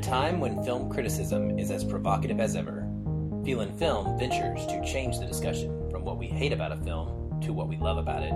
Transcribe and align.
a 0.00 0.02
time 0.02 0.40
when 0.40 0.62
film 0.64 0.88
criticism 0.88 1.58
is 1.58 1.70
as 1.70 1.84
provocative 1.84 2.40
as 2.40 2.56
ever, 2.56 2.88
Feelin' 3.44 3.76
Film 3.76 4.18
ventures 4.18 4.64
to 4.66 4.82
change 4.82 5.18
the 5.18 5.26
discussion 5.26 5.90
from 5.90 6.04
what 6.04 6.16
we 6.16 6.26
hate 6.26 6.54
about 6.54 6.72
a 6.72 6.76
film 6.78 7.38
to 7.42 7.52
what 7.52 7.68
we 7.68 7.76
love 7.76 7.98
about 7.98 8.22
it. 8.22 8.32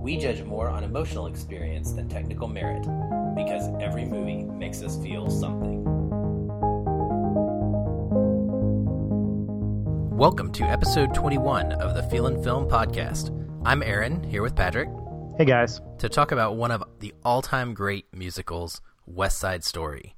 We 0.00 0.16
judge 0.16 0.42
more 0.42 0.70
on 0.70 0.82
emotional 0.82 1.26
experience 1.26 1.92
than 1.92 2.08
technical 2.08 2.48
merit 2.48 2.80
because 3.36 3.68
every 3.78 4.06
movie 4.06 4.44
makes 4.44 4.80
us 4.80 4.96
feel 5.02 5.28
something. 5.28 5.84
Welcome 10.16 10.50
to 10.52 10.64
episode 10.64 11.14
21 11.14 11.72
of 11.72 11.94
the 11.94 12.04
Feelin' 12.04 12.42
Film 12.42 12.66
podcast. 12.66 13.36
I'm 13.66 13.82
Aaron, 13.82 14.22
here 14.22 14.42
with 14.42 14.56
Patrick. 14.56 14.88
Hey 15.36 15.44
guys. 15.44 15.82
To 15.98 16.08
talk 16.08 16.32
about 16.32 16.56
one 16.56 16.70
of 16.70 16.82
the 17.00 17.12
all 17.22 17.42
time 17.42 17.74
great 17.74 18.06
musicals, 18.14 18.80
West 19.06 19.38
Side 19.38 19.62
Story. 19.62 20.14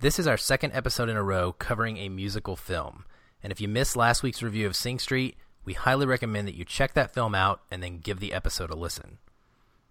This 0.00 0.18
is 0.18 0.26
our 0.26 0.38
second 0.38 0.72
episode 0.72 1.10
in 1.10 1.18
a 1.18 1.22
row 1.22 1.52
covering 1.52 1.98
a 1.98 2.08
musical 2.08 2.56
film. 2.56 3.04
And 3.42 3.52
if 3.52 3.60
you 3.60 3.68
missed 3.68 3.96
last 3.96 4.22
week's 4.22 4.42
review 4.42 4.66
of 4.66 4.74
Sing 4.74 4.98
Street, 4.98 5.36
we 5.66 5.74
highly 5.74 6.06
recommend 6.06 6.48
that 6.48 6.54
you 6.54 6.64
check 6.64 6.94
that 6.94 7.12
film 7.12 7.34
out 7.34 7.60
and 7.70 7.82
then 7.82 7.98
give 7.98 8.18
the 8.18 8.32
episode 8.32 8.70
a 8.70 8.74
listen. 8.74 9.18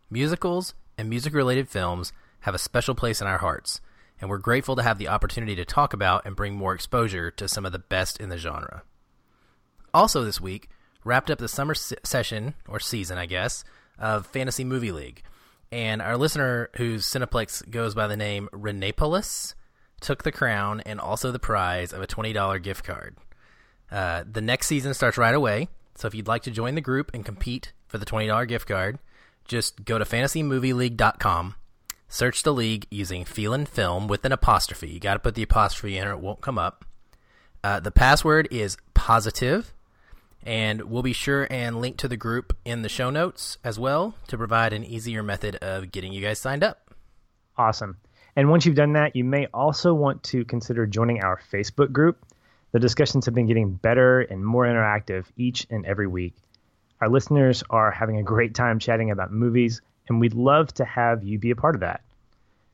Musicals 0.10 0.74
and 0.98 1.12
music 1.12 1.36
related 1.36 1.70
films 1.70 2.12
have 2.40 2.56
a 2.56 2.58
special 2.58 2.96
place 2.96 3.22
in 3.22 3.28
our 3.28 3.38
hearts, 3.38 3.82
and 4.20 4.32
we're 4.32 4.40
grateful 4.40 4.76
to 4.78 4.82
have 4.82 4.98
the 4.98 5.08
opportunity 5.08 5.56
to 5.56 5.64
talk 5.64 5.94
about 5.94 6.26
and 6.26 6.36
bring 6.36 6.56
more 6.56 6.74
exposure 6.74 7.30
to 7.30 7.48
some 7.48 7.64
of 7.64 7.72
the 7.72 7.78
best 7.78 8.20
in 8.20 8.30
the 8.30 8.38
genre. 8.40 8.82
Also, 9.94 10.24
this 10.24 10.42
week, 10.42 10.70
wrapped 11.04 11.30
up 11.30 11.38
the 11.38 11.48
summer 11.48 11.76
se- 11.76 11.98
session, 12.04 12.56
or 12.68 12.80
season, 12.80 13.20
I 13.20 13.28
guess, 13.28 13.64
of 14.00 14.26
Fantasy 14.26 14.64
Movie 14.64 14.92
League. 14.92 15.22
And 15.72 16.02
our 16.02 16.18
listener, 16.18 16.72
whose 16.78 17.06
Cineplex 17.06 17.70
goes 17.70 17.94
by 17.94 18.08
the 18.08 18.18
name 18.18 18.50
Renepolis, 18.52 19.54
took 20.00 20.24
the 20.24 20.32
crown 20.32 20.82
and 20.82 21.00
also 21.00 21.32
the 21.32 21.40
prize 21.40 21.94
of 21.94 22.02
a 22.02 22.08
$20 22.08 22.62
gift 22.64 22.84
card. 22.84 23.16
Uh, 23.92 24.24
the 24.30 24.42
next 24.42 24.68
season 24.68 24.94
starts 24.94 25.18
right 25.18 25.34
away, 25.34 25.68
so 25.96 26.08
if 26.08 26.16
you'd 26.16 26.28
like 26.28 26.44
to 26.44 26.52
join 26.52 26.76
the 26.76 26.82
group 26.82 27.12
and 27.14 27.26
compete 27.26 27.74
for 27.88 27.98
the 27.98 28.06
$20 28.06 28.48
gift 28.48 28.68
card, 28.68 29.00
just 29.46 29.84
go 29.84 29.98
to 29.98 30.06
fantasymovieleague.com, 30.06 31.56
search 32.08 32.44
the 32.44 32.54
league 32.54 32.86
using 32.92 33.26
Feelin' 33.26 33.66
Film 33.66 34.08
with 34.08 34.24
an 34.26 34.32
apostrophe. 34.32 34.90
You 34.90 35.00
got 35.00 35.16
to 35.16 35.20
put 35.20 35.36
the 35.36 35.44
apostrophe 35.44 35.98
in 35.98 36.08
or 36.08 36.12
it 36.12 36.20
won't 36.20 36.42
come 36.42 36.60
up. 36.60 36.86
Uh, 37.64 37.80
the 37.80 37.92
password 37.92 38.48
is 38.52 38.78
positive, 38.94 39.74
and 40.44 40.84
we'll 40.84 41.04
be 41.04 41.14
sure 41.14 41.48
and 41.50 41.82
link 41.82 41.98
to 41.98 42.08
the 42.08 42.16
group 42.16 42.56
in 42.64 42.84
the 42.84 42.90
show 42.90 43.10
notes 43.10 43.58
as 43.64 43.78
well 43.78 44.16
to 44.28 44.38
provide 44.38 44.72
an 44.72 44.84
easier 44.84 45.24
method 45.24 45.56
of 45.58 45.92
getting 45.92 46.14
you 46.14 46.22
guys 46.22 46.40
signed 46.40 46.64
up. 46.64 46.94
Awesome. 47.58 47.98
And 48.40 48.50
once 48.50 48.66
you've 48.66 48.76
done 48.76 48.94
that, 48.94 49.18
you 49.18 49.26
may 49.26 49.48
also 49.48 49.94
want 49.94 50.24
to 50.24 50.46
consider 50.46 50.88
joining 50.88 51.22
our 51.22 51.42
Facebook 51.52 51.92
group. 51.92 52.26
The 52.72 52.80
discussions 52.80 53.26
have 53.26 53.36
been 53.36 53.48
getting 53.48 53.74
better 53.74 54.22
and 54.22 54.46
more 54.46 54.64
interactive 54.64 55.26
each 55.36 55.68
and 55.70 55.86
every 55.86 56.08
week. 56.08 56.34
Our 57.02 57.10
listeners 57.10 57.66
are 57.70 57.92
having 57.92 58.16
a 58.16 58.24
great 58.24 58.56
time 58.56 58.80
chatting 58.80 59.12
about 59.12 59.34
movies, 59.34 59.82
and 60.08 60.22
we'd 60.22 60.36
love 60.36 60.74
to 60.76 60.86
have 60.86 61.22
you 61.22 61.38
be 61.38 61.52
a 61.52 61.56
part 61.58 61.76
of 61.76 61.82
that. 61.82 62.00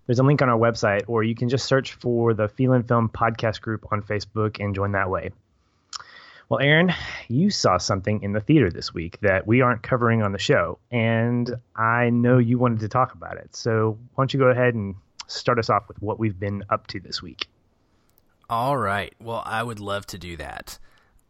There's 0.05 0.19
a 0.19 0.23
link 0.23 0.43
on 0.43 0.49
our 0.49 0.59
website, 0.59 1.05
or 1.07 1.23
you 1.23 1.33
can 1.33 1.49
just 1.49 1.65
search 1.65 1.93
for 1.93 2.35
the 2.35 2.47
Feelin' 2.47 2.83
Film 2.83 3.09
podcast 3.09 3.61
group 3.61 3.87
on 3.91 4.03
Facebook 4.03 4.63
and 4.63 4.75
join 4.75 4.91
that 4.91 5.09
way. 5.09 5.31
Well, 6.47 6.59
Aaron, 6.59 6.93
you 7.27 7.49
saw 7.49 7.79
something 7.79 8.21
in 8.21 8.33
the 8.33 8.39
theater 8.39 8.69
this 8.69 8.93
week 8.93 9.17
that 9.21 9.47
we 9.47 9.61
aren't 9.61 9.81
covering 9.81 10.21
on 10.21 10.31
the 10.31 10.37
show, 10.37 10.77
and 10.91 11.49
I 11.75 12.11
know 12.11 12.37
you 12.37 12.59
wanted 12.59 12.81
to 12.81 12.87
talk 12.87 13.15
about 13.15 13.37
it. 13.37 13.55
So 13.55 13.97
why 14.13 14.21
don't 14.21 14.31
you 14.31 14.39
go 14.39 14.49
ahead 14.49 14.75
and 14.75 14.93
start 15.27 15.59
us 15.59 15.69
off 15.69 15.87
with 15.87 16.01
what 16.01 16.19
we've 16.19 16.39
been 16.39 16.63
up 16.69 16.87
to 16.87 16.99
this 16.99 17.21
week? 17.21 17.47
All 18.49 18.77
right. 18.77 19.13
Well, 19.19 19.41
I 19.45 19.63
would 19.63 19.79
love 19.79 20.05
to 20.07 20.17
do 20.17 20.37
that. 20.37 20.77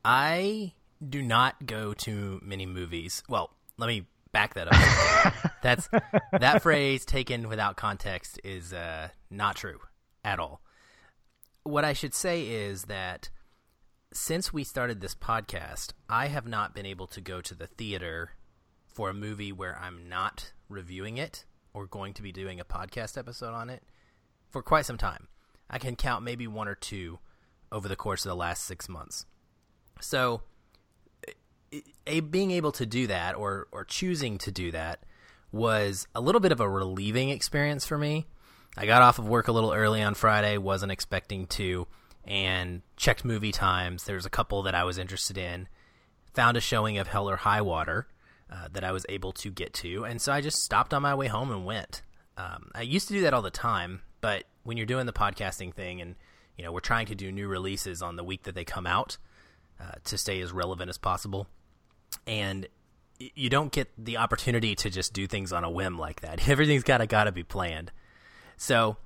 I 0.03 0.73
do 1.07 1.21
not 1.21 1.65
go 1.65 1.93
to 1.93 2.39
many 2.43 2.65
movies. 2.65 3.23
Well, 3.29 3.51
let 3.77 3.87
me 3.87 4.05
back 4.31 4.53
that 4.55 4.67
up. 4.67 5.53
That's 5.63 5.89
that 6.31 6.61
phrase 6.61 7.05
taken 7.05 7.47
without 7.47 7.77
context 7.77 8.39
is 8.43 8.73
uh, 8.73 9.09
not 9.29 9.55
true 9.55 9.79
at 10.23 10.39
all. 10.39 10.61
What 11.63 11.85
I 11.85 11.93
should 11.93 12.13
say 12.13 12.47
is 12.47 12.83
that 12.83 13.29
since 14.13 14.53
we 14.53 14.63
started 14.63 15.01
this 15.01 15.15
podcast, 15.15 15.93
I 16.09 16.27
have 16.27 16.47
not 16.47 16.75
been 16.75 16.85
able 16.85 17.07
to 17.07 17.21
go 17.21 17.41
to 17.41 17.55
the 17.55 17.67
theater 17.67 18.31
for 18.85 19.09
a 19.09 19.13
movie 19.13 19.51
where 19.51 19.77
I'm 19.77 20.07
not 20.07 20.53
reviewing 20.69 21.17
it 21.17 21.45
or 21.75 21.85
going 21.85 22.13
to 22.13 22.23
be 22.23 22.31
doing 22.31 22.59
a 22.59 22.65
podcast 22.65 23.17
episode 23.17 23.53
on 23.53 23.69
it 23.69 23.83
for 24.49 24.63
quite 24.63 24.85
some 24.85 24.97
time. 24.97 25.27
I 25.69 25.77
can 25.77 25.95
count 25.95 26.23
maybe 26.23 26.47
one 26.47 26.69
or 26.69 26.75
two 26.75 27.19
over 27.71 27.89
the 27.89 27.97
course 27.97 28.23
of 28.25 28.29
the 28.29 28.35
last 28.35 28.63
six 28.63 28.87
months. 28.87 29.25
So, 29.99 30.41
a, 32.07 32.21
being 32.21 32.51
able 32.51 32.71
to 32.73 32.85
do 32.85 33.07
that 33.07 33.35
or 33.35 33.67
or 33.71 33.83
choosing 33.83 34.37
to 34.39 34.51
do 34.51 34.71
that 34.71 35.03
was 35.51 36.07
a 36.15 36.21
little 36.21 36.39
bit 36.39 36.51
of 36.51 36.61
a 36.61 36.69
relieving 36.69 37.29
experience 37.29 37.85
for 37.85 37.97
me. 37.97 38.25
I 38.77 38.85
got 38.85 39.01
off 39.01 39.19
of 39.19 39.27
work 39.27 39.47
a 39.47 39.51
little 39.51 39.73
early 39.73 40.01
on 40.01 40.15
Friday, 40.15 40.57
wasn't 40.57 40.91
expecting 40.91 41.47
to, 41.47 41.87
and 42.25 42.81
checked 42.97 43.25
movie 43.25 43.51
times. 43.51 44.03
There's 44.03 44.25
a 44.25 44.29
couple 44.29 44.63
that 44.63 44.75
I 44.75 44.83
was 44.83 44.97
interested 44.97 45.37
in. 45.37 45.67
Found 46.33 46.57
a 46.57 46.61
showing 46.61 46.97
of 46.97 47.07
Hell 47.07 47.29
or 47.29 47.37
High 47.37 47.61
Water 47.61 48.07
uh, 48.51 48.67
that 48.73 48.83
I 48.83 48.91
was 48.91 49.05
able 49.09 49.31
to 49.33 49.49
get 49.49 49.73
to, 49.75 50.05
and 50.05 50.21
so 50.21 50.31
I 50.31 50.41
just 50.41 50.63
stopped 50.63 50.93
on 50.93 51.01
my 51.01 51.15
way 51.15 51.27
home 51.27 51.51
and 51.51 51.65
went. 51.65 52.01
Um, 52.37 52.71
I 52.75 52.81
used 52.81 53.07
to 53.07 53.13
do 53.13 53.21
that 53.21 53.33
all 53.33 53.41
the 53.41 53.49
time, 53.49 54.01
but 54.21 54.43
when 54.63 54.77
you're 54.77 54.85
doing 54.85 55.05
the 55.05 55.13
podcasting 55.13 55.73
thing 55.73 56.01
and 56.01 56.15
you 56.57 56.63
know 56.63 56.71
we're 56.71 56.79
trying 56.79 57.05
to 57.07 57.15
do 57.15 57.31
new 57.31 57.47
releases 57.47 58.01
on 58.01 58.15
the 58.15 58.23
week 58.23 58.43
that 58.43 58.55
they 58.55 58.65
come 58.65 58.87
out 58.87 59.17
uh, 59.79 59.93
to 60.05 60.17
stay 60.17 60.41
as 60.41 60.51
relevant 60.51 60.89
as 60.89 60.97
possible. 60.97 61.47
And 62.27 62.67
you 63.19 63.49
don't 63.49 63.71
get 63.71 63.89
the 63.97 64.17
opportunity 64.17 64.75
to 64.75 64.89
just 64.89 65.13
do 65.13 65.27
things 65.27 65.53
on 65.53 65.63
a 65.63 65.69
whim 65.69 65.97
like 65.97 66.21
that. 66.21 66.47
Everything's 66.49 66.83
got 66.83 66.97
to 66.99 67.07
got 67.07 67.25
to 67.25 67.31
be 67.31 67.43
planned. 67.43 67.91
So 68.57 68.97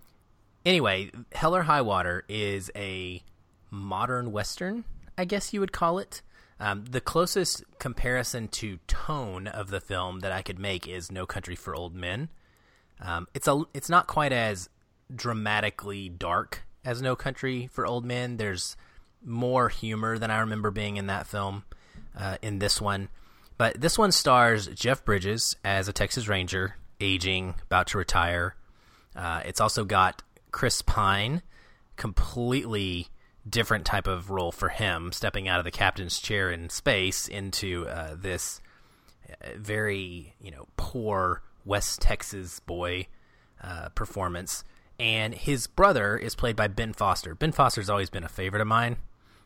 anyway 0.65 1.11
hell 1.31 1.55
or 1.55 1.63
high 1.63 1.81
water 1.81 2.23
is 2.27 2.71
a 2.75 3.23
modern 3.71 4.31
western 4.31 4.83
i 5.17 5.25
guess 5.25 5.53
you 5.53 5.59
would 5.59 5.71
call 5.71 5.99
it 5.99 6.21
um, 6.59 6.85
the 6.85 7.01
closest 7.01 7.63
comparison 7.79 8.47
to 8.47 8.77
tone 8.87 9.47
of 9.47 9.69
the 9.69 9.81
film 9.81 10.19
that 10.19 10.31
i 10.31 10.41
could 10.41 10.59
make 10.59 10.87
is 10.87 11.11
no 11.11 11.25
country 11.25 11.55
for 11.55 11.75
old 11.75 11.95
men 11.95 12.29
um, 13.01 13.27
it's 13.33 13.47
a 13.47 13.61
it's 13.73 13.89
not 13.89 14.07
quite 14.07 14.33
as 14.33 14.69
dramatically 15.13 16.09
dark 16.09 16.63
as 16.83 17.01
No 17.01 17.15
Country 17.15 17.69
for 17.71 17.85
Old 17.85 18.05
Men. 18.05 18.37
There's 18.37 18.75
more 19.23 19.69
humor 19.69 20.17
than 20.17 20.31
I 20.31 20.39
remember 20.39 20.71
being 20.71 20.97
in 20.97 21.07
that 21.07 21.27
film 21.27 21.63
uh, 22.17 22.37
in 22.41 22.59
this 22.59 22.81
one. 22.81 23.09
But 23.57 23.79
this 23.79 23.97
one 23.97 24.11
stars 24.11 24.67
Jeff 24.67 25.03
Bridges 25.03 25.55
as 25.63 25.87
a 25.87 25.93
Texas 25.93 26.27
Ranger, 26.27 26.75
aging, 27.01 27.55
about 27.63 27.87
to 27.87 27.97
retire. 27.97 28.55
Uh, 29.15 29.41
it's 29.45 29.59
also 29.59 29.83
got 29.83 30.23
Chris 30.51 30.81
Pine, 30.81 31.41
completely 31.97 33.07
different 33.49 33.85
type 33.85 34.07
of 34.07 34.29
role 34.29 34.51
for 34.51 34.69
him, 34.69 35.11
stepping 35.11 35.47
out 35.47 35.59
of 35.59 35.65
the 35.65 35.71
captain's 35.71 36.19
chair 36.19 36.51
in 36.51 36.69
space 36.69 37.27
into 37.27 37.87
uh, 37.87 38.15
this 38.17 38.61
uh, 39.29 39.49
very, 39.57 40.35
you 40.41 40.51
know, 40.51 40.67
poor 40.77 41.41
West 41.65 42.01
Texas 42.01 42.59
boy 42.61 43.07
uh, 43.61 43.89
performance 43.89 44.63
and 44.99 45.33
his 45.33 45.67
brother 45.67 46.17
is 46.17 46.35
played 46.35 46.55
by 46.55 46.67
Ben 46.67 46.93
Foster. 46.93 47.33
Ben 47.33 47.51
Foster's 47.51 47.89
always 47.89 48.09
been 48.09 48.23
a 48.23 48.29
favorite 48.29 48.61
of 48.61 48.67
mine. 48.67 48.97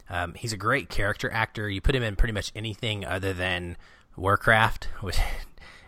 Um, 0.10 0.34
he's 0.34 0.52
a 0.52 0.58
great 0.58 0.90
character 0.90 1.32
actor. 1.32 1.70
You 1.70 1.80
put 1.80 1.96
him 1.96 2.04
in 2.04 2.16
pretty 2.16 2.34
much 2.34 2.52
anything 2.56 3.06
other 3.06 3.34
than 3.34 3.78
Warcraft, 4.18 4.86
which, 5.02 5.18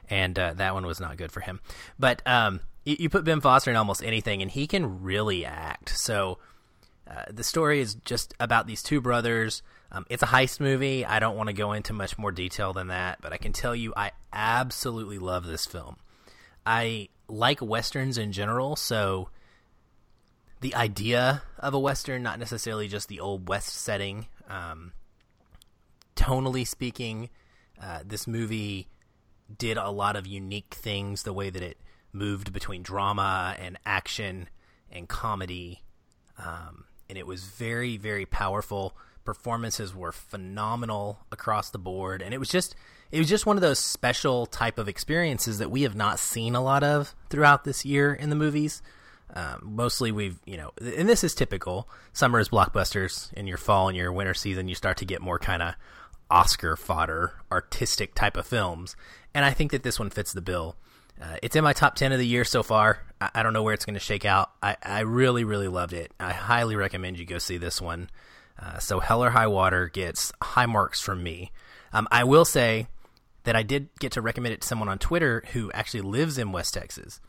and 0.10 0.38
uh, 0.38 0.54
that 0.54 0.74
one 0.74 0.86
was 0.86 1.00
not 1.00 1.18
good 1.18 1.32
for 1.32 1.42
him. 1.42 1.60
But 1.98 2.22
um, 2.28 2.62
you, 2.86 2.96
you, 3.00 3.10
put 3.10 3.26
Ben 3.26 3.42
Foster 3.42 3.72
in 3.72 3.78
almost 3.78 4.04
anything, 4.04 4.42
and 4.42 4.52
he 4.52 4.68
can 4.68 5.02
really 5.02 5.46
act. 5.46 5.98
So 5.98 6.38
uh, 7.10 7.24
the 7.32 7.44
story 7.44 7.80
is 7.82 7.96
just 7.96 8.34
about 8.40 8.68
these 8.68 8.82
two 8.82 9.02
brothers. 9.02 9.62
Um, 9.92 10.06
it's 10.10 10.24
a 10.24 10.28
heist 10.28 10.60
movie. 10.60 11.06
I 11.06 11.20
don't 11.20 11.38
want 11.38 11.48
to 11.48 11.54
go 11.54 11.74
into 11.74 11.94
much 11.94 12.18
more 12.18 12.32
detail 12.32 12.74
than 12.74 12.88
that, 12.88 13.20
but 13.22 13.32
I 13.32 13.38
can 13.38 13.54
tell 13.54 13.76
you 13.76 13.94
I 13.96 14.12
absolutely 14.34 15.20
love 15.20 15.46
this 15.46 15.66
film. 15.66 15.98
I 16.66 17.10
like 17.28 17.62
westerns 17.62 18.18
in 18.18 18.32
general, 18.32 18.76
so 18.76 19.30
the 20.62 20.74
idea 20.74 21.44
of 21.60 21.74
a 21.74 21.80
western, 21.80 22.24
not 22.24 22.40
necessarily 22.40 22.88
just 22.88 23.08
the 23.08 23.20
old 23.20 23.48
west 23.48 23.70
setting. 23.70 24.26
Um, 24.50 24.94
tonally 26.16 26.68
speaking, 26.68 27.30
uh, 27.82 28.00
this 28.04 28.26
movie 28.26 28.88
did 29.56 29.78
a 29.78 29.92
lot 29.92 30.16
of 30.16 30.26
unique 30.26 30.74
things. 30.74 31.24
The 31.24 31.34
way 31.34 31.52
that 31.52 31.62
it 31.62 31.78
moved 32.12 32.52
between 32.52 32.82
drama 32.82 33.56
and 33.60 33.78
action 33.86 34.50
and 34.92 35.08
comedy, 35.08 35.84
um, 36.38 36.86
and 37.10 37.18
it 37.18 37.28
was 37.28 37.44
very, 37.44 37.98
very 37.98 38.26
powerful. 38.26 38.96
Performances 39.24 39.96
were 39.96 40.12
phenomenal 40.12 41.20
across 41.32 41.70
the 41.70 41.80
board, 41.80 42.22
and 42.22 42.34
it 42.34 42.38
was 42.38 42.50
just 42.50 42.76
it 43.12 43.20
was 43.20 43.30
just 43.30 43.46
one 43.46 43.58
of 43.58 43.62
those 43.62 43.80
special 43.80 44.46
type 44.46 44.78
of 44.78 44.88
experiences 44.88 45.60
that 45.60 45.72
we 45.72 45.84
have 45.84 45.96
not 45.96 46.20
seen 46.20 46.56
a 46.56 46.62
lot 46.62 46.84
of 46.84 47.16
throughout 47.30 47.64
this 47.64 47.86
year 47.86 48.14
in 48.14 48.30
the 48.30 48.36
movies. 48.36 48.82
Um, 49.34 49.60
mostly, 49.64 50.12
we've 50.12 50.40
you 50.46 50.58
know, 50.58 50.72
and 50.80 51.10
this 51.10 51.24
is 51.24 51.34
typical. 51.34 51.90
Summer 52.14 52.40
is 52.40 52.50
blockbusters. 52.50 53.34
In 53.34 53.48
your 53.48 53.58
fall 53.58 53.88
and 53.88 53.98
your 53.98 54.12
winter 54.12 54.34
season, 54.34 54.68
you 54.68 54.76
start 54.76 54.98
to 54.98 55.06
get 55.06 55.22
more 55.22 55.40
kind 55.40 55.64
of 55.64 55.76
Oscar 56.30 56.76
fodder, 56.76 57.34
artistic 57.52 58.14
type 58.16 58.38
of 58.38 58.46
films, 58.46 58.96
and 59.34 59.46
I 59.46 59.52
think 59.52 59.72
that 59.72 59.84
this 59.84 60.00
one 60.00 60.10
fits 60.10 60.34
the 60.34 60.42
bill. 60.42 60.76
Uh, 61.22 61.38
it's 61.42 61.56
in 61.56 61.64
my 61.64 61.74
top 61.74 61.96
10 61.96 62.12
of 62.12 62.20
the 62.20 62.28
year 62.28 62.44
so 62.44 62.62
far. 62.62 63.00
I, 63.34 63.40
I 63.40 63.44
don't 63.44 63.54
know 63.54 63.64
where 63.64 63.74
it's 63.74 63.86
going 63.86 63.96
to 63.96 64.00
shake 64.00 64.26
out. 64.26 64.52
I, 64.62 64.78
I, 64.84 65.00
really, 65.02 65.44
really 65.44 65.68
loved 65.68 65.94
it. 65.94 66.14
I 66.20 66.32
highly 66.34 66.76
recommend 66.76 67.20
you 67.20 67.26
go 67.26 67.38
see 67.38 67.58
this 67.58 67.82
one. 67.82 68.10
Uh, 68.62 68.80
so, 68.80 69.00
Hell 69.00 69.24
or 69.24 69.32
High 69.32 69.48
Water 69.48 69.90
gets 69.90 70.32
high 70.42 70.66
marks 70.66 71.02
from 71.02 71.24
me. 71.24 71.52
Um, 71.92 72.08
I 72.12 72.24
will 72.24 72.46
say 72.46 72.88
that 73.44 73.56
I 73.56 73.64
did 73.64 73.90
get 74.00 74.14
to 74.14 74.22
recommend 74.22 74.54
it 74.54 74.62
to 74.62 74.68
someone 74.68 74.90
on 74.90 74.98
Twitter 74.98 75.44
who 75.54 75.72
actually 75.72 76.02
lives 76.02 76.38
in 76.38 76.52
West 76.52 76.74
Texas. 76.74 77.20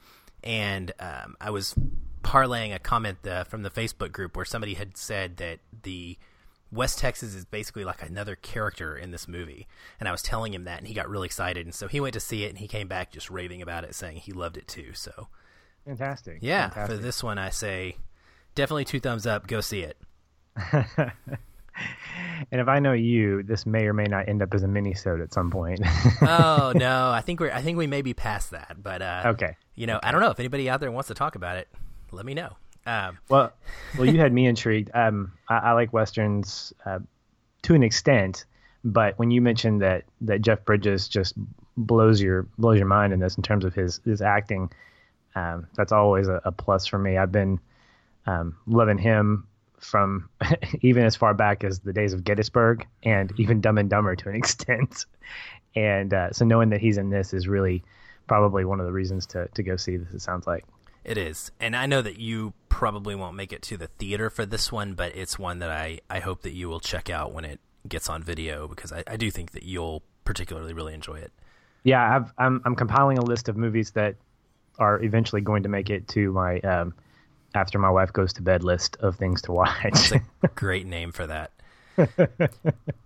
And 0.43 0.93
um, 1.01 1.37
I 1.41 1.51
was 1.51 1.75
parlaying 2.23 2.75
a 2.75 2.79
comment 2.79 3.27
uh, 3.27 3.45
from 3.45 3.63
the 3.63 3.71
Facebook 3.71 4.13
group 4.13 4.37
where 4.37 4.45
somebody 4.45 4.75
had 4.75 4.97
said 4.97 5.37
that 5.39 5.61
the 5.83 6.17
West 6.73 6.99
Texas 6.99 7.35
is 7.35 7.45
basically 7.45 7.85
like 7.85 8.03
another 8.03 8.35
character 8.35 8.97
in 8.97 9.11
this 9.11 9.29
movie. 9.29 9.67
And 10.01 10.09
I 10.09 10.13
was 10.13 10.23
telling 10.23 10.53
him 10.53 10.65
that, 10.65 10.79
and 10.79 10.89
he 10.89 10.95
got 10.95 11.09
really 11.09 11.27
excited. 11.27 11.67
And 11.67 11.75
so 11.75 11.87
he 11.87 12.01
went 12.01 12.15
to 12.15 12.21
see 12.21 12.45
it, 12.45 12.49
and 12.49 12.59
he 12.59 12.69
came 12.69 12.89
back 12.89 13.13
just 13.13 13.31
raving 13.31 13.63
about 13.63 13.85
it, 13.85 13.95
saying 13.95 14.19
he 14.19 14.33
loved 14.33 14.57
it 14.57 14.67
too. 14.67 14.93
So 14.95 15.29
fantastic. 15.87 16.39
Yeah, 16.43 16.69
fantastic. 16.69 16.97
for 16.97 17.03
this 17.03 17.23
one, 17.23 17.39
I 17.39 17.51
say 17.51 17.97
definitely 18.55 18.85
two 18.85 19.01
thumbs 19.01 19.27
up. 19.27 19.47
Go 19.47 19.63
see 19.63 19.81
it. 19.81 19.97
and 22.51 22.61
if 22.61 22.69
I 22.69 22.79
know 22.79 22.93
you, 22.93 23.43
this 23.43 23.67
may 23.67 23.87
or 23.87 23.93
may 23.93 24.05
not 24.05 24.29
end 24.29 24.43
up 24.43 24.53
as 24.55 24.63
a 24.63 24.69
mini 24.69 24.95
sode 24.95 25.21
at 25.21 25.33
some 25.33 25.51
point. 25.51 25.81
oh 26.23 26.73
no, 26.75 27.11
I 27.11 27.21
think 27.21 27.41
we're 27.41 27.53
I 27.53 27.63
think 27.63 27.79
we 27.79 27.87
may 27.87 28.03
be 28.03 28.15
past 28.15 28.51
that. 28.51 28.77
But 28.83 29.03
uh, 29.03 29.23
okay, 29.27 29.57
you 29.75 29.87
know, 29.87 29.97
okay. 29.97 30.09
I 30.09 30.13
don't 30.13 30.21
know 30.21 30.31
if 30.31 30.41
anybody 30.41 30.69
out 30.69 30.81
there 30.81 30.91
wants 30.91 31.09
to 31.09 31.15
talk 31.15 31.35
about 31.37 31.57
it. 31.57 31.69
Let 32.13 32.27
me 32.27 32.35
know. 32.35 32.57
Um, 32.87 33.19
well, 33.29 33.53
well, 33.99 34.07
you 34.07 34.19
had 34.19 34.33
me 34.33 34.47
intrigued. 34.47 34.91
Um, 34.95 35.33
I, 35.49 35.57
I, 35.57 35.73
like 35.73 35.93
westerns 35.93 36.73
uh, 36.85 37.01
to 37.63 37.75
an 37.75 37.83
extent, 37.83 38.45
but 38.85 39.19
when 39.19 39.31
you 39.31 39.41
mentioned 39.41 39.83
that 39.83 40.05
that 40.23 40.41
Jeff 40.41 40.65
Bridges 40.65 41.09
just 41.09 41.35
blows 41.77 42.23
your 42.23 42.47
blows 42.59 42.79
your 42.79 42.87
mind 42.87 43.13
in 43.13 43.21
this 43.21 43.37
in 43.37 43.43
terms 43.43 43.65
of 43.65 43.75
his 43.75 44.01
his 44.05 44.23
acting, 44.23 44.71
um, 45.37 45.67
that's 45.77 45.93
always 45.93 46.29
a, 46.29 46.41
a, 46.45 46.51
plus 46.51 46.87
for 46.87 46.99
me. 46.99 47.19
I've 47.19 47.31
been 47.31 47.61
um, 48.27 48.57
loving 48.67 48.99
him 48.99 49.47
from 49.79 50.29
even 50.81 51.05
as 51.05 51.15
far 51.15 51.35
back 51.35 51.63
as 51.63 51.81
the 51.81 51.93
days 51.93 52.15
of 52.15 52.25
Gettysburg 52.25 52.87
and 53.03 53.33
even 53.39 53.61
Dumb 53.61 53.79
and 53.79 53.89
Dumber 53.89 54.17
to 54.17 54.29
an 54.31 54.35
extent. 54.43 55.05
And 55.77 56.13
uh, 56.13 56.33
so 56.33 56.45
knowing 56.47 56.71
that 56.71 56.81
he's 56.81 56.97
in 56.97 57.11
this 57.11 57.35
is 57.35 57.47
really 57.47 57.85
probably 58.27 58.65
one 58.65 58.81
of 58.81 58.87
the 58.87 58.93
reasons 58.93 59.27
to 59.27 59.47
to 59.55 59.63
go 59.63 59.77
see 59.77 59.99
this. 59.99 60.13
It 60.13 60.23
sounds 60.23 60.47
like. 60.47 60.65
It 61.05 61.19
is. 61.19 61.53
And 61.61 61.77
I 61.77 61.87
know 61.87 62.03
that 62.03 62.19
you 62.19 62.53
probably 62.69 63.15
won't 63.15 63.37
make 63.37 63.53
it 63.53 63.63
to 63.63 63.77
the 63.77 63.87
theater 63.87 64.29
for 64.29 64.45
this 64.45 64.73
one, 64.73 64.95
but 64.95 65.15
it's 65.15 65.39
one 65.39 65.61
that 65.61 65.71
I, 65.71 66.01
I 66.11 66.19
hope 66.19 66.43
that 66.43 66.53
you 66.53 66.69
will 66.69 66.81
check 66.81 67.09
out 67.09 67.33
when 67.33 67.45
it 67.45 67.61
gets 67.87 68.09
on 68.09 68.25
video 68.25 68.67
because 68.67 68.93
I, 68.93 69.05
I 69.07 69.17
do 69.17 69.31
think 69.31 69.53
that 69.53 69.63
you'll 69.63 70.03
particularly 70.25 70.73
really 70.73 70.95
enjoy 70.95 71.17
it. 71.17 71.31
Yeah, 71.85 72.17
I've, 72.17 72.33
I'm 72.39 72.61
I'm 72.65 72.75
compiling 72.75 73.19
a 73.19 73.23
list 73.23 73.49
of 73.49 73.57
movies 73.57 73.93
that 73.93 74.17
are 74.79 75.03
eventually 75.03 75.41
going 75.41 75.63
to 75.65 75.69
make 75.69 75.91
it 75.91 76.09
to 76.09 76.33
my 76.33 76.61
um, 76.61 76.95
after 77.55 77.79
my 77.79 77.91
wife 77.91 78.13
goes 78.13 78.33
to 78.35 78.43
bed 78.43 78.63
list 78.63 78.97
of 79.01 79.17
things 79.17 79.43
to 79.43 79.53
watch. 79.53 79.75
That's 79.83 80.13
a 80.13 80.49
great 80.55 80.87
name 80.87 81.13
for 81.13 81.27
that. 81.27 81.53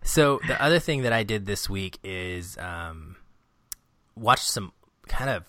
so 0.02 0.40
the 0.46 0.60
other 0.60 0.80
thing 0.80 1.02
that 1.02 1.12
I 1.12 1.22
did 1.22 1.46
this 1.46 1.70
week 1.70 1.98
is 2.02 2.58
um, 2.58 3.16
watch 4.16 4.40
some 4.40 4.72
kind 5.06 5.30
of 5.30 5.44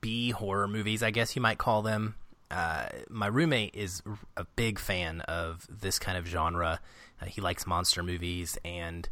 B 0.00 0.30
horror 0.30 0.68
movies, 0.68 1.02
I 1.02 1.10
guess 1.10 1.34
you 1.34 1.42
might 1.42 1.58
call 1.58 1.82
them. 1.82 2.14
Uh, 2.50 2.86
my 3.10 3.26
roommate 3.26 3.74
is 3.74 4.02
a 4.36 4.44
big 4.56 4.78
fan 4.78 5.20
of 5.22 5.66
this 5.68 5.98
kind 5.98 6.16
of 6.16 6.26
genre. 6.26 6.80
Uh, 7.20 7.26
he 7.26 7.40
likes 7.40 7.66
monster 7.66 8.02
movies, 8.02 8.56
and 8.64 9.08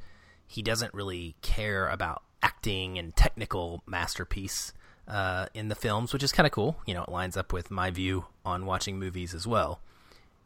he 0.46 0.62
doesn't 0.62 0.94
really 0.94 1.36
care 1.42 1.88
about 1.88 2.22
acting 2.42 2.98
and 2.98 3.14
technical 3.14 3.82
masterpiece 3.86 4.72
uh, 5.08 5.46
in 5.54 5.68
the 5.68 5.74
films, 5.74 6.12
which 6.12 6.22
is 6.22 6.32
kind 6.32 6.46
of 6.46 6.52
cool. 6.52 6.76
You 6.86 6.94
know, 6.94 7.02
it 7.02 7.10
lines 7.10 7.36
up 7.36 7.52
with 7.52 7.70
my 7.70 7.90
view 7.90 8.26
on 8.44 8.66
watching 8.66 8.98
movies 8.98 9.34
as 9.34 9.46
well. 9.46 9.80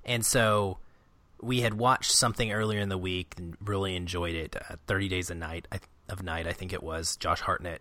And 0.05 0.25
so 0.25 0.79
we 1.41 1.61
had 1.61 1.75
watched 1.75 2.13
something 2.13 2.53
earlier 2.53 2.81
in 2.81 2.89
the 2.89 2.99
week 2.99 3.35
and 3.37 3.57
really 3.65 3.97
enjoyed 3.97 4.35
it. 4.35 4.57
Uh, 4.57 4.77
Thirty 4.87 5.09
Days 5.09 5.31
a 5.31 5.35
Night 5.35 5.67
of 6.09 6.23
Night, 6.23 6.47
I 6.47 6.53
think 6.53 6.73
it 6.73 6.83
was. 6.83 7.17
Josh 7.17 7.41
Hartnett 7.41 7.81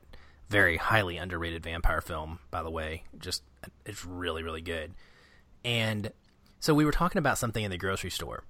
very 0.49 0.77
highly 0.77 1.17
underrated 1.17 1.63
vampire 1.63 2.01
film, 2.01 2.39
by 2.51 2.63
the 2.63 2.71
way. 2.71 3.03
Just 3.17 3.43
it's 3.85 4.05
really 4.05 4.43
really 4.43 4.61
good. 4.61 4.93
And 5.63 6.11
so 6.59 6.73
we 6.73 6.85
were 6.85 6.91
talking 6.91 7.19
about 7.19 7.37
something 7.37 7.63
in 7.63 7.71
the 7.71 7.77
grocery 7.77 8.09
store, 8.09 8.43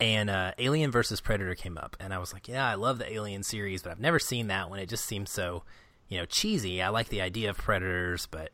and 0.00 0.30
uh, 0.30 0.52
Alien 0.58 0.90
versus 0.90 1.20
Predator 1.20 1.54
came 1.54 1.78
up, 1.78 1.96
and 2.00 2.12
I 2.12 2.18
was 2.18 2.32
like, 2.32 2.48
yeah, 2.48 2.66
I 2.66 2.74
love 2.74 2.98
the 2.98 3.10
Alien 3.10 3.42
series, 3.42 3.82
but 3.82 3.92
I've 3.92 4.00
never 4.00 4.18
seen 4.18 4.48
that 4.48 4.70
one. 4.70 4.78
It 4.78 4.88
just 4.88 5.04
seems 5.04 5.30
so, 5.30 5.64
you 6.08 6.18
know, 6.18 6.26
cheesy. 6.26 6.82
I 6.82 6.88
like 6.88 7.08
the 7.08 7.20
idea 7.20 7.50
of 7.50 7.58
predators, 7.58 8.26
but 8.26 8.50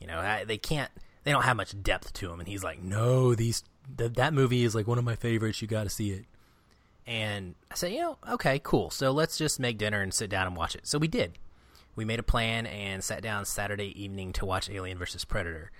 you 0.00 0.06
know, 0.06 0.18
I, 0.18 0.44
they 0.44 0.58
can't. 0.58 0.90
They 1.24 1.32
don't 1.32 1.42
have 1.42 1.56
much 1.56 1.80
depth 1.82 2.14
to 2.14 2.28
them. 2.28 2.40
And 2.40 2.48
he's 2.48 2.64
like, 2.64 2.82
no, 2.82 3.34
these 3.34 3.62
th- 3.98 4.14
that 4.14 4.32
movie 4.32 4.64
is 4.64 4.74
like 4.74 4.86
one 4.86 4.98
of 4.98 5.04
my 5.04 5.16
favorites. 5.16 5.60
You 5.60 5.68
got 5.68 5.84
to 5.84 5.90
see 5.90 6.12
it. 6.12 6.24
And 7.06 7.54
I 7.70 7.74
said, 7.74 7.92
you 7.92 8.00
know, 8.00 8.18
okay, 8.30 8.60
cool. 8.62 8.90
So 8.90 9.10
let's 9.10 9.36
just 9.36 9.60
make 9.60 9.76
dinner 9.76 10.00
and 10.00 10.14
sit 10.14 10.30
down 10.30 10.46
and 10.46 10.56
watch 10.56 10.74
it. 10.74 10.86
So 10.86 10.98
we 10.98 11.08
did 11.08 11.38
we 11.96 12.04
made 12.04 12.18
a 12.18 12.22
plan 12.22 12.66
and 12.66 13.02
sat 13.02 13.22
down 13.22 13.44
Saturday 13.44 14.02
evening 14.02 14.32
to 14.34 14.46
watch 14.46 14.70
Alien 14.70 14.98
versus 14.98 15.24
Predator. 15.24 15.70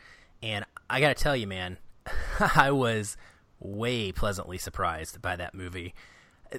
And 0.43 0.65
I 0.89 1.01
got 1.01 1.17
to 1.17 1.23
tell 1.23 1.37
you, 1.37 1.47
man, 1.47 1.79
I 2.55 2.71
was 2.71 3.17
way 3.59 4.13
pleasantly 4.13 4.59
surprised 4.59 5.23
by 5.23 5.37
that 5.37 5.55
movie. 5.55 5.95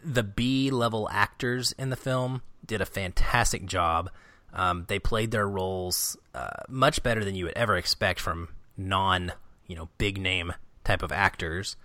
The 0.03 0.23
B 0.23 0.71
level 0.71 1.09
actors 1.11 1.73
in 1.73 1.89
the 1.89 1.95
film 1.95 2.41
did 2.65 2.81
a 2.81 2.85
fantastic 2.85 3.65
job. 3.65 4.09
Um, 4.53 4.86
they 4.88 5.00
played 5.00 5.31
their 5.31 5.48
roles 5.48 6.18
uh, 6.36 6.50
much 6.68 7.03
better 7.03 7.24
than 7.24 7.36
you 7.36 7.45
would 7.45 7.57
ever 7.57 7.77
expect 7.77 8.19
from 8.19 8.50
non, 8.75 9.31
you 9.68 9.75
know, 9.75 9.89
big 9.98 10.19
name 10.19 10.53
type 10.83 11.03
of 11.03 11.12
actors. 11.12 11.77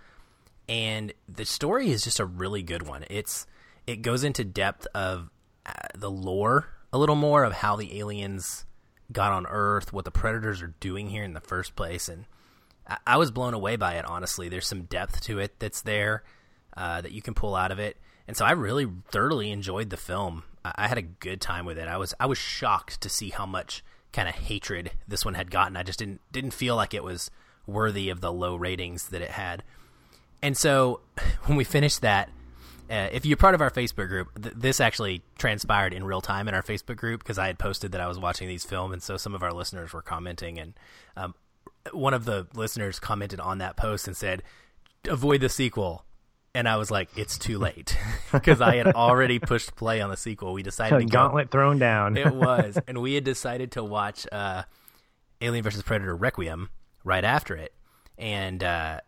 And 0.67 1.13
the 1.29 1.45
story 1.45 1.89
is 1.91 2.03
just 2.03 2.19
a 2.19 2.25
really 2.25 2.61
good 2.61 2.85
one. 2.85 3.05
It's 3.09 3.45
it 3.85 4.01
goes 4.01 4.23
into 4.25 4.43
depth 4.43 4.85
of 4.93 5.29
uh, 5.65 5.71
the 5.95 6.11
lore 6.11 6.67
a 6.91 6.97
little 6.97 7.15
more 7.15 7.43
of 7.43 7.53
how 7.53 7.75
the 7.75 7.99
aliens 7.99 8.65
got 9.11 9.31
on 9.31 9.45
Earth, 9.47 9.93
what 9.93 10.05
the 10.05 10.11
predators 10.11 10.61
are 10.61 10.73
doing 10.79 11.09
here 11.09 11.23
in 11.23 11.33
the 11.33 11.41
first 11.41 11.75
place, 11.75 12.09
and 12.09 12.25
I, 12.87 12.97
I 13.05 13.17
was 13.17 13.31
blown 13.31 13.53
away 13.53 13.75
by 13.75 13.95
it. 13.95 14.05
Honestly, 14.05 14.49
there's 14.49 14.67
some 14.67 14.83
depth 14.83 15.21
to 15.21 15.39
it 15.39 15.59
that's 15.59 15.81
there 15.81 16.23
uh, 16.75 17.01
that 17.01 17.11
you 17.11 17.21
can 17.21 17.33
pull 17.33 17.55
out 17.55 17.71
of 17.71 17.79
it, 17.79 17.97
and 18.27 18.35
so 18.35 18.45
I 18.45 18.51
really 18.51 18.87
thoroughly 19.09 19.51
enjoyed 19.51 19.89
the 19.89 19.97
film. 19.97 20.43
I, 20.75 20.87
had 20.87 20.97
a 20.97 21.03
good 21.03 21.41
time 21.41 21.65
with 21.65 21.77
it. 21.77 21.87
I 21.87 21.97
was 21.97 22.13
I 22.19 22.25
was 22.25 22.37
shocked 22.37 23.01
to 23.01 23.09
see 23.09 23.29
how 23.29 23.45
much 23.45 23.83
kind 24.13 24.27
of 24.27 24.35
hatred 24.35 24.91
this 25.07 25.25
one 25.25 25.33
had 25.33 25.51
gotten. 25.51 25.77
I 25.77 25.83
just 25.83 25.99
didn't 25.99 26.21
didn't 26.31 26.51
feel 26.51 26.75
like 26.75 26.93
it 26.93 27.03
was 27.03 27.29
worthy 27.65 28.09
of 28.09 28.21
the 28.21 28.31
low 28.31 28.55
ratings 28.55 29.09
that 29.09 29.21
it 29.21 29.31
had. 29.31 29.63
And 30.41 30.57
so 30.57 31.01
when 31.45 31.57
we 31.57 31.63
finished 31.63 32.01
that, 32.01 32.29
uh, 32.89 33.09
if 33.11 33.25
you're 33.25 33.37
part 33.37 33.53
of 33.53 33.61
our 33.61 33.69
Facebook 33.69 34.07
group, 34.07 34.41
th- 34.41 34.55
this 34.55 34.79
actually 34.79 35.21
transpired 35.37 35.93
in 35.93 36.05
real 36.05 36.21
time 36.21 36.47
in 36.47 36.53
our 36.53 36.63
Facebook 36.63 36.95
group 36.95 37.21
because 37.21 37.37
I 37.37 37.47
had 37.47 37.59
posted 37.59 37.91
that 37.91 38.01
I 38.01 38.07
was 38.07 38.17
watching 38.17 38.47
these 38.47 38.63
film, 38.63 38.93
and 38.93 39.03
so 39.03 39.17
some 39.17 39.35
of 39.35 39.43
our 39.43 39.51
listeners 39.51 39.91
were 39.91 40.01
commenting, 40.01 40.57
and 40.57 40.73
um, 41.17 41.35
one 41.91 42.13
of 42.13 42.23
the 42.23 42.47
listeners 42.53 42.99
commented 42.99 43.41
on 43.41 43.57
that 43.57 43.75
post 43.75 44.07
and 44.07 44.15
said, 44.15 44.41
"Avoid 45.09 45.41
the 45.41 45.49
sequel." 45.49 46.05
And 46.57 46.67
I 46.67 46.77
was 46.77 46.89
like, 46.89 47.09
"It's 47.15 47.37
too 47.37 47.59
late," 47.59 47.95
because 48.31 48.61
I 48.61 48.77
had 48.77 48.87
already 48.87 49.37
pushed 49.37 49.75
play 49.75 50.01
on 50.01 50.09
the 50.09 50.17
sequel. 50.17 50.53
We 50.53 50.63
decided 50.63 50.97
to 50.97 51.05
gauntlet 51.05 51.51
go. 51.51 51.59
thrown 51.59 51.77
down. 51.77 52.17
it 52.17 52.33
was, 52.33 52.79
and 52.87 52.97
we 52.99 53.13
had 53.13 53.23
decided 53.23 53.73
to 53.73 53.83
watch 53.83 54.25
uh, 54.31 54.63
Alien 55.39 55.63
versus 55.63 55.83
Predator 55.83 56.15
Requiem 56.15 56.69
right 57.03 57.23
after 57.23 57.55
it, 57.55 57.73
and 58.17 58.63
uh, 58.63 59.01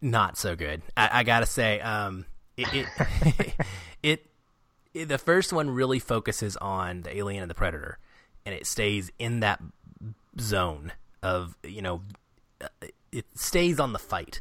not 0.00 0.36
so 0.36 0.56
good. 0.56 0.82
I, 0.96 1.20
I 1.20 1.22
gotta 1.22 1.46
say. 1.46 1.80
Um, 1.80 2.26
it 2.56 2.66
it, 2.74 2.86
it, 4.02 4.26
it, 4.94 5.08
the 5.08 5.18
first 5.18 5.52
one 5.52 5.70
really 5.70 6.00
focuses 6.00 6.56
on 6.56 7.02
the 7.02 7.16
alien 7.16 7.42
and 7.42 7.50
the 7.50 7.54
predator, 7.54 7.98
and 8.44 8.52
it 8.52 8.66
stays 8.66 9.12
in 9.20 9.38
that 9.40 9.60
zone 10.40 10.90
of 11.22 11.56
you 11.62 11.82
know, 11.82 12.02
uh, 12.60 12.66
it 13.12 13.26
stays 13.36 13.78
on 13.78 13.92
the 13.92 14.00
fight. 14.00 14.40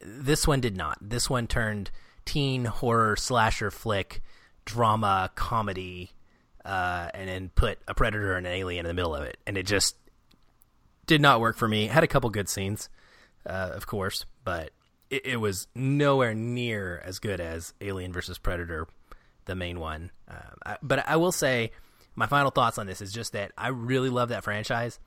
This 0.00 0.46
one 0.46 0.60
did 0.60 0.76
not. 0.76 0.98
This 1.00 1.28
one 1.28 1.46
turned 1.46 1.90
teen 2.24 2.64
horror 2.64 3.16
slasher 3.16 3.70
flick, 3.70 4.22
drama 4.64 5.30
comedy, 5.34 6.10
uh, 6.64 7.08
and 7.14 7.28
then 7.28 7.50
put 7.54 7.78
a 7.88 7.94
predator 7.94 8.36
and 8.36 8.46
an 8.46 8.52
alien 8.52 8.84
in 8.84 8.88
the 8.88 8.94
middle 8.94 9.14
of 9.14 9.24
it, 9.24 9.38
and 9.46 9.56
it 9.56 9.66
just 9.66 9.96
did 11.06 11.20
not 11.20 11.40
work 11.40 11.56
for 11.56 11.66
me. 11.66 11.86
Had 11.86 12.04
a 12.04 12.08
couple 12.08 12.30
good 12.30 12.48
scenes, 12.48 12.88
uh, 13.46 13.70
of 13.74 13.86
course, 13.86 14.26
but 14.44 14.70
it, 15.10 15.26
it, 15.26 15.36
was 15.38 15.66
nowhere 15.74 16.34
near 16.34 17.02
as 17.04 17.18
good 17.18 17.40
as 17.40 17.72
Alien 17.80 18.12
versus 18.12 18.38
Predator, 18.38 18.86
the 19.46 19.54
main 19.54 19.80
one. 19.80 20.10
Uh, 20.30 20.34
I, 20.64 20.76
but 20.82 21.08
I 21.08 21.16
will 21.16 21.32
say, 21.32 21.72
my 22.14 22.26
final 22.26 22.50
thoughts 22.50 22.78
on 22.78 22.86
this 22.86 23.00
is 23.00 23.12
just 23.12 23.32
that 23.32 23.52
I 23.56 23.68
really 23.68 24.10
love 24.10 24.28
that 24.28 24.44
franchise. 24.44 25.00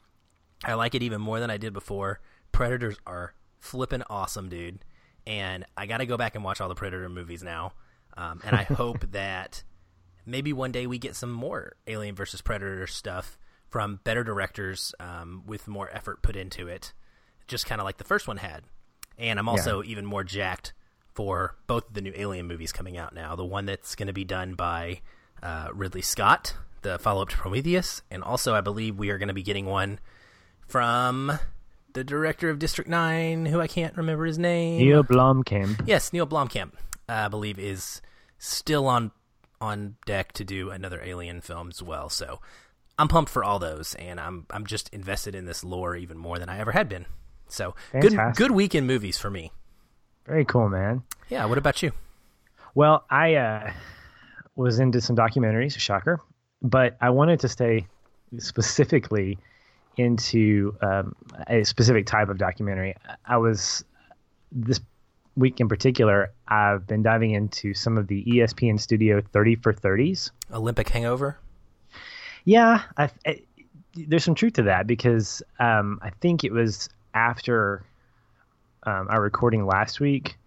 I 0.63 0.73
like 0.73 0.95
it 0.95 1.03
even 1.03 1.21
more 1.21 1.39
than 1.39 1.51
I 1.51 1.57
did 1.57 1.73
before. 1.73 2.19
Predators 2.51 2.97
are 3.05 3.33
flipping 3.61 4.03
awesome, 4.09 4.49
dude. 4.49 4.83
And 5.25 5.63
I 5.77 5.85
got 5.85 5.97
to 5.97 6.05
go 6.05 6.17
back 6.17 6.35
and 6.35 6.43
watch 6.43 6.59
all 6.59 6.67
the 6.67 6.75
Predator 6.75 7.07
movies 7.07 7.43
now. 7.43 7.73
Um, 8.17 8.41
and 8.43 8.55
I 8.55 8.63
hope 8.63 8.99
that 9.11 9.63
maybe 10.25 10.51
one 10.51 10.71
day 10.71 10.87
we 10.87 10.97
get 10.97 11.15
some 11.15 11.31
more 11.31 11.75
Alien 11.87 12.15
versus 12.15 12.41
Predator 12.41 12.87
stuff 12.87 13.37
from 13.69 14.01
better 14.03 14.23
directors 14.23 14.93
um, 14.99 15.43
with 15.45 15.67
more 15.67 15.89
effort 15.93 16.21
put 16.21 16.35
into 16.35 16.67
it, 16.67 16.91
just 17.47 17.65
kind 17.65 17.79
of 17.79 17.85
like 17.85 17.97
the 17.97 18.03
first 18.03 18.27
one 18.27 18.37
had. 18.37 18.63
And 19.17 19.39
I'm 19.39 19.47
also 19.47 19.81
yeah. 19.81 19.91
even 19.91 20.05
more 20.05 20.23
jacked 20.23 20.73
for 21.13 21.55
both 21.67 21.85
the 21.93 22.01
new 22.01 22.13
Alien 22.15 22.47
movies 22.47 22.71
coming 22.73 22.97
out 22.97 23.13
now. 23.13 23.35
The 23.35 23.45
one 23.45 23.65
that's 23.65 23.95
going 23.95 24.07
to 24.07 24.13
be 24.13 24.23
done 24.23 24.55
by 24.55 25.01
uh, 25.41 25.69
Ridley 25.73 26.01
Scott, 26.01 26.55
the 26.81 26.99
follow 26.99 27.21
up 27.21 27.29
to 27.29 27.37
Prometheus, 27.37 28.01
and 28.09 28.23
also 28.23 28.53
I 28.53 28.61
believe 28.61 28.97
we 28.97 29.09
are 29.09 29.17
going 29.17 29.27
to 29.27 29.33
be 29.33 29.43
getting 29.43 29.65
one 29.65 29.99
from 30.67 31.37
the 31.93 32.03
director 32.03 32.49
of 32.49 32.59
District 32.59 32.89
Nine, 32.89 33.45
who 33.45 33.59
I 33.59 33.67
can't 33.67 33.95
remember 33.97 34.25
his 34.25 34.39
name. 34.39 34.79
Neil 34.79 35.03
Blomkamp. 35.03 35.87
Yes, 35.87 36.13
Neil 36.13 36.27
Blomkamp, 36.27 36.71
I 37.07 37.27
believe, 37.27 37.59
is 37.59 38.01
still 38.37 38.87
on 38.87 39.11
on 39.59 39.95
deck 40.05 40.31
to 40.33 40.43
do 40.43 40.71
another 40.71 41.01
Alien 41.03 41.39
film 41.41 41.69
as 41.69 41.83
well. 41.83 42.09
So 42.09 42.39
I'm 42.97 43.07
pumped 43.07 43.31
for 43.31 43.43
all 43.43 43.59
those, 43.59 43.95
and 43.95 44.19
I'm 44.19 44.45
I'm 44.49 44.65
just 44.65 44.89
invested 44.89 45.35
in 45.35 45.45
this 45.45 45.63
lore 45.63 45.95
even 45.95 46.17
more 46.17 46.39
than 46.39 46.49
I 46.49 46.59
ever 46.59 46.71
had 46.71 46.89
been. 46.89 47.05
So 47.47 47.75
Fantastic. 47.91 48.17
good 48.17 48.35
good 48.35 48.51
weekend 48.51 48.87
movies 48.87 49.17
for 49.17 49.29
me. 49.29 49.51
Very 50.25 50.45
cool, 50.45 50.69
man. 50.69 51.03
Yeah. 51.29 51.45
What 51.45 51.57
about 51.57 51.81
you? 51.81 51.91
Well, 52.75 53.03
I 53.09 53.35
uh, 53.35 53.71
was 54.55 54.79
into 54.79 55.01
some 55.01 55.15
documentaries. 55.15 55.77
Shocker, 55.77 56.19
but 56.61 56.95
I 57.01 57.09
wanted 57.09 57.39
to 57.41 57.49
stay 57.49 57.87
specifically 58.37 59.37
into 59.97 60.75
um, 60.81 61.15
a 61.47 61.63
specific 61.63 62.05
type 62.05 62.29
of 62.29 62.37
documentary. 62.37 62.95
I 63.25 63.37
was 63.37 63.83
this 64.51 64.79
week 65.35 65.59
in 65.59 65.67
particular. 65.67 66.31
I've 66.47 66.87
been 66.87 67.03
diving 67.03 67.31
into 67.31 67.73
some 67.73 67.97
of 67.97 68.07
the 68.07 68.23
ESPN 68.25 68.79
Studio 68.79 69.21
30 69.21 69.55
for 69.55 69.73
30s. 69.73 70.31
Olympic 70.53 70.89
Hangover. 70.89 71.37
Yeah, 72.43 72.83
I, 72.97 73.09
I, 73.25 73.41
there's 73.93 74.23
some 74.23 74.35
truth 74.35 74.53
to 74.53 74.63
that 74.63 74.87
because 74.87 75.43
um, 75.59 75.99
I 76.01 76.09
think 76.21 76.43
it 76.43 76.51
was 76.51 76.89
after 77.13 77.83
um, 78.83 79.07
our 79.09 79.21
recording 79.21 79.65
last 79.65 79.99
week. 79.99 80.37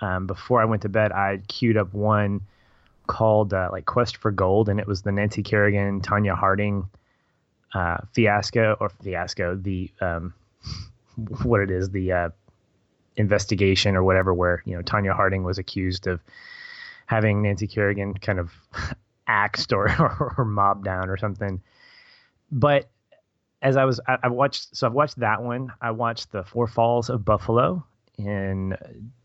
Um, 0.00 0.26
before 0.26 0.62
I 0.62 0.64
went 0.64 0.82
to 0.82 0.88
bed, 0.88 1.12
I 1.12 1.40
queued 1.48 1.76
up 1.76 1.92
one 1.92 2.40
called 3.06 3.52
uh, 3.52 3.68
like 3.72 3.84
Quest 3.84 4.16
for 4.16 4.30
Gold, 4.30 4.68
and 4.68 4.80
it 4.80 4.86
was 4.86 5.02
the 5.02 5.12
Nancy 5.12 5.42
Kerrigan, 5.42 6.00
Tonya 6.00 6.36
Harding 6.36 6.88
uh, 7.74 7.98
fiasco 8.12 8.76
or 8.80 8.90
fiasco, 9.02 9.56
the 9.56 9.90
um, 10.00 10.34
what 11.42 11.60
it 11.60 11.70
is, 11.70 11.90
the 11.90 12.12
uh, 12.12 12.28
investigation 13.16 13.96
or 13.96 14.02
whatever, 14.02 14.32
where 14.34 14.62
you 14.64 14.76
know 14.76 14.82
Tonya 14.82 15.14
Harding 15.14 15.44
was 15.44 15.58
accused 15.58 16.06
of 16.06 16.20
having 17.06 17.42
Nancy 17.42 17.66
Kerrigan 17.66 18.14
kind 18.14 18.38
of 18.38 18.52
axed 19.26 19.72
or, 19.74 20.34
or, 20.36 20.44
mobbed 20.44 20.84
down 20.84 21.08
or 21.08 21.16
something. 21.16 21.60
But 22.52 22.88
as 23.62 23.76
I 23.76 23.84
was, 23.84 24.00
I, 24.06 24.18
I, 24.24 24.28
watched, 24.28 24.76
so 24.76 24.86
I've 24.86 24.92
watched 24.92 25.18
that 25.20 25.42
one. 25.42 25.72
I 25.80 25.90
watched 25.90 26.32
the 26.32 26.44
Four 26.44 26.66
Falls 26.66 27.10
of 27.10 27.24
Buffalo 27.24 27.84
in 28.16 28.76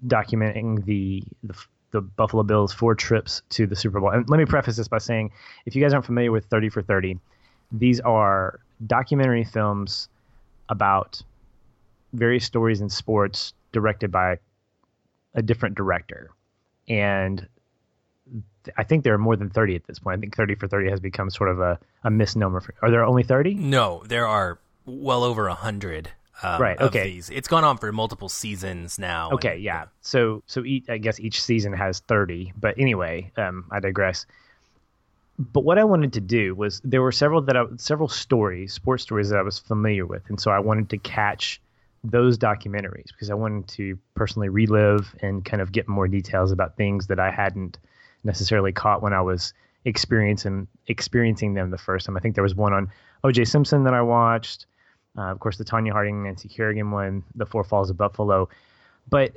documenting 0.06 0.84
the, 0.86 1.24
the 1.44 1.56
the 1.92 2.02
Buffalo 2.02 2.44
Bills 2.44 2.74
four 2.74 2.94
trips 2.94 3.42
to 3.52 3.66
the 3.66 3.76
Super 3.76 4.02
Bowl. 4.02 4.10
And 4.10 4.30
let 4.30 4.38
me 4.38 4.46
preface 4.46 4.76
this 4.76 4.90
by 4.90 4.98
saying, 4.98 5.32
if 5.66 5.76
you 5.76 5.82
guys 5.82 5.94
aren't 5.94 6.06
familiar 6.06 6.32
with 6.32 6.46
30 6.46 6.68
for 6.70 6.82
30, 6.82 7.18
these 7.72 8.00
are 8.02 8.60
documentary 8.86 9.44
films 9.44 10.10
about 10.70 11.22
various 12.14 12.46
stories 12.46 12.82
in 12.82 12.90
sports 12.90 13.54
directed 13.72 14.12
by 14.12 14.38
a 15.34 15.42
different 15.42 15.76
director. 15.76 16.32
And 16.88 17.48
I 18.78 18.84
think 18.84 19.04
there 19.04 19.14
are 19.14 19.20
more 19.20 19.36
than 19.36 19.50
30 19.50 19.76
at 19.76 19.86
this 19.86 20.00
point. 20.00 20.18
I 20.18 20.20
think 20.20 20.36
30 20.36 20.56
for 20.56 20.68
30 20.68 20.90
has 20.90 21.00
become 21.00 21.30
sort 21.30 21.50
of 21.50 21.60
a, 21.60 21.80
a 22.04 22.10
misnomer. 22.10 22.62
For, 22.62 22.74
are 22.82 22.90
there 22.90 23.04
only 23.04 23.24
30? 23.24 23.56
No, 23.56 24.04
there 24.08 24.28
are 24.28 24.60
well 24.86 25.24
over 25.24 25.48
100. 25.48 26.10
Um, 26.44 26.62
right. 26.62 26.80
Okay. 26.80 27.12
These. 27.12 27.30
It's 27.30 27.48
gone 27.48 27.64
on 27.64 27.78
for 27.78 27.92
multiple 27.92 28.30
seasons 28.30 29.00
now. 29.00 29.32
Okay. 29.32 29.54
And, 29.54 29.62
yeah. 29.62 29.86
So, 30.02 30.44
so 30.48 30.64
each, 30.66 30.90
I 30.90 30.98
guess 30.98 31.20
each 31.20 31.42
season 31.42 31.74
has 31.74 32.00
30. 32.02 32.54
But 32.60 32.78
anyway, 32.78 33.32
um, 33.38 33.66
I 33.72 33.80
digress 33.80 34.26
but 35.38 35.64
what 35.64 35.78
I 35.78 35.84
wanted 35.84 36.14
to 36.14 36.22
do 36.22 36.56
was 36.56 36.82
there 36.84 37.02
were 37.02 37.12
several 37.12 37.42
that 37.42 37.58
I, 37.58 37.66
several 37.78 38.08
stories, 38.08 38.74
sports 38.74 39.04
stories 39.04 39.30
that 39.30 39.40
I 39.40 39.42
was 39.42 39.60
familiar 39.60 40.06
with, 40.06 40.24
and 40.30 40.40
so 40.40 40.52
I 40.52 40.60
wanted 40.60 40.90
to 40.92 40.98
catch 40.98 41.62
those 42.04 42.38
documentaries 42.38 43.08
because 43.08 43.30
I 43.30 43.34
wanted 43.34 43.68
to 43.70 43.98
personally 44.14 44.50
relive 44.50 45.16
and 45.22 45.44
kind 45.44 45.62
of 45.62 45.72
get 45.72 45.88
more 45.88 46.08
details 46.08 46.52
about 46.52 46.78
things 46.78 47.08
that 47.08 47.20
I 47.20 47.32
hadn't 47.32 47.80
necessarily 48.24 48.72
caught 48.72 49.02
when 49.02 49.14
I 49.14 49.22
was 49.22 49.54
experiencing 49.86 50.68
experiencing 50.88 51.54
them 51.54 51.70
the 51.70 51.78
first 51.78 52.06
time. 52.06 52.16
I 52.16 52.20
think 52.20 52.36
there 52.36 52.44
was 52.44 52.56
one 52.56 52.74
on 52.74 52.90
O.J. 53.24 53.46
Simpson 53.46 53.84
that 53.84 53.94
I 53.94 54.02
watched, 54.02 54.68
uh, 55.18 55.24
of 55.24 55.40
course 55.40 55.58
the 55.58 55.66
Tonya 55.66 55.92
Harding, 55.92 56.24
Nancy 56.24 56.48
Kerrigan 56.48 56.92
one, 56.92 57.24
the 57.36 57.46
Four 57.46 57.64
Falls 57.64 57.90
of 57.90 57.98
Buffalo, 57.98 58.48
but 59.10 59.34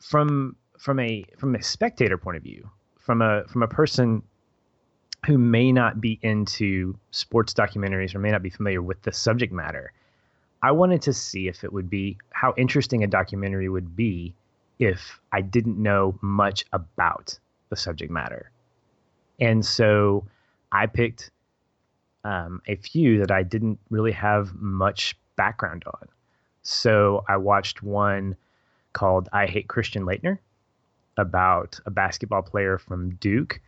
from 0.00 0.56
from 0.78 0.98
a 0.98 1.24
from 1.38 1.54
a 1.54 1.62
spectator 1.62 2.18
point 2.18 2.36
of 2.36 2.42
view, 2.42 2.68
from 2.98 3.22
a 3.22 3.44
from 3.44 3.62
a 3.62 3.68
person 3.68 4.22
who 5.26 5.38
may 5.38 5.72
not 5.72 6.00
be 6.00 6.18
into 6.22 6.98
sports 7.10 7.54
documentaries 7.54 8.14
or 8.14 8.18
may 8.18 8.30
not 8.30 8.42
be 8.42 8.50
familiar 8.50 8.82
with 8.82 9.02
the 9.02 9.12
subject 9.12 9.52
matter, 9.52 9.92
I 10.62 10.72
wanted 10.72 11.02
to 11.02 11.12
see 11.12 11.48
if 11.48 11.64
it 11.64 11.72
would 11.72 11.90
be 11.90 12.18
how 12.30 12.54
interesting 12.56 13.04
a 13.04 13.06
documentary 13.06 13.68
would 13.68 13.96
be 13.96 14.34
if 14.78 15.20
I 15.32 15.40
didn't 15.40 15.82
know 15.82 16.18
much 16.20 16.64
about 16.72 17.38
the 17.68 17.76
subject 17.76 18.10
matter. 18.10 18.50
And 19.40 19.64
so 19.64 20.24
I 20.72 20.86
picked 20.86 21.30
um, 22.24 22.62
a 22.66 22.76
few 22.76 23.18
that 23.18 23.30
I 23.30 23.42
didn't 23.42 23.78
really 23.90 24.12
have 24.12 24.54
much 24.54 25.16
background 25.36 25.84
on. 25.86 26.08
So 26.62 27.24
I 27.28 27.36
watched 27.36 27.82
one 27.82 28.36
called 28.92 29.28
I 29.32 29.46
Hate 29.46 29.68
Christian 29.68 30.04
Laettner 30.04 30.38
about 31.16 31.78
a 31.86 31.90
basketball 31.90 32.42
player 32.42 32.78
from 32.78 33.16
Duke 33.16 33.60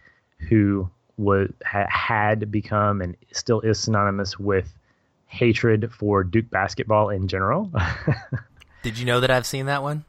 who 0.49 0.89
was 1.17 1.51
ha, 1.65 1.87
had 1.89 2.51
become 2.51 3.01
and 3.01 3.17
still 3.33 3.61
is 3.61 3.79
synonymous 3.79 4.39
with 4.39 4.73
hatred 5.27 5.93
for 5.93 6.25
Duke 6.25 6.51
basketball 6.51 7.11
in 7.11 7.29
general. 7.29 7.71
Did 8.83 8.99
you 8.99 9.05
know 9.05 9.21
that 9.21 9.31
I've 9.31 9.47
seen 9.47 9.67
that 9.67 9.83
one? 9.83 10.05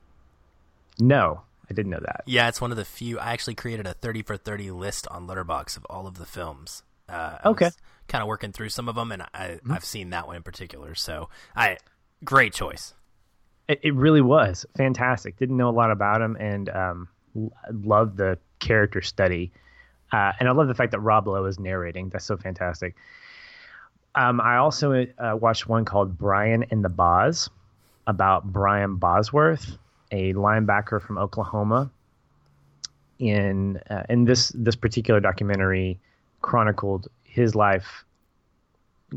No, 1.00 1.42
I 1.70 1.74
didn't 1.74 1.92
know 1.92 2.00
that. 2.00 2.24
Yeah, 2.26 2.48
it's 2.48 2.62
one 2.62 2.72
of 2.72 2.78
the 2.78 2.86
few. 2.86 3.20
I 3.20 3.34
actually 3.34 3.56
created 3.56 3.88
a 3.88 3.94
30 3.94 4.24
for 4.24 4.38
30 4.38 4.72
list 4.72 5.08
on 5.10 5.28
Letterboxd 5.28 5.78
of 5.78 5.86
all 5.90 6.08
of 6.08 6.18
the 6.18 6.26
films. 6.26 6.84
Uh, 7.10 7.38
okay. 7.46 7.72
Kind 8.08 8.22
of 8.22 8.28
working 8.28 8.52
through 8.52 8.70
some 8.70 8.88
of 8.88 8.96
them, 8.96 9.12
and 9.12 9.24
I, 9.34 9.48
mm-hmm. 9.48 9.72
I've 9.72 9.86
seen 9.86 10.12
that 10.12 10.28
one 10.28 10.38
in 10.38 10.44
particular. 10.44 10.96
So, 10.96 11.30
I 11.56 11.78
great 12.24 12.54
choice. 12.54 12.94
It, 13.68 13.80
it, 13.84 13.96
really 13.96 14.22
was 14.22 14.66
fantastic. 14.78 15.38
Didn't 15.38 15.58
know 15.58 15.70
a 15.70 15.72
lot 15.72 15.92
about 15.92 16.22
him, 16.22 16.38
and 16.40 16.70
um, 16.70 17.10
loved 17.72 18.18
the 18.18 18.38
character 18.60 19.02
study. 19.02 19.52
Uh, 20.12 20.32
and 20.40 20.48
I 20.48 20.52
love 20.52 20.68
the 20.68 20.76
fact 20.76 20.92
that 20.92 21.00
Rob 21.00 21.28
Lowe 21.28 21.46
is 21.46 21.60
narrating. 21.60 22.10
That's 22.10 22.26
so 22.26 22.38
fantastic. 22.38 22.96
Um, 24.16 24.42
I 24.42 24.58
also 24.58 25.06
uh, 25.20 25.36
watched 25.40 25.68
one 25.68 25.86
called 25.86 26.18
Brian 26.18 26.66
and 26.72 26.84
the 26.84 26.90
Boz 26.90 27.50
about 28.08 28.52
Brian 28.52 28.96
Bosworth, 28.96 29.78
a 30.12 30.34
linebacker 30.34 31.02
from 31.02 31.18
Oklahoma. 31.18 31.92
In 33.20 33.78
uh, 33.90 34.04
in 34.10 34.26
this 34.26 34.50
this 34.50 34.76
particular 34.76 35.20
documentary 35.20 36.00
chronicled 36.42 37.08
his 37.24 37.56
life 37.56 38.06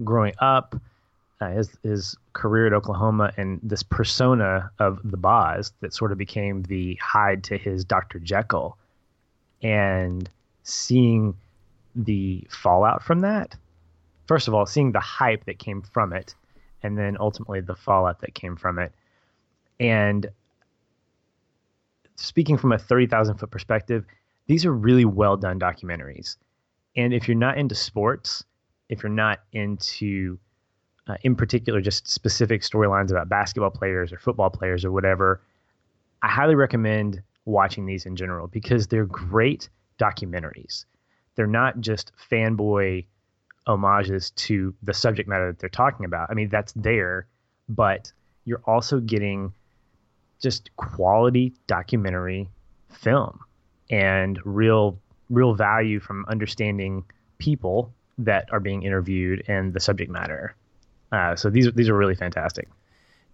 growing 0.04 0.35
up, 0.38 0.75
uh, 1.40 1.50
his 1.50 1.78
his 1.82 2.16
career 2.32 2.66
at 2.66 2.73
Oklahoma, 2.73 3.32
and 3.37 3.61
this 3.62 3.82
persona 3.82 4.70
of 4.78 5.00
the 5.04 5.18
Boz 5.18 5.73
that 5.80 5.94
sort 5.94 6.12
of 6.12 6.18
became 6.18 6.62
the 6.62 6.94
Hyde 6.97 7.44
to 7.44 7.59
his 7.59 7.85
Dr. 7.85 8.18
Jekyll, 8.18 8.76
and 9.62 10.28
seeing 10.62 11.35
the 11.95 12.47
fallout 12.50 13.02
from 13.02 13.21
that. 13.21 13.57
First 14.26 14.49
of 14.49 14.55
all, 14.55 14.67
seeing 14.67 14.93
the 14.93 15.00
hype 15.00 15.45
that 15.47 15.59
came 15.59 15.83
from 15.83 16.12
it, 16.12 16.35
and 16.83 16.97
then 16.97 17.17
ultimately 17.19 17.61
the 17.61 17.75
fallout 17.75 18.21
that 18.21 18.35
came 18.35 18.57
from 18.57 18.79
it. 18.79 18.93
And 19.79 20.31
speaking 22.17 22.57
from 22.57 22.73
a 22.73 22.79
30,000 22.79 23.37
foot 23.37 23.50
perspective, 23.50 24.05
these 24.47 24.64
are 24.64 24.73
really 24.73 25.05
well 25.05 25.37
done 25.37 25.59
documentaries. 25.59 26.37
And 26.97 27.14
if 27.14 27.29
you're 27.29 27.37
not 27.37 27.59
into 27.59 27.75
sports, 27.75 28.45
if 28.88 29.02
you're 29.02 29.11
not 29.11 29.40
into, 29.52 30.38
uh, 31.07 31.17
in 31.23 31.35
particular, 31.37 31.81
just 31.81 32.09
specific 32.09 32.62
storylines 32.62 33.11
about 33.11 33.29
basketball 33.29 33.71
players 33.71 34.12
or 34.12 34.19
football 34.19 34.50
players 34.50 34.85
or 34.85 34.93
whatever, 34.93 35.40
I 36.23 36.29
highly 36.29 36.55
recommend 36.55 37.23
watching 37.45 37.87
these 37.87 38.07
in 38.07 38.17
general 38.17 38.49
because 38.49 38.88
they're 38.88 39.07
great 39.07 39.69
documentaries. 40.00 40.85
They're 41.35 41.47
not 41.47 41.80
just 41.80 42.12
fanboy 42.30 43.04
homages 43.66 44.30
to 44.30 44.75
the 44.83 44.95
subject 44.95 45.28
matter 45.28 45.52
that 45.52 45.59
they're 45.59 45.69
talking 45.69 46.07
about. 46.07 46.28
I 46.30 46.35
mean, 46.35 46.49
that's 46.49 46.73
there, 46.73 47.26
but 47.69 48.12
you're 48.45 48.62
also 48.64 49.00
getting 49.00 49.52
just 50.40 50.75
quality 50.76 51.52
documentary 51.66 52.49
film 52.88 53.40
and 53.90 54.38
real 54.45 54.99
real 55.28 55.54
value 55.54 56.00
from 56.00 56.25
understanding 56.26 57.04
people 57.38 57.92
that 58.19 58.52
are 58.52 58.61
being 58.61 58.83
interviewed 58.83 59.45
and 59.47 59.73
the 59.73 59.80
subject 59.80 60.11
matter. 60.11 60.54
Uh, 61.12 61.37
so 61.37 61.50
these 61.50 61.71
these 61.75 61.88
are 61.88 61.97
really 61.97 62.14
fantastic. 62.14 62.69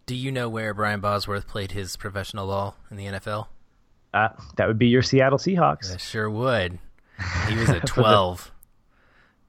Do 0.06 0.14
you 0.14 0.30
know 0.30 0.48
where 0.48 0.72
Brian 0.74 1.00
Bosworth 1.00 1.48
played 1.48 1.72
his 1.72 1.96
professional 1.96 2.46
ball 2.46 2.76
in 2.90 2.96
the 2.96 3.06
NFL? 3.06 3.48
Uh, 4.14 4.28
that 4.56 4.68
would 4.68 4.78
be 4.78 4.88
your 4.88 5.02
Seattle 5.02 5.38
Seahawks. 5.38 5.92
I 5.92 5.96
sure 5.98 6.28
would. 6.30 6.78
He 7.48 7.56
was 7.56 7.68
at 7.68 7.86
twelve. 7.86 8.52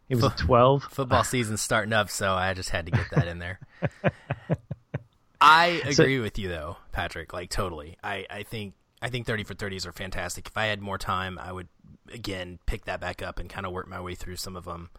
It 0.10 0.16
was 0.16 0.34
twelve. 0.36 0.84
Football 0.84 1.24
season 1.24 1.58
starting 1.58 1.94
up, 1.94 2.10
so 2.10 2.34
I 2.34 2.54
just 2.54 2.70
had 2.70 2.86
to 2.86 2.92
get 2.92 3.10
that 3.12 3.28
in 3.28 3.40
there. 3.40 3.60
I 5.42 5.82
agree 5.84 6.18
so, 6.18 6.22
with 6.22 6.40
you 6.40 6.50
though, 6.50 6.78
Patrick. 6.92 7.34
Like 7.34 7.50
totally. 7.50 7.98
I, 8.04 8.26
I 8.30 8.44
think 8.44 8.74
I 9.02 9.10
think 9.10 9.28
thirty 9.28 9.44
for 9.44 9.54
thirties 9.54 9.86
are 9.86 9.92
fantastic. 9.92 10.48
If 10.48 10.58
I 10.58 10.66
had 10.66 10.82
more 10.82 10.98
time, 10.98 11.38
I 11.38 11.52
would 11.52 11.68
again 12.12 12.60
pick 12.66 12.86
that 12.86 13.00
back 13.00 13.22
up 13.22 13.40
and 13.40 13.50
kind 13.50 13.66
of 13.66 13.72
work 13.72 13.88
my 13.88 14.02
way 14.02 14.16
through 14.16 14.38
some 14.38 14.56
of 14.56 14.66
them. 14.66 14.90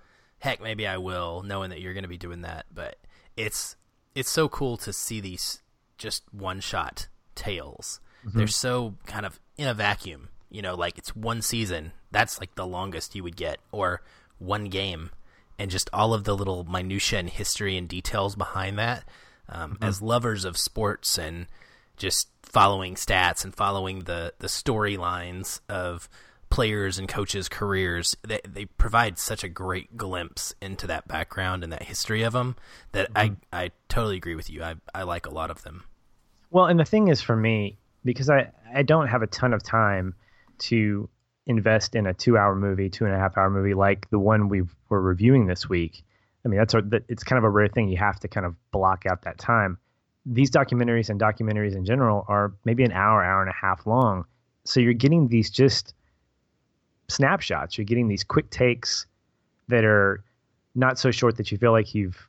Heck, 0.40 0.62
maybe 0.62 0.86
I 0.86 0.98
will, 0.98 1.42
knowing 1.42 1.70
that 1.70 1.80
you're 1.80 1.94
going 1.94 2.04
to 2.04 2.08
be 2.08 2.18
doing 2.18 2.42
that. 2.42 2.66
But 2.72 2.96
it's 3.36 3.76
it's 4.14 4.30
so 4.30 4.48
cool 4.48 4.76
to 4.78 4.92
see 4.92 5.20
these 5.20 5.62
just 5.96 6.22
one 6.32 6.60
shot 6.60 7.08
tales. 7.34 8.00
Mm-hmm. 8.26 8.38
They're 8.38 8.46
so 8.46 8.94
kind 9.06 9.26
of 9.26 9.40
in 9.58 9.68
a 9.68 9.74
vacuum. 9.74 10.28
You 10.50 10.62
know, 10.62 10.74
like 10.74 10.96
it's 10.96 11.14
one 11.14 11.42
season. 11.42 11.92
That's 12.10 12.40
like 12.40 12.54
the 12.54 12.66
longest 12.66 13.14
you 13.14 13.22
would 13.22 13.36
get, 13.36 13.58
or 13.70 14.00
one 14.38 14.66
game, 14.66 15.10
and 15.58 15.70
just 15.70 15.90
all 15.92 16.14
of 16.14 16.24
the 16.24 16.34
little 16.34 16.64
minutia 16.64 17.18
and 17.18 17.28
history 17.28 17.76
and 17.76 17.86
details 17.86 18.34
behind 18.34 18.78
that. 18.78 19.04
Um, 19.50 19.72
mm-hmm. 19.72 19.84
As 19.84 20.00
lovers 20.00 20.46
of 20.46 20.56
sports 20.56 21.18
and 21.18 21.46
just 21.98 22.28
following 22.42 22.94
stats 22.94 23.44
and 23.44 23.54
following 23.54 24.00
the 24.00 24.32
the 24.38 24.46
storylines 24.46 25.60
of 25.68 26.08
players 26.50 26.98
and 26.98 27.08
coaches' 27.08 27.48
careers, 27.48 28.16
they 28.26 28.40
they 28.48 28.64
provide 28.64 29.18
such 29.18 29.44
a 29.44 29.48
great 29.48 29.98
glimpse 29.98 30.54
into 30.62 30.86
that 30.86 31.06
background 31.06 31.62
and 31.62 31.72
that 31.74 31.82
history 31.82 32.22
of 32.22 32.32
them 32.32 32.56
that 32.92 33.12
mm-hmm. 33.12 33.34
I 33.52 33.64
I 33.64 33.70
totally 33.88 34.16
agree 34.16 34.34
with 34.34 34.48
you. 34.48 34.62
I 34.62 34.76
I 34.94 35.02
like 35.02 35.26
a 35.26 35.34
lot 35.34 35.50
of 35.50 35.62
them. 35.62 35.84
Well, 36.50 36.66
and 36.66 36.80
the 36.80 36.86
thing 36.86 37.08
is 37.08 37.20
for 37.20 37.36
me 37.36 37.76
because 38.04 38.30
I 38.30 38.50
I 38.74 38.82
don't 38.82 39.08
have 39.08 39.22
a 39.22 39.26
ton 39.26 39.52
of 39.52 39.62
time 39.62 40.14
to 40.58 41.08
invest 41.46 41.94
in 41.94 42.06
a 42.06 42.14
two-hour 42.14 42.54
movie, 42.54 42.90
two 42.90 43.06
and 43.06 43.14
a 43.14 43.18
half 43.18 43.36
hour 43.38 43.48
movie 43.48 43.74
like 43.74 44.08
the 44.10 44.18
one 44.18 44.48
we 44.48 44.62
were 44.88 45.00
reviewing 45.00 45.46
this 45.46 45.68
week. 45.68 46.04
I 46.44 46.48
mean, 46.48 46.58
that's 46.58 46.74
a, 46.74 46.82
it's 47.08 47.24
kind 47.24 47.38
of 47.38 47.44
a 47.44 47.50
rare 47.50 47.68
thing. 47.68 47.88
You 47.88 47.96
have 47.96 48.20
to 48.20 48.28
kind 48.28 48.46
of 48.46 48.54
block 48.70 49.06
out 49.06 49.22
that 49.22 49.38
time. 49.38 49.78
These 50.26 50.50
documentaries 50.50 51.08
and 51.08 51.18
documentaries 51.18 51.74
in 51.74 51.84
general 51.84 52.24
are 52.28 52.52
maybe 52.64 52.84
an 52.84 52.92
hour, 52.92 53.24
hour 53.24 53.40
and 53.40 53.50
a 53.50 53.54
half 53.54 53.86
long. 53.86 54.24
So 54.64 54.80
you're 54.80 54.92
getting 54.92 55.28
these 55.28 55.50
just 55.50 55.94
snapshots. 57.08 57.78
You're 57.78 57.86
getting 57.86 58.08
these 58.08 58.24
quick 58.24 58.50
takes 58.50 59.06
that 59.68 59.84
are 59.84 60.22
not 60.74 60.98
so 60.98 61.10
short 61.10 61.36
that 61.38 61.50
you 61.50 61.58
feel 61.58 61.72
like 61.72 61.94
you've, 61.94 62.28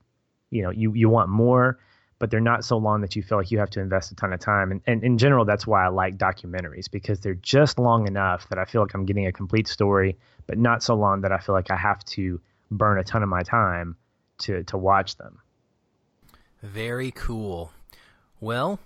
you 0.49 0.63
know, 0.63 0.71
you 0.71 0.93
you 0.93 1.09
want 1.09 1.29
more, 1.29 1.77
but 2.19 2.29
they're 2.29 2.41
not 2.41 2.65
so 2.65 2.77
long 2.77 3.01
that 3.01 3.15
you 3.15 3.23
feel 3.23 3.38
like 3.38 3.49
you 3.49 3.59
have 3.59 3.69
to 3.71 3.79
invest 3.79 4.11
a 4.11 4.15
ton 4.15 4.33
of 4.33 4.39
time. 4.39 4.71
And, 4.71 4.81
and 4.85 5.03
in 5.03 5.17
general, 5.17 5.45
that's 5.45 5.65
why 5.65 5.85
I 5.85 5.88
like 5.88 6.17
documentaries 6.17 6.91
because 6.91 7.21
they're 7.21 7.33
just 7.35 7.79
long 7.79 8.07
enough 8.07 8.47
that 8.49 8.59
I 8.59 8.65
feel 8.65 8.81
like 8.81 8.93
I'm 8.93 9.05
getting 9.05 9.25
a 9.25 9.31
complete 9.31 9.67
story, 9.67 10.17
but 10.45 10.57
not 10.57 10.83
so 10.83 10.95
long 10.95 11.21
that 11.21 11.31
I 11.31 11.38
feel 11.38 11.55
like 11.55 11.71
I 11.71 11.77
have 11.77 12.03
to 12.05 12.41
burn 12.69 12.99
a 12.99 13.03
ton 13.03 13.23
of 13.23 13.29
my 13.29 13.41
time 13.41 13.95
to 14.39 14.63
to 14.65 14.77
watch 14.77 15.17
them. 15.17 15.39
Very 16.61 17.11
cool. 17.11 17.72
Well, 18.41 18.79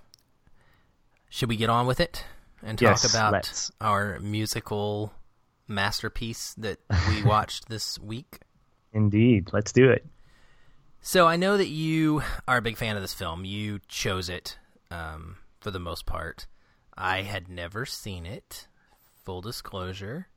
should 1.28 1.48
we 1.48 1.56
get 1.56 1.68
on 1.68 1.86
with 1.86 2.00
it 2.00 2.24
and 2.62 2.78
talk 2.78 3.02
yes, 3.02 3.10
about 3.12 3.32
let's. 3.32 3.70
our 3.80 4.18
musical 4.20 5.12
masterpiece 5.66 6.54
that 6.54 6.78
we 7.08 7.22
watched 7.24 7.68
this 7.68 7.98
week? 7.98 8.38
Indeed. 8.92 9.50
Let's 9.52 9.72
do 9.72 9.90
it. 9.90 10.06
So 11.06 11.26
I 11.26 11.36
know 11.36 11.58
that 11.58 11.68
you 11.68 12.22
are 12.48 12.56
a 12.56 12.62
big 12.62 12.78
fan 12.78 12.96
of 12.96 13.02
this 13.02 13.12
film. 13.12 13.44
You 13.44 13.80
chose 13.88 14.30
it 14.30 14.56
um, 14.90 15.36
for 15.60 15.70
the 15.70 15.78
most 15.78 16.06
part. 16.06 16.46
I 16.96 17.20
had 17.20 17.46
never 17.46 17.84
seen 17.84 18.24
it. 18.24 18.68
Full 19.22 19.42
disclosure. 19.42 20.28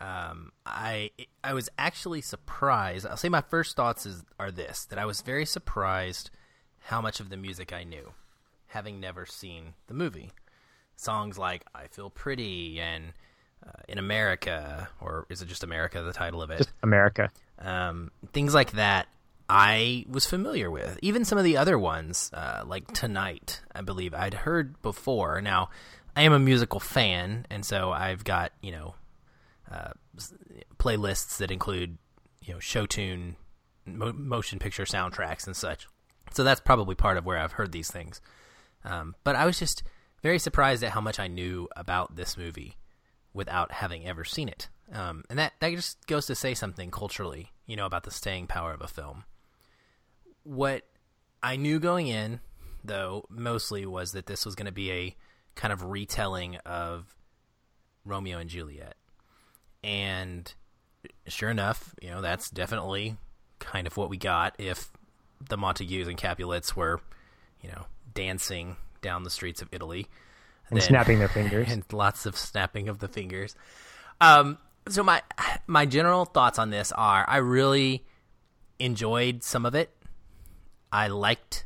Um, 0.00 0.50
I 0.66 1.10
I 1.44 1.54
was 1.54 1.68
actually 1.78 2.20
surprised. 2.20 3.06
I'll 3.06 3.16
say 3.16 3.28
my 3.28 3.42
first 3.42 3.76
thoughts 3.76 4.04
is 4.04 4.24
are 4.40 4.50
this 4.50 4.86
that 4.86 4.98
I 4.98 5.04
was 5.04 5.20
very 5.20 5.46
surprised 5.46 6.30
how 6.80 7.00
much 7.00 7.20
of 7.20 7.30
the 7.30 7.36
music 7.36 7.72
I 7.72 7.84
knew, 7.84 8.12
having 8.66 8.98
never 8.98 9.24
seen 9.24 9.74
the 9.86 9.94
movie. 9.94 10.32
Songs 10.96 11.38
like 11.38 11.64
"I 11.76 11.86
Feel 11.86 12.10
Pretty" 12.10 12.80
and 12.80 13.12
uh, 13.64 13.82
in 13.88 13.98
America, 13.98 14.88
or 15.00 15.26
is 15.30 15.42
it 15.42 15.46
just 15.46 15.62
America? 15.62 16.02
The 16.02 16.12
title 16.12 16.42
of 16.42 16.50
it, 16.50 16.58
just 16.58 16.72
America. 16.82 17.30
Um, 17.60 18.10
things 18.32 18.52
like 18.52 18.72
that, 18.72 19.06
I 19.54 20.06
was 20.08 20.24
familiar 20.24 20.70
with. 20.70 20.98
Even 21.02 21.26
some 21.26 21.36
of 21.36 21.44
the 21.44 21.58
other 21.58 21.78
ones, 21.78 22.30
uh, 22.32 22.62
like 22.66 22.90
Tonight, 22.94 23.60
I 23.74 23.82
believe 23.82 24.14
I'd 24.14 24.32
heard 24.32 24.80
before. 24.80 25.42
Now, 25.42 25.68
I 26.16 26.22
am 26.22 26.32
a 26.32 26.38
musical 26.38 26.80
fan, 26.80 27.44
and 27.50 27.62
so 27.62 27.92
I've 27.92 28.24
got 28.24 28.52
you 28.62 28.72
know 28.72 28.94
uh, 29.70 29.90
playlists 30.78 31.36
that 31.36 31.50
include 31.50 31.98
you 32.42 32.54
know 32.54 32.60
show 32.60 32.86
tune, 32.86 33.36
mo- 33.84 34.14
motion 34.14 34.58
picture 34.58 34.86
soundtracks, 34.86 35.46
and 35.46 35.54
such. 35.54 35.86
So 36.32 36.44
that's 36.44 36.62
probably 36.62 36.94
part 36.94 37.18
of 37.18 37.26
where 37.26 37.36
I've 37.36 37.52
heard 37.52 37.72
these 37.72 37.90
things. 37.90 38.22
Um, 38.86 39.14
but 39.22 39.36
I 39.36 39.44
was 39.44 39.58
just 39.58 39.82
very 40.22 40.38
surprised 40.38 40.82
at 40.82 40.92
how 40.92 41.02
much 41.02 41.20
I 41.20 41.28
knew 41.28 41.68
about 41.76 42.16
this 42.16 42.38
movie 42.38 42.78
without 43.34 43.70
having 43.70 44.06
ever 44.06 44.24
seen 44.24 44.48
it. 44.48 44.70
Um, 44.94 45.24
and 45.28 45.38
that, 45.38 45.52
that 45.60 45.74
just 45.74 46.06
goes 46.06 46.24
to 46.26 46.34
say 46.34 46.54
something 46.54 46.90
culturally, 46.90 47.52
you 47.66 47.76
know, 47.76 47.84
about 47.84 48.04
the 48.04 48.10
staying 48.10 48.46
power 48.46 48.72
of 48.72 48.80
a 48.80 48.88
film. 48.88 49.24
What 50.44 50.82
I 51.42 51.56
knew 51.56 51.78
going 51.78 52.08
in, 52.08 52.40
though, 52.84 53.26
mostly 53.28 53.86
was 53.86 54.12
that 54.12 54.26
this 54.26 54.44
was 54.44 54.54
going 54.54 54.66
to 54.66 54.72
be 54.72 54.90
a 54.90 55.16
kind 55.54 55.72
of 55.72 55.84
retelling 55.84 56.56
of 56.66 57.14
Romeo 58.04 58.38
and 58.38 58.48
Juliet. 58.48 58.96
And 59.84 60.52
sure 61.26 61.50
enough, 61.50 61.94
you 62.00 62.10
know, 62.10 62.20
that's 62.20 62.50
definitely 62.50 63.16
kind 63.58 63.86
of 63.86 63.96
what 63.96 64.10
we 64.10 64.16
got 64.16 64.54
if 64.58 64.90
the 65.48 65.56
Montagues 65.56 66.08
and 66.08 66.16
Capulets 66.16 66.76
were, 66.76 67.00
you 67.60 67.70
know, 67.70 67.86
dancing 68.14 68.76
down 69.00 69.24
the 69.24 69.30
streets 69.30 69.62
of 69.62 69.68
Italy 69.72 70.06
and 70.68 70.80
then, 70.80 70.86
snapping 70.86 71.18
their 71.18 71.28
fingers 71.28 71.70
and 71.70 71.84
lots 71.92 72.26
of 72.26 72.36
snapping 72.36 72.88
of 72.88 72.98
the 72.98 73.08
fingers. 73.08 73.54
Um, 74.20 74.58
so 74.88 75.02
my 75.02 75.22
my 75.66 75.86
general 75.86 76.24
thoughts 76.24 76.58
on 76.58 76.70
this 76.70 76.92
are: 76.92 77.24
I 77.28 77.38
really 77.38 78.04
enjoyed 78.78 79.42
some 79.42 79.66
of 79.66 79.74
it. 79.74 79.90
I 80.92 81.08
liked 81.08 81.64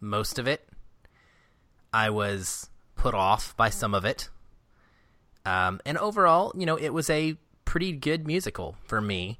most 0.00 0.38
of 0.38 0.46
it. 0.48 0.68
I 1.92 2.10
was 2.10 2.68
put 2.96 3.14
off 3.14 3.56
by 3.56 3.70
some 3.70 3.94
of 3.94 4.04
it. 4.04 4.28
Um, 5.46 5.80
and 5.86 5.96
overall, 5.98 6.52
you 6.56 6.66
know, 6.66 6.76
it 6.76 6.90
was 6.90 7.08
a 7.08 7.36
pretty 7.64 7.92
good 7.92 8.26
musical 8.26 8.76
for 8.84 9.00
me. 9.00 9.38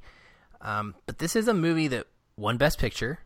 Um, 0.61 0.94
but 1.07 1.18
this 1.18 1.35
is 1.35 1.48
a 1.48 1.54
movie 1.54 1.88
that 1.88 2.07
won 2.37 2.57
Best 2.57 2.78
Picture. 2.78 3.18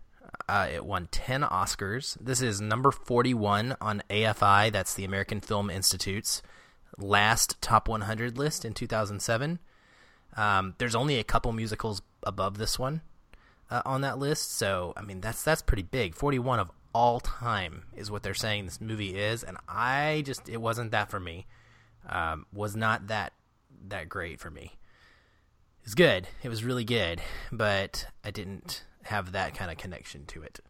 Uh, 0.49 0.69
it 0.73 0.85
won 0.85 1.09
10 1.11 1.43
Oscars. 1.43 2.17
This 2.21 2.41
is 2.41 2.61
number 2.61 2.91
41 2.91 3.77
on 3.81 4.03
AFI, 4.09 4.73
that's 4.73 4.95
the 4.95 5.05
American 5.05 5.41
Film 5.41 5.71
Institute's 5.71 6.43
last 6.97 7.61
top 7.61 7.89
100 7.89 8.39
list 8.39 8.65
in 8.65 8.75
2007. 8.75 9.59
Um, 10.37 10.75
there's 10.79 10.95
only 10.95 11.19
a 11.19 11.25
couple 11.25 11.53
musicals 11.53 12.03
above 12.23 12.59
this 12.59 12.79
one 12.79 13.03
uh, 13.71 13.83
on 13.85 14.01
that 14.03 14.19
list, 14.19 14.53
so 14.57 14.93
I 14.97 15.03
mean 15.03 15.21
that's 15.21 15.43
that's 15.43 15.63
pretty 15.63 15.83
big. 15.83 16.15
41 16.15 16.61
of 16.61 16.71
all 16.95 17.21
time 17.21 17.85
is 17.95 18.11
what 18.11 18.23
they're 18.23 18.35
saying 18.35 18.65
this 18.65 18.81
movie 18.81 19.17
is, 19.17 19.43
and 19.43 19.57
I 19.69 20.23
just 20.25 20.49
it 20.49 20.61
wasn't 20.61 20.91
that 20.93 21.11
for 21.11 21.21
me. 21.21 21.47
Um, 22.09 22.47
was 22.53 22.75
not 22.75 23.09
that 23.09 23.33
that 23.89 24.09
great 24.09 24.41
for 24.41 24.51
me. 24.51 24.73
It's 25.85 25.95
good. 25.95 26.29
It 26.43 26.49
was 26.49 26.65
really 26.65 26.85
good, 26.85 27.21
but 27.51 28.07
I 28.25 28.31
didn't 28.31 28.85
have 29.05 29.33
that 29.33 29.55
kind 29.55 29.71
of 29.71 29.79
connection 29.79 30.27
to 30.27 30.43
it. 30.43 30.61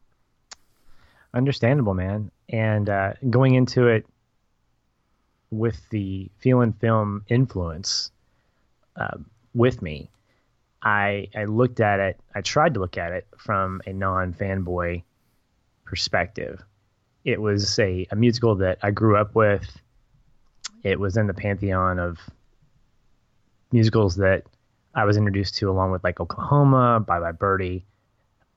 Understandable, 1.34 1.94
man. 1.94 2.30
And 2.48 2.88
uh, 2.88 3.14
going 3.28 3.54
into 3.54 3.88
it 3.88 4.06
with 5.50 5.80
the 5.90 6.30
Feelin' 6.38 6.72
Film 6.74 7.24
influence 7.28 8.10
uh, 8.96 9.18
with 9.54 9.82
me, 9.82 10.10
I 10.82 11.28
I 11.34 11.44
looked 11.44 11.80
at 11.80 12.00
it. 12.00 12.20
I 12.34 12.40
tried 12.40 12.74
to 12.74 12.80
look 12.80 12.96
at 12.96 13.12
it 13.12 13.26
from 13.36 13.80
a 13.86 13.92
non 13.92 14.32
fanboy 14.32 15.02
perspective. 15.84 16.62
It 17.24 17.40
was 17.40 17.78
a, 17.78 18.06
a 18.10 18.16
musical 18.16 18.54
that 18.56 18.78
I 18.82 18.90
grew 18.90 19.16
up 19.16 19.34
with. 19.34 19.66
It 20.84 21.00
was 21.00 21.16
in 21.16 21.26
the 21.26 21.34
pantheon 21.34 21.98
of 21.98 22.18
musicals 23.72 24.16
that 24.16 24.44
I 24.94 25.04
was 25.04 25.16
introduced 25.16 25.56
to, 25.56 25.70
along 25.70 25.90
with 25.90 26.04
like 26.04 26.20
Oklahoma, 26.20 27.00
Bye 27.00 27.20
Bye 27.20 27.32
Birdie, 27.32 27.84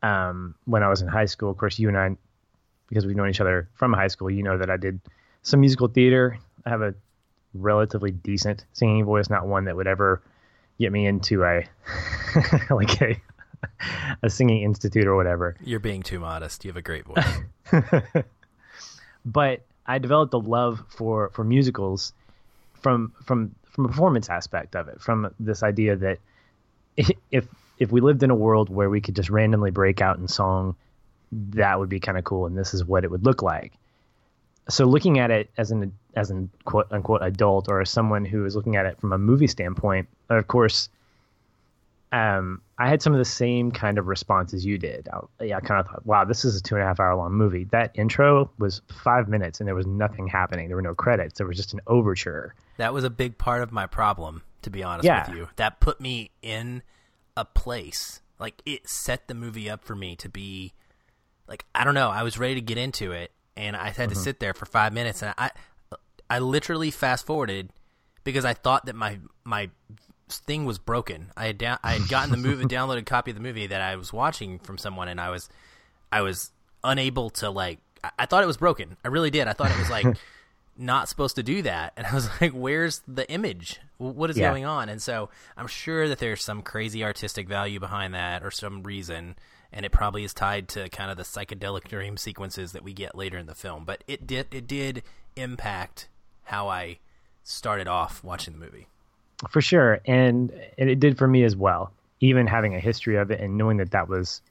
um, 0.04 0.56
when 0.66 0.84
I 0.84 0.90
was 0.90 1.02
in 1.02 1.08
high 1.08 1.26
school. 1.26 1.50
Of 1.50 1.58
course, 1.58 1.80
you 1.80 1.88
and 1.88 1.98
I 1.98 2.16
because 2.88 3.06
we've 3.06 3.16
known 3.16 3.30
each 3.30 3.42
other 3.42 3.70
from 3.74 3.94
high 3.94 4.10
school, 4.10 4.30
you 4.30 4.44
know 4.44 4.58
that 4.58 4.70
I 4.70 4.78
did 4.78 5.00
some 5.44 5.62
musical 5.62 5.88
theater. 5.88 6.38
I 6.66 6.70
have 6.70 6.82
a 6.82 6.94
relatively 7.54 8.12
decent 8.12 8.66
singing 8.74 9.06
voice, 9.06 9.30
not 9.30 9.48
one 9.48 9.66
that 9.66 9.76
would 9.76 9.88
ever 9.88 10.22
get 10.80 10.92
me 10.92 11.06
into 11.06 11.44
a 11.44 11.64
like 12.70 13.02
a 13.02 13.22
a 14.24 14.30
singing 14.30 14.64
institute 14.64 15.08
or 15.08 15.16
whatever. 15.16 15.56
You're 15.64 15.80
being 15.80 16.04
too 16.04 16.20
modest. 16.20 16.64
You 16.66 16.70
have 16.70 16.78
a 16.78 16.82
great 16.82 17.06
voice. 17.06 17.84
but 19.26 19.62
I 19.86 20.00
developed 20.00 20.34
a 20.34 20.38
love 20.38 20.84
for 20.90 21.30
for 21.30 21.44
musicals 21.44 22.14
from 22.82 23.14
from 23.24 23.56
from 23.70 23.86
a 23.86 23.88
performance 23.88 24.30
aspect 24.30 24.76
of 24.76 24.88
it, 24.88 25.02
from 25.02 25.34
this 25.40 25.64
idea 25.64 25.96
that 25.96 26.20
if 27.32 27.46
if 27.78 27.92
we 27.92 28.02
lived 28.02 28.22
in 28.24 28.30
a 28.30 28.36
world 28.36 28.70
where 28.70 28.90
we 28.90 29.02
could 29.02 29.16
just 29.16 29.30
randomly 29.30 29.72
break 29.72 30.02
out 30.02 30.18
in 30.18 30.28
song, 30.28 30.76
that 31.32 31.80
would 31.80 31.90
be 31.90 32.00
kind 32.00 32.18
of 32.18 32.24
cool, 32.24 32.46
and 32.46 32.58
this 32.58 32.74
is 32.74 32.86
what 32.86 33.04
it 33.04 33.12
would 33.12 33.26
look 33.26 33.42
like. 33.42 33.74
So 34.70 34.86
looking 34.86 35.18
at 35.18 35.32
it 35.32 35.50
as 35.58 35.72
an 35.72 35.92
as 36.16 36.30
an 36.30 36.50
quote 36.66 36.88
unquote 36.92 37.22
adult 37.24 37.70
or 37.70 37.82
as 37.82 37.90
someone 37.90 38.26
who 38.26 38.46
is 38.46 38.56
looking 38.56 38.76
at 38.76 38.86
it 38.86 39.00
from 39.00 39.14
a 39.14 39.18
movie 39.18 39.48
standpoint, 39.48 40.08
of 40.30 40.48
course, 40.48 40.90
um, 42.12 42.62
I 42.78 42.90
had 42.90 43.02
some 43.02 43.14
of 43.14 43.20
the 43.20 43.26
same 43.26 43.72
kind 43.72 43.98
of 43.98 44.08
responses 44.08 44.66
you 44.66 44.78
did. 44.78 45.08
I, 45.14 45.46
yeah, 45.46 45.58
I 45.58 45.60
kind 45.62 45.80
of 45.80 45.88
thought, 45.88 46.06
wow, 46.06 46.26
this 46.26 46.44
is 46.44 46.58
a 46.58 46.62
two 46.62 46.76
and 46.76 46.84
a 46.84 46.88
half 46.88 47.00
hour 47.00 47.16
long 47.16 47.34
movie. 47.34 47.66
That 47.66 47.92
intro 47.94 48.52
was 48.58 48.82
five 49.04 49.30
minutes 49.30 49.60
and 49.60 49.68
there 49.68 49.76
was 49.76 49.86
nothing 49.86 50.28
happening. 50.28 50.68
There 50.68 50.76
were 50.76 50.82
no 50.82 50.96
credits. 50.96 51.38
There 51.38 51.48
was 51.48 51.58
just 51.58 51.74
an 51.74 51.80
overture. 51.88 52.54
That 52.78 52.94
was 52.94 53.04
a 53.04 53.10
big 53.10 53.38
part 53.38 53.62
of 53.62 53.72
my 53.72 53.88
problem, 53.88 54.42
to 54.64 54.70
be 54.70 54.84
honest 54.84 55.06
yeah. 55.06 55.30
with 55.30 55.38
you. 55.38 55.50
That 55.56 55.80
put 55.80 56.02
me 56.02 56.32
in 56.42 56.84
a 57.38 57.46
place. 57.46 58.22
Like, 58.40 58.62
it 58.66 58.90
set 58.90 59.28
the 59.28 59.36
movie 59.36 59.70
up 59.70 59.86
for 59.86 59.96
me 59.96 60.16
to 60.18 60.28
be, 60.28 60.74
like, 61.48 61.66
I 61.76 61.84
don't 61.84 61.94
know. 61.94 62.10
I 62.10 62.24
was 62.24 62.38
ready 62.40 62.56
to 62.56 62.62
get 62.62 62.78
into 62.78 63.12
it 63.12 63.32
and 63.56 63.76
I 63.76 63.90
had 63.90 63.96
mm-hmm. 63.96 64.10
to 64.10 64.16
sit 64.16 64.40
there 64.40 64.54
for 64.54 64.66
five 64.66 64.94
minutes. 64.94 65.22
And 65.22 65.34
I, 65.38 65.52
I 66.32 66.40
literally 66.40 66.92
fast 66.92 67.26
forwarded 67.26 67.72
because 68.24 68.46
I 68.46 68.54
thought 68.54 68.86
that 68.86 68.96
my, 68.96 69.20
my 69.44 69.70
thing 70.30 70.64
was 70.64 70.80
broken. 70.80 71.30
I 71.36 71.48
had 71.48 71.58
down, 71.58 71.78
I 71.84 71.92
had 71.92 72.08
gotten 72.08 72.32
the 72.32 72.38
movie, 72.38 72.64
downloaded 72.74 73.06
copy 73.06 73.32
of 73.32 73.36
the 73.36 73.44
movie 73.44 73.68
that 73.68 73.82
I 73.82 73.98
was 73.98 74.14
watching 74.14 74.58
from 74.60 74.78
someone, 74.78 75.10
and 75.10 75.20
I 75.20 75.30
was, 75.30 75.50
I 76.10 76.22
was 76.22 76.52
unable 76.86 77.32
to 77.32 77.50
like. 77.50 77.80
I, 78.02 78.12
I 78.20 78.26
thought 78.28 78.44
it 78.44 78.48
was 78.48 78.56
broken. 78.56 78.96
I 79.04 79.10
really 79.10 79.30
did. 79.30 79.50
I 79.50 79.54
thought 79.54 79.72
it 79.72 79.78
was 79.78 79.90
like 79.90 80.06
not 80.78 81.10
supposed 81.10 81.36
to 81.36 81.44
do 81.44 81.64
that, 81.64 81.92
and 81.98 82.08
I 82.08 82.16
was 82.16 82.30
like, 82.42 82.54
"Where's 82.54 83.02
the 83.10 83.30
image? 83.30 83.82
What 83.98 84.30
is 84.30 84.38
yeah. 84.38 84.48
going 84.48 84.64
on?" 84.64 84.88
And 84.88 85.02
so 85.02 85.30
I'm 85.58 85.68
sure 85.68 86.08
that 86.08 86.20
there's 86.20 86.42
some 86.42 86.62
crazy 86.62 87.04
artistic 87.04 87.50
value 87.50 87.82
behind 87.82 88.14
that, 88.14 88.42
or 88.42 88.52
some 88.52 88.84
reason, 88.84 89.36
and 89.74 89.86
it 89.86 89.92
probably 89.92 90.24
is 90.24 90.34
tied 90.34 90.70
to 90.70 90.88
kind 90.88 91.12
of 91.12 91.18
the 91.18 91.24
psychedelic 91.24 91.90
dream 91.90 92.16
sequences 92.16 92.72
that 92.72 92.86
we 92.86 92.94
get 92.94 93.16
later 93.16 93.38
in 93.38 93.48
the 93.48 93.54
film. 93.54 93.84
But 93.84 94.06
it 94.08 94.26
did, 94.26 94.48
it 94.54 94.66
did 94.66 95.04
impact 95.36 96.08
how 96.44 96.68
I 96.68 97.00
started 97.44 97.88
off 97.88 98.24
watching 98.24 98.54
the 98.54 98.60
movie 98.60 98.88
for 99.50 99.62
sure, 99.62 100.00
and, 100.06 100.52
it 100.78 101.00
did 101.00 101.18
for 101.18 101.28
me 101.28 101.44
as 101.44 101.56
well. 101.56 101.92
Even 102.20 102.48
having 102.48 102.76
a 102.76 102.80
history 102.80 103.18
of 103.18 103.32
it 103.32 103.40
and 103.40 103.58
knowing 103.58 103.78
that 103.78 103.92
that 103.92 104.08
was 104.08 104.42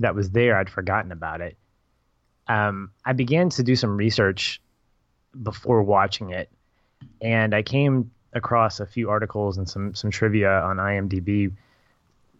that 0.00 0.14
was 0.14 0.30
there, 0.30 0.56
I'd 0.56 0.70
forgotten 0.70 1.12
about 1.12 1.40
it. 1.40 1.56
Um, 2.48 2.90
I 3.04 3.12
began 3.12 3.50
to 3.50 3.62
do 3.62 3.76
some 3.76 3.96
research 3.96 4.60
before 5.42 5.82
watching 5.82 6.30
it, 6.30 6.48
and 7.20 7.54
I 7.54 7.62
came 7.62 8.10
across 8.32 8.80
a 8.80 8.86
few 8.86 9.10
articles 9.10 9.58
and 9.58 9.68
some 9.68 9.94
some 9.94 10.10
trivia 10.10 10.60
on 10.62 10.78
IMDb 10.78 11.52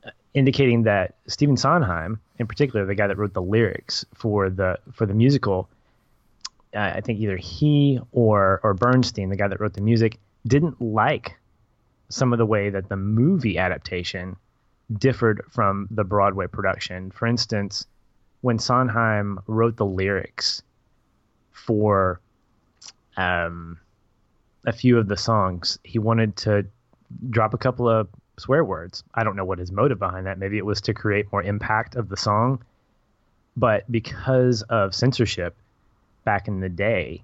uh, 0.05 0.11
indicating 0.33 0.85
that 0.85 1.15
Stephen 1.27 1.57
Sondheim, 1.57 2.21
in 2.39 2.47
particular, 2.47 2.87
the 2.87 2.95
guy 2.95 3.07
that 3.07 3.19
wrote 3.19 3.35
the 3.35 3.43
lyrics 3.43 4.07
for 4.15 4.49
the 4.49 4.79
for 4.93 5.05
the 5.05 5.15
musical, 5.15 5.69
uh, 6.75 6.93
I 6.95 7.01
think 7.01 7.21
either 7.21 7.37
he 7.37 8.01
or 8.13 8.61
or 8.63 8.75
Bernstein, 8.75 9.29
the 9.31 9.37
guy 9.37 9.49
that 9.49 9.61
wrote 9.61 9.75
the 9.75 9.81
music, 9.81 10.19
didn't 10.47 10.81
like 10.81 11.37
some 12.09 12.33
of 12.33 12.39
the 12.39 12.47
way 12.47 12.71
that 12.71 12.89
the 12.89 12.97
movie 12.97 13.59
adaptation 13.59 14.37
differed 14.93 15.43
from 15.51 15.89
the 15.91 16.05
Broadway 16.05 16.47
production. 16.47 17.11
For 17.11 17.27
instance, 17.27 17.87
when 18.43 18.59
Sondheim 18.59 19.41
wrote 19.47 19.77
the 19.77 19.87
lyrics 19.87 20.63
for 21.51 22.21
um, 23.17 23.79
a 24.67 24.73
few 24.73 24.99
of 24.99 25.09
the 25.09 25.17
songs, 25.17 25.79
he 25.83 25.99
wanted 25.99 26.37
to 26.37 26.67
drop 27.31 27.55
a 27.55 27.59
couple 27.59 27.89
of 27.89 28.09
swear 28.39 28.65
words. 28.65 29.03
I 29.15 29.25
don't 29.25 29.37
know 29.37 29.45
what 29.45 29.59
his 29.59 29.73
motive 29.73 29.99
behind 29.99 30.27
that. 30.27 30.39
Maybe 30.39 30.59
it 30.59 30.67
was 30.67 30.81
to 30.83 30.95
create 30.95 31.33
more 31.33 31.43
impact 31.43 31.97
of 31.97 32.09
the 32.09 32.17
song. 32.17 32.63
But 33.57 33.91
because 33.91 34.63
of 34.63 34.95
censorship 34.95 35.57
back 36.25 36.49
in 36.49 36.61
the 36.61 36.69
day, 36.69 37.23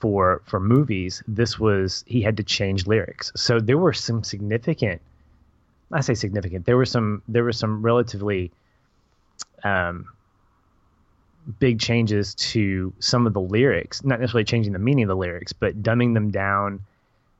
for 0.00 0.42
for 0.44 0.60
movies, 0.60 1.22
this 1.28 1.58
was 1.58 2.04
he 2.06 2.22
had 2.22 2.36
to 2.36 2.42
change 2.42 2.86
lyrics. 2.86 3.32
So 3.36 3.60
there 3.60 3.78
were 3.78 3.92
some 3.92 4.24
significant 4.24 5.00
I 5.92 6.00
say 6.00 6.14
significant. 6.14 6.64
There 6.64 6.76
were 6.76 6.86
some 6.86 7.22
there 7.28 7.44
were 7.44 7.52
some 7.52 7.82
relatively 7.82 8.50
um, 9.62 10.08
big 11.58 11.78
changes 11.78 12.34
to 12.34 12.92
some 12.98 13.26
of 13.26 13.34
the 13.34 13.40
lyrics, 13.40 14.02
not 14.02 14.20
necessarily 14.20 14.44
changing 14.44 14.72
the 14.72 14.78
meaning 14.78 15.04
of 15.04 15.08
the 15.08 15.16
lyrics, 15.16 15.52
but 15.52 15.82
dumbing 15.82 16.14
them 16.14 16.30
down. 16.30 16.80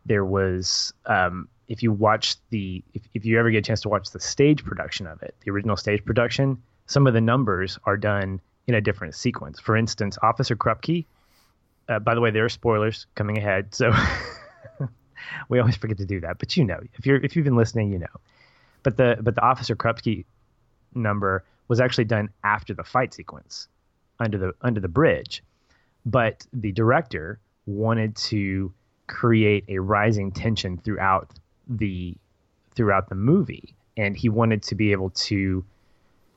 There 0.05 0.25
was 0.25 0.93
um, 1.07 1.49
if 1.69 1.83
you 1.83 1.93
watch 1.93 2.37
the 2.51 2.83
if, 2.93 3.03
if 3.15 3.25
you 3.25 3.39
ever 3.39 3.51
get 3.51 3.59
a 3.59 3.63
chance 3.63 3.81
to 3.83 3.89
watch 3.89 4.11
the 4.11 4.21
stage 4.21 4.65
production 4.65 5.07
of 5.07 5.23
it, 5.23 5.35
the 5.45 5.51
original 5.51 5.77
stage 5.77 6.05
production, 6.05 6.63
some 6.87 7.07
of 7.07 7.15
the 7.15 7.21
numbers 7.21 7.79
are 7.85 7.97
done 7.97 8.41
in 8.67 8.75
a 8.75 8.81
different 8.81 9.15
sequence. 9.15 9.61
For 9.61 9.77
instance, 9.77 10.19
Officer 10.23 10.57
Krupke 10.57 11.05
uh, 11.89 11.99
by 11.99 12.15
the 12.15 12.21
way, 12.21 12.31
there 12.31 12.45
are 12.45 12.51
spoilers 12.51 13.07
coming 13.15 13.39
ahead, 13.39 13.75
so 13.75 13.93
we 15.49 15.59
always 15.59 15.77
forget 15.77 15.99
to 15.99 16.07
do 16.07 16.21
that. 16.21 16.39
But 16.39 16.57
you 16.57 16.65
know, 16.65 16.81
if 16.95 17.07
you're 17.07 17.17
if 17.17 17.37
you've 17.37 17.45
been 17.45 17.57
listening, 17.57 17.93
you 17.93 17.99
know. 17.99 18.21
But 18.83 18.97
the 18.97 19.19
but 19.21 19.35
the 19.35 19.43
Officer 19.43 19.77
Krupke 19.77 20.25
number 20.95 21.45
was 21.69 21.81
actually 21.81 22.05
done 22.05 22.31
after 22.45 22.75
the 22.75 22.85
fight 22.85 23.15
sequence 23.15 23.69
under 24.19 24.39
the 24.39 24.53
under 24.61 24.81
the 24.81 24.89
bridge, 24.89 25.43
but 26.07 26.47
the 26.53 26.73
director 26.73 27.39
wanted 27.67 28.17
to 28.17 28.73
create 29.07 29.65
a 29.69 29.79
rising 29.79 30.33
tension 30.33 30.79
throughout 30.79 31.31
the 31.69 32.17
throughout 32.75 33.09
the 33.09 33.15
movie, 33.15 33.75
and 33.97 34.17
he 34.17 34.29
wanted 34.29 34.63
to 34.65 34.75
be 34.75 34.93
able 34.93 35.11
to 35.11 35.65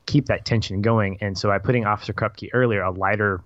keep 0.06 0.26
that 0.26 0.44
tension 0.44 0.80
going. 0.82 1.18
And 1.20 1.36
so 1.36 1.48
by 1.48 1.58
putting 1.58 1.84
Officer 1.84 2.12
Krupke 2.12 2.48
earlier, 2.52 2.82
a 2.82 2.90
lighter 2.90 3.42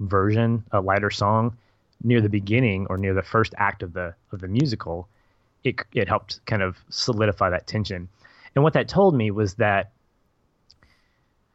version, 0.00 0.64
a 0.72 0.80
lighter 0.80 1.10
song, 1.10 1.56
near 2.02 2.20
the 2.20 2.28
beginning 2.28 2.86
or 2.88 2.98
near 2.98 3.14
the 3.14 3.22
first 3.22 3.54
act 3.58 3.82
of 3.82 3.92
the 3.92 4.14
of 4.32 4.40
the 4.40 4.48
musical, 4.48 5.08
it 5.64 5.76
it 5.92 6.08
helped 6.08 6.44
kind 6.46 6.62
of 6.62 6.76
solidify 6.88 7.50
that 7.50 7.66
tension. 7.66 8.08
And 8.54 8.64
what 8.64 8.72
that 8.74 8.88
told 8.88 9.14
me 9.14 9.30
was 9.30 9.54
that 9.54 9.90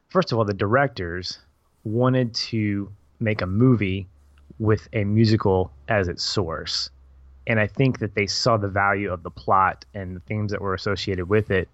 first 0.09 0.31
of 0.31 0.37
all, 0.37 0.45
the 0.45 0.53
directors 0.53 1.39
wanted 1.83 2.33
to 2.33 2.91
make 3.19 3.41
a 3.41 3.47
movie 3.47 4.07
with 4.59 4.87
a 4.93 5.03
musical 5.03 5.71
as 5.87 6.07
its 6.07 6.23
source. 6.23 6.89
And 7.47 7.59
I 7.59 7.65
think 7.65 7.99
that 7.99 8.13
they 8.13 8.27
saw 8.27 8.57
the 8.57 8.67
value 8.67 9.11
of 9.11 9.23
the 9.23 9.31
plot 9.31 9.85
and 9.95 10.15
the 10.15 10.19
themes 10.21 10.51
that 10.51 10.61
were 10.61 10.75
associated 10.75 11.27
with 11.27 11.49
it 11.49 11.67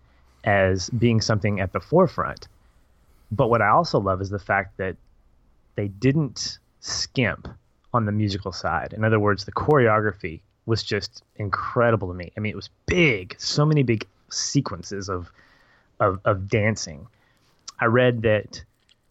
as 0.46 0.90
being 0.92 1.20
something 1.20 1.60
at 1.60 1.74
the 1.74 1.80
forefront. 1.80 2.48
But 3.32 3.50
what 3.50 3.62
I 3.62 3.70
also 3.70 4.00
love 4.00 4.22
is 4.22 4.30
the 4.30 4.40
fact 4.40 4.78
that 4.78 4.96
they 5.76 5.88
didn't 5.88 6.60
skimp 6.80 7.48
on 7.94 8.06
the 8.06 8.12
musical 8.12 8.52
side. 8.52 8.94
In 8.94 9.04
other 9.04 9.20
words, 9.20 9.46
the 9.46 9.52
choreography 9.52 10.42
was 10.66 10.84
just 10.84 11.24
incredible 11.38 12.10
to 12.10 12.14
me. 12.14 12.32
I 12.36 12.40
mean, 12.40 12.52
it 12.52 12.56
was 12.56 12.70
big, 12.86 13.36
so 13.40 13.66
many 13.66 13.84
big 13.84 14.06
sequences 14.30 15.10
of 15.10 15.32
of, 16.00 16.20
of 16.26 16.48
dancing. 16.48 17.08
I 17.80 17.86
read 17.86 18.22
that 18.22 18.64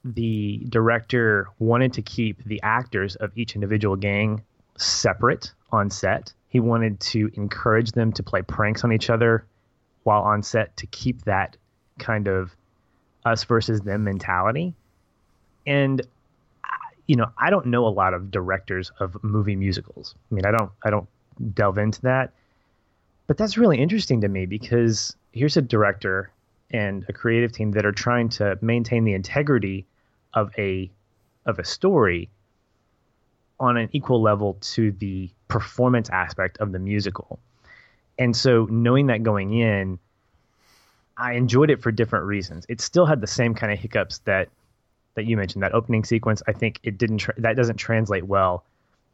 the 0.05 0.65
director 0.69 1.49
wanted 1.59 1.93
to 1.95 2.03
keep 2.03 2.45
the 2.45 2.63
actors 2.63 3.17
of 3.17 3.37
each 3.37 3.57
individual 3.57 3.97
gang 3.97 4.43
separate 4.77 5.53
on 5.73 5.91
set. 5.91 6.33
He 6.49 6.61
wanted 6.61 7.01
to 7.01 7.31
encourage 7.35 7.93
them 7.93 8.13
to 8.13 8.23
play 8.23 8.43
pranks 8.43 8.85
on 8.85 8.93
each 8.93 9.11
other 9.11 9.45
while 10.05 10.23
on 10.23 10.43
set 10.45 10.77
to 10.77 10.87
keep 10.87 11.23
that 11.25 11.57
kind 11.99 12.29
of 12.29 12.55
us 13.27 13.45
versus 13.45 13.83
them 13.83 14.05
mentality. 14.05 14.73
And 15.67 16.01
you 17.07 17.17
know, 17.17 17.31
I 17.39 17.51
don't 17.51 17.67
know 17.67 17.87
a 17.87 17.89
lot 17.89 18.15
of 18.15 18.31
directors 18.31 18.91
of 18.99 19.23
movie 19.23 19.57
musicals. 19.57 20.15
I 20.31 20.35
mean, 20.35 20.47
I 20.47 20.51
don't 20.51 20.71
I 20.85 20.91
don't 20.91 21.09
delve 21.55 21.79
into 21.79 22.01
that. 22.03 22.33
But 23.27 23.37
that's 23.37 23.59
really 23.59 23.79
interesting 23.79 24.21
to 24.23 24.29
me 24.29 24.47
because 24.47 25.15
here's 25.33 25.57
a 25.57 25.63
director 25.63 26.31
and 26.71 27.05
a 27.09 27.13
creative 27.13 27.53
team 27.53 27.73
that 27.73 27.85
are 27.85 27.93
trying 27.93 28.29
to 28.29 28.59
maintain 28.61 29.05
the 29.05 29.15
integrity 29.15 29.85
of 30.35 30.53
a 30.59 30.91
of 31.45 31.59
a 31.59 31.65
story 31.65 32.29
on 33.59 33.77
an 33.77 33.89
equal 33.93 34.21
level 34.21 34.59
to 34.61 34.93
the 34.93 35.31
performance 35.49 36.11
aspect 36.11 36.59
of 36.59 36.73
the 36.73 36.79
musical. 36.79 37.39
And 38.19 38.37
so 38.37 38.67
knowing 38.71 39.07
that 39.07 39.23
going 39.23 39.55
in, 39.55 39.99
I 41.19 41.33
enjoyed 41.35 41.71
it 41.71 41.83
for 41.83 41.91
different 41.91 42.27
reasons. 42.27 42.67
It 42.69 42.81
still 42.81 43.07
had 43.07 43.21
the 43.21 43.27
same 43.27 43.55
kind 43.55 43.73
of 43.73 43.79
hiccups 43.79 44.19
that 44.19 44.49
that 45.15 45.25
you 45.25 45.37
mentioned, 45.37 45.63
that 45.63 45.75
opening 45.75 46.05
sequence, 46.05 46.43
I 46.47 46.53
think 46.53 46.79
it 46.83 46.99
didn't 46.99 47.19
tra- 47.19 47.35
that 47.39 47.57
doesn't 47.57 47.77
translate 47.77 48.25
well 48.25 48.65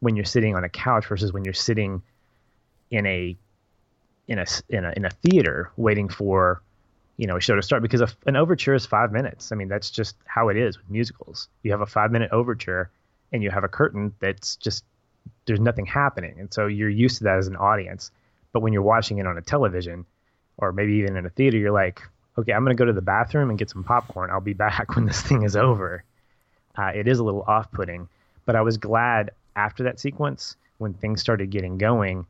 when 0.00 0.16
you're 0.16 0.24
sitting 0.24 0.56
on 0.56 0.64
a 0.64 0.68
couch 0.68 1.06
versus 1.06 1.32
when 1.32 1.44
you're 1.44 1.54
sitting 1.54 2.02
in 2.90 3.06
a 3.06 3.36
in 4.28 4.38
a 4.38 4.46
in 4.68 4.84
a 4.84 4.92
in 4.96 5.04
a 5.04 5.10
theater 5.10 5.70
waiting 5.76 6.08
for 6.08 6.60
you 7.16 7.26
know 7.26 7.36
a 7.36 7.40
show 7.40 7.54
to 7.54 7.62
start 7.62 7.82
because 7.82 8.00
a, 8.00 8.08
an 8.26 8.36
overture 8.36 8.74
is 8.74 8.84
five 8.84 9.12
minutes. 9.12 9.52
I 9.52 9.54
mean 9.54 9.68
that's 9.68 9.90
just 9.90 10.16
how 10.26 10.48
it 10.48 10.56
is 10.56 10.76
with 10.76 10.90
musicals. 10.90 11.48
You 11.62 11.70
have 11.70 11.80
a 11.80 11.86
five 11.86 12.10
minute 12.10 12.30
overture 12.32 12.90
and 13.32 13.42
you 13.42 13.50
have 13.50 13.64
a 13.64 13.68
curtain 13.68 14.12
that's 14.18 14.56
just 14.56 14.84
there's 15.46 15.60
nothing 15.60 15.86
happening, 15.86 16.34
and 16.38 16.52
so 16.52 16.66
you're 16.66 16.88
used 16.88 17.18
to 17.18 17.24
that 17.24 17.38
as 17.38 17.46
an 17.46 17.56
audience. 17.56 18.10
But 18.52 18.60
when 18.60 18.72
you're 18.72 18.82
watching 18.82 19.18
it 19.18 19.26
on 19.26 19.38
a 19.38 19.42
television 19.42 20.04
or 20.62 20.72
maybe 20.72 20.94
even 20.94 21.16
in 21.16 21.26
a 21.26 21.30
theater, 21.30 21.58
you're 21.58 21.72
like, 21.72 22.00
okay, 22.38 22.52
I'm 22.52 22.64
going 22.64 22.76
to 22.76 22.80
go 22.80 22.86
to 22.86 22.92
the 22.92 23.02
bathroom 23.02 23.50
and 23.50 23.58
get 23.58 23.68
some 23.68 23.84
popcorn. 23.84 24.30
I'll 24.30 24.40
be 24.40 24.52
back 24.66 24.94
when 24.94 25.04
this 25.04 25.20
thing 25.20 25.42
is 25.42 25.56
over. 25.56 26.04
Uh, 26.76 26.92
it 26.94 27.06
is 27.06 27.18
a 27.18 27.24
little 27.24 27.42
off 27.42 27.70
putting, 27.70 28.08
but 28.46 28.56
I 28.56 28.62
was 28.62 28.78
glad 28.78 29.32
after 29.54 29.82
that 29.84 30.00
sequence 30.00 30.56
when 30.78 30.94
things 30.94 31.20
started 31.20 31.50
getting 31.50 31.76
going. 31.76 32.26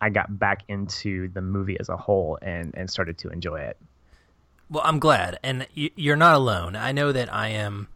I 0.00 0.10
got 0.10 0.38
back 0.38 0.64
into 0.68 1.28
the 1.28 1.40
movie 1.40 1.78
as 1.80 1.88
a 1.88 1.96
whole 1.96 2.38
and, 2.42 2.74
and 2.76 2.90
started 2.90 3.18
to 3.18 3.30
enjoy 3.30 3.60
it. 3.60 3.76
Well, 4.70 4.82
I'm 4.84 4.98
glad. 4.98 5.38
And 5.42 5.66
you're 5.74 6.16
not 6.16 6.34
alone. 6.34 6.76
I 6.76 6.92
know 6.92 7.12
that 7.12 7.32
I 7.32 7.48
am 7.48 7.88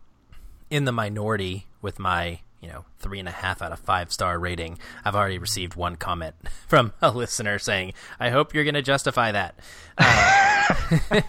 in 0.70 0.84
the 0.84 0.92
minority 0.92 1.66
with 1.80 1.98
my 1.98 2.40
you 2.61 2.69
know 2.69 2.85
three 2.99 3.19
and 3.19 3.29
a 3.29 3.33
half 3.33 3.62
out 3.62 3.73
of 3.73 3.79
five 3.79 4.12
star 4.12 4.38
rating. 4.38 4.79
I've 5.05 5.14
already 5.14 5.38
received 5.38 5.75
one 5.75 5.97
comment 5.97 6.35
from 6.69 6.92
a 7.03 7.11
listener 7.11 7.59
saying, 7.59 7.95
"I 8.19 8.31
hope 8.31 8.55
you're 8.55 8.64
going 8.64 8.75
to 8.75 8.83
justify 8.83 9.33
that." 9.33 9.59
Uh, 9.99 11.23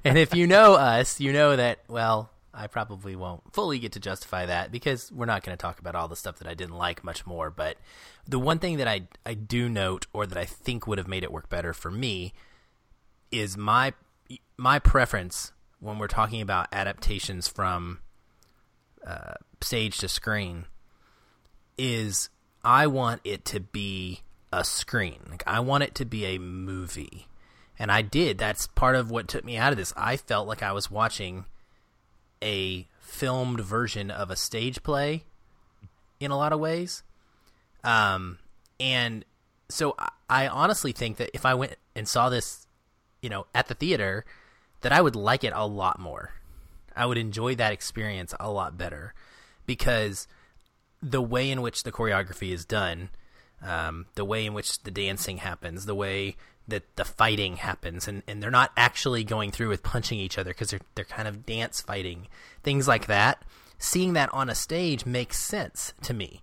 and 0.04 0.18
if 0.18 0.34
you 0.34 0.46
know 0.46 0.74
us, 0.74 1.20
you 1.20 1.32
know 1.32 1.56
that 1.56 1.80
well. 1.88 2.30
I 2.54 2.66
probably 2.66 3.14
won't 3.14 3.52
fully 3.52 3.78
get 3.78 3.92
to 3.92 4.00
justify 4.00 4.46
that 4.46 4.72
because 4.72 5.12
we're 5.12 5.26
not 5.26 5.44
going 5.44 5.56
to 5.56 5.60
talk 5.60 5.78
about 5.78 5.94
all 5.94 6.08
the 6.08 6.16
stuff 6.16 6.38
that 6.40 6.48
I 6.48 6.54
didn't 6.54 6.76
like 6.76 7.04
much 7.04 7.24
more. 7.24 7.50
But 7.50 7.76
the 8.26 8.40
one 8.40 8.58
thing 8.58 8.78
that 8.78 8.88
I 8.88 9.02
I 9.24 9.34
do 9.34 9.68
note, 9.68 10.08
or 10.12 10.26
that 10.26 10.36
I 10.36 10.44
think 10.44 10.86
would 10.88 10.98
have 10.98 11.06
made 11.06 11.22
it 11.22 11.30
work 11.30 11.48
better 11.48 11.72
for 11.72 11.90
me, 11.90 12.32
is 13.30 13.56
my 13.56 13.92
my 14.56 14.80
preference 14.80 15.52
when 15.80 15.98
we're 15.98 16.08
talking 16.08 16.40
about 16.40 16.66
adaptations 16.72 17.46
from 17.46 18.00
uh, 19.06 19.34
stage 19.60 19.98
to 19.98 20.08
screen 20.08 20.66
is 21.76 22.28
I 22.64 22.86
want 22.86 23.20
it 23.24 23.44
to 23.46 23.60
be 23.60 24.20
a 24.52 24.64
screen. 24.64 25.20
Like 25.30 25.44
I 25.46 25.60
want 25.60 25.84
it 25.84 25.94
to 25.96 26.04
be 26.04 26.26
a 26.26 26.38
movie. 26.38 27.28
And 27.78 27.92
I 27.92 28.02
did. 28.02 28.38
That's 28.38 28.66
part 28.66 28.96
of 28.96 29.10
what 29.10 29.28
took 29.28 29.44
me 29.44 29.56
out 29.56 29.72
of 29.72 29.78
this. 29.78 29.92
I 29.96 30.16
felt 30.16 30.48
like 30.48 30.62
I 30.62 30.72
was 30.72 30.90
watching 30.90 31.44
a 32.42 32.88
filmed 33.00 33.60
version 33.60 34.10
of 34.10 34.30
a 34.30 34.36
stage 34.36 34.82
play 34.82 35.24
in 36.18 36.30
a 36.30 36.36
lot 36.36 36.52
of 36.52 36.60
ways. 36.60 37.02
Um 37.84 38.38
and 38.80 39.24
so 39.68 39.96
I 40.28 40.48
honestly 40.48 40.92
think 40.92 41.18
that 41.18 41.30
if 41.34 41.46
I 41.46 41.54
went 41.54 41.76
and 41.94 42.08
saw 42.08 42.28
this, 42.28 42.66
you 43.22 43.28
know, 43.28 43.46
at 43.54 43.68
the 43.68 43.74
theater, 43.74 44.24
that 44.80 44.92
I 44.92 45.00
would 45.00 45.16
like 45.16 45.44
it 45.44 45.52
a 45.54 45.66
lot 45.66 45.98
more. 45.98 46.32
I 46.96 47.06
would 47.06 47.18
enjoy 47.18 47.54
that 47.56 47.72
experience 47.72 48.34
a 48.40 48.50
lot 48.50 48.78
better 48.78 49.14
because 49.68 50.26
the 51.00 51.20
way 51.20 51.50
in 51.50 51.60
which 51.60 51.82
the 51.82 51.92
choreography 51.92 52.52
is 52.52 52.64
done, 52.64 53.10
um, 53.62 54.06
the 54.14 54.24
way 54.24 54.46
in 54.46 54.54
which 54.54 54.82
the 54.82 54.90
dancing 54.90 55.36
happens, 55.36 55.84
the 55.84 55.94
way 55.94 56.36
that 56.66 56.96
the 56.96 57.04
fighting 57.04 57.56
happens, 57.56 58.08
and, 58.08 58.22
and 58.26 58.42
they're 58.42 58.50
not 58.50 58.72
actually 58.76 59.22
going 59.22 59.52
through 59.52 59.68
with 59.68 59.82
punching 59.82 60.18
each 60.18 60.38
other 60.38 60.50
because 60.50 60.70
they're 60.70 60.80
they're 60.94 61.04
kind 61.04 61.28
of 61.28 61.46
dance 61.46 61.82
fighting, 61.82 62.28
things 62.62 62.88
like 62.88 63.06
that. 63.06 63.44
Seeing 63.78 64.14
that 64.14 64.32
on 64.32 64.48
a 64.48 64.54
stage 64.54 65.06
makes 65.06 65.38
sense 65.38 65.92
to 66.02 66.14
me, 66.14 66.42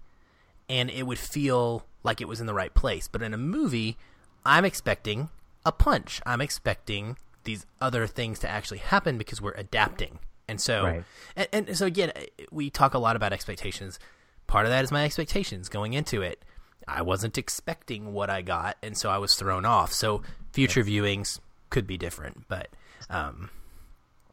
and 0.70 0.90
it 0.90 1.08
would 1.08 1.20
feel 1.20 1.86
like 2.04 2.22
it 2.22 2.28
was 2.28 2.40
in 2.40 2.48
the 2.48 2.54
right 2.54 2.74
place. 2.74 3.08
But 3.08 3.24
in 3.24 3.34
a 3.34 3.38
movie, 3.38 3.98
I'm 4.46 4.66
expecting 4.66 5.30
a 5.66 5.72
punch. 5.72 6.22
I'm 6.28 6.42
expecting 6.42 7.18
these 7.44 7.66
other 7.82 8.06
things 8.06 8.38
to 8.40 8.50
actually 8.50 8.78
happen 8.78 9.18
because 9.18 9.42
we're 9.42 9.54
adapting 9.54 10.20
and 10.48 10.60
so, 10.62 10.84
right. 10.84 11.04
and, 11.36 11.68
and 11.68 11.78
so 11.78 11.86
again, 11.86 12.12
we 12.52 12.70
talk 12.70 12.94
a 12.94 13.00
lot 13.00 13.16
about 13.16 13.34
expectations. 13.34 14.00
Part 14.48 14.66
of 14.66 14.72
that 14.72 14.84
is 14.84 14.92
my 14.92 15.04
expectations 15.04 15.70
going 15.70 15.94
into 15.94 16.22
it. 16.22 16.44
I 16.88 17.02
wasn't 17.02 17.38
expecting 17.38 18.14
what 18.14 18.30
I 18.30 18.42
got, 18.42 18.78
and 18.84 18.96
so 18.98 19.10
I 19.10 19.18
was 19.18 19.34
thrown 19.34 19.66
off. 19.66 19.92
So 19.92 20.22
future 20.52 20.84
viewings 20.84 21.40
could 21.70 21.88
be 21.88 21.98
different, 21.98 22.48
but 22.48 22.70
um, 23.10 23.50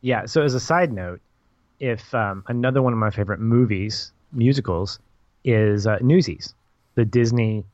yeah. 0.03 0.27
So 0.27 0.43
as 0.43 0.55
a 0.55 0.61
side 0.61 0.93
note, 0.93 1.21
if 1.81 2.15
um, 2.15 2.45
another 2.49 2.83
one 2.83 2.93
of 2.93 2.99
my 2.99 3.11
favorite 3.11 3.41
movies, 3.41 4.13
musicals, 4.33 4.99
is 5.45 5.87
uh, 5.87 5.99
Newsies, 6.01 6.55
the 6.95 7.05
Disney 7.05 7.65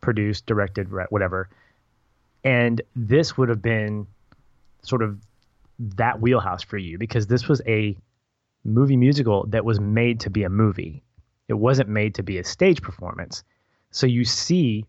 produced, 0.00 0.46
directed, 0.46 0.88
whatever, 1.10 1.48
and 2.42 2.80
this 2.96 3.36
would 3.36 3.48
have 3.48 3.62
been 3.62 4.06
sort 4.82 5.02
of 5.02 5.18
that 5.96 6.20
wheelhouse 6.20 6.62
for 6.62 6.78
you 6.78 6.98
because 6.98 7.26
this 7.26 7.48
was 7.48 7.60
a 7.66 7.96
movie 8.64 8.96
musical 8.96 9.46
that 9.48 9.64
was 9.64 9.80
made 9.80 10.20
to 10.20 10.30
be 10.30 10.44
a 10.44 10.48
movie. 10.48 11.02
It 11.48 11.54
wasn't 11.54 11.88
made 11.88 12.14
to 12.16 12.22
be 12.22 12.38
a 12.38 12.44
stage 12.44 12.80
performance. 12.80 13.42
So 13.90 14.06
you 14.06 14.24
see 14.24 14.86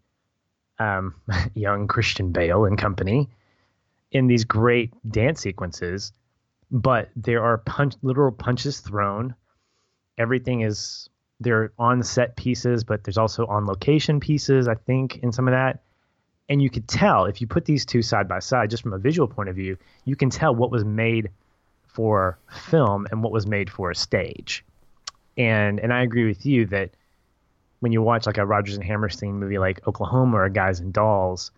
um, 0.79 1.15
young 1.53 1.87
Christian 1.87 2.31
Bale 2.31 2.65
and 2.65 2.77
company 2.77 3.29
in 4.11 4.27
these 4.27 4.45
great 4.45 4.93
dance 5.09 5.41
sequences, 5.41 6.13
but 6.69 7.09
there 7.15 7.43
are 7.43 7.57
punch, 7.57 7.95
literal 8.03 8.31
punches 8.31 8.79
thrown. 8.79 9.35
Everything 10.17 10.61
is 10.61 11.09
they're 11.39 11.73
on 11.79 12.03
set 12.03 12.35
pieces, 12.35 12.83
but 12.83 13.03
there's 13.03 13.17
also 13.17 13.47
on 13.47 13.65
location 13.65 14.19
pieces. 14.19 14.67
I 14.67 14.75
think 14.75 15.17
in 15.17 15.31
some 15.31 15.47
of 15.47 15.53
that, 15.53 15.83
and 16.49 16.61
you 16.61 16.69
could 16.69 16.87
tell 16.87 17.25
if 17.25 17.41
you 17.41 17.47
put 17.47 17.65
these 17.65 17.85
two 17.85 18.01
side 18.01 18.27
by 18.27 18.39
side, 18.39 18.69
just 18.69 18.83
from 18.83 18.93
a 18.93 18.97
visual 18.97 19.27
point 19.27 19.49
of 19.49 19.55
view, 19.55 19.77
you 20.05 20.15
can 20.15 20.29
tell 20.29 20.53
what 20.53 20.71
was 20.71 20.83
made 20.83 21.29
for 21.87 22.37
film 22.51 23.07
and 23.11 23.23
what 23.23 23.31
was 23.31 23.47
made 23.47 23.69
for 23.69 23.91
a 23.91 23.95
stage. 23.95 24.65
And 25.37 25.79
and 25.79 25.93
I 25.93 26.03
agree 26.03 26.25
with 26.25 26.45
you 26.45 26.65
that 26.67 26.91
when 27.79 27.91
you 27.91 28.01
watch 28.01 28.25
like 28.25 28.37
a 28.37 28.45
Rodgers 28.45 28.75
and 28.75 28.83
Hammerstein 28.83 29.35
movie 29.35 29.57
like 29.57 29.87
Oklahoma 29.87 30.37
or 30.37 30.49
Guys 30.49 30.79
and 30.79 30.93
Dolls, 30.93 31.51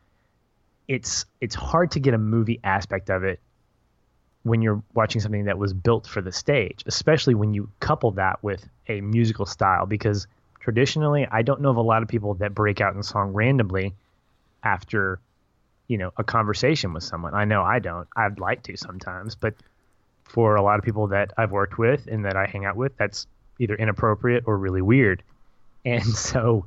it's 0.88 1.26
it's 1.42 1.56
hard 1.56 1.92
to 1.92 2.00
get 2.00 2.14
a 2.14 2.18
movie 2.18 2.60
aspect 2.64 3.10
of 3.10 3.24
it 3.24 3.40
when 4.44 4.62
you're 4.62 4.82
watching 4.94 5.20
something 5.20 5.46
that 5.46 5.58
was 5.58 5.74
built 5.74 6.06
for 6.06 6.22
the 6.22 6.32
stage, 6.32 6.84
especially 6.86 7.34
when 7.34 7.54
you 7.54 7.68
couple 7.80 8.12
that 8.12 8.44
with 8.44 8.68
a 8.88 9.02
musical 9.02 9.46
style 9.46 9.88
because 9.88 10.28
traditionally 10.60 11.28
I 11.32 11.42
don't 11.42 11.62
know 11.62 11.72
of 11.72 11.78
a 11.78 11.82
lot 11.82 12.04
of 12.04 12.08
people 12.08 12.36
that 12.36 12.54
break 12.54 12.80
out 12.80 12.94
in 12.96 13.02
song 13.02 13.34
randomly 13.34 13.96
after 14.66 15.22
you 15.88 15.98
know 15.98 16.12
a 16.18 16.24
conversation 16.24 16.92
with 16.94 17.04
someone. 17.04 17.34
I 17.34 17.46
know 17.46 17.62
I 17.62 17.80
don't. 17.80 18.08
I'd 18.18 18.40
like 18.40 18.64
to 18.64 18.76
sometimes, 18.76 19.36
but 19.36 19.54
for 20.24 20.56
a 20.56 20.62
lot 20.62 20.80
of 20.80 20.84
people 20.84 21.08
that 21.08 21.32
I've 21.38 21.52
worked 21.52 21.78
with 21.78 22.08
and 22.08 22.26
that 22.26 22.36
I 22.36 22.48
hang 22.48 22.66
out 22.66 22.76
with, 22.76 22.98
that's 22.98 23.28
either 23.60 23.76
inappropriate 23.76 24.44
or 24.48 24.58
really 24.58 24.82
weird. 24.82 25.24
And 25.88 26.04
so 26.04 26.66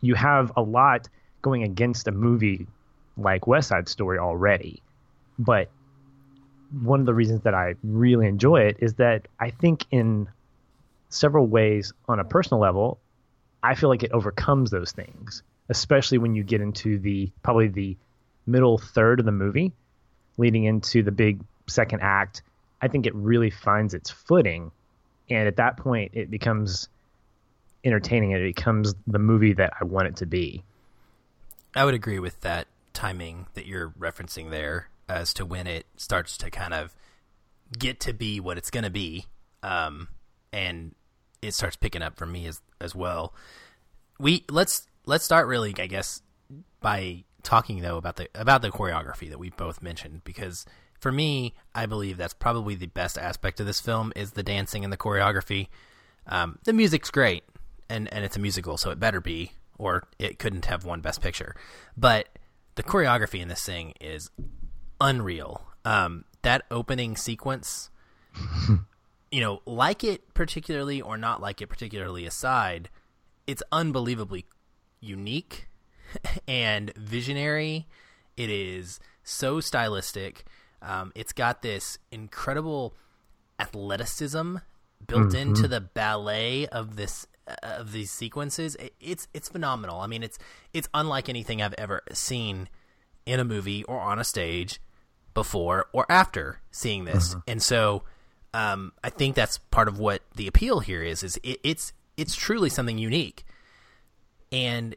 you 0.00 0.14
have 0.14 0.52
a 0.56 0.62
lot 0.62 1.06
going 1.42 1.64
against 1.64 2.08
a 2.08 2.12
movie 2.12 2.66
like 3.18 3.46
West 3.46 3.68
Side 3.68 3.90
Story 3.90 4.18
already. 4.18 4.80
But 5.38 5.68
one 6.80 7.00
of 7.00 7.04
the 7.04 7.12
reasons 7.12 7.42
that 7.42 7.52
I 7.52 7.74
really 7.82 8.26
enjoy 8.26 8.62
it 8.62 8.78
is 8.80 8.94
that 8.94 9.28
I 9.38 9.50
think 9.50 9.84
in 9.90 10.28
several 11.10 11.46
ways 11.46 11.92
on 12.08 12.20
a 12.20 12.24
personal 12.24 12.58
level, 12.58 12.98
I 13.62 13.74
feel 13.74 13.90
like 13.90 14.02
it 14.02 14.12
overcomes 14.12 14.70
those 14.70 14.92
things 14.92 15.42
especially 15.68 16.18
when 16.18 16.34
you 16.34 16.42
get 16.42 16.60
into 16.60 16.98
the 16.98 17.30
probably 17.42 17.68
the 17.68 17.96
middle 18.46 18.78
third 18.78 19.20
of 19.20 19.26
the 19.26 19.32
movie, 19.32 19.72
leading 20.36 20.64
into 20.64 21.02
the 21.02 21.12
big 21.12 21.40
second 21.66 22.00
act. 22.02 22.42
I 22.82 22.88
think 22.88 23.06
it 23.06 23.14
really 23.14 23.50
finds 23.50 23.94
its 23.94 24.10
footing, 24.10 24.70
and 25.30 25.48
at 25.48 25.56
that 25.56 25.76
point, 25.76 26.12
it 26.14 26.30
becomes 26.30 26.88
entertaining. 27.84 28.32
It 28.32 28.42
becomes 28.42 28.94
the 29.06 29.18
movie 29.18 29.54
that 29.54 29.74
I 29.80 29.84
want 29.84 30.08
it 30.08 30.16
to 30.16 30.26
be. 30.26 30.62
I 31.74 31.84
would 31.84 31.94
agree 31.94 32.18
with 32.18 32.40
that 32.42 32.66
timing 32.92 33.46
that 33.54 33.66
you're 33.66 33.90
referencing 33.90 34.50
there 34.50 34.88
as 35.08 35.34
to 35.34 35.44
when 35.44 35.66
it 35.66 35.86
starts 35.96 36.36
to 36.38 36.50
kind 36.50 36.72
of 36.72 36.94
get 37.78 38.00
to 38.00 38.12
be 38.12 38.40
what 38.40 38.58
it's 38.58 38.70
going 38.70 38.84
to 38.84 38.90
be, 38.90 39.26
um, 39.62 40.08
and 40.52 40.94
it 41.42 41.52
starts 41.52 41.76
picking 41.76 42.02
up 42.02 42.16
for 42.16 42.26
me 42.26 42.46
as 42.46 42.60
as 42.80 42.94
well. 42.94 43.34
We 44.18 44.44
let's 44.50 44.86
let's 45.06 45.24
start 45.24 45.46
really, 45.46 45.74
I 45.78 45.86
guess, 45.86 46.22
by 46.80 47.24
talking 47.42 47.82
though 47.82 47.96
about 47.96 48.16
the 48.16 48.28
about 48.34 48.62
the 48.62 48.70
choreography 48.70 49.28
that 49.28 49.38
we 49.38 49.50
both 49.50 49.82
mentioned 49.82 50.22
because 50.24 50.64
for 51.00 51.12
me, 51.12 51.54
I 51.74 51.84
believe 51.86 52.16
that's 52.16 52.32
probably 52.32 52.74
the 52.74 52.86
best 52.86 53.18
aspect 53.18 53.60
of 53.60 53.66
this 53.66 53.80
film 53.80 54.12
is 54.16 54.32
the 54.32 54.42
dancing 54.42 54.84
and 54.84 54.92
the 54.92 54.96
choreography. 54.96 55.68
Um, 56.26 56.58
the 56.64 56.72
music's 56.72 57.10
great, 57.10 57.44
and 57.88 58.12
and 58.12 58.24
it's 58.24 58.36
a 58.36 58.40
musical, 58.40 58.78
so 58.78 58.90
it 58.90 58.98
better 58.98 59.20
be, 59.20 59.52
or 59.76 60.04
it 60.18 60.38
couldn't 60.38 60.64
have 60.66 60.84
won 60.84 61.00
Best 61.00 61.20
Picture. 61.20 61.54
But 61.96 62.28
the 62.76 62.82
choreography 62.82 63.40
in 63.40 63.48
this 63.48 63.64
thing 63.64 63.92
is 64.00 64.30
unreal. 65.00 65.66
Um, 65.84 66.24
that 66.42 66.62
opening 66.70 67.16
sequence 67.16 67.90
you 69.30 69.40
know, 69.40 69.62
like 69.66 70.04
it 70.04 70.32
particularly 70.34 71.00
or 71.00 71.16
not 71.16 71.40
like 71.40 71.60
it 71.60 71.68
particularly 71.68 72.26
aside, 72.26 72.88
it's 73.46 73.62
unbelievably 73.72 74.46
unique 75.04 75.68
and 76.48 76.92
visionary. 76.96 77.86
It 78.36 78.50
is 78.50 79.00
so 79.22 79.60
stylistic. 79.60 80.44
Um, 80.82 81.12
it's 81.14 81.32
got 81.32 81.62
this 81.62 81.98
incredible 82.10 82.94
athleticism 83.58 84.56
built 85.06 85.28
mm-hmm. 85.28 85.36
into 85.36 85.68
the 85.68 85.80
ballet 85.80 86.66
of 86.66 86.96
this 86.96 87.26
uh, 87.46 87.54
of 87.62 87.92
these 87.92 88.10
sequences. 88.10 88.74
It, 88.76 88.94
it's 89.00 89.28
it's 89.32 89.48
phenomenal. 89.48 90.00
I 90.00 90.06
mean, 90.06 90.22
it's 90.22 90.38
it's 90.72 90.88
unlike 90.94 91.28
anything 91.28 91.62
I've 91.62 91.74
ever 91.74 92.02
seen 92.12 92.68
in 93.26 93.40
a 93.40 93.44
movie 93.44 93.84
or 93.84 94.00
on 94.00 94.18
a 94.18 94.24
stage 94.24 94.80
before 95.32 95.86
or 95.92 96.06
after 96.08 96.60
seeing 96.70 97.04
this. 97.04 97.30
Mm-hmm. 97.30 97.40
And 97.48 97.62
so 97.62 98.02
um, 98.52 98.92
I 99.02 99.10
think 99.10 99.34
that's 99.34 99.58
part 99.58 99.88
of 99.88 99.98
what 99.98 100.22
the 100.34 100.46
appeal 100.46 100.80
here 100.80 101.02
is. 101.02 101.22
Is 101.22 101.38
it, 101.42 101.60
it's 101.62 101.92
it's 102.16 102.34
truly 102.36 102.68
something 102.68 102.98
unique. 102.98 103.44
And 104.54 104.94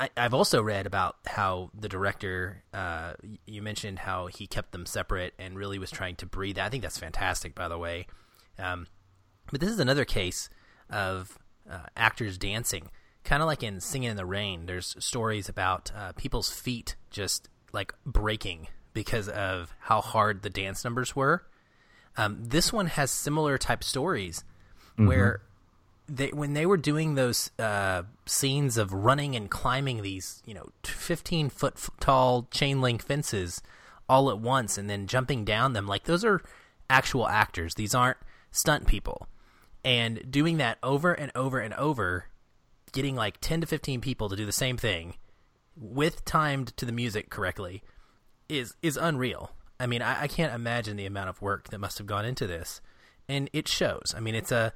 I, 0.00 0.10
have 0.16 0.34
also 0.34 0.60
read 0.60 0.86
about 0.86 1.14
how 1.24 1.70
the 1.72 1.88
director, 1.88 2.64
uh, 2.74 3.12
you 3.46 3.62
mentioned 3.62 4.00
how 4.00 4.26
he 4.26 4.48
kept 4.48 4.72
them 4.72 4.86
separate 4.86 5.34
and 5.38 5.56
really 5.56 5.78
was 5.78 5.92
trying 5.92 6.16
to 6.16 6.26
breathe. 6.26 6.58
I 6.58 6.68
think 6.68 6.82
that's 6.82 6.98
fantastic, 6.98 7.54
by 7.54 7.68
the 7.68 7.78
way. 7.78 8.08
Um, 8.58 8.88
but 9.52 9.60
this 9.60 9.70
is 9.70 9.78
another 9.78 10.04
case 10.04 10.50
of 10.90 11.38
uh, 11.70 11.84
actors 11.96 12.38
dancing, 12.38 12.90
kind 13.22 13.40
of 13.40 13.46
like 13.46 13.62
in 13.62 13.78
Singing 13.78 14.10
in 14.10 14.16
the 14.16 14.26
Rain. 14.26 14.66
There's 14.66 14.96
stories 14.98 15.48
about 15.48 15.92
uh, 15.96 16.10
people's 16.14 16.50
feet 16.50 16.96
just 17.10 17.48
like 17.72 17.94
breaking 18.04 18.66
because 18.94 19.28
of 19.28 19.72
how 19.78 20.00
hard 20.00 20.42
the 20.42 20.50
dance 20.50 20.82
numbers 20.82 21.14
were. 21.14 21.46
Um, 22.16 22.38
this 22.42 22.72
one 22.72 22.86
has 22.86 23.12
similar 23.12 23.58
type 23.58 23.84
stories 23.84 24.42
mm-hmm. 24.94 25.06
where 25.06 25.42
they 26.08 26.28
when 26.28 26.54
they 26.54 26.66
were 26.66 26.76
doing 26.76 27.14
those 27.14 27.50
uh, 27.58 28.02
scenes 28.26 28.76
of 28.76 28.92
running 28.92 29.34
and 29.34 29.50
climbing 29.50 30.02
these 30.02 30.42
you 30.46 30.54
know 30.54 30.68
15 30.84 31.48
foot 31.50 31.74
tall 32.00 32.46
chain 32.50 32.80
link 32.80 33.02
fences 33.02 33.62
all 34.08 34.30
at 34.30 34.38
once 34.38 34.78
and 34.78 34.88
then 34.88 35.06
jumping 35.06 35.44
down 35.44 35.72
them 35.72 35.86
like 35.86 36.04
those 36.04 36.24
are 36.24 36.42
actual 36.88 37.28
actors. 37.28 37.74
These 37.74 37.94
aren't 37.94 38.18
stunt 38.50 38.86
people. 38.86 39.28
And 39.84 40.30
doing 40.30 40.56
that 40.56 40.78
over 40.82 41.12
and 41.12 41.30
over 41.34 41.60
and 41.60 41.74
over 41.74 42.26
getting 42.92 43.14
like 43.14 43.40
10 43.40 43.60
to 43.60 43.66
15 43.66 44.00
people 44.00 44.28
to 44.28 44.36
do 44.36 44.46
the 44.46 44.52
same 44.52 44.76
thing 44.76 45.14
with 45.76 46.24
timed 46.24 46.76
to 46.76 46.86
the 46.86 46.92
music 46.92 47.30
correctly 47.30 47.82
is 48.48 48.74
is 48.82 48.96
unreal. 48.96 49.52
I 49.78 49.86
mean 49.86 50.02
I, 50.02 50.22
I 50.22 50.28
can't 50.28 50.54
imagine 50.54 50.96
the 50.96 51.06
amount 51.06 51.28
of 51.28 51.42
work 51.42 51.68
that 51.70 51.78
must 51.78 51.98
have 51.98 52.06
gone 52.06 52.24
into 52.24 52.46
this. 52.46 52.80
And 53.28 53.50
it 53.52 53.68
shows. 53.68 54.14
I 54.16 54.20
mean 54.20 54.34
it's 54.34 54.52
a 54.52 54.72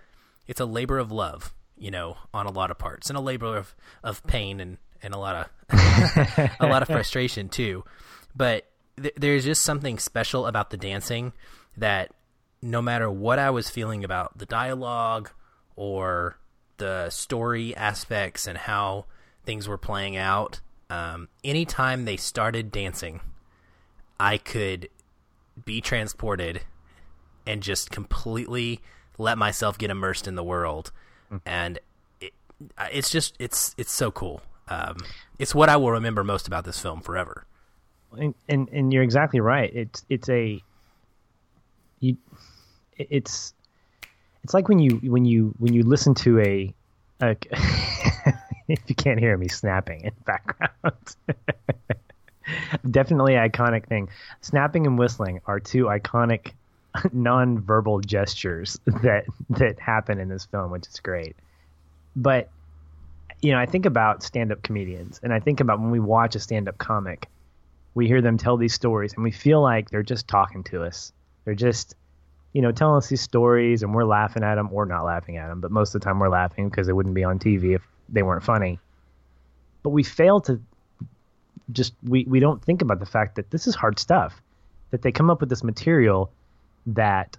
it's 0.46 0.60
a 0.60 0.66
labor 0.66 0.98
of 0.98 1.10
love, 1.12 1.54
you 1.76 1.90
know, 1.90 2.16
on 2.32 2.46
a 2.46 2.50
lot 2.50 2.70
of 2.70 2.78
parts, 2.78 3.08
and 3.08 3.16
a 3.16 3.20
labor 3.20 3.56
of, 3.56 3.74
of 4.02 4.24
pain 4.26 4.60
and, 4.60 4.78
and 5.02 5.14
a 5.14 5.18
lot 5.18 5.36
of 5.70 6.50
a 6.60 6.66
lot 6.66 6.82
of 6.82 6.88
frustration 6.88 7.48
too. 7.48 7.84
But 8.34 8.66
th- 9.00 9.14
there's 9.16 9.44
just 9.44 9.62
something 9.62 9.98
special 9.98 10.46
about 10.46 10.70
the 10.70 10.76
dancing 10.76 11.32
that 11.76 12.12
no 12.62 12.82
matter 12.82 13.10
what 13.10 13.38
I 13.38 13.50
was 13.50 13.70
feeling 13.70 14.04
about 14.04 14.38
the 14.38 14.46
dialogue 14.46 15.30
or 15.76 16.38
the 16.76 17.10
story 17.10 17.74
aspects 17.76 18.46
and 18.46 18.58
how 18.58 19.06
things 19.44 19.68
were 19.68 19.78
playing 19.78 20.16
out, 20.16 20.60
um, 20.90 21.28
anytime 21.44 22.04
they 22.04 22.16
started 22.16 22.70
dancing, 22.70 23.20
I 24.18 24.38
could 24.38 24.88
be 25.64 25.80
transported 25.80 26.62
and 27.46 27.62
just 27.62 27.90
completely 27.90 28.80
let 29.20 29.38
myself 29.38 29.78
get 29.78 29.90
immersed 29.90 30.26
in 30.26 30.34
the 30.34 30.42
world, 30.42 30.90
mm. 31.30 31.40
and 31.44 31.78
it, 32.20 32.32
it's 32.92 33.10
just 33.10 33.36
it's 33.38 33.74
it's 33.76 33.92
so 33.92 34.10
cool. 34.10 34.42
Um, 34.68 34.98
it's 35.38 35.54
what 35.54 35.68
I 35.68 35.76
will 35.76 35.90
remember 35.92 36.24
most 36.24 36.46
about 36.46 36.64
this 36.64 36.78
film 36.78 37.00
forever. 37.00 37.44
And, 38.16 38.34
and 38.48 38.68
and 38.70 38.92
you're 38.92 39.02
exactly 39.02 39.40
right. 39.40 39.70
It's 39.74 40.04
it's 40.08 40.28
a 40.28 40.60
you 42.00 42.16
it's 42.98 43.54
it's 44.42 44.54
like 44.54 44.68
when 44.68 44.78
you 44.78 44.96
when 45.04 45.24
you 45.24 45.54
when 45.58 45.72
you 45.74 45.82
listen 45.82 46.14
to 46.16 46.40
a, 46.40 46.74
a 47.20 47.36
if 48.68 48.80
you 48.86 48.94
can't 48.94 49.18
hear 49.18 49.36
me 49.36 49.48
snapping 49.48 50.04
in 50.04 50.12
background. 50.24 51.16
Definitely 52.90 53.34
iconic 53.34 53.86
thing. 53.86 54.08
Snapping 54.40 54.86
and 54.86 54.98
whistling 54.98 55.40
are 55.46 55.60
two 55.60 55.84
iconic 55.84 56.52
non-verbal 57.12 58.00
gestures 58.00 58.78
that 59.02 59.24
that 59.50 59.78
happen 59.78 60.18
in 60.18 60.28
this 60.28 60.44
film, 60.44 60.70
which 60.70 60.86
is 60.86 61.00
great. 61.00 61.36
But 62.16 62.50
you 63.42 63.52
know, 63.52 63.58
I 63.58 63.66
think 63.66 63.86
about 63.86 64.22
stand-up 64.22 64.62
comedians, 64.62 65.20
and 65.22 65.32
I 65.32 65.40
think 65.40 65.60
about 65.60 65.80
when 65.80 65.90
we 65.90 66.00
watch 66.00 66.34
a 66.34 66.40
stand-up 66.40 66.78
comic, 66.78 67.28
we 67.94 68.06
hear 68.06 68.20
them 68.20 68.36
tell 68.36 68.56
these 68.56 68.74
stories, 68.74 69.14
and 69.14 69.22
we 69.22 69.30
feel 69.30 69.62
like 69.62 69.90
they're 69.90 70.02
just 70.02 70.28
talking 70.28 70.62
to 70.64 70.82
us. 70.82 71.12
They're 71.44 71.54
just, 71.54 71.94
you 72.52 72.60
know, 72.60 72.72
telling 72.72 72.98
us 72.98 73.08
these 73.08 73.22
stories, 73.22 73.82
and 73.82 73.94
we're 73.94 74.04
laughing 74.04 74.42
at 74.42 74.56
them 74.56 74.68
or 74.72 74.84
not 74.84 75.04
laughing 75.04 75.38
at 75.38 75.48
them. 75.48 75.60
But 75.60 75.70
most 75.70 75.94
of 75.94 76.00
the 76.00 76.04
time, 76.04 76.18
we're 76.18 76.28
laughing 76.28 76.68
because 76.68 76.86
they 76.86 76.92
wouldn't 76.92 77.14
be 77.14 77.24
on 77.24 77.38
TV 77.38 77.74
if 77.74 77.82
they 78.08 78.22
weren't 78.22 78.42
funny. 78.42 78.78
But 79.82 79.90
we 79.90 80.02
fail 80.02 80.40
to 80.42 80.60
just 81.72 81.94
we 82.02 82.24
we 82.28 82.40
don't 82.40 82.62
think 82.62 82.82
about 82.82 82.98
the 82.98 83.06
fact 83.06 83.36
that 83.36 83.50
this 83.50 83.66
is 83.66 83.74
hard 83.74 83.98
stuff. 83.98 84.42
That 84.90 85.02
they 85.02 85.12
come 85.12 85.30
up 85.30 85.40
with 85.40 85.48
this 85.48 85.62
material 85.62 86.32
that 86.86 87.36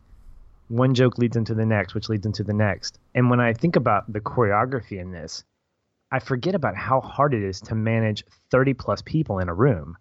one 0.67 0.93
joke 0.93 1.17
leads 1.17 1.35
into 1.35 1.53
the 1.53 1.65
next, 1.65 1.93
which 1.93 2.09
leads 2.09 2.25
into 2.25 2.43
the 2.43 2.53
next. 2.53 2.99
And 3.13 3.29
when 3.29 3.39
I 3.39 3.53
think 3.53 3.75
about 3.75 4.11
the 4.11 4.21
choreography 4.21 4.99
in 4.99 5.11
this, 5.11 5.43
I 6.11 6.19
forget 6.19 6.55
about 6.55 6.75
how 6.75 7.01
hard 7.01 7.33
it 7.33 7.43
is 7.43 7.61
to 7.61 7.75
manage 7.75 8.23
30 8.51 8.73
plus 8.73 9.01
people 9.01 9.39
in 9.39 9.49
a 9.49 9.53
room. 9.53 9.97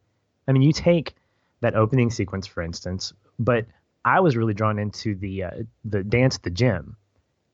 I 0.48 0.52
mean, 0.52 0.62
you 0.62 0.72
take 0.72 1.14
that 1.60 1.74
opening 1.74 2.10
sequence, 2.10 2.46
for 2.46 2.62
instance, 2.62 3.12
but 3.38 3.66
I 4.04 4.20
was 4.20 4.36
really 4.36 4.54
drawn 4.54 4.78
into 4.78 5.14
the 5.14 5.44
uh, 5.44 5.50
the 5.84 6.02
dance 6.02 6.36
at 6.36 6.42
the 6.42 6.50
gym, 6.50 6.96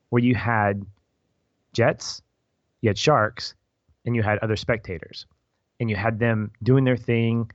where 0.09 0.23
you 0.23 0.33
had 0.33 0.85
jets, 1.73 2.21
you 2.81 2.89
had 2.89 2.97
sharks, 2.97 3.53
and 4.05 4.15
you 4.15 4.23
had 4.23 4.39
other 4.39 4.55
spectators, 4.55 5.25
and 5.79 5.89
you 5.89 5.95
had 5.95 6.19
them 6.19 6.51
doing 6.63 6.83
their 6.83 6.97
thing 6.97 7.51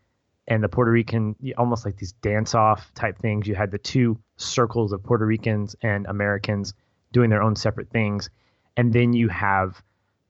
and 0.48 0.62
the 0.62 0.68
Puerto 0.68 0.90
Rican, 0.90 1.36
almost 1.56 1.84
like 1.84 1.96
these 1.96 2.12
dance 2.12 2.54
off 2.54 2.92
type 2.94 3.18
things. 3.18 3.46
You 3.46 3.54
had 3.54 3.70
the 3.70 3.78
two 3.78 4.18
circles 4.36 4.92
of 4.92 5.02
Puerto 5.02 5.24
Ricans 5.24 5.76
and 5.82 6.06
Americans 6.06 6.74
doing 7.12 7.30
their 7.30 7.42
own 7.42 7.54
separate 7.54 7.90
things. 7.90 8.28
And 8.76 8.92
then 8.92 9.12
you 9.12 9.28
have 9.28 9.80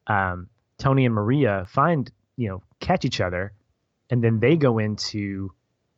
um, 0.07 0.49
Tony 0.79 1.07
and 1.07 1.15
Maria 1.15 1.65
find, 1.69 2.11
you 2.37 2.49
know, 2.49 2.63
catch 2.81 3.05
each 3.05 3.21
other. 3.21 3.53
And 4.11 4.23
then 4.23 4.41
they 4.41 4.57
go 4.57 4.79
into 4.79 5.53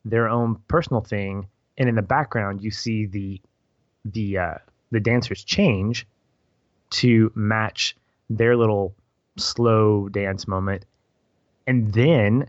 their 0.04 0.28
own 0.28 0.60
personal 0.68 1.00
thing. 1.00 1.48
And 1.76 1.88
in 1.88 1.96
the 1.96 2.02
background, 2.02 2.62
you 2.62 2.70
see 2.70 3.06
the, 3.06 3.40
the, 4.04 4.38
uh, 4.38 4.54
the 4.92 5.00
dancers 5.00 5.42
change 5.42 6.06
to 6.90 7.32
match 7.34 7.96
their 8.30 8.56
little 8.56 8.94
slow 9.36 10.08
dance 10.08 10.46
moment. 10.46 10.84
And 11.66 11.92
then 11.92 12.48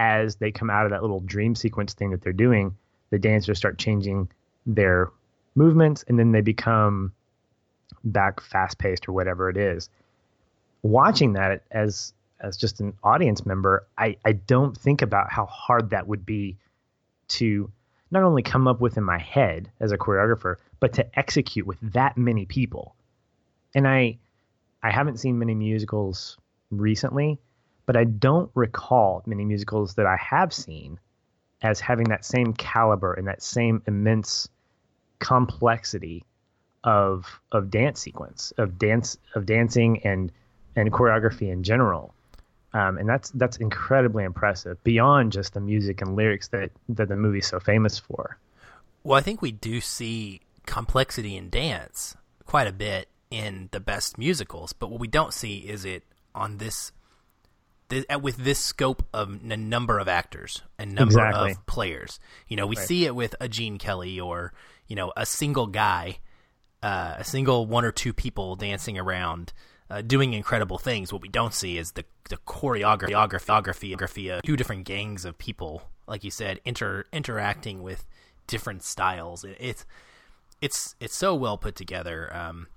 as 0.00 0.36
they 0.36 0.50
come 0.50 0.70
out 0.70 0.86
of 0.86 0.90
that 0.90 1.02
little 1.02 1.20
dream 1.20 1.54
sequence 1.54 1.92
thing 1.92 2.10
that 2.10 2.22
they're 2.22 2.32
doing, 2.32 2.74
the 3.10 3.18
dancers 3.18 3.58
start 3.58 3.78
changing 3.78 4.30
their 4.64 5.10
movements 5.54 6.04
and 6.08 6.18
then 6.18 6.32
they 6.32 6.40
become 6.40 7.12
back 8.02 8.40
fast 8.40 8.78
paced 8.78 9.06
or 9.06 9.12
whatever 9.12 9.50
it 9.50 9.58
is. 9.58 9.90
Watching 10.82 11.34
that 11.34 11.62
as 11.70 12.14
as 12.40 12.56
just 12.56 12.80
an 12.80 12.94
audience 13.04 13.44
member, 13.44 13.86
I, 13.98 14.16
I 14.24 14.32
don't 14.32 14.74
think 14.74 15.02
about 15.02 15.30
how 15.30 15.44
hard 15.44 15.90
that 15.90 16.08
would 16.08 16.24
be 16.24 16.56
to 17.28 17.70
not 18.10 18.22
only 18.22 18.42
come 18.42 18.66
up 18.66 18.80
with 18.80 18.96
in 18.96 19.04
my 19.04 19.18
head 19.18 19.70
as 19.78 19.92
a 19.92 19.98
choreographer, 19.98 20.56
but 20.80 20.94
to 20.94 21.18
execute 21.18 21.66
with 21.66 21.76
that 21.92 22.16
many 22.16 22.46
people. 22.46 22.94
And 23.74 23.86
I 23.86 24.16
I 24.82 24.90
haven't 24.90 25.18
seen 25.18 25.38
many 25.38 25.54
musicals 25.54 26.38
recently, 26.70 27.38
but 27.90 27.96
I 27.96 28.04
don't 28.04 28.48
recall 28.54 29.20
many 29.26 29.44
musicals 29.44 29.94
that 29.94 30.06
I 30.06 30.16
have 30.18 30.52
seen 30.52 31.00
as 31.60 31.80
having 31.80 32.10
that 32.10 32.24
same 32.24 32.52
caliber 32.52 33.14
and 33.14 33.26
that 33.26 33.42
same 33.42 33.82
immense 33.84 34.48
complexity 35.18 36.24
of 36.84 37.40
of 37.50 37.68
dance 37.68 37.98
sequence 37.98 38.52
of 38.58 38.78
dance 38.78 39.18
of 39.34 39.44
dancing 39.44 40.02
and 40.04 40.30
and 40.76 40.92
choreography 40.92 41.50
in 41.50 41.64
general. 41.64 42.14
Um, 42.74 42.96
and 42.96 43.08
that's 43.08 43.30
that's 43.30 43.56
incredibly 43.56 44.22
impressive 44.22 44.80
beyond 44.84 45.32
just 45.32 45.54
the 45.54 45.60
music 45.60 46.00
and 46.00 46.14
lyrics 46.14 46.46
that 46.50 46.70
that 46.90 47.08
the 47.08 47.16
movie's 47.16 47.48
so 47.48 47.58
famous 47.58 47.98
for. 47.98 48.38
Well 49.02 49.18
i 49.18 49.20
think 49.20 49.42
we 49.42 49.50
do 49.50 49.80
see 49.80 50.42
complexity 50.64 51.36
in 51.36 51.50
dance 51.50 52.16
quite 52.46 52.68
a 52.68 52.72
bit 52.72 53.08
in 53.32 53.68
the 53.72 53.80
best 53.80 54.16
musicals 54.16 54.72
but 54.72 54.92
what 54.92 55.00
we 55.00 55.08
don't 55.08 55.34
see 55.34 55.58
is 55.58 55.84
it 55.84 56.04
on 56.36 56.58
this 56.58 56.92
uh, 57.92 58.18
with 58.18 58.36
this 58.36 58.58
scope 58.58 59.06
of 59.12 59.40
a 59.48 59.56
number 59.56 59.98
of 59.98 60.08
actors 60.08 60.62
and 60.78 60.94
number 60.94 61.12
exactly. 61.12 61.52
of 61.52 61.66
players. 61.66 62.20
You 62.48 62.56
know, 62.56 62.66
we 62.66 62.76
right. 62.76 62.86
see 62.86 63.04
it 63.04 63.14
with 63.14 63.34
a 63.40 63.48
Gene 63.48 63.78
Kelly 63.78 64.18
or 64.18 64.52
you 64.86 64.96
know 64.96 65.12
a 65.16 65.26
single 65.26 65.66
guy 65.66 66.18
uh, 66.82 67.16
a 67.18 67.24
single 67.24 67.66
one 67.66 67.84
or 67.84 67.92
two 67.92 68.12
people 68.12 68.56
dancing 68.56 68.98
around 68.98 69.52
uh, 69.90 70.02
doing 70.02 70.32
incredible 70.32 70.78
things. 70.78 71.12
What 71.12 71.22
we 71.22 71.28
don't 71.28 71.54
see 71.54 71.78
is 71.78 71.92
the 71.92 72.04
the 72.28 72.36
choreography, 72.38 73.10
choreography, 73.10 74.36
of 74.36 74.42
two 74.42 74.56
different 74.56 74.84
gangs 74.84 75.24
of 75.24 75.36
people, 75.36 75.82
like 76.06 76.24
you 76.24 76.30
said, 76.30 76.60
inter 76.64 77.04
interacting 77.12 77.82
with 77.82 78.06
different 78.46 78.82
styles. 78.82 79.44
It, 79.44 79.56
it's 79.60 79.84
it's 80.60 80.94
it's 81.00 81.14
so 81.14 81.34
well 81.34 81.58
put 81.58 81.76
together. 81.76 82.34
Um, 82.34 82.68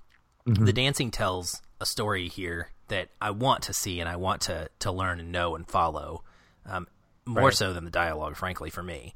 mm-hmm. 0.45 0.65
The 0.65 0.73
dancing 0.73 1.11
tells 1.11 1.61
a 1.79 1.85
story 1.85 2.27
here 2.27 2.69
that 2.87 3.09
I 3.21 3.31
want 3.31 3.63
to 3.63 3.73
see 3.73 3.99
and 3.99 4.09
I 4.09 4.15
want 4.15 4.41
to 4.41 4.69
to 4.79 4.91
learn 4.91 5.19
and 5.19 5.31
know 5.31 5.55
and 5.55 5.67
follow. 5.67 6.23
Um, 6.65 6.87
more 7.25 7.45
right. 7.45 7.53
so 7.53 7.73
than 7.73 7.85
the 7.85 7.91
dialogue, 7.91 8.35
frankly, 8.35 8.69
for 8.69 8.83
me. 8.83 9.15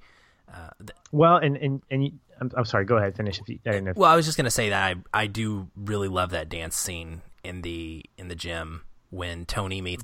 Uh, 0.51 0.69
th- 0.79 0.97
well, 1.11 1.37
and 1.37 1.57
and 1.57 1.81
and 1.91 2.05
you, 2.05 2.11
I'm, 2.39 2.51
I'm 2.55 2.65
sorry. 2.65 2.85
Go 2.85 2.97
ahead, 2.97 3.15
finish. 3.15 3.39
If 3.39 3.49
you, 3.49 3.59
I 3.65 3.69
if... 3.71 3.97
Well, 3.97 4.09
I 4.09 4.15
was 4.15 4.25
just 4.25 4.37
gonna 4.37 4.51
say 4.51 4.69
that 4.69 4.83
I 5.13 5.21
I 5.21 5.27
do 5.27 5.67
really 5.75 6.07
love 6.07 6.31
that 6.31 6.49
dance 6.49 6.77
scene 6.77 7.21
in 7.43 7.61
the 7.61 8.05
in 8.17 8.27
the 8.27 8.35
gym 8.35 8.83
when 9.09 9.45
Tony 9.45 9.81
meets 9.81 10.03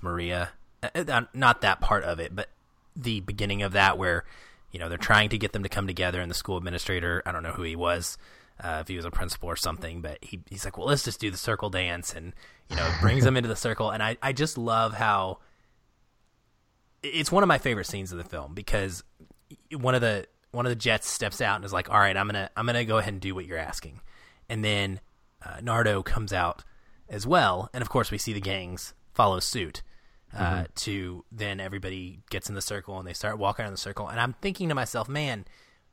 Maria. 0.00 0.50
Uh, 0.82 1.04
uh, 1.08 1.22
not 1.34 1.62
that 1.62 1.80
part 1.80 2.04
of 2.04 2.20
it, 2.20 2.34
but 2.34 2.48
the 2.94 3.20
beginning 3.20 3.62
of 3.62 3.72
that 3.72 3.98
where 3.98 4.24
you 4.70 4.78
know 4.78 4.88
they're 4.88 4.98
trying 4.98 5.30
to 5.30 5.38
get 5.38 5.52
them 5.52 5.64
to 5.64 5.68
come 5.68 5.86
together, 5.86 6.20
and 6.20 6.30
the 6.30 6.34
school 6.34 6.56
administrator 6.56 7.22
I 7.26 7.32
don't 7.32 7.42
know 7.42 7.52
who 7.52 7.62
he 7.62 7.76
was. 7.76 8.18
Uh, 8.62 8.78
if 8.80 8.88
he 8.88 8.96
was 8.96 9.04
a 9.04 9.10
principal 9.10 9.48
or 9.48 9.56
something, 9.56 10.00
but 10.00 10.18
he, 10.22 10.40
he's 10.48 10.64
like, 10.64 10.78
well, 10.78 10.86
let's 10.86 11.02
just 11.02 11.18
do 11.18 11.30
the 11.30 11.36
circle 11.36 11.68
dance, 11.68 12.14
and 12.14 12.32
you 12.70 12.76
know, 12.76 12.88
brings 13.00 13.24
them 13.24 13.36
into 13.36 13.48
the 13.48 13.56
circle, 13.56 13.90
and 13.90 14.02
I, 14.02 14.16
I 14.22 14.32
just 14.32 14.56
love 14.56 14.94
how 14.94 15.38
it's 17.02 17.32
one 17.32 17.42
of 17.42 17.48
my 17.48 17.58
favorite 17.58 17.86
scenes 17.86 18.12
of 18.12 18.18
the 18.18 18.24
film 18.24 18.54
because 18.54 19.02
one 19.72 19.94
of 19.94 20.00
the 20.00 20.26
one 20.52 20.66
of 20.66 20.70
the 20.70 20.76
jets 20.76 21.08
steps 21.08 21.40
out 21.40 21.56
and 21.56 21.64
is 21.64 21.72
like, 21.72 21.90
all 21.90 21.98
right, 21.98 22.16
I'm 22.16 22.26
gonna 22.26 22.50
I'm 22.56 22.66
gonna 22.66 22.84
go 22.84 22.98
ahead 22.98 23.12
and 23.12 23.20
do 23.20 23.34
what 23.34 23.46
you're 23.46 23.58
asking, 23.58 24.00
and 24.48 24.64
then 24.64 25.00
uh, 25.44 25.60
Nardo 25.60 26.02
comes 26.02 26.32
out 26.32 26.62
as 27.08 27.26
well, 27.26 27.68
and 27.74 27.82
of 27.82 27.88
course 27.88 28.10
we 28.10 28.18
see 28.18 28.32
the 28.32 28.40
gangs 28.40 28.94
follow 29.12 29.40
suit. 29.40 29.82
Uh, 30.34 30.38
mm-hmm. 30.38 30.62
To 30.74 31.24
then 31.30 31.60
everybody 31.60 32.20
gets 32.30 32.48
in 32.48 32.54
the 32.54 32.62
circle 32.62 32.98
and 32.98 33.06
they 33.06 33.12
start 33.12 33.38
walking 33.38 33.64
around 33.64 33.72
the 33.72 33.78
circle, 33.78 34.08
and 34.08 34.18
I'm 34.20 34.34
thinking 34.40 34.68
to 34.70 34.74
myself, 34.74 35.08
man, 35.08 35.44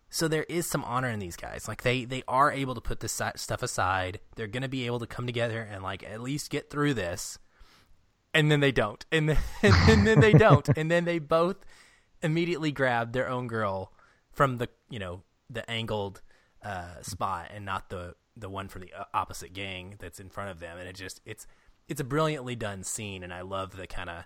so 0.10 0.28
there 0.28 0.46
is 0.50 0.66
some 0.66 0.84
honor 0.84 1.10
in 1.10 1.20
these 1.20 1.36
guys. 1.36 1.68
Like 1.68 1.84
they 1.84 2.06
they 2.06 2.24
are 2.28 2.52
able 2.52 2.76
to 2.76 2.82
put 2.82 3.00
this 3.00 3.22
stuff 3.36 3.64
aside. 3.64 4.20
They're 4.36 4.48
gonna 4.48 4.70
be 4.70 4.86
able 4.86 5.00
to 5.00 5.08
come 5.08 5.26
together 5.26 5.62
and 5.62 5.84
like 5.84 6.04
at 6.04 6.22
least 6.22 6.50
get 6.50 6.70
through 6.70 6.96
this, 6.96 7.38
and 8.34 8.52
then 8.52 8.60
they 8.60 8.72
don't, 8.72 9.06
and 9.12 9.30
then 9.30 9.38
and 9.62 10.08
then 10.08 10.20
they 10.20 10.34
don't, 10.34 10.68
and 10.76 10.90
then 10.90 11.06
they 11.06 11.20
both 11.20 11.58
immediately 12.22 12.72
grab 12.72 13.14
their 13.14 13.30
own 13.30 13.48
girl 13.48 13.94
from 14.32 14.58
the 14.58 14.70
you 14.90 15.00
know 15.00 15.24
the 15.50 15.70
angled 15.70 16.22
uh, 16.64 17.02
spot 17.02 17.50
and 17.54 17.66
not 17.66 17.90
the 17.90 18.16
the 18.36 18.50
one 18.50 18.68
from 18.68 18.82
the 18.82 18.94
uh, 18.94 19.04
opposite 19.14 19.54
gang 19.54 19.96
that's 20.00 20.20
in 20.20 20.30
front 20.30 20.50
of 20.50 20.60
them, 20.60 20.78
and 20.78 20.88
it 20.88 20.96
just 20.96 21.22
it's 21.26 21.46
it's 21.88 22.02
a 22.02 22.06
brilliantly 22.06 22.56
done 22.56 22.84
scene, 22.84 23.24
and 23.24 23.34
I 23.34 23.42
love 23.42 23.76
the 23.76 23.88
kind 23.88 24.10
of 24.10 24.24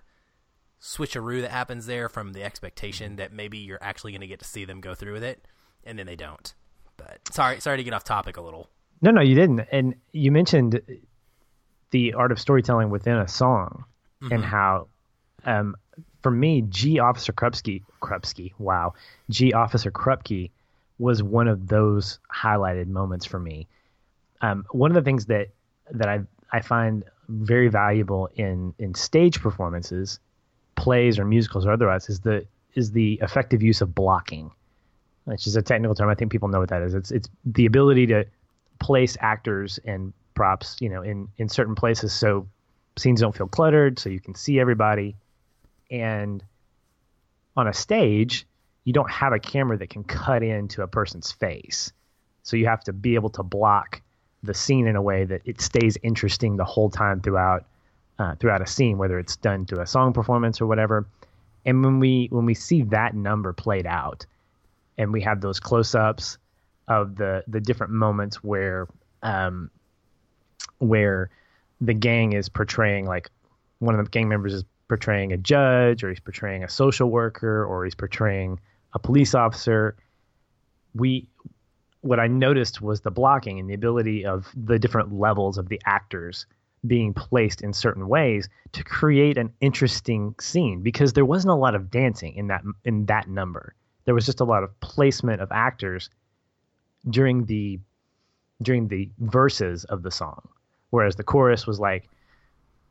switcheroo 0.80 1.40
that 1.40 1.50
happens 1.50 1.86
there 1.86 2.08
from 2.08 2.32
the 2.32 2.42
expectation 2.42 3.16
that 3.16 3.32
maybe 3.32 3.58
you're 3.58 3.82
actually 3.82 4.12
going 4.12 4.20
to 4.20 4.26
get 4.26 4.38
to 4.38 4.44
see 4.44 4.66
them 4.66 4.80
go 4.80 4.94
through 4.94 5.14
with 5.14 5.24
it, 5.24 5.46
and 5.86 5.98
then 5.98 6.06
they 6.06 6.16
don't. 6.16 6.54
But 6.96 7.20
sorry, 7.32 7.60
sorry 7.60 7.78
to 7.78 7.84
get 7.84 7.92
off 7.92 8.04
topic 8.04 8.36
a 8.36 8.40
little. 8.40 8.68
No, 9.02 9.10
no, 9.10 9.20
you 9.20 9.34
didn't. 9.34 9.60
And 9.72 9.94
you 10.12 10.30
mentioned 10.30 10.80
the 11.90 12.14
art 12.14 12.32
of 12.32 12.40
storytelling 12.40 12.90
within 12.90 13.16
a 13.16 13.28
song 13.28 13.84
mm-hmm. 14.22 14.32
and 14.32 14.44
how, 14.44 14.88
um, 15.44 15.76
for 16.22 16.30
me, 16.30 16.62
Gee 16.62 16.98
Officer 16.98 17.32
Krupski, 17.32 17.82
Krupski, 18.00 18.52
wow, 18.58 18.94
Gee 19.30 19.52
Officer 19.52 19.90
Krupke 19.90 20.50
was 20.98 21.22
one 21.22 21.48
of 21.48 21.66
those 21.66 22.18
highlighted 22.32 22.86
moments 22.86 23.26
for 23.26 23.38
me 23.38 23.66
um, 24.44 24.66
one 24.70 24.90
of 24.90 24.94
the 24.94 25.02
things 25.02 25.26
that 25.26 25.48
that 25.90 26.08
I 26.08 26.20
I 26.52 26.60
find 26.60 27.04
very 27.28 27.68
valuable 27.68 28.28
in 28.34 28.74
in 28.78 28.94
stage 28.94 29.40
performances, 29.40 30.20
plays 30.76 31.18
or 31.18 31.24
musicals 31.24 31.66
or 31.66 31.72
otherwise, 31.72 32.08
is 32.08 32.20
the 32.20 32.46
is 32.74 32.92
the 32.92 33.18
effective 33.22 33.62
use 33.62 33.80
of 33.80 33.94
blocking, 33.94 34.50
which 35.24 35.46
is 35.46 35.56
a 35.56 35.62
technical 35.62 35.94
term. 35.94 36.08
I 36.08 36.14
think 36.14 36.30
people 36.30 36.48
know 36.48 36.60
what 36.60 36.68
that 36.70 36.82
is. 36.82 36.94
It's 36.94 37.10
it's 37.10 37.28
the 37.44 37.66
ability 37.66 38.06
to 38.08 38.24
place 38.78 39.16
actors 39.20 39.78
and 39.84 40.12
props, 40.34 40.76
you 40.80 40.88
know, 40.88 41.02
in 41.02 41.28
in 41.38 41.48
certain 41.48 41.74
places 41.74 42.12
so 42.12 42.46
scenes 42.96 43.20
don't 43.20 43.36
feel 43.36 43.48
cluttered, 43.48 43.98
so 43.98 44.08
you 44.08 44.20
can 44.20 44.34
see 44.34 44.60
everybody, 44.60 45.16
and 45.90 46.42
on 47.56 47.68
a 47.68 47.72
stage 47.72 48.46
you 48.84 48.92
don't 48.92 49.10
have 49.10 49.32
a 49.32 49.38
camera 49.38 49.78
that 49.78 49.88
can 49.88 50.04
cut 50.04 50.42
into 50.42 50.82
a 50.82 50.86
person's 50.86 51.32
face, 51.32 51.92
so 52.42 52.56
you 52.56 52.66
have 52.66 52.84
to 52.84 52.92
be 52.92 53.14
able 53.14 53.30
to 53.30 53.42
block 53.42 54.02
the 54.42 54.52
scene 54.54 54.86
in 54.86 54.94
a 54.94 55.02
way 55.02 55.24
that 55.24 55.40
it 55.46 55.60
stays 55.60 55.96
interesting 56.02 56.56
the 56.56 56.64
whole 56.64 56.90
time 56.90 57.20
throughout 57.20 57.64
uh, 58.18 58.34
throughout 58.36 58.60
a 58.60 58.66
scene, 58.66 58.98
whether 58.98 59.18
it's 59.18 59.36
done 59.36 59.64
to 59.66 59.80
a 59.80 59.86
song 59.86 60.12
performance 60.12 60.60
or 60.60 60.66
whatever. 60.66 61.06
And 61.64 61.82
when 61.82 61.98
we 61.98 62.28
when 62.30 62.44
we 62.44 62.54
see 62.54 62.82
that 62.82 63.14
number 63.14 63.52
played 63.52 63.86
out, 63.86 64.26
and 64.98 65.12
we 65.12 65.20
have 65.22 65.40
those 65.40 65.60
close 65.60 65.94
ups 65.94 66.38
of 66.88 67.16
the 67.16 67.44
the 67.48 67.60
different 67.60 67.92
moments 67.92 68.42
where 68.42 68.86
um, 69.22 69.70
where 70.78 71.30
the 71.80 71.94
gang 71.94 72.32
is 72.32 72.48
portraying 72.48 73.06
like 73.06 73.30
one 73.78 73.98
of 73.98 74.04
the 74.04 74.10
gang 74.10 74.28
members 74.28 74.54
is 74.54 74.64
portraying 74.88 75.32
a 75.32 75.36
judge 75.36 76.04
or 76.04 76.10
he's 76.10 76.20
portraying 76.20 76.62
a 76.62 76.68
social 76.68 77.10
worker 77.10 77.64
or 77.64 77.84
he's 77.84 77.94
portraying 77.94 78.60
a 78.92 78.98
police 78.98 79.34
officer 79.34 79.96
we 80.94 81.28
what 82.02 82.20
I 82.20 82.26
noticed 82.26 82.82
was 82.82 83.00
the 83.00 83.10
blocking 83.10 83.58
and 83.58 83.68
the 83.68 83.74
ability 83.74 84.26
of 84.26 84.52
the 84.54 84.78
different 84.78 85.18
levels 85.18 85.56
of 85.56 85.70
the 85.70 85.80
actors 85.86 86.44
being 86.86 87.14
placed 87.14 87.62
in 87.62 87.72
certain 87.72 88.08
ways 88.08 88.46
to 88.72 88.84
create 88.84 89.38
an 89.38 89.50
interesting 89.62 90.34
scene 90.38 90.82
because 90.82 91.14
there 91.14 91.24
wasn't 91.24 91.50
a 91.50 91.54
lot 91.54 91.74
of 91.74 91.90
dancing 91.90 92.34
in 92.34 92.48
that 92.48 92.62
in 92.84 93.06
that 93.06 93.26
number. 93.26 93.74
There 94.04 94.14
was 94.14 94.26
just 94.26 94.40
a 94.40 94.44
lot 94.44 94.62
of 94.62 94.78
placement 94.80 95.40
of 95.40 95.50
actors 95.52 96.10
during 97.08 97.44
the 97.46 97.78
during 98.62 98.88
the 98.88 99.10
verses 99.18 99.84
of 99.84 100.02
the 100.02 100.10
song, 100.10 100.48
whereas 100.90 101.16
the 101.16 101.24
chorus 101.24 101.66
was 101.66 101.80
like 101.80 102.08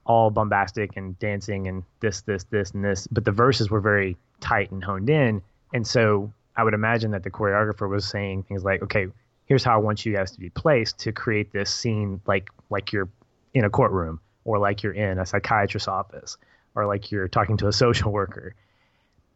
all 0.06 0.30
bombastic 0.30 0.98
and 0.98 1.18
dancing 1.20 1.68
and 1.68 1.84
this 2.00 2.22
this 2.22 2.44
this 2.46 2.72
and 2.72 2.84
this, 2.84 3.08
but 3.08 3.26
the 3.26 3.32
verses 3.32 3.70
were 3.70 3.80
very 3.80 4.18
tight 4.42 4.72
and 4.72 4.84
honed 4.84 5.10
in, 5.10 5.42
and 5.74 5.88
so 5.88 6.32
I 6.56 6.64
would 6.64 6.74
imagine 6.74 7.12
that 7.12 7.24
the 7.24 7.32
choreographer 7.32 7.90
was 7.90 8.06
saying 8.06 8.44
things 8.44 8.64
like, 8.64 8.84
okay, 8.84 9.08
here's 9.46 9.64
how 9.64 9.74
I 9.74 9.78
want 9.78 10.06
you 10.06 10.14
guys 10.14 10.32
to 10.32 10.40
be 10.40 10.50
placed 10.50 11.00
to 11.00 11.12
create 11.12 11.52
this 11.52 11.74
scene 11.74 12.22
like 12.28 12.50
like 12.70 12.92
you're 12.92 13.10
in 13.54 13.66
a 13.66 13.70
courtroom 13.70 14.20
or 14.46 14.60
like 14.60 14.84
you're 14.84 14.94
in 14.94 15.20
a 15.20 15.26
psychiatrist's 15.26 15.88
office 15.88 16.38
or 16.76 16.86
like 16.86 17.12
you're 17.12 17.28
talking 17.28 17.58
to 17.58 17.68
a 17.68 17.74
social 17.84 18.12
worker. 18.12 18.56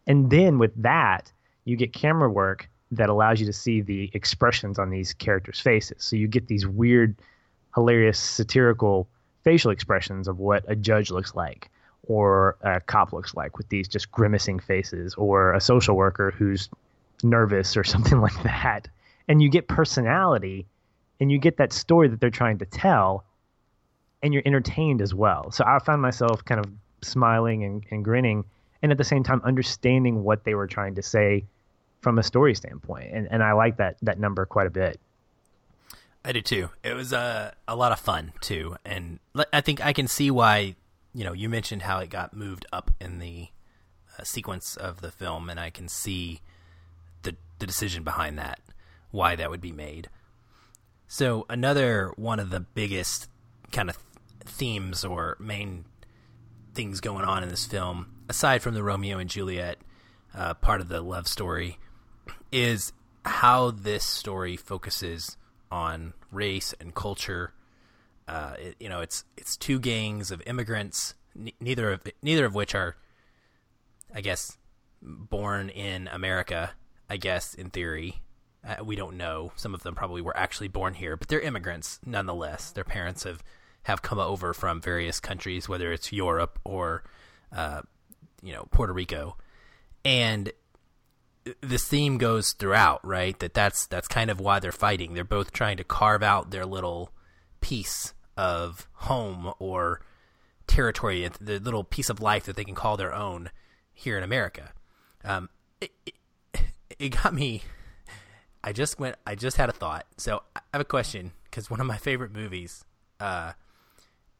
And 0.05 0.29
then 0.29 0.57
with 0.57 0.71
that, 0.81 1.31
you 1.67 1.75
get 1.75 1.91
camera 1.91 2.29
work 2.29 2.69
that 2.91 3.09
allows 3.09 3.41
you 3.41 3.45
to 3.45 3.51
see 3.51 3.81
the 3.81 4.09
expressions 4.13 4.79
on 4.79 4.89
these 4.89 5.13
characters' 5.13 5.59
faces. 5.59 5.97
So 6.01 6.15
you 6.15 6.25
get 6.25 6.47
these 6.47 6.65
weird, 6.65 7.17
hilarious, 7.75 8.17
satirical 8.17 9.09
facial 9.43 9.71
expressions 9.71 10.29
of 10.29 10.39
what 10.39 10.63
a 10.69 10.77
judge 10.77 11.11
looks 11.11 11.35
like 11.35 11.69
or 12.03 12.55
a 12.61 12.79
cop 12.79 13.11
looks 13.11 13.35
like 13.35 13.57
with 13.57 13.67
these 13.67 13.89
just 13.89 14.09
grimacing 14.13 14.59
faces 14.59 15.13
or 15.15 15.53
a 15.53 15.59
social 15.59 15.97
worker 15.97 16.31
who's 16.31 16.69
nervous 17.21 17.75
or 17.75 17.83
something 17.93 18.21
like 18.21 18.41
that. 18.43 18.87
And 19.27 19.41
you 19.41 19.49
get 19.49 19.67
personality 19.67 20.65
and 21.19 21.29
you 21.29 21.37
get 21.37 21.57
that 21.57 21.73
story 21.73 22.07
that 22.07 22.21
they're 22.21 22.29
trying 22.29 22.59
to 22.59 22.65
tell 22.65 23.25
and 24.23 24.33
you're 24.33 24.43
entertained 24.45 25.01
as 25.01 25.13
well. 25.13 25.51
So 25.51 25.65
I 25.67 25.79
found 25.79 26.01
myself 26.01 26.45
kind 26.45 26.63
of 26.63 26.71
smiling 27.01 27.65
and, 27.65 27.83
and 27.91 28.05
grinning 28.05 28.45
and 28.81 28.93
at 28.93 28.97
the 28.97 29.03
same 29.03 29.23
time 29.23 29.41
understanding 29.43 30.23
what 30.23 30.45
they 30.45 30.55
were 30.55 30.67
trying 30.67 30.95
to 30.95 31.01
say 31.01 31.43
from 32.01 32.19
a 32.19 32.23
story 32.23 32.55
standpoint. 32.55 33.11
And, 33.11 33.27
and 33.31 33.43
I 33.43 33.53
like 33.53 33.77
that, 33.77 33.97
that 34.01 34.19
number 34.19 34.45
quite 34.45 34.67
a 34.67 34.71
bit. 34.71 34.99
I 36.23 36.31
do 36.33 36.41
too. 36.41 36.69
It 36.83 36.93
was 36.93 37.13
a 37.13 37.53
a 37.69 37.75
lot 37.75 37.93
of 37.93 37.99
fun 37.99 38.33
too. 38.41 38.75
And 38.83 39.19
I 39.53 39.61
think 39.61 39.85
I 39.85 39.93
can 39.93 40.07
see 40.07 40.29
why, 40.29 40.75
you 41.13 41.23
know, 41.23 41.31
you 41.31 41.47
mentioned 41.47 41.83
how 41.83 41.99
it 41.99 42.09
got 42.09 42.35
moved 42.35 42.65
up 42.73 42.91
in 42.99 43.19
the 43.19 43.47
uh, 44.19 44.23
sequence 44.23 44.75
of 44.75 44.99
the 44.99 45.11
film 45.11 45.49
and 45.49 45.57
I 45.57 45.69
can 45.69 45.87
see 45.87 46.41
the 47.59 47.65
decision 47.65 48.03
behind 48.03 48.37
that, 48.37 48.59
why 49.11 49.35
that 49.35 49.49
would 49.49 49.61
be 49.61 49.71
made. 49.71 50.09
So 51.07 51.45
another 51.49 52.11
one 52.15 52.39
of 52.39 52.49
the 52.49 52.59
biggest 52.59 53.29
kind 53.71 53.89
of 53.89 53.97
themes 54.45 55.05
or 55.05 55.37
main 55.39 55.85
things 56.73 56.99
going 56.99 57.25
on 57.25 57.43
in 57.43 57.49
this 57.49 57.65
film, 57.65 58.13
aside 58.29 58.61
from 58.61 58.73
the 58.73 58.83
Romeo 58.83 59.17
and 59.17 59.29
Juliet 59.29 59.79
uh, 60.35 60.53
part 60.55 60.81
of 60.81 60.89
the 60.89 61.01
love 61.01 61.27
story, 61.27 61.79
is 62.51 62.93
how 63.25 63.71
this 63.71 64.03
story 64.03 64.55
focuses 64.57 65.37
on 65.71 66.13
race 66.31 66.73
and 66.79 66.95
culture. 66.95 67.53
Uh, 68.27 68.53
it, 68.59 68.75
you 68.79 68.89
know, 68.89 69.01
it's 69.01 69.23
it's 69.37 69.55
two 69.57 69.79
gangs 69.79 70.31
of 70.31 70.41
immigrants, 70.45 71.13
n- 71.37 71.51
neither 71.59 71.91
of 71.91 72.01
neither 72.21 72.45
of 72.45 72.55
which 72.55 72.75
are, 72.75 72.95
I 74.13 74.21
guess, 74.21 74.57
born 75.01 75.69
in 75.69 76.07
America 76.07 76.71
I 77.09 77.17
guess 77.17 77.53
in 77.53 77.69
theory, 77.69 78.21
Uh, 78.67 78.83
we 78.83 78.97
don't 78.97 79.15
know. 79.15 79.53
Some 79.55 79.73
of 79.73 79.83
them 79.83 79.95
probably 79.95 80.21
were 80.21 80.35
actually 80.35 80.67
born 80.67 80.93
here, 80.95 81.15
but 81.15 81.29
they're 81.29 81.39
immigrants 81.39 81.99
nonetheless. 82.05 82.71
Their 82.71 82.83
parents 82.83 83.23
have 83.23 83.41
have 83.83 84.01
come 84.01 84.19
over 84.19 84.53
from 84.53 84.81
various 84.81 85.21
countries, 85.21 85.69
whether 85.69 85.93
it's 85.93 86.11
Europe 86.11 86.59
or 86.65 87.03
uh, 87.55 87.81
you 88.43 88.51
know 88.51 88.67
Puerto 88.71 88.91
Rico, 88.91 89.37
and 90.03 90.51
this 91.61 91.87
theme 91.87 92.17
goes 92.17 92.53
throughout, 92.53 93.05
right? 93.05 93.37
That 93.39 93.53
that's 93.53 93.85
that's 93.87 94.07
kind 94.07 94.29
of 94.29 94.39
why 94.39 94.59
they're 94.59 94.71
fighting. 94.71 95.13
They're 95.13 95.23
both 95.23 95.51
trying 95.51 95.77
to 95.77 95.83
carve 95.83 96.23
out 96.23 96.51
their 96.51 96.65
little 96.65 97.11
piece 97.61 98.13
of 98.35 98.87
home 98.93 99.53
or 99.59 100.01
territory, 100.67 101.29
the 101.39 101.59
little 101.59 101.83
piece 101.83 102.09
of 102.09 102.21
life 102.21 102.45
that 102.45 102.55
they 102.55 102.63
can 102.63 102.75
call 102.75 102.97
their 102.97 103.13
own 103.13 103.49
here 103.93 104.17
in 104.17 104.23
America. 104.23 104.71
Um, 105.23 105.49
it, 105.81 105.91
it, 106.05 106.13
it 106.99 107.09
got 107.09 107.33
me. 107.33 107.63
I 108.63 108.73
just 108.73 108.99
went. 108.99 109.15
I 109.25 109.35
just 109.35 109.57
had 109.57 109.69
a 109.69 109.73
thought. 109.73 110.05
So 110.17 110.43
I 110.55 110.61
have 110.73 110.81
a 110.81 110.85
question 110.85 111.31
because 111.45 111.69
one 111.69 111.79
of 111.79 111.87
my 111.87 111.97
favorite 111.97 112.33
movies 112.33 112.83
uh, 113.19 113.53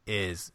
is, 0.06 0.52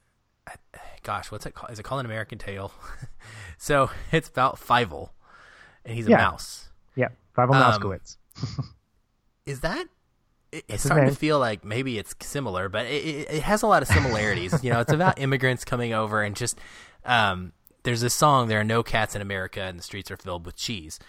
gosh, 1.03 1.31
what's 1.31 1.47
it 1.47 1.55
called? 1.55 1.73
Is 1.73 1.79
it 1.79 1.83
called 1.83 2.01
An 2.01 2.07
American 2.07 2.39
Tail? 2.39 2.73
so 3.59 3.91
it's 4.13 4.29
about 4.29 4.61
Fievel, 4.61 5.11
and 5.85 5.95
he's 5.95 6.07
a 6.07 6.11
Yeah. 6.11 6.17
mouse. 6.19 6.69
Yeah, 6.97 7.09
Fievel 7.37 7.55
Um, 7.55 7.81
Mousekewitz. 7.83 8.17
Is 9.47 9.61
that? 9.61 9.87
it- 10.53 10.65
It's 10.69 10.85
starting 10.85 11.09
to 11.09 11.15
feel 11.17 11.39
like 11.39 11.65
maybe 11.65 11.99
it's 11.99 12.15
similar, 12.21 12.69
but 12.69 12.87
it, 12.87 13.05
it, 13.05 13.31
it 13.31 13.43
has 13.43 13.63
a 13.63 13.67
lot 13.67 13.83
of 13.83 13.89
similarities. 13.89 14.63
you 14.63 14.71
know, 14.73 14.81
it's 14.81 14.93
about 14.93 15.19
immigrants 15.21 15.65
coming 15.65 15.93
over 15.93 16.23
and 16.23 16.37
just. 16.37 16.59
Um, 17.05 17.53
there's 17.85 18.01
this 18.01 18.15
song. 18.15 18.47
There 18.47 18.61
are 18.61 18.65
no 18.65 18.83
cats 18.85 19.17
in 19.17 19.23
America, 19.23 19.61
and 19.63 19.77
the 19.79 19.83
streets 19.83 20.11
are 20.13 20.17
filled 20.17 20.47
with 20.47 20.55
cheese. 20.55 21.01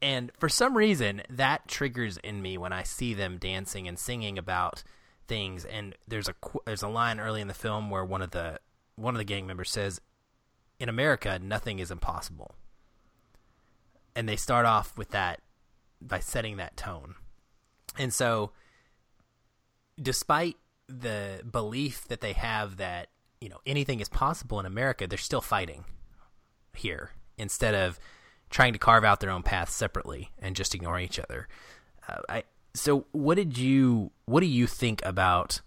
And 0.00 0.30
for 0.38 0.48
some 0.48 0.76
reason, 0.76 1.22
that 1.28 1.66
triggers 1.66 2.16
in 2.18 2.40
me 2.42 2.56
when 2.58 2.72
I 2.72 2.84
see 2.84 3.12
them 3.14 3.38
dancing 3.38 3.88
and 3.88 3.98
singing 3.98 4.38
about 4.38 4.84
things. 5.26 5.64
And 5.64 5.96
there's 6.06 6.28
a 6.28 6.34
there's 6.66 6.82
a 6.82 6.88
line 6.88 7.18
early 7.18 7.40
in 7.40 7.48
the 7.48 7.54
film 7.54 7.90
where 7.90 8.04
one 8.04 8.22
of 8.22 8.30
the 8.30 8.60
one 8.94 9.14
of 9.14 9.18
the 9.18 9.24
gang 9.24 9.46
members 9.48 9.70
says, 9.70 10.00
"In 10.78 10.88
America, 10.88 11.40
nothing 11.42 11.80
is 11.80 11.90
impossible." 11.90 12.54
And 14.16 14.28
they 14.28 14.36
start 14.36 14.66
off 14.66 14.98
with 14.98 15.10
that 15.10 15.40
by 16.00 16.18
setting 16.18 16.56
that 16.56 16.76
tone. 16.76 17.14
And 17.98 18.12
so, 18.12 18.50
despite 20.00 20.56
the 20.88 21.42
belief 21.50 22.08
that 22.08 22.20
they 22.20 22.32
have 22.32 22.76
that 22.76 23.08
you 23.40 23.48
know 23.48 23.60
anything 23.66 24.00
is 24.00 24.08
possible 24.08 24.58
in 24.58 24.66
America, 24.66 25.06
they're 25.06 25.18
still 25.18 25.40
fighting 25.40 25.84
here 26.74 27.10
instead 27.38 27.74
of 27.74 27.98
trying 28.50 28.72
to 28.72 28.78
carve 28.78 29.04
out 29.04 29.20
their 29.20 29.30
own 29.30 29.42
path 29.42 29.70
separately 29.70 30.30
and 30.38 30.56
just 30.56 30.74
ignoring 30.74 31.04
each 31.04 31.18
other. 31.18 31.48
Uh, 32.08 32.20
I 32.28 32.42
so 32.74 33.06
what 33.12 33.36
did 33.36 33.58
you 33.58 34.12
what 34.26 34.40
do 34.40 34.46
you 34.46 34.66
think 34.66 35.04
about 35.04 35.60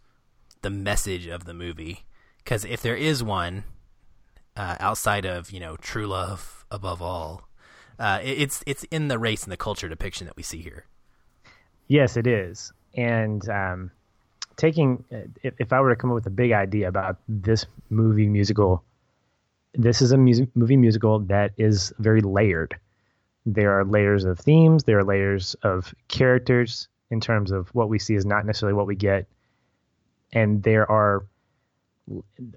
the 0.61 0.69
message 0.69 1.27
of 1.27 1.45
the 1.45 1.53
movie? 1.53 2.05
Because 2.37 2.65
if 2.65 2.81
there 2.81 2.95
is 2.95 3.23
one 3.23 3.63
uh, 4.55 4.77
outside 4.79 5.25
of 5.25 5.51
you 5.51 5.59
know 5.59 5.75
true 5.77 6.07
love 6.07 6.65
above 6.71 7.01
all, 7.01 7.48
uh, 7.99 8.19
it- 8.23 8.41
it's 8.41 8.63
it's 8.65 8.83
in 8.85 9.07
the 9.09 9.19
race 9.19 9.43
and 9.43 9.51
the 9.51 9.57
culture 9.57 9.87
depiction 9.89 10.25
that 10.27 10.35
we 10.35 10.43
see 10.43 10.61
here. 10.61 10.85
Yes, 11.87 12.17
it 12.17 12.27
is. 12.27 12.71
And 12.95 13.47
um, 13.49 13.91
taking, 14.55 15.03
uh, 15.11 15.27
if, 15.43 15.53
if 15.59 15.73
I 15.73 15.79
were 15.81 15.89
to 15.89 15.95
come 15.95 16.11
up 16.11 16.15
with 16.15 16.25
a 16.27 16.31
big 16.31 16.51
idea 16.51 16.87
about 16.87 17.17
this 17.27 17.65
movie 17.89 18.27
musical, 18.29 18.83
this 19.73 20.01
is 20.01 20.11
a 20.11 20.17
music, 20.17 20.49
movie 20.55 20.77
musical 20.77 21.19
that 21.19 21.51
is 21.57 21.93
very 21.99 22.21
layered. 22.21 22.77
There 23.45 23.79
are 23.79 23.85
layers 23.85 24.25
of 24.25 24.39
themes, 24.39 24.83
there 24.83 24.99
are 24.99 25.03
layers 25.03 25.55
of 25.63 25.93
characters 26.07 26.87
in 27.09 27.19
terms 27.19 27.51
of 27.51 27.69
what 27.73 27.89
we 27.89 27.97
see 27.97 28.13
is 28.15 28.25
not 28.25 28.45
necessarily 28.45 28.75
what 28.75 28.85
we 28.87 28.95
get. 28.95 29.25
And 30.33 30.61
there 30.61 30.89
are, 30.91 31.25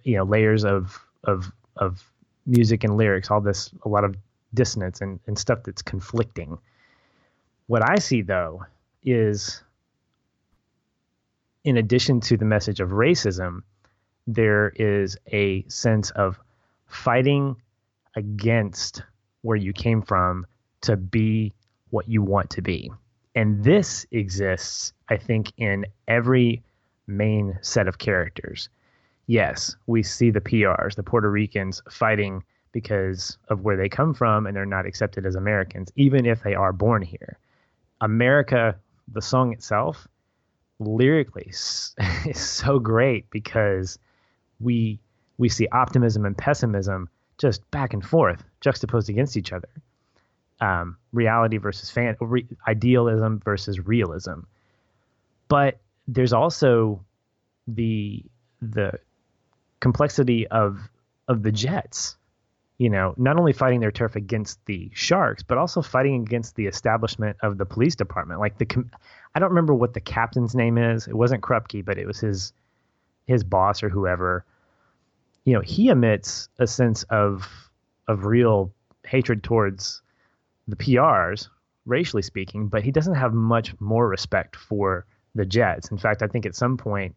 you 0.02 0.16
know, 0.16 0.24
layers 0.24 0.64
of, 0.64 0.98
of, 1.24 1.50
of 1.76 2.02
music 2.46 2.84
and 2.84 2.96
lyrics, 2.96 3.30
all 3.30 3.40
this, 3.40 3.70
a 3.82 3.88
lot 3.88 4.04
of 4.04 4.14
dissonance 4.54 5.00
and, 5.00 5.20
and 5.26 5.38
stuff 5.38 5.60
that's 5.64 5.82
conflicting. 5.82 6.58
What 7.66 7.88
I 7.88 7.96
see 7.98 8.22
though 8.22 8.64
is 9.04 9.62
in 11.64 11.76
addition 11.76 12.20
to 12.20 12.36
the 12.36 12.44
message 12.44 12.80
of 12.80 12.90
racism, 12.90 13.62
there 14.26 14.72
is 14.76 15.16
a 15.32 15.64
sense 15.68 16.10
of 16.10 16.38
fighting 16.86 17.56
against 18.16 19.02
where 19.42 19.56
you 19.56 19.72
came 19.72 20.02
from 20.02 20.46
to 20.82 20.96
be 20.96 21.52
what 21.90 22.08
you 22.08 22.22
want 22.22 22.50
to 22.50 22.62
be. 22.62 22.90
And 23.34 23.62
this 23.64 24.06
exists, 24.10 24.92
I 25.08 25.16
think, 25.16 25.52
in 25.56 25.86
every 26.06 26.62
main 27.06 27.58
set 27.62 27.88
of 27.88 27.98
characters. 27.98 28.68
Yes, 29.26 29.76
we 29.86 30.02
see 30.02 30.30
the 30.30 30.40
PRs, 30.40 30.94
the 30.94 31.02
Puerto 31.02 31.30
Ricans, 31.30 31.82
fighting 31.90 32.42
because 32.72 33.38
of 33.48 33.60
where 33.60 33.76
they 33.76 33.88
come 33.88 34.14
from 34.14 34.46
and 34.46 34.56
they're 34.56 34.66
not 34.66 34.86
accepted 34.86 35.26
as 35.26 35.34
Americans, 35.34 35.92
even 35.96 36.26
if 36.26 36.42
they 36.42 36.54
are 36.54 36.72
born 36.72 37.02
here. 37.02 37.38
America, 38.00 38.76
the 39.08 39.22
song 39.22 39.52
itself, 39.52 40.08
lyrically 40.78 41.46
is 42.26 42.40
so 42.40 42.78
great 42.78 43.30
because 43.30 43.98
we 44.60 44.98
we 45.38 45.48
see 45.48 45.66
optimism 45.68 46.24
and 46.24 46.36
pessimism 46.36 47.08
just 47.38 47.68
back 47.70 47.92
and 47.92 48.04
forth, 48.04 48.44
juxtaposed 48.60 49.08
against 49.08 49.36
each 49.36 49.52
other. 49.52 49.68
Um, 50.60 50.96
reality 51.12 51.56
versus 51.56 51.90
fan, 51.90 52.16
re- 52.20 52.46
idealism 52.68 53.40
versus 53.44 53.80
realism. 53.80 54.40
But 55.48 55.78
there's 56.06 56.32
also 56.32 57.04
the 57.66 58.24
the 58.60 58.98
complexity 59.80 60.46
of 60.48 60.88
of 61.28 61.42
the 61.42 61.52
Jets. 61.52 62.16
You 62.82 62.90
know, 62.90 63.14
not 63.16 63.38
only 63.38 63.52
fighting 63.52 63.78
their 63.78 63.92
turf 63.92 64.16
against 64.16 64.58
the 64.66 64.90
Sharks, 64.92 65.44
but 65.44 65.56
also 65.56 65.82
fighting 65.82 66.20
against 66.20 66.56
the 66.56 66.66
establishment 66.66 67.36
of 67.40 67.56
the 67.56 67.64
police 67.64 67.94
department. 67.94 68.40
Like 68.40 68.58
the, 68.58 68.66
I 69.36 69.38
don't 69.38 69.50
remember 69.50 69.72
what 69.72 69.94
the 69.94 70.00
captain's 70.00 70.56
name 70.56 70.76
is. 70.76 71.06
It 71.06 71.14
wasn't 71.14 71.44
Krupke, 71.44 71.84
but 71.84 71.96
it 71.96 72.08
was 72.08 72.18
his 72.18 72.52
his 73.26 73.44
boss 73.44 73.84
or 73.84 73.88
whoever. 73.88 74.44
You 75.44 75.52
know, 75.52 75.60
he 75.60 75.90
emits 75.90 76.48
a 76.58 76.66
sense 76.66 77.04
of 77.04 77.48
of 78.08 78.24
real 78.24 78.72
hatred 79.06 79.44
towards 79.44 80.02
the 80.66 80.74
PRs, 80.74 81.48
racially 81.86 82.22
speaking, 82.22 82.66
but 82.66 82.82
he 82.82 82.90
doesn't 82.90 83.14
have 83.14 83.32
much 83.32 83.80
more 83.80 84.08
respect 84.08 84.56
for 84.56 85.06
the 85.36 85.46
Jets. 85.46 85.92
In 85.92 85.98
fact, 85.98 86.20
I 86.20 86.26
think 86.26 86.46
at 86.46 86.56
some 86.56 86.76
point 86.76 87.14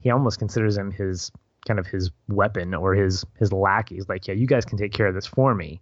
he 0.00 0.10
almost 0.10 0.40
considers 0.40 0.74
them 0.74 0.90
his 0.90 1.30
kind 1.66 1.78
of 1.78 1.86
his 1.86 2.10
weapon 2.28 2.74
or 2.74 2.94
his 2.94 3.24
his 3.38 3.52
lackeys. 3.52 4.08
Like, 4.08 4.26
yeah, 4.28 4.34
you 4.34 4.46
guys 4.46 4.64
can 4.64 4.78
take 4.78 4.92
care 4.92 5.06
of 5.06 5.14
this 5.14 5.26
for 5.26 5.54
me. 5.54 5.80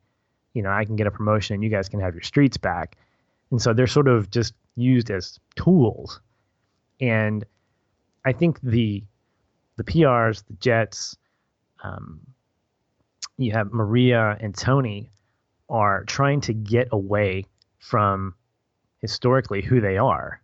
You 0.54 0.62
know, 0.62 0.70
I 0.70 0.84
can 0.84 0.96
get 0.96 1.06
a 1.06 1.10
promotion 1.10 1.54
and 1.54 1.64
you 1.64 1.70
guys 1.70 1.88
can 1.88 2.00
have 2.00 2.14
your 2.14 2.22
streets 2.22 2.56
back. 2.56 2.96
And 3.50 3.60
so 3.60 3.72
they're 3.72 3.86
sort 3.86 4.08
of 4.08 4.30
just 4.30 4.54
used 4.76 5.10
as 5.10 5.38
tools. 5.56 6.20
And 7.00 7.44
I 8.24 8.32
think 8.32 8.60
the 8.60 9.04
the 9.76 9.84
PRs, 9.84 10.44
the 10.46 10.54
Jets, 10.54 11.16
um, 11.82 12.20
you 13.38 13.52
have 13.52 13.72
Maria 13.72 14.36
and 14.40 14.54
Tony 14.54 15.10
are 15.68 16.04
trying 16.04 16.40
to 16.42 16.52
get 16.52 16.88
away 16.92 17.46
from 17.78 18.34
historically 19.00 19.62
who 19.62 19.80
they 19.80 19.96
are, 19.96 20.40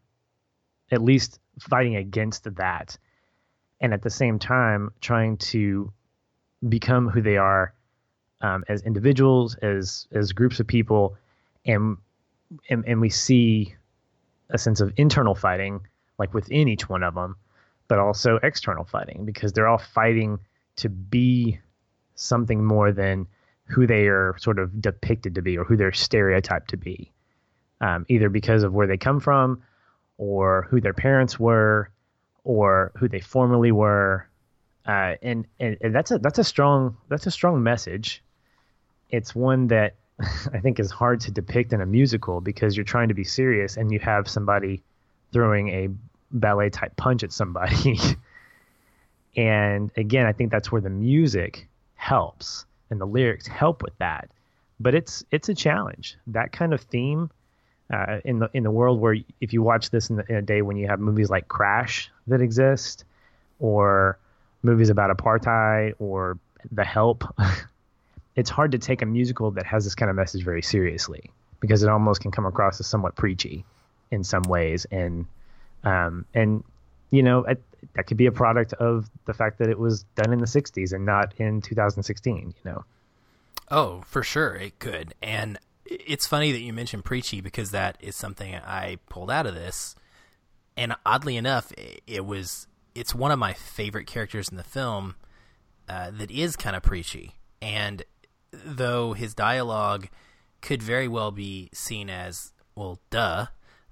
at 0.91 1.03
least 1.03 1.39
fighting 1.61 1.97
against 1.97 2.53
that, 2.57 2.99
and 3.81 3.93
at 3.95 4.03
the 4.03 4.11
same 4.11 4.39
time 4.39 4.91
trying 5.01 5.37
to 5.37 5.93
become 6.69 7.09
who 7.09 7.23
they 7.23 7.37
are 7.37 7.73
um, 8.41 8.65
as 8.69 8.83
individuals, 8.83 9.57
as 9.57 10.07
as 10.13 10.33
groups 10.33 10.61
of 10.61 10.67
people, 10.67 11.17
and, 11.67 11.97
and 12.71 12.85
and 12.87 13.01
we 13.01 13.11
see 13.11 13.75
a 14.51 14.59
sense 14.59 14.81
of 14.81 14.93
internal 14.97 15.35
fighting, 15.35 15.81
like 16.19 16.33
within 16.35 16.69
each 16.69 16.89
one 16.89 17.03
of 17.03 17.15
them, 17.15 17.37
but 17.89 17.99
also 17.99 18.39
external 18.43 18.85
fighting 18.85 19.25
because 19.25 19.53
they're 19.53 19.69
all 19.69 19.79
fighting 19.79 20.39
to 20.77 20.89
be 20.89 21.59
something 22.15 22.65
more 22.65 22.93
than 22.93 23.27
who 23.65 23.87
they 23.87 24.07
are 24.07 24.35
sort 24.39 24.59
of 24.59 24.81
depicted 24.81 25.35
to 25.35 25.43
be 25.43 25.59
or 25.59 25.65
who 25.65 25.77
they're 25.77 25.93
stereotyped 25.93 26.71
to 26.71 26.77
be, 26.77 27.13
um, 27.81 28.07
either 28.09 28.29
because 28.29 28.63
of 28.63 28.73
where 28.73 28.87
they 28.87 28.97
come 28.97 29.21
from, 29.21 29.63
or 30.17 30.67
who 30.71 30.81
their 30.81 30.95
parents 30.95 31.39
were, 31.39 31.91
or 32.49 32.93
who 32.97 33.09
they 33.09 33.21
formerly 33.21 33.71
were, 33.71 34.27
uh, 34.87 35.17
and, 35.21 35.47
and 35.61 35.77
and 35.83 35.95
that's 35.95 36.11
a 36.11 36.19
that's 36.19 36.39
a 36.39 36.45
strong 36.45 36.97
that's 37.11 37.27
a 37.27 37.31
strong 37.31 37.63
message. 37.63 38.25
It's 39.11 39.35
one 39.35 39.67
that 39.67 39.97
I 40.21 40.59
think 40.61 40.81
is 40.81 40.91
hard 40.91 41.21
to 41.21 41.31
depict 41.31 41.75
in 41.75 41.83
a 41.83 41.87
musical 41.87 42.41
because 42.41 42.75
you're 42.75 42.85
trying 42.85 43.09
to 43.09 43.15
be 43.15 43.23
serious 43.23 43.77
and 43.77 43.93
you 43.93 43.99
have 43.99 44.29
somebody 44.29 44.83
throwing 45.31 45.69
a 45.69 45.89
ballet 46.31 46.71
type 46.71 46.97
punch 46.97 47.23
at 47.23 47.33
somebody. 47.33 48.01
and 49.37 49.93
again, 49.95 50.25
I 50.25 50.33
think 50.33 50.51
that's 50.51 50.73
where 50.73 50.81
the 50.81 50.89
music 50.89 51.69
helps 51.97 52.65
and 52.89 52.99
the 52.99 53.07
lyrics 53.07 53.47
help 53.47 53.83
with 53.83 53.97
that. 53.99 54.31
But 54.81 54.95
it's 54.95 55.23
it's 55.31 55.51
a 55.51 55.55
challenge. 55.55 56.17
That 56.29 56.51
kind 56.53 56.73
of 56.73 56.81
theme 56.81 57.31
uh, 57.93 58.19
in 58.25 58.39
the 58.39 58.51
in 58.53 58.63
the 58.63 58.71
world 58.71 59.01
where 59.01 59.17
if 59.41 59.53
you 59.53 59.63
watch 59.63 59.91
this 59.91 60.11
in, 60.11 60.17
the, 60.17 60.25
in 60.29 60.37
a 60.37 60.43
day 60.43 60.63
when 60.63 60.77
you 60.77 60.87
have 60.87 61.01
movies 61.01 61.31
like 61.31 61.49
Crash 61.49 62.11
that 62.27 62.41
exist, 62.41 63.05
or 63.61 64.19
movies 64.63 64.91
about 64.91 65.17
apartheid 65.17 65.95
or 65.99 66.39
The 66.73 66.85
Help, 66.85 67.25
it's 68.37 68.51
hard 68.51 68.73
to 68.73 68.79
take 68.79 69.03
a 69.03 69.07
musical 69.07 69.51
that 69.53 69.67
has 69.67 69.85
this 69.85 69.95
kind 69.95 70.11
of 70.11 70.17
message 70.17 70.45
very 70.45 70.63
seriously 70.63 71.31
because 71.61 71.83
it 71.83 71.89
almost 71.89 72.21
can 72.21 72.31
come 72.31 72.47
across 72.47 72.79
as 72.81 72.87
somewhat 72.87 73.17
preachy 73.17 73.65
in 74.11 74.25
some 74.25 74.43
ways, 74.43 74.87
and 74.91 75.27
um, 75.85 76.25
and 76.35 76.63
you 77.11 77.23
know 77.23 77.45
it, 77.45 77.63
that 77.95 78.07
could 78.07 78.17
be 78.17 78.27
a 78.27 78.33
product 78.33 78.73
of 78.75 79.09
the 79.25 79.35
fact 79.35 79.59
that 79.59 79.69
it 79.69 79.79
was 79.79 80.05
done 80.15 80.33
in 80.33 80.39
the 80.39 80.47
'60s 80.47 80.93
and 80.93 81.07
not 81.07 81.33
in 81.39 81.61
2016. 81.63 82.55
You 82.65 82.71
know. 82.71 82.85
Oh, 83.71 84.03
for 84.07 84.23
sure 84.23 84.55
it 84.55 84.79
could, 84.79 85.15
and 85.23 85.59
it's 85.91 86.27
funny 86.27 86.53
that 86.53 86.61
you 86.61 86.73
mentioned 86.73 87.05
preachy 87.05 87.41
because 87.41 87.71
that 87.71 87.97
is 88.01 88.17
something 88.17 88.55
I 88.55 88.99
pulled 89.09 89.31
out 89.31 89.47
of 89.47 89.55
this, 89.55 89.95
and 90.77 90.95
oddly 91.05 91.37
enough, 91.37 91.73
it 92.07 92.25
was 92.25 92.67
it's 92.95 93.15
one 93.15 93.31
of 93.31 93.39
my 93.39 93.53
favorite 93.53 94.07
characters 94.07 94.49
in 94.49 94.57
the 94.57 94.65
film 94.65 95.17
uh, 95.89 96.11
that 96.11 96.31
is 96.31 96.57
kind 96.57 96.77
of 96.77 96.83
preachy, 96.83 97.37
and 97.63 98.03
though 98.53 99.13
his 99.13 99.35
dialogue 99.35 100.09
could 100.61 100.83
very 100.83 101.09
well 101.09 101.31
be 101.31 101.69
seen 101.73 102.11
as 102.11 102.53
well, 102.75 103.01
duh. 103.11 103.47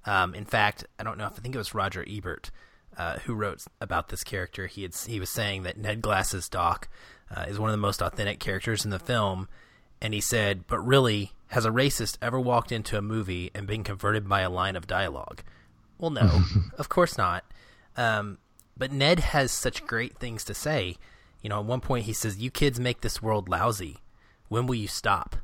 Um, 0.05 0.35
in 0.35 0.45
fact, 0.45 0.87
I 0.99 1.03
don't 1.03 1.19
know 1.19 1.27
if 1.27 1.33
I 1.33 1.41
think 1.41 1.55
it 1.55 1.59
was 1.59 1.75
Roger 1.75 2.05
Ebert 2.09 2.51
uh, 2.97 3.19
who 3.21 3.35
wrote 3.35 3.65
about 3.81 4.09
this 4.09 4.25
character. 4.25 4.67
He 4.67 4.83
had 4.83 4.95
he 4.95 5.21
was 5.21 5.31
saying 5.31 5.65
that 5.65 5.79
Ned 5.79 6.03
Glass's 6.03 6.49
Doc 6.49 6.89
uh, 7.35 7.45
is 7.49 7.59
one 7.59 7.71
of 7.71 7.75
the 7.75 7.79
most 7.79 8.03
authentic 8.03 8.39
characters 8.41 8.85
in 8.85 8.91
the 8.91 8.99
film, 8.99 9.49
and 10.01 10.15
he 10.15 10.21
said, 10.21 10.67
but 10.67 10.79
really, 10.81 11.33
has 11.49 11.65
a 11.65 11.71
racist 11.71 12.19
ever 12.21 12.41
walked 12.41 12.73
into 12.73 12.99
a 12.99 13.03
movie 13.03 13.51
and 13.55 13.67
been 13.67 13.85
converted 13.85 14.29
by 14.29 14.41
a 14.41 14.51
line 14.51 14.77
of 14.77 14.87
dialogue? 14.87 15.43
Well, 15.99 16.11
no, 16.11 16.43
of 16.79 16.89
course 16.89 17.17
not. 17.17 17.45
Um, 17.97 18.39
but 18.77 18.93
Ned 18.93 19.21
has 19.21 19.51
such 19.51 19.87
great 19.87 20.19
things 20.19 20.45
to 20.45 20.55
say. 20.55 20.97
You 21.43 21.49
know, 21.49 21.61
at 21.61 21.67
one 21.67 21.81
point 21.81 22.07
he 22.07 22.13
says, 22.13 22.39
"You 22.39 22.51
kids 22.51 22.79
make 22.79 23.01
this 23.01 23.23
world 23.23 23.49
lousy. 23.49 23.99
When 24.49 24.67
will 24.67 24.75
you 24.75 24.89
stop?" 24.89 25.37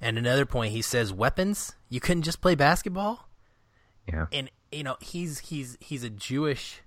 And 0.00 0.16
another 0.16 0.46
point 0.46 0.72
he 0.72 0.82
says, 0.82 1.12
"Weapons? 1.12 1.74
You 1.88 2.00
couldn't 2.00 2.22
just 2.22 2.40
play 2.40 2.54
basketball?" 2.54 3.28
Yeah. 4.08 4.26
And 4.32 4.50
you 4.72 4.84
know, 4.84 4.96
he's 5.00 5.40
he's 5.40 5.76
he's 5.80 6.04
a 6.04 6.10
Jewish 6.10 6.80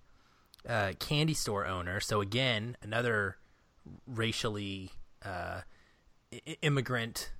uh, 0.67 0.93
candy 0.99 1.33
store 1.33 1.65
owner, 1.65 1.99
so 1.99 2.21
again, 2.21 2.77
another 2.81 3.37
racially 4.05 4.91
uh, 5.23 5.61
immigrant 6.61 7.31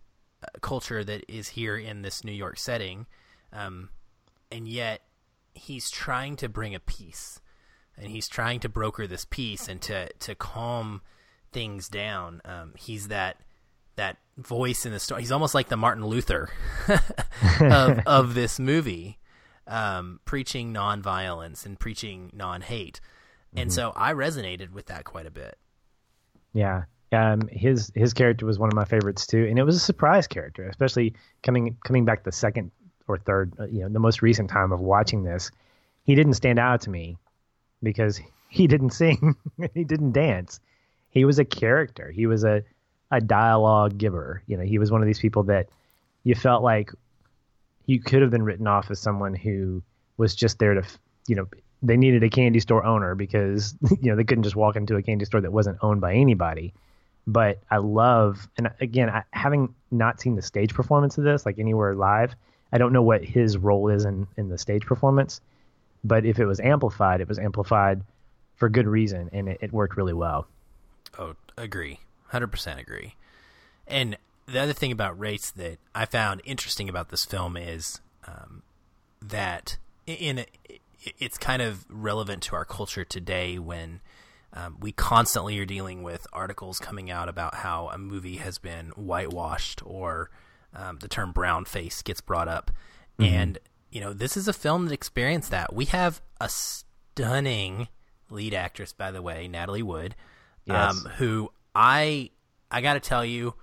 uh, 0.43 0.47
culture 0.61 1.03
that 1.03 1.23
is 1.27 1.49
here 1.49 1.77
in 1.77 2.01
this 2.01 2.23
New 2.23 2.31
York 2.31 2.57
setting, 2.57 3.05
um, 3.53 3.89
and 4.51 4.67
yet 4.67 5.01
he's 5.53 5.89
trying 5.89 6.35
to 6.37 6.49
bring 6.49 6.75
a 6.75 6.79
peace, 6.79 7.41
and 7.97 8.11
he's 8.11 8.27
trying 8.27 8.59
to 8.61 8.69
broker 8.69 9.07
this 9.07 9.25
peace 9.25 9.67
and 9.67 9.81
to 9.81 10.11
to 10.13 10.35
calm 10.35 11.01
things 11.51 11.89
down. 11.89 12.41
Um, 12.45 12.73
he's 12.77 13.07
that 13.09 13.37
that 13.95 14.17
voice 14.37 14.85
in 14.85 14.91
the 14.91 14.99
story. 14.99 15.21
He's 15.21 15.31
almost 15.31 15.53
like 15.53 15.69
the 15.69 15.77
Martin 15.77 16.05
Luther 16.05 16.49
of 17.59 17.99
of 18.05 18.33
this 18.35 18.59
movie, 18.59 19.17
um, 19.65 20.19
preaching 20.25 20.73
nonviolence 20.73 21.65
and 21.65 21.79
preaching 21.79 22.31
non-hate, 22.33 23.01
and 23.55 23.69
mm-hmm. 23.69 23.75
so 23.75 23.93
I 23.95 24.13
resonated 24.13 24.71
with 24.71 24.85
that 24.85 25.03
quite 25.03 25.25
a 25.25 25.31
bit. 25.31 25.57
Yeah, 26.53 26.83
um, 27.11 27.47
his 27.47 27.91
his 27.95 28.13
character 28.13 28.45
was 28.45 28.59
one 28.59 28.69
of 28.69 28.75
my 28.75 28.85
favorites 28.85 29.25
too, 29.25 29.45
and 29.49 29.57
it 29.57 29.63
was 29.63 29.75
a 29.75 29.79
surprise 29.79 30.27
character, 30.27 30.67
especially 30.67 31.13
coming 31.43 31.77
coming 31.85 32.05
back 32.05 32.23
the 32.23 32.31
second 32.31 32.71
or 33.07 33.17
third, 33.17 33.53
uh, 33.59 33.65
you 33.65 33.79
know, 33.79 33.89
the 33.89 33.99
most 33.99 34.21
recent 34.21 34.49
time 34.49 34.71
of 34.71 34.81
watching 34.81 35.23
this. 35.23 35.51
He 36.03 36.15
didn't 36.15 36.33
stand 36.33 36.59
out 36.59 36.81
to 36.81 36.89
me 36.89 37.17
because 37.81 38.19
he 38.49 38.67
didn't 38.67 38.89
sing, 38.91 39.35
he 39.73 39.83
didn't 39.83 40.11
dance. 40.11 40.59
He 41.09 41.23
was 41.23 41.39
a 41.39 41.45
character. 41.45 42.11
He 42.11 42.27
was 42.27 42.43
a 42.43 42.63
a 43.09 43.21
dialogue 43.21 43.97
giver. 43.97 44.43
You 44.47 44.57
know, 44.57 44.63
he 44.63 44.77
was 44.77 44.91
one 44.91 45.01
of 45.01 45.07
these 45.07 45.19
people 45.19 45.43
that 45.43 45.69
you 46.23 46.35
felt 46.35 46.61
like 46.61 46.91
you 47.85 48.01
could 48.01 48.21
have 48.21 48.31
been 48.31 48.43
written 48.43 48.67
off 48.67 48.91
as 48.91 48.99
someone 48.99 49.33
who 49.33 49.81
was 50.17 50.35
just 50.35 50.59
there 50.59 50.73
to, 50.73 50.83
you 51.27 51.37
know, 51.37 51.47
they 51.81 51.95
needed 51.95 52.23
a 52.23 52.29
candy 52.29 52.59
store 52.59 52.83
owner 52.83 53.15
because 53.15 53.75
you 54.01 54.09
know 54.09 54.17
they 54.17 54.25
couldn't 54.25 54.43
just 54.43 54.57
walk 54.57 54.75
into 54.75 54.97
a 54.97 55.01
candy 55.01 55.23
store 55.23 55.39
that 55.39 55.53
wasn't 55.53 55.77
owned 55.81 56.01
by 56.01 56.13
anybody 56.13 56.73
but 57.27 57.59
I 57.69 57.77
love, 57.77 58.47
and 58.57 58.71
again, 58.79 59.09
I, 59.09 59.23
having 59.31 59.75
not 59.91 60.21
seen 60.21 60.35
the 60.35 60.41
stage 60.41 60.73
performance 60.73 61.17
of 61.17 61.25
this, 61.25 61.45
like 61.45 61.59
anywhere 61.59 61.93
live, 61.93 62.33
I 62.71 62.77
don't 62.77 62.93
know 62.93 63.01
what 63.03 63.23
his 63.23 63.57
role 63.57 63.89
is 63.89 64.05
in, 64.05 64.27
in 64.37 64.47
the 64.47 64.57
stage 64.57 64.85
performance. 64.85 65.41
But 66.03 66.25
if 66.25 66.39
it 66.39 66.45
was 66.45 66.61
amplified, 66.61 67.19
it 67.19 67.27
was 67.27 67.37
amplified 67.37 68.01
for 68.55 68.69
good 68.69 68.87
reason, 68.87 69.29
and 69.33 69.49
it, 69.49 69.57
it 69.61 69.73
worked 69.73 69.97
really 69.97 70.13
well. 70.13 70.47
Oh, 71.19 71.35
agree. 71.57 71.99
100% 72.31 72.79
agree. 72.79 73.15
And 73.87 74.17
the 74.45 74.59
other 74.59 74.73
thing 74.73 74.91
about 74.93 75.19
race 75.19 75.51
that 75.51 75.79
I 75.93 76.05
found 76.05 76.41
interesting 76.45 76.87
about 76.87 77.09
this 77.09 77.25
film 77.25 77.57
is 77.57 77.99
um, 78.25 78.63
that 79.21 79.77
in, 80.05 80.15
in 80.15 80.45
it's 81.19 81.37
kind 81.37 81.61
of 81.61 81.85
relevant 81.89 82.43
to 82.43 82.55
our 82.55 82.65
culture 82.65 83.03
today 83.03 83.59
when 83.59 84.01
um, 84.53 84.77
we 84.79 84.91
constantly 84.91 85.59
are 85.59 85.65
dealing 85.65 86.03
with 86.03 86.25
articles 86.31 86.79
coming 86.79 87.11
out 87.11 87.29
about 87.29 87.55
how 87.55 87.89
a 87.89 87.97
movie 87.97 88.37
has 88.37 88.57
been 88.57 88.87
whitewashed 88.95 89.81
or 89.85 90.29
um, 90.73 90.97
the 90.99 91.07
term 91.07 91.31
brown 91.31 91.65
face 91.65 92.01
gets 92.01 92.21
brought 92.21 92.47
up. 92.47 92.71
Mm-hmm. 93.19 93.33
And, 93.33 93.59
you 93.91 94.01
know, 94.01 94.13
this 94.13 94.37
is 94.37 94.47
a 94.47 94.53
film 94.53 94.85
that 94.85 94.93
experienced 94.93 95.51
that. 95.51 95.73
We 95.73 95.85
have 95.85 96.21
a 96.39 96.49
stunning 96.49 97.87
lead 98.29 98.53
actress, 98.53 98.93
by 98.93 99.11
the 99.11 99.21
way, 99.21 99.47
Natalie 99.47 99.83
Wood, 99.83 100.15
yes. 100.65 100.91
um, 100.91 101.11
who 101.17 101.51
I, 101.75 102.31
I 102.71 102.81
got 102.81 102.93
to 102.93 102.99
tell 102.99 103.25
you, 103.25 103.53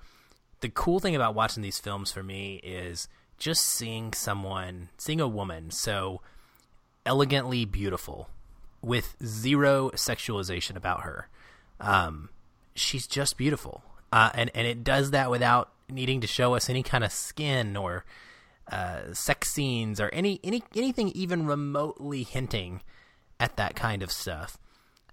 the 0.60 0.68
cool 0.68 1.00
thing 1.00 1.16
about 1.16 1.34
watching 1.34 1.62
these 1.62 1.78
films 1.78 2.10
for 2.12 2.22
me 2.22 2.56
is 2.62 3.08
just 3.38 3.66
seeing 3.66 4.12
someone, 4.12 4.88
seeing 4.96 5.20
a 5.20 5.28
woman 5.28 5.70
so 5.70 6.20
elegantly 7.04 7.64
beautiful 7.64 8.30
with 8.84 9.16
zero 9.24 9.90
sexualization 9.90 10.76
about 10.76 11.02
her. 11.02 11.28
Um, 11.80 12.28
she's 12.74 13.06
just 13.06 13.36
beautiful, 13.36 13.82
uh, 14.12 14.30
and 14.34 14.50
and 14.54 14.66
it 14.66 14.84
does 14.84 15.10
that 15.12 15.30
without 15.30 15.70
needing 15.88 16.20
to 16.20 16.26
show 16.26 16.54
us 16.54 16.70
any 16.70 16.82
kind 16.82 17.04
of 17.04 17.12
skin 17.12 17.76
or 17.76 18.04
uh, 18.70 19.12
sex 19.12 19.50
scenes 19.50 20.00
or 20.00 20.08
any 20.10 20.40
any 20.44 20.62
anything 20.74 21.08
even 21.10 21.46
remotely 21.46 22.22
hinting 22.22 22.82
at 23.40 23.56
that 23.56 23.74
kind 23.74 24.02
of 24.02 24.10
stuff. 24.10 24.58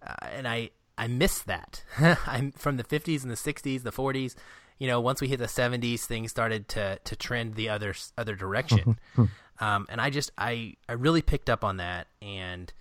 Uh, 0.05 0.15
and 0.31 0.47
I 0.47 0.69
I 0.97 1.07
miss 1.07 1.41
that. 1.43 1.83
I'm 2.27 2.51
from 2.51 2.77
the 2.77 2.83
50s 2.83 3.23
and 3.23 3.31
the 3.31 3.35
60s, 3.35 3.83
the 3.83 3.91
40s. 3.91 4.35
You 4.77 4.87
know, 4.87 4.99
once 4.99 5.21
we 5.21 5.27
hit 5.27 5.39
the 5.39 5.45
70s, 5.45 6.01
things 6.01 6.31
started 6.31 6.67
to 6.69 6.99
to 7.03 7.15
trend 7.15 7.55
the 7.55 7.69
other 7.69 7.93
other 8.17 8.35
direction. 8.35 8.97
um, 9.59 9.85
and 9.89 10.01
I 10.01 10.09
just 10.09 10.31
I 10.37 10.75
I 10.87 10.93
really 10.93 11.21
picked 11.21 11.49
up 11.49 11.63
on 11.63 11.77
that 11.77 12.07
and 12.21 12.71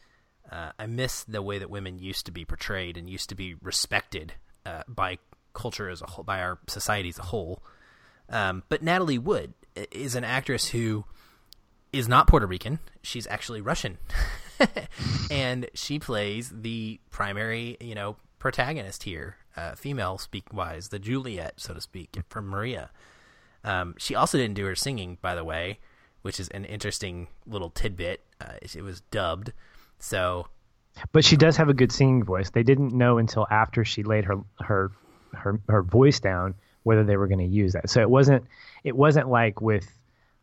uh, 0.51 0.73
I 0.79 0.87
miss 0.87 1.25
the 1.25 1.43
way 1.43 1.59
that 1.59 1.71
women 1.71 1.99
used 1.99 2.27
to 2.27 2.33
be 2.33 2.45
portrayed 2.45 2.97
and 2.97 3.09
used 3.09 3.29
to 3.29 3.35
be 3.35 3.55
respected 3.55 4.35
uh, 4.67 4.83
by 4.89 5.19
culture 5.55 5.89
as 5.89 6.03
a 6.03 6.07
whole, 6.07 6.25
by 6.25 6.41
our 6.41 6.59
society 6.67 7.09
as 7.09 7.19
a 7.19 7.25
whole. 7.25 7.63
Um, 8.29 8.63
but 8.69 8.83
Natalie 8.83 9.19
Wood 9.19 9.55
is 9.91 10.15
an 10.15 10.25
actress 10.25 10.69
who 10.69 11.05
is 11.93 12.09
not 12.09 12.27
Puerto 12.27 12.47
Rican. 12.47 12.79
She's 13.03 13.27
actually 13.27 13.61
Russian, 13.61 13.99
and 15.31 15.69
she 15.75 15.99
plays 15.99 16.53
the 16.55 17.01
primary, 17.11 17.77
you 17.81 17.95
know, 17.95 18.17
protagonist 18.39 19.03
here, 19.05 19.37
uh, 19.57 19.75
female 19.75 20.19
speak 20.19 20.53
wise, 20.53 20.89
the 20.89 20.99
Juliet, 20.99 21.55
so 21.57 21.75
to 21.75 21.81
speak, 21.81 22.17
from 22.29 22.47
Maria. 22.47 22.91
Um, 23.65 23.95
she 23.99 24.15
also 24.15 24.39
didn't 24.39 24.55
do 24.55 24.65
her 24.67 24.75
singing, 24.75 25.19
by 25.21 25.35
the 25.35 25.45
way, 25.45 25.79
which 26.23 26.41
is 26.41 26.49
an 26.49 26.65
interesting 26.65 27.29
little 27.47 27.71
tidbit. 27.71 28.23
Uh, 28.41 28.55
it 28.63 28.83
was 28.83 29.01
dubbed. 29.11 29.53
So, 30.01 30.49
but 31.13 31.25
she 31.25 31.37
does 31.37 31.57
have 31.57 31.69
a 31.69 31.75
good 31.75 31.93
singing 31.93 32.25
voice. 32.25 32.51
They 32.51 32.63
didn't 32.63 32.93
know 32.93 33.19
until 33.19 33.47
after 33.51 33.85
she 33.85 34.03
laid 34.03 34.25
her 34.25 34.39
her 34.61 34.91
her 35.33 35.61
her 35.69 35.83
voice 35.83 36.21
down 36.21 36.55
whether 36.83 37.05
they 37.05 37.17
were 37.17 37.27
going 37.27 37.39
to 37.39 37.47
use 37.47 37.75
that. 37.75 37.91
So 37.91 38.01
it 38.01 38.11
wasn't 38.11 38.45
it 38.85 38.97
wasn't 38.97 39.29
like 39.29 39.61
with 39.61 39.87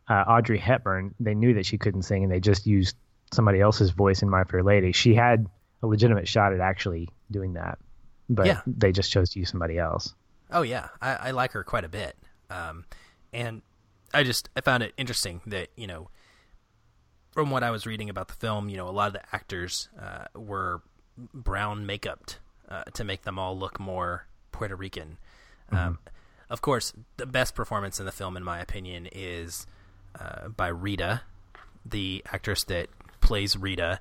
uh, 0.08 0.24
Audrey 0.26 0.58
Hepburn. 0.58 1.14
They 1.20 1.34
knew 1.34 1.54
that 1.54 1.66
she 1.66 1.78
couldn't 1.78 2.02
sing, 2.02 2.22
and 2.22 2.32
they 2.32 2.40
just 2.40 2.66
used 2.66 2.96
somebody 3.32 3.60
else's 3.60 3.90
voice 3.90 4.22
in 4.22 4.30
My 4.30 4.44
Fair 4.44 4.62
Lady. 4.62 4.92
She 4.92 5.14
had 5.14 5.46
a 5.82 5.86
legitimate 5.86 6.26
shot 6.26 6.52
at 6.52 6.60
actually 6.60 7.08
doing 7.30 7.54
that, 7.54 7.78
but 8.28 8.46
yeah. 8.46 8.60
they 8.66 8.92
just 8.92 9.10
chose 9.10 9.30
to 9.30 9.40
use 9.40 9.50
somebody 9.50 9.78
else. 9.78 10.14
Oh 10.50 10.62
yeah, 10.62 10.88
I, 11.02 11.14
I 11.14 11.30
like 11.32 11.52
her 11.52 11.64
quite 11.64 11.84
a 11.84 11.88
bit, 11.88 12.16
um, 12.50 12.84
and 13.32 13.62
I 14.14 14.22
just 14.22 14.48
I 14.56 14.60
found 14.60 14.82
it 14.82 14.94
interesting 14.96 15.40
that 15.46 15.68
you 15.76 15.86
know 15.86 16.08
from 17.32 17.50
what 17.50 17.62
I 17.62 17.70
was 17.70 17.86
reading 17.86 18.10
about 18.10 18.28
the 18.28 18.34
film, 18.34 18.68
you 18.68 18.76
know, 18.76 18.88
a 18.88 18.90
lot 18.90 19.08
of 19.08 19.12
the 19.14 19.22
actors 19.32 19.88
uh, 20.00 20.24
were 20.34 20.82
brown 21.34 21.86
makeuped 21.86 22.36
uh, 22.68 22.84
to 22.94 23.04
make 23.04 23.22
them 23.22 23.38
all 23.38 23.58
look 23.58 23.78
more 23.78 24.26
Puerto 24.52 24.76
Rican. 24.76 25.18
Mm-hmm. 25.72 25.76
Um, 25.76 25.98
of 26.50 26.62
course, 26.62 26.92
the 27.16 27.26
best 27.26 27.54
performance 27.54 28.00
in 28.00 28.06
the 28.06 28.12
film, 28.12 28.36
in 28.36 28.44
my 28.44 28.60
opinion, 28.60 29.08
is 29.12 29.66
uh, 30.18 30.48
by 30.48 30.68
Rita, 30.68 31.22
the 31.84 32.22
actress 32.32 32.64
that 32.64 32.88
plays 33.20 33.56
Rita, 33.56 34.00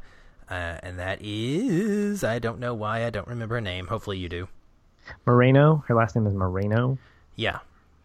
uh, 0.50 0.54
and 0.82 0.98
that 0.98 1.20
is 1.22 2.24
I 2.24 2.40
don't 2.40 2.60
know 2.60 2.74
why 2.74 3.06
I 3.06 3.10
don't 3.10 3.28
remember 3.28 3.56
her 3.56 3.62
name. 3.62 3.88
Hopefully 3.88 4.18
you 4.18 4.30
do. 4.30 4.48
Moreno. 5.26 5.84
Her 5.88 5.96
last 5.96 6.16
name 6.16 6.28
is 6.28 6.34
Moreno. 6.34 6.98
Yeah, 7.36 7.60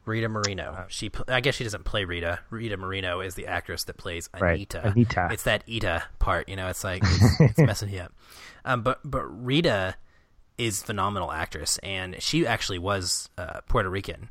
Rita 0.05 0.28
Moreno. 0.28 0.84
She, 0.88 1.11
I 1.28 1.40
guess 1.40 1.55
she 1.55 1.64
doesn't 1.64 1.84
play 1.84 2.05
Rita. 2.05 2.40
Rita 2.50 2.76
Moreno 2.76 3.20
is 3.20 3.34
the 3.34 3.46
actress 3.46 3.84
that 3.84 3.96
plays 3.96 4.28
Anita. 4.34 4.78
Right. 4.78 4.92
Anita. 4.92 5.28
It's 5.30 5.44
that 5.44 5.64
Ita 5.68 6.05
part. 6.18 6.48
You 6.48 6.57
know, 6.57 6.68
it's 6.68 6.82
like 6.82 7.03
it's, 7.05 7.40
it's 7.40 7.59
messing 7.59 7.90
me 7.90 8.00
up. 8.00 8.12
Um, 8.64 8.82
but 8.82 9.00
but 9.05 9.22
Rita 9.22 9.96
is 10.59 10.82
phenomenal 10.82 11.30
actress, 11.30 11.78
and 11.78 12.20
she 12.22 12.46
actually 12.46 12.78
was 12.78 13.28
uh, 13.38 13.61
Puerto 13.68 13.88
Rican, 13.88 14.30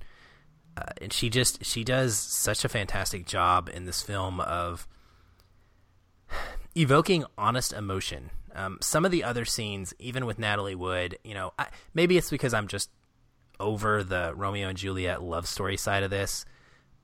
uh, 0.78 0.92
and 1.02 1.14
she 1.14 1.30
just 1.30 1.64
she 1.66 1.84
does 1.84 2.18
such 2.18 2.66
a 2.66 2.70
fantastic 2.70 3.26
job 3.26 3.70
in 3.74 3.86
this 3.86 4.02
film 4.02 4.40
of 4.42 4.88
evoking 6.76 7.26
honest 7.38 7.74
emotion. 7.74 8.30
Um, 8.54 8.80
some 8.82 9.06
of 9.06 9.12
the 9.12 9.24
other 9.24 9.46
scenes, 9.46 9.94
even 10.00 10.26
with 10.26 10.38
Natalie 10.38 10.76
Wood, 10.76 11.18
you 11.24 11.34
know, 11.34 11.54
I, 11.58 11.68
maybe 11.94 12.18
it's 12.18 12.30
because 12.30 12.54
I'm 12.54 12.68
just 12.68 12.90
over 13.62 14.04
the 14.04 14.34
Romeo 14.36 14.68
and 14.68 14.78
Juliet 14.78 15.22
love 15.22 15.48
story 15.48 15.78
side 15.78 16.04
of 16.04 16.10
this 16.10 16.46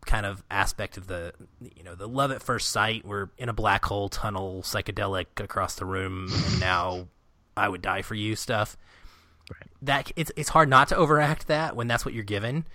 kind 0.06 0.26
of 0.26 0.44
aspect 0.50 0.98
of 0.98 1.08
the 1.08 1.34
you 1.60 1.84
know 1.84 1.94
the 1.94 2.08
love 2.08 2.32
at 2.32 2.42
first 2.42 2.70
sight 2.70 3.06
we're 3.06 3.30
in 3.38 3.50
a 3.50 3.54
black 3.54 3.84
hole 3.84 4.08
tunnel 4.08 4.62
psychedelic 4.62 5.26
across 5.38 5.76
the 5.76 5.86
room 5.86 6.30
and 6.32 6.60
now 6.62 7.08
i 7.58 7.68
would 7.68 7.82
die 7.82 8.02
for 8.02 8.16
you 8.16 8.34
stuff 8.34 8.78
right. 9.52 9.70
that 9.82 10.12
it's 10.16 10.32
it's 10.38 10.48
hard 10.48 10.70
not 10.70 10.88
to 10.88 10.96
overact 10.96 11.48
that 11.48 11.76
when 11.76 11.88
that's 11.88 12.06
what 12.06 12.14
you're 12.14 12.24
given 12.24 12.66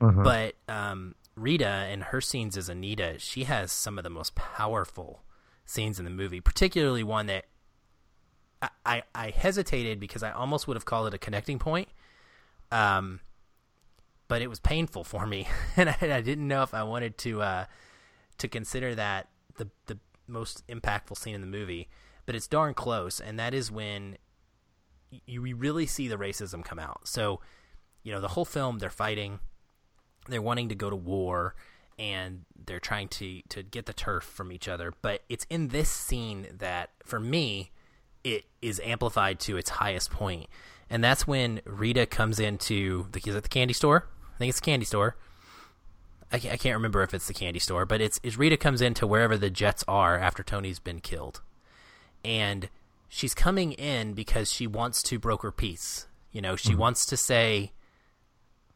mm-hmm. 0.00 0.24
but 0.24 0.56
um, 0.68 1.14
rita 1.36 1.64
and 1.64 2.02
her 2.04 2.20
scenes 2.20 2.56
as 2.56 2.68
anita 2.68 3.14
she 3.18 3.44
has 3.44 3.70
some 3.70 3.96
of 3.96 4.02
the 4.02 4.10
most 4.10 4.34
powerful 4.34 5.22
scenes 5.64 6.00
in 6.00 6.04
the 6.04 6.10
movie 6.10 6.40
particularly 6.40 7.04
one 7.04 7.26
that 7.26 7.44
I, 8.62 8.68
I, 8.84 9.02
I 9.14 9.30
hesitated 9.30 10.00
because 10.00 10.22
I 10.22 10.32
almost 10.32 10.66
would 10.68 10.76
have 10.76 10.84
called 10.84 11.08
it 11.08 11.14
a 11.14 11.18
connecting 11.18 11.58
point. 11.58 11.88
Um, 12.70 13.20
but 14.30 14.42
it 14.42 14.48
was 14.48 14.60
painful 14.60 15.02
for 15.02 15.26
me, 15.26 15.48
and 15.76 15.90
I, 15.90 15.96
I 16.00 16.20
didn't 16.20 16.46
know 16.46 16.62
if 16.62 16.72
I 16.72 16.84
wanted 16.84 17.18
to 17.18 17.42
uh, 17.42 17.64
to 18.38 18.48
consider 18.48 18.94
that 18.94 19.28
the 19.56 19.68
the 19.86 19.98
most 20.28 20.64
impactful 20.68 21.18
scene 21.18 21.34
in 21.34 21.40
the 21.40 21.48
movie. 21.48 21.88
But 22.26 22.36
it's 22.36 22.46
darn 22.46 22.74
close, 22.74 23.18
and 23.18 23.40
that 23.40 23.54
is 23.54 23.72
when 23.72 24.18
you 25.26 25.42
really 25.56 25.84
see 25.84 26.06
the 26.06 26.16
racism 26.16 26.64
come 26.64 26.78
out. 26.78 27.08
So, 27.08 27.40
you 28.04 28.12
know, 28.12 28.20
the 28.20 28.28
whole 28.28 28.44
film 28.44 28.78
they're 28.78 28.88
fighting, 28.88 29.40
they're 30.28 30.40
wanting 30.40 30.68
to 30.68 30.76
go 30.76 30.90
to 30.90 30.96
war, 30.96 31.56
and 31.98 32.44
they're 32.66 32.78
trying 32.78 33.08
to 33.08 33.42
to 33.48 33.64
get 33.64 33.86
the 33.86 33.92
turf 33.92 34.22
from 34.22 34.52
each 34.52 34.68
other. 34.68 34.94
But 35.02 35.22
it's 35.28 35.44
in 35.50 35.68
this 35.68 35.90
scene 35.90 36.46
that, 36.58 36.90
for 37.04 37.18
me, 37.18 37.72
it 38.22 38.44
is 38.62 38.80
amplified 38.84 39.40
to 39.40 39.56
its 39.56 39.70
highest 39.70 40.12
point. 40.12 40.42
point, 40.42 40.50
and 40.88 41.02
that's 41.02 41.26
when 41.26 41.60
Rita 41.64 42.06
comes 42.06 42.38
into 42.38 43.06
the 43.10 43.20
is 43.24 43.34
it 43.34 43.42
the 43.42 43.48
candy 43.48 43.74
store? 43.74 44.06
Think 44.40 44.50
it's 44.50 44.58
a 44.58 44.62
candy 44.62 44.86
store. 44.86 45.16
I 46.32 46.38
can't, 46.38 46.54
I 46.54 46.56
can't 46.56 46.76
remember 46.76 47.02
if 47.02 47.12
it's 47.12 47.26
the 47.26 47.34
candy 47.34 47.60
store, 47.60 47.84
but 47.84 48.00
it's, 48.00 48.18
it's 48.22 48.38
Rita 48.38 48.56
comes 48.56 48.80
into 48.80 49.06
wherever 49.06 49.36
the 49.36 49.50
Jets 49.50 49.84
are 49.86 50.18
after 50.18 50.42
Tony's 50.42 50.78
been 50.78 51.00
killed, 51.00 51.42
and 52.24 52.70
she's 53.08 53.34
coming 53.34 53.72
in 53.72 54.14
because 54.14 54.50
she 54.50 54.66
wants 54.66 55.02
to 55.04 55.18
broker 55.18 55.52
peace. 55.52 56.06
You 56.32 56.40
know, 56.40 56.56
she 56.56 56.70
mm-hmm. 56.70 56.78
wants 56.78 57.04
to 57.06 57.16
say, 57.16 57.72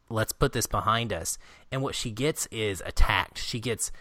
"Let's 0.09 0.33
put 0.33 0.51
this 0.51 0.67
behind 0.67 1.11
us." 1.11 1.37
And 1.71 1.81
what 1.81 1.95
she 1.95 2.11
gets 2.11 2.45
is 2.47 2.83
attacked. 2.85 3.39
She 3.39 3.59
gets 3.59 3.91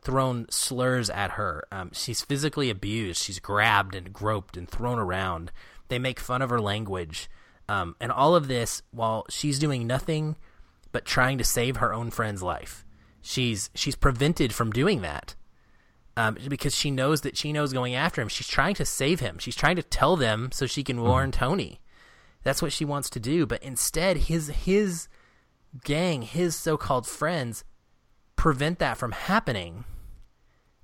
thrown 0.00 0.46
slurs 0.48 1.10
at 1.10 1.32
her. 1.32 1.64
Um, 1.70 1.90
she's 1.92 2.22
physically 2.22 2.70
abused. 2.70 3.22
She's 3.22 3.40
grabbed 3.40 3.94
and 3.94 4.12
groped 4.12 4.56
and 4.56 4.68
thrown 4.68 4.98
around. 4.98 5.52
They 5.88 5.98
make 5.98 6.20
fun 6.20 6.40
of 6.40 6.48
her 6.50 6.60
language, 6.60 7.28
um, 7.68 7.96
and 8.00 8.10
all 8.10 8.36
of 8.36 8.48
this 8.48 8.82
while 8.92 9.26
she's 9.28 9.58
doing 9.58 9.86
nothing 9.86 10.36
but 10.92 11.04
trying 11.04 11.38
to 11.38 11.44
save 11.44 11.76
her 11.76 11.92
own 11.92 12.10
friend's 12.10 12.42
life. 12.42 12.84
She's 13.22 13.70
she's 13.74 13.96
prevented 13.96 14.52
from 14.52 14.70
doing 14.70 15.02
that 15.02 15.34
um, 16.16 16.36
because 16.48 16.74
she 16.74 16.90
knows 16.90 17.20
that 17.22 17.34
Chino's 17.34 17.72
going 17.72 17.94
after 17.94 18.20
him. 18.20 18.28
She's 18.28 18.48
trying 18.48 18.74
to 18.74 18.84
save 18.84 19.20
him. 19.20 19.38
She's 19.38 19.56
trying 19.56 19.76
to 19.76 19.82
tell 19.82 20.16
them 20.16 20.50
so 20.52 20.66
she 20.66 20.82
can 20.82 20.96
mm-hmm. 20.96 21.06
warn 21.06 21.32
Tony. 21.32 21.80
That's 22.42 22.62
what 22.62 22.72
she 22.72 22.84
wants 22.84 23.10
to 23.10 23.20
do. 23.20 23.46
But 23.46 23.62
instead, 23.62 24.16
his 24.16 24.48
his 24.48 25.08
gang, 25.84 26.22
his 26.22 26.56
so-called 26.56 27.06
friends, 27.06 27.64
prevent 28.36 28.78
that 28.78 28.96
from 28.96 29.12
happening. 29.12 29.84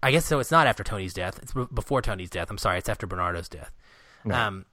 I 0.02 0.10
guess 0.10 0.26
so. 0.26 0.38
It's 0.38 0.50
not 0.50 0.66
after 0.66 0.84
Tony's 0.84 1.14
death. 1.14 1.38
It's 1.42 1.52
before 1.52 2.02
Tony's 2.02 2.30
death. 2.30 2.50
I'm 2.50 2.58
sorry. 2.58 2.78
It's 2.78 2.88
after 2.88 3.06
Bernardo's 3.06 3.48
death. 3.48 3.72
No. 4.24 4.34
Um, 4.34 4.66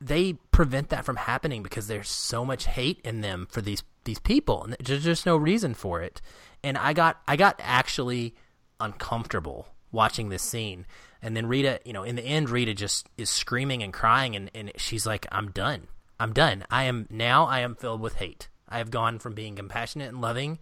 they 0.00 0.34
prevent 0.50 0.88
that 0.88 1.04
from 1.04 1.16
happening 1.16 1.62
because 1.62 1.86
there's 1.86 2.08
so 2.08 2.44
much 2.44 2.66
hate 2.66 3.00
in 3.04 3.20
them 3.20 3.46
for 3.50 3.60
these 3.60 3.82
these 4.04 4.18
people, 4.18 4.64
and 4.64 4.76
there's 4.80 5.04
just 5.04 5.26
no 5.26 5.36
reason 5.36 5.74
for 5.74 6.00
it. 6.00 6.22
And 6.64 6.78
I 6.78 6.92
got 6.92 7.20
I 7.28 7.36
got 7.36 7.60
actually 7.62 8.34
uncomfortable 8.80 9.68
watching 9.92 10.28
this 10.28 10.42
scene. 10.42 10.86
And 11.22 11.36
then 11.36 11.46
Rita, 11.46 11.80
you 11.84 11.92
know, 11.92 12.02
in 12.02 12.16
the 12.16 12.22
end, 12.22 12.48
Rita 12.48 12.72
just 12.72 13.06
is 13.18 13.28
screaming 13.28 13.82
and 13.82 13.92
crying, 13.92 14.34
and, 14.34 14.50
and 14.54 14.72
she's 14.76 15.06
like, 15.06 15.26
"I'm 15.30 15.50
done. 15.50 15.88
I'm 16.18 16.32
done. 16.32 16.64
I 16.70 16.84
am 16.84 17.06
now. 17.10 17.44
I 17.44 17.60
am 17.60 17.74
filled 17.74 18.00
with 18.00 18.16
hate. 18.16 18.48
I 18.68 18.78
have 18.78 18.90
gone 18.90 19.18
from 19.18 19.34
being 19.34 19.56
compassionate 19.56 20.08
and 20.08 20.20
loving, 20.20 20.60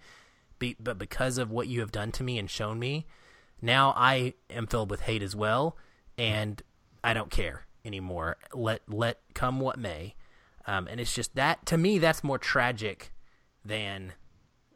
be, 0.59 0.75
but 0.81 0.99
because 0.99 1.39
of 1.39 1.51
what 1.51 1.69
you 1.69 1.81
have 1.81 1.93
done 1.93 2.11
to 2.13 2.25
me 2.25 2.39
and 2.39 2.51
shown 2.51 2.79
me, 2.79 3.07
now 3.61 3.93
I 3.95 4.35
am 4.51 4.67
filled 4.67 4.91
with 4.91 5.03
hate 5.03 5.23
as 5.23 5.37
well, 5.37 5.77
and 6.17 6.61
I 7.05 7.13
don't 7.13 7.31
care 7.31 7.68
anymore. 7.85 8.37
Let 8.55 8.83
let 8.89 9.21
come 9.35 9.61
what 9.61 9.79
may." 9.79 10.15
Um, 10.67 10.87
and 10.89 11.01
it's 11.01 11.15
just 11.15 11.35
that 11.35 11.65
to 11.67 11.79
me, 11.79 11.99
that's 11.99 12.23
more 12.23 12.39
tragic 12.39 13.13
than 13.65 14.13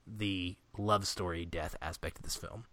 the 0.07 0.57
love 0.79 1.07
story 1.07 1.45
death 1.45 1.77
aspect 1.83 2.19
of 2.19 2.25
this 2.25 2.37
film. 2.37 2.65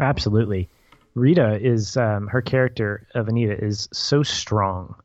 Absolutely. 0.00 0.68
Rita 1.14 1.58
is 1.60 1.96
um, 1.96 2.26
her 2.26 2.42
character 2.42 3.06
of 3.14 3.28
Anita 3.28 3.56
is 3.62 3.88
so 3.92 4.24
strong, 4.24 4.96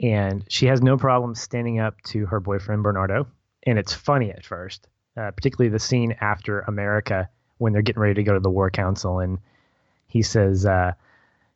and 0.00 0.44
she 0.48 0.66
has 0.66 0.80
no 0.80 0.96
problem 0.96 1.34
standing 1.34 1.78
up 1.78 2.00
to 2.02 2.26
her 2.26 2.40
boyfriend 2.40 2.82
Bernardo. 2.82 3.26
And 3.64 3.78
it's 3.78 3.92
funny 3.92 4.30
at 4.30 4.46
first, 4.46 4.88
uh, 5.18 5.32
particularly 5.32 5.68
the 5.68 5.78
scene 5.78 6.16
after 6.20 6.60
America 6.60 7.28
when 7.58 7.74
they're 7.74 7.82
getting 7.82 8.00
ready 8.00 8.14
to 8.14 8.22
go 8.22 8.32
to 8.32 8.40
the 8.40 8.48
War 8.48 8.70
Council, 8.70 9.18
and 9.18 9.38
he 10.06 10.22
says, 10.22 10.64
uh, 10.64 10.92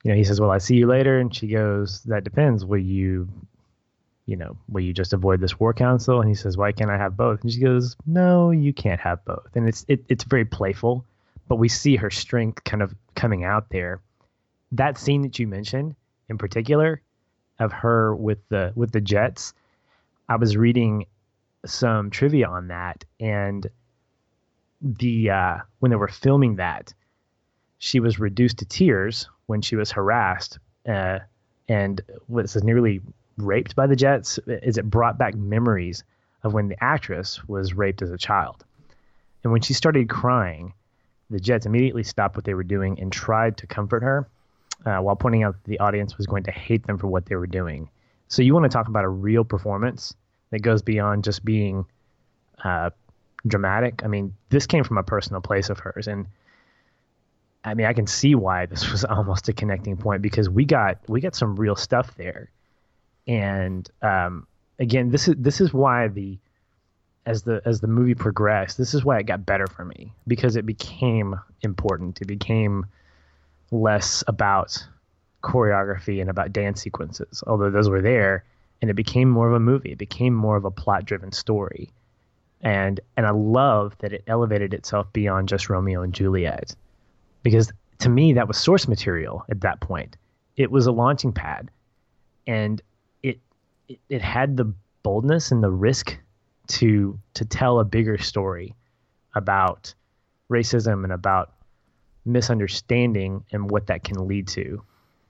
"You 0.05 0.13
know, 0.13 0.17
he 0.17 0.25
says, 0.25 0.41
well, 0.41 0.53
I 0.53 0.59
see 0.59 0.77
you 0.77 0.87
later," 0.87 1.19
and 1.19 1.35
she 1.35 1.49
goes, 1.49 2.03
"That 2.05 2.23
depends. 2.23 2.65
Will 2.65 2.79
you 2.79 3.29
you 4.27 4.37
know, 4.37 4.57
will 4.69 4.81
you 4.81 4.93
just 4.93 5.13
avoid 5.13 5.41
this 5.41 5.61
war 5.61 5.75
council? 5.75 6.21
And 6.21 6.29
he 6.29 6.35
says, 6.35 6.57
why 6.57 6.73
can't 6.73 6.91
I 6.91 6.97
have 6.97 7.17
both? 7.17 7.43
And 7.43 7.53
she 7.53 7.61
goes, 7.61 7.97
no, 8.07 8.51
you 8.51 8.73
can't 8.73 9.01
have 9.01 9.25
both. 9.25 9.49
And 9.55 9.69
it's 9.69 9.85
it, 9.89 10.05
it's 10.09 10.25
very 10.25 10.45
playful, 10.45 11.05
but 11.49 11.57
we 11.57 11.69
see 11.69 11.97
her 11.97 12.11
strength 12.11 12.65
kind 12.65 12.83
of 12.83 12.95
coming 13.15 13.45
out 13.45 13.69
there. 13.71 14.01
That 14.73 14.99
scene 14.99 15.23
that 15.23 15.39
you 15.39 15.47
mentioned 15.47 15.95
in 16.29 16.39
particular 16.39 17.03
of 17.59 17.73
her 17.73 18.17
with 18.17 18.39
the 18.49 18.73
with 18.75 18.93
the 18.93 19.01
Jets, 19.01 19.53
I 20.29 20.37
was 20.37 20.57
reading 20.57 21.07
some 21.67 22.11
trivia 22.11 22.49
on 22.49 22.69
that, 22.69 23.05
and 23.21 23.67
the 24.81 25.31
uh, 25.31 25.59
when 25.79 25.91
they 25.91 25.97
were 25.97 26.09
filming 26.09 26.57
that, 26.57 26.95
she 27.85 28.01
was 28.01 28.18
reduced 28.18 28.57
to 28.57 28.64
tears 28.64 29.28
when 29.45 29.61
she 29.61 29.76
was 29.76 29.93
harassed, 29.93 30.59
uh, 30.89 31.18
and 31.68 32.01
was 32.28 32.57
nearly 32.64 33.03
raped 33.37 33.76
by 33.76 33.87
the 33.87 33.95
Jets 33.95 34.39
is 34.47 34.78
it 34.78 34.89
brought 34.89 35.18
back 35.18 35.35
memories 35.35 36.03
of 36.45 36.55
when 36.55 36.68
the 36.68 36.82
actress 36.82 37.47
was 37.47 37.74
raped 37.74 38.01
as 38.01 38.11
a 38.11 38.16
child. 38.16 38.64
And 39.43 39.53
when 39.53 39.61
she 39.61 39.74
started 39.74 40.09
crying, 40.09 40.72
the 41.28 41.39
Jets 41.39 41.66
immediately 41.66 42.05
stopped 42.05 42.37
what 42.37 42.47
they 42.47 42.55
were 42.55 42.64
doing 42.64 42.99
and 43.01 43.12
tried 43.12 43.59
to 43.59 43.66
comfort 43.66 44.03
her 44.03 44.26
uh, 44.87 45.01
while 45.01 45.16
pointing 45.16 45.43
out 45.43 45.53
that 45.53 45.70
the 45.70 45.80
audience 45.80 46.16
was 46.16 46.26
going 46.26 46.45
to 46.45 46.53
hate 46.53 46.87
them 46.87 46.97
for 46.97 47.09
what 47.09 47.26
they 47.26 47.37
were 47.37 47.47
doing. 47.47 47.91
So 48.28 48.41
you 48.41 48.55
want 48.55 48.64
to 48.64 48.70
talk 48.70 48.89
about 48.89 49.05
a 49.05 49.11
real 49.11 49.45
performance 49.45 50.14
that 50.49 50.62
goes 50.62 50.80
beyond 50.80 51.22
just 51.22 51.45
being 51.45 51.85
uh, 52.64 52.91
dramatic. 53.47 54.01
I 54.03 54.07
mean, 54.07 54.35
this 54.49 54.66
came 54.66 54.85
from 54.85 54.97
a 54.97 55.03
personal 55.03 55.43
place 55.43 55.68
of 55.68 55.78
hers, 55.80 56.09
and 56.09 56.26
I 57.65 57.75
mean, 57.75 57.87
I 57.87 57.95
can 57.95 58.07
see 58.07 58.35
why 58.35 58.67
this 58.67 58.91
was 58.93 59.05
almost 59.05 59.49
a 59.49 59.53
connecting 59.53 59.97
point 59.97 60.23
because 60.23 60.49
we 60.49 60.65
got 60.65 60.99
we 61.09 61.21
got 61.21 61.35
some 61.35 61.57
real 61.57 61.77
stuff 61.77 62.15
there 62.17 62.51
and 63.27 63.89
um, 64.03 64.47
again, 64.79 65.11
this 65.11 65.29
is 65.29 65.35
this 65.39 65.61
is 65.61 65.73
why 65.73 66.09
the 66.09 66.39
as 67.27 67.43
the 67.43 67.62
as 67.65 67.81
the 67.81 67.87
movie 67.87 68.15
progressed, 68.15 68.77
this 68.77 68.95
is 68.95 69.05
why 69.05 69.19
it 69.19 69.27
got 69.27 69.47
better 69.47 69.67
for 69.67 69.85
me 69.85 70.12
because 70.27 70.57
it 70.57 70.67
became 70.67 71.39
important. 71.62 72.21
It 72.21 72.27
became 72.27 72.87
less 73.71 74.23
about 74.27 74.87
choreography 75.43 76.21
and 76.21 76.31
about 76.31 76.53
dance 76.53 76.83
sequences, 76.83 77.43
although 77.47 77.71
those 77.71 77.89
were 77.89 78.03
there, 78.03 78.45
and 78.81 78.91
it 78.91 78.95
became 78.95 79.29
more 79.31 79.49
of 79.49 79.55
a 79.55 79.61
movie. 79.61 79.93
It 79.93 79.99
became 79.99 80.35
more 80.35 80.57
of 80.57 80.65
a 80.65 80.71
plot 80.71 81.05
driven 81.05 81.33
story. 81.33 81.91
And 82.61 83.01
and 83.17 83.27
I 83.27 83.31
love 83.31 83.97
that 83.99 84.12
it 84.12 84.25
elevated 84.27 84.75
itself 84.75 85.11
beyond 85.12 85.49
just 85.49 85.71
Romeo 85.71 86.03
and 86.03 86.12
Juliet. 86.12 86.75
Because 87.45 87.72
to 88.01 88.09
me, 88.09 88.32
that 88.32 88.49
was 88.49 88.59
source 88.59 88.88
material 88.88 89.45
at 89.49 89.61
that 89.61 89.80
point. 89.80 90.16
It 90.57 90.72
was 90.72 90.86
a 90.86 90.92
launching 90.92 91.32
pad, 91.32 91.70
and 92.49 92.82
it 93.22 93.38
it, 93.88 94.01
it 94.09 94.22
had 94.22 94.57
the 94.57 94.72
boldness 95.05 95.53
and 95.53 95.62
the 95.62 95.70
risk 95.70 96.18
to 96.66 97.16
to 97.34 97.45
tell 97.45 97.78
a 97.78 97.84
bigger 97.84 98.18
story 98.18 98.74
about 99.36 99.95
racism 100.51 101.05
and 101.05 101.12
about 101.12 101.53
misunderstanding 102.24 103.45
and 103.53 103.70
what 103.70 103.86
that 103.86 104.03
can 104.03 104.26
lead 104.26 104.49
to 104.49 104.82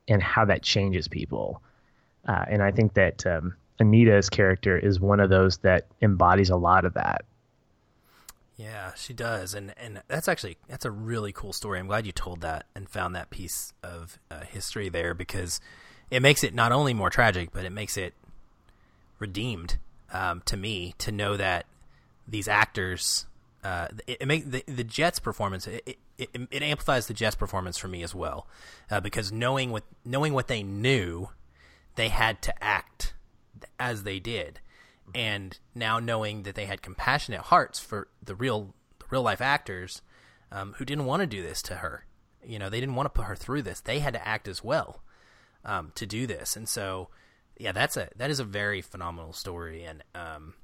and 0.09 0.23
how 0.23 0.45
that 0.45 0.63
changes 0.63 1.09
people. 1.09 1.61
Uh, 2.27 2.45
and 2.49 2.63
I 2.63 2.71
think 2.71 2.95
that 2.95 3.27
um, 3.27 3.55
Anita's 3.81 4.31
character 4.31 4.79
is 4.79 5.01
one 5.01 5.21
of 5.21 5.31
those 5.31 5.59
that 5.59 5.87
embodies 6.01 6.51
a 6.51 6.57
lot 6.57 6.85
of 6.85 6.95
that. 6.95 7.25
Yeah, 8.57 8.95
she 8.95 9.13
does, 9.13 9.53
and 9.55 9.75
and 9.77 10.03
that's 10.07 10.29
actually 10.29 10.59
that's 10.69 10.85
a 10.85 10.91
really 10.91 11.33
cool 11.33 11.53
story. 11.53 11.81
I'm 11.81 11.89
glad 11.89 12.07
you 12.07 12.13
told 12.13 12.41
that 12.43 12.67
and 12.75 12.89
found 12.89 13.15
that 13.17 13.31
piece 13.31 13.73
of 13.83 14.19
uh, 14.31 14.45
history 14.45 14.89
there 14.89 15.13
because 15.13 15.61
it 16.11 16.23
makes 16.23 16.45
it 16.45 16.55
not 16.55 16.71
only 16.71 16.95
more 16.95 17.11
tragic, 17.11 17.51
but 17.53 17.65
it 17.65 17.73
makes 17.73 17.97
it 17.97 18.15
redeemed 19.19 19.79
um, 20.13 20.41
to 20.47 20.57
me 20.57 20.95
to 20.99 21.11
know 21.11 21.37
that 21.37 21.67
these 22.29 22.47
actors. 22.47 23.27
Uh, 23.65 23.89
it, 24.07 24.19
it 24.21 24.51
the, 24.51 24.63
the 24.69 24.85
Jets 24.85 25.19
performance. 25.19 25.67
It, 25.67 25.99
it, 26.17 26.29
it, 26.51 26.63
amplifies 26.63 27.09
the 27.09 27.15
Jets 27.15 27.35
performance 27.35 27.77
for 27.77 27.89
me 27.89 28.05
as 28.05 28.15
well, 28.15 28.47
uh, 28.89 29.01
because 29.01 29.33
knowing 29.33 29.73
what 29.73 29.83
knowing 30.05 30.33
what 30.33 30.47
they 30.47 30.63
knew, 30.63 31.31
they 31.97 32.09
had 32.09 32.41
to 32.43 32.63
act 32.63 33.15
as 33.81 34.05
they 34.05 34.21
did, 34.21 34.61
and 35.15 35.59
now 35.75 35.99
knowing 35.99 36.43
that 36.45 36.55
they 36.55 36.67
had 36.67 36.83
compassionate 36.83 37.41
hearts 37.43 37.79
for 37.81 38.09
the 38.23 38.35
real 38.35 38.75
the 38.99 39.07
real 39.11 39.23
life 39.23 39.41
actors 39.41 40.03
um, 40.53 40.75
who 40.79 40.85
didn't 40.85 41.07
want 41.07 41.21
to 41.21 41.27
do 41.27 41.43
this 41.43 41.63
to 41.63 41.77
her. 41.77 42.07
You 42.45 42.59
know, 42.59 42.69
they 42.69 42.81
didn't 42.81 42.95
want 42.95 43.07
to 43.07 43.11
put 43.11 43.27
her 43.27 43.37
through 43.37 43.63
this. 43.63 43.81
They 43.81 43.99
had 44.01 44.15
to 44.15 44.27
act 44.27 44.49
as 44.49 44.63
well 44.63 45.03
um, 45.65 45.93
to 45.95 46.07
do 46.07 46.27
this, 46.27 46.57
and 46.57 46.69
so 46.69 47.09
yeah, 47.59 47.73
that's 47.73 47.97
a 47.97 48.09
that 48.17 48.31
is 48.31 48.41
a 48.41 48.45
very 48.45 48.81
phenomenal 48.81 49.33
story, 49.33 49.85
and 49.85 50.03
um, 50.15 50.55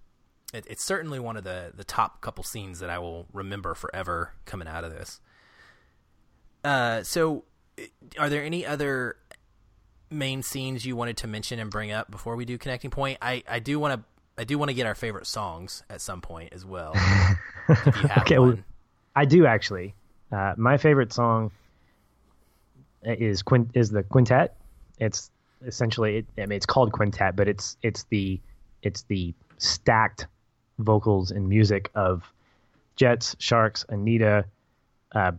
it, 0.52 0.66
it's 0.68 0.84
certainly 0.84 1.18
one 1.18 1.36
of 1.36 1.44
the 1.44 1.72
the 1.74 1.84
top 1.84 2.20
couple 2.20 2.44
scenes 2.44 2.80
that 2.80 2.90
I 2.90 2.98
will 2.98 3.26
remember 3.32 3.74
forever 3.74 4.34
coming 4.44 4.68
out 4.68 4.84
of 4.84 4.92
this. 4.92 5.20
Uh, 6.64 7.02
so, 7.02 7.44
are 8.18 8.28
there 8.28 8.44
any 8.44 8.66
other 8.66 9.16
main 10.10 10.42
scenes 10.42 10.84
you 10.84 10.96
wanted 10.96 11.16
to 11.18 11.26
mention 11.26 11.58
and 11.60 11.70
bring 11.70 11.92
up 11.92 12.10
before 12.10 12.36
we 12.36 12.44
do 12.44 12.58
connecting 12.58 12.90
point? 12.90 13.18
I 13.22 13.42
I 13.48 13.60
do 13.60 13.78
want 13.78 14.00
to 14.00 14.04
I 14.40 14.44
do 14.44 14.56
want 14.56 14.70
to 14.70 14.74
get 14.74 14.86
our 14.86 14.94
favorite 14.94 15.26
songs 15.26 15.82
at 15.90 16.00
some 16.00 16.22
point 16.22 16.54
as 16.54 16.64
well. 16.64 16.96
okay, 18.20 18.38
well, 18.38 18.56
I 19.14 19.26
do 19.26 19.44
actually. 19.44 19.94
Uh, 20.32 20.54
my 20.56 20.78
favorite 20.78 21.12
song 21.12 21.50
is 23.02 23.42
quint 23.42 23.72
is 23.74 23.90
the 23.90 24.02
quintet. 24.02 24.56
It's 24.98 25.30
essentially 25.66 26.18
it, 26.18 26.26
I 26.38 26.46
mean 26.46 26.56
it's 26.56 26.64
called 26.64 26.90
quintet, 26.90 27.36
but 27.36 27.48
it's 27.48 27.76
it's 27.82 28.04
the 28.04 28.40
it's 28.82 29.02
the 29.02 29.34
stacked 29.58 30.26
vocals 30.78 31.32
and 31.32 31.46
music 31.46 31.90
of 31.94 32.24
Jets, 32.96 33.36
Sharks, 33.38 33.84
Anita, 33.90 34.46
uh, 35.12 35.32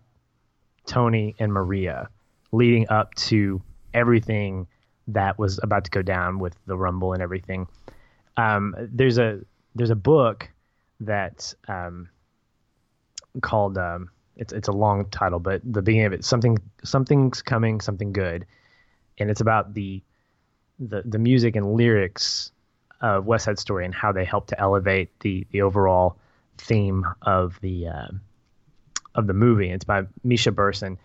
Tony, 0.85 1.33
and 1.39 1.51
Maria, 1.51 2.07
leading 2.51 2.87
up 2.89 3.15
to 3.15 3.63
everything 3.95 4.67
that 5.07 5.39
was 5.39 5.59
about 5.63 5.85
to 5.85 5.89
go 5.89 6.03
down 6.03 6.37
with 6.37 6.55
the 6.67 6.77
Rumble 6.77 7.13
and 7.13 7.23
everything. 7.23 7.67
Um, 8.41 8.75
there's 8.79 9.17
a 9.17 9.39
there's 9.75 9.89
a 9.89 9.95
book 9.95 10.49
that 11.01 11.53
um, 11.67 12.09
called 13.41 13.77
um, 13.77 14.09
it's 14.35 14.53
it's 14.53 14.67
a 14.67 14.71
long 14.71 15.05
title, 15.09 15.39
but 15.39 15.61
the 15.63 15.81
beginning 15.81 16.07
of 16.07 16.13
it 16.13 16.25
something 16.25 16.57
something's 16.83 17.41
coming, 17.41 17.81
something 17.81 18.11
good, 18.13 18.45
and 19.17 19.29
it's 19.29 19.41
about 19.41 19.73
the 19.73 20.01
the 20.79 21.03
the 21.05 21.19
music 21.19 21.55
and 21.55 21.75
lyrics 21.75 22.51
of 23.01 23.25
West 23.25 23.45
Side 23.45 23.59
Story 23.59 23.85
and 23.85 23.93
how 23.93 24.11
they 24.11 24.25
help 24.25 24.47
to 24.47 24.59
elevate 24.59 25.19
the 25.19 25.45
the 25.51 25.61
overall 25.61 26.17
theme 26.57 27.05
of 27.21 27.59
the 27.61 27.87
uh, 27.87 28.07
of 29.13 29.27
the 29.27 29.33
movie. 29.33 29.69
It's 29.69 29.85
by 29.85 30.07
Misha 30.23 30.51
Berson, 30.51 30.97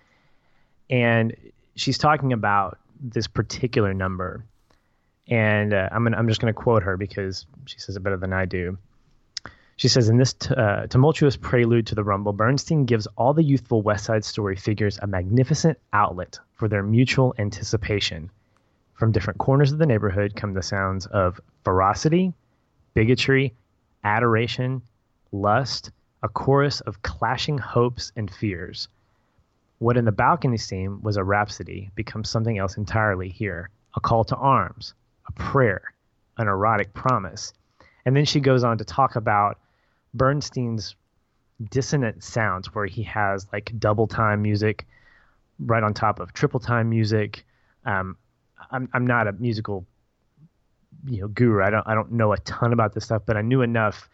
and 0.89 1.37
she's 1.75 1.99
talking 1.99 2.33
about 2.33 2.79
this 2.99 3.27
particular 3.27 3.93
number. 3.93 4.45
And 5.29 5.75
uh, 5.75 5.89
I'm 5.91 6.05
gonna, 6.05 6.17
I'm 6.17 6.29
just 6.29 6.41
going 6.41 6.53
to 6.53 6.59
quote 6.59 6.83
her 6.83 6.97
because 6.97 7.47
she 7.65 7.79
says 7.79 7.97
it 7.97 8.03
better 8.03 8.17
than 8.17 8.33
I 8.33 8.45
do. 8.45 8.79
She 9.79 9.89
says, 9.89 10.09
in 10.09 10.17
this 10.17 10.33
t- 10.33 10.55
uh, 10.55 10.87
tumultuous 10.87 11.37
prelude 11.37 11.87
to 11.89 11.95
the 11.95 12.05
Rumble, 12.05 12.33
Bernstein 12.33 12.87
gives 12.87 13.07
all 13.19 13.35
the 13.35 13.43
youthful 13.43 13.83
West 13.83 14.05
Side 14.07 14.25
Story 14.25 14.57
figures 14.57 14.99
a 15.03 15.07
magnificent 15.07 15.79
outlet 15.93 16.39
for 16.55 16.67
their 16.67 16.83
mutual 16.83 17.35
anticipation. 17.39 18.31
From 18.95 19.13
different 19.13 19.39
corners 19.39 19.73
of 19.73 19.79
the 19.79 19.85
neighborhood 19.85 20.35
come 20.35 20.55
the 20.55 20.63
sounds 20.63 21.05
of 21.07 21.39
ferocity, 21.63 22.33
bigotry, 22.95 23.53
adoration, 24.03 24.81
lust, 25.33 25.91
a 26.23 26.29
chorus 26.29 26.81
of 26.81 27.03
clashing 27.03 27.59
hopes 27.59 28.13
and 28.17 28.31
fears. 28.31 28.89
What 29.79 29.99
in 29.99 30.07
the 30.07 30.13
balcony 30.13 30.57
scene 30.57 31.03
was 31.03 31.19
a 31.19 31.25
rhapsody 31.25 31.91
becomes 31.95 32.31
something 32.31 32.57
else 32.57 32.79
entirely 32.79 33.29
here 33.29 33.69
a 33.95 34.01
call 34.01 34.25
to 34.25 34.37
arms, 34.37 34.95
a 35.27 35.33
prayer, 35.33 35.93
an 36.39 36.49
erotic 36.49 36.93
promise. 36.95 37.53
And 38.05 38.17
then 38.17 38.25
she 38.25 38.41
goes 38.41 38.65
on 38.65 38.79
to 38.79 38.85
talk 38.85 39.17
about 39.17 39.59
Bernstein's 40.15 40.95
dissonant 41.71 42.23
sounds, 42.23 42.75
where 42.75 42.87
he 42.87 43.03
has 43.05 43.47
like 43.53 43.73
double 43.79 44.07
time 44.07 44.43
music 44.43 44.87
right 45.59 45.83
on 45.83 45.95
top 45.95 46.21
of 46.21 46.33
triple 46.33 46.61
time 46.61 46.89
music. 46.91 47.45
Um, 47.85 48.17
I'm 48.71 48.89
I'm 48.93 49.07
not 49.07 49.27
a 49.27 49.33
musical 49.33 49.87
you 51.07 51.21
know 51.21 51.29
guru. 51.29 51.63
I 51.63 51.71
don't 51.71 51.87
I 51.87 51.95
don't 51.95 52.13
know 52.13 52.33
a 52.33 52.39
ton 52.39 52.73
about 52.73 52.95
this 52.95 53.05
stuff, 53.05 53.23
but 53.27 53.37
I 53.37 53.43
knew 53.43 53.63
enough 53.63 54.09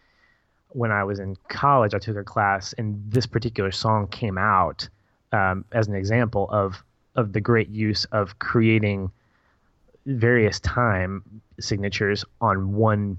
when 0.69 0.91
I 0.91 1.03
was 1.03 1.19
in 1.19 1.35
college. 1.49 1.93
I 1.93 1.99
took 1.99 2.17
a 2.17 2.23
class, 2.23 2.73
and 2.73 3.01
this 3.09 3.25
particular 3.25 3.71
song 3.71 4.07
came 4.07 4.37
out 4.37 4.87
um, 5.31 5.65
as 5.71 5.87
an 5.87 5.95
example 5.95 6.49
of 6.51 6.83
of 7.15 7.33
the 7.33 7.41
great 7.41 7.69
use 7.69 8.05
of 8.05 8.39
creating 8.39 9.11
various 10.05 10.59
time 10.59 11.23
signatures 11.59 12.25
on 12.41 12.73
one 12.73 13.17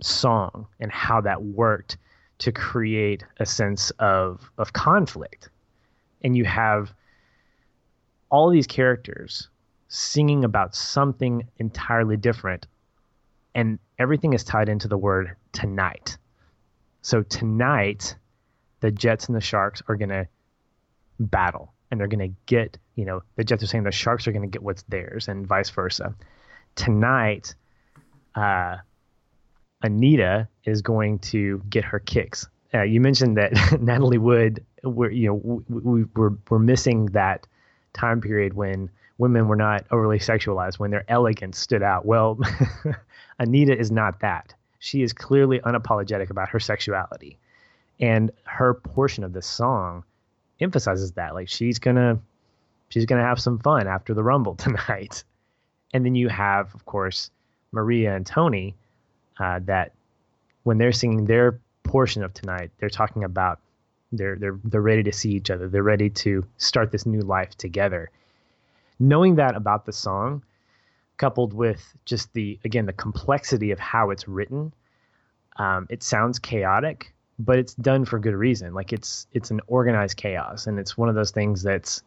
song 0.00 0.66
and 0.80 0.90
how 0.90 1.20
that 1.20 1.42
worked 1.42 1.98
to 2.38 2.52
create 2.52 3.24
a 3.38 3.46
sense 3.46 3.90
of 3.98 4.50
of 4.58 4.72
conflict. 4.72 5.50
And 6.22 6.36
you 6.36 6.44
have 6.44 6.92
all 8.30 8.50
these 8.50 8.66
characters 8.66 9.48
singing 9.88 10.44
about 10.44 10.74
something 10.74 11.46
entirely 11.58 12.16
different 12.16 12.66
and 13.54 13.78
everything 13.98 14.32
is 14.32 14.42
tied 14.42 14.68
into 14.68 14.88
the 14.88 14.98
word 14.98 15.36
tonight. 15.52 16.16
So 17.02 17.22
tonight 17.22 18.16
the 18.80 18.90
jets 18.90 19.26
and 19.26 19.36
the 19.36 19.40
sharks 19.40 19.82
are 19.86 19.96
going 19.96 20.08
to 20.08 20.26
battle 21.20 21.73
and 21.94 22.00
they're 22.00 22.08
going 22.08 22.28
to 22.28 22.36
get 22.46 22.76
you 22.96 23.04
know 23.04 23.22
the 23.36 23.44
jets 23.44 23.62
are 23.62 23.68
saying 23.68 23.84
the 23.84 23.92
sharks 23.92 24.26
are 24.26 24.32
going 24.32 24.42
to 24.42 24.48
get 24.48 24.62
what's 24.62 24.82
theirs 24.88 25.28
and 25.28 25.46
vice 25.46 25.70
versa. 25.70 26.12
Tonight 26.74 27.54
uh, 28.34 28.78
anita 29.80 30.48
is 30.64 30.82
going 30.82 31.20
to 31.20 31.62
get 31.70 31.84
her 31.84 32.00
kicks. 32.00 32.48
Uh, 32.74 32.82
you 32.82 33.00
mentioned 33.00 33.36
that 33.36 33.52
natalie 33.80 34.18
wood 34.18 34.64
we're 34.82 35.10
you 35.10 35.28
know 35.28 35.34
we, 35.68 35.80
we, 35.80 36.04
we're, 36.16 36.32
we're 36.50 36.58
missing 36.58 37.06
that 37.06 37.46
time 37.92 38.20
period 38.20 38.54
when 38.54 38.90
women 39.18 39.46
were 39.46 39.54
not 39.54 39.86
overly 39.92 40.18
sexualized 40.18 40.80
when 40.80 40.90
their 40.90 41.04
elegance 41.06 41.58
stood 41.58 41.84
out. 41.84 42.04
Well 42.04 42.40
anita 43.38 43.78
is 43.78 43.92
not 43.92 44.18
that. 44.20 44.52
She 44.80 45.02
is 45.02 45.12
clearly 45.12 45.60
unapologetic 45.60 46.30
about 46.30 46.48
her 46.48 46.58
sexuality. 46.58 47.38
And 48.00 48.32
her 48.42 48.74
portion 48.74 49.22
of 49.22 49.32
this 49.32 49.46
song 49.46 50.02
emphasizes 50.60 51.12
that 51.12 51.34
like 51.34 51.48
she's 51.48 51.78
gonna 51.78 52.18
she's 52.88 53.06
gonna 53.06 53.22
have 53.22 53.40
some 53.40 53.58
fun 53.58 53.86
after 53.86 54.14
the 54.14 54.22
rumble 54.22 54.54
tonight. 54.56 55.24
And 55.92 56.04
then 56.04 56.14
you 56.14 56.28
have 56.28 56.74
of 56.74 56.84
course 56.84 57.30
maria 57.72 58.14
and 58.14 58.24
tony 58.24 58.74
uh, 59.38 59.60
that 59.64 59.92
when 60.62 60.78
they're 60.78 60.92
singing 60.92 61.24
their 61.24 61.58
portion 61.82 62.22
of 62.22 62.32
tonight 62.32 62.70
they're 62.78 62.88
talking 62.88 63.24
about 63.24 63.58
they're 64.16 64.36
they're 64.36 64.58
they're 64.64 64.80
ready 64.80 65.02
to 65.02 65.12
see 65.12 65.32
each 65.32 65.50
other. 65.50 65.68
They're 65.68 65.82
ready 65.82 66.10
to 66.10 66.44
start 66.56 66.92
this 66.92 67.06
new 67.06 67.20
life 67.20 67.56
together. 67.56 68.10
Knowing 68.98 69.36
that 69.36 69.56
about 69.56 69.86
the 69.86 69.92
song 69.92 70.42
coupled 71.16 71.52
with 71.52 71.96
just 72.04 72.32
the 72.32 72.58
again 72.64 72.86
the 72.86 72.92
complexity 72.92 73.70
of 73.70 73.78
how 73.78 74.10
it's 74.10 74.26
written 74.26 74.72
um, 75.56 75.86
it 75.88 76.02
sounds 76.02 76.40
chaotic 76.40 77.13
but 77.38 77.58
it's 77.58 77.74
done 77.74 78.04
for 78.04 78.18
good 78.18 78.34
reason. 78.34 78.74
Like 78.74 78.92
it's 78.92 79.26
it's 79.32 79.50
an 79.50 79.60
organized 79.66 80.16
chaos, 80.16 80.66
and 80.66 80.78
it's 80.78 80.96
one 80.96 81.08
of 81.08 81.14
those 81.14 81.30
things 81.30 81.62
that's 81.62 82.02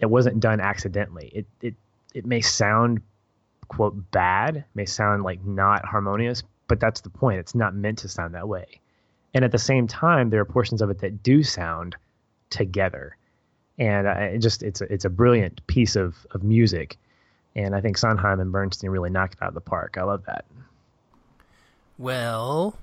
it 0.00 0.06
wasn't 0.06 0.40
done 0.40 0.60
accidentally. 0.60 1.30
It 1.34 1.46
it 1.60 1.74
it 2.14 2.26
may 2.26 2.40
sound 2.40 3.00
quote 3.68 4.10
bad, 4.10 4.64
may 4.74 4.86
sound 4.86 5.22
like 5.22 5.44
not 5.44 5.84
harmonious, 5.84 6.42
but 6.68 6.80
that's 6.80 7.00
the 7.00 7.10
point. 7.10 7.38
It's 7.38 7.54
not 7.54 7.74
meant 7.74 7.98
to 7.98 8.08
sound 8.08 8.34
that 8.34 8.48
way. 8.48 8.80
And 9.34 9.44
at 9.44 9.52
the 9.52 9.58
same 9.58 9.86
time, 9.86 10.30
there 10.30 10.40
are 10.40 10.44
portions 10.46 10.80
of 10.82 10.90
it 10.90 11.00
that 11.00 11.22
do 11.22 11.42
sound 11.42 11.96
together. 12.50 13.16
and 13.78 14.06
it 14.06 14.38
just 14.38 14.62
it's 14.62 14.80
a 14.80 14.92
it's 14.92 15.04
a 15.04 15.10
brilliant 15.10 15.66
piece 15.66 15.96
of 15.96 16.26
of 16.30 16.42
music, 16.42 16.96
and 17.54 17.74
I 17.74 17.80
think 17.80 17.98
Sondheim 17.98 18.40
and 18.40 18.52
Bernstein 18.52 18.90
really 18.90 19.10
knocked 19.10 19.34
it 19.34 19.42
out 19.42 19.48
of 19.48 19.54
the 19.54 19.60
park. 19.60 19.96
I 19.98 20.02
love 20.04 20.24
that. 20.26 20.44
Well, 21.98 22.78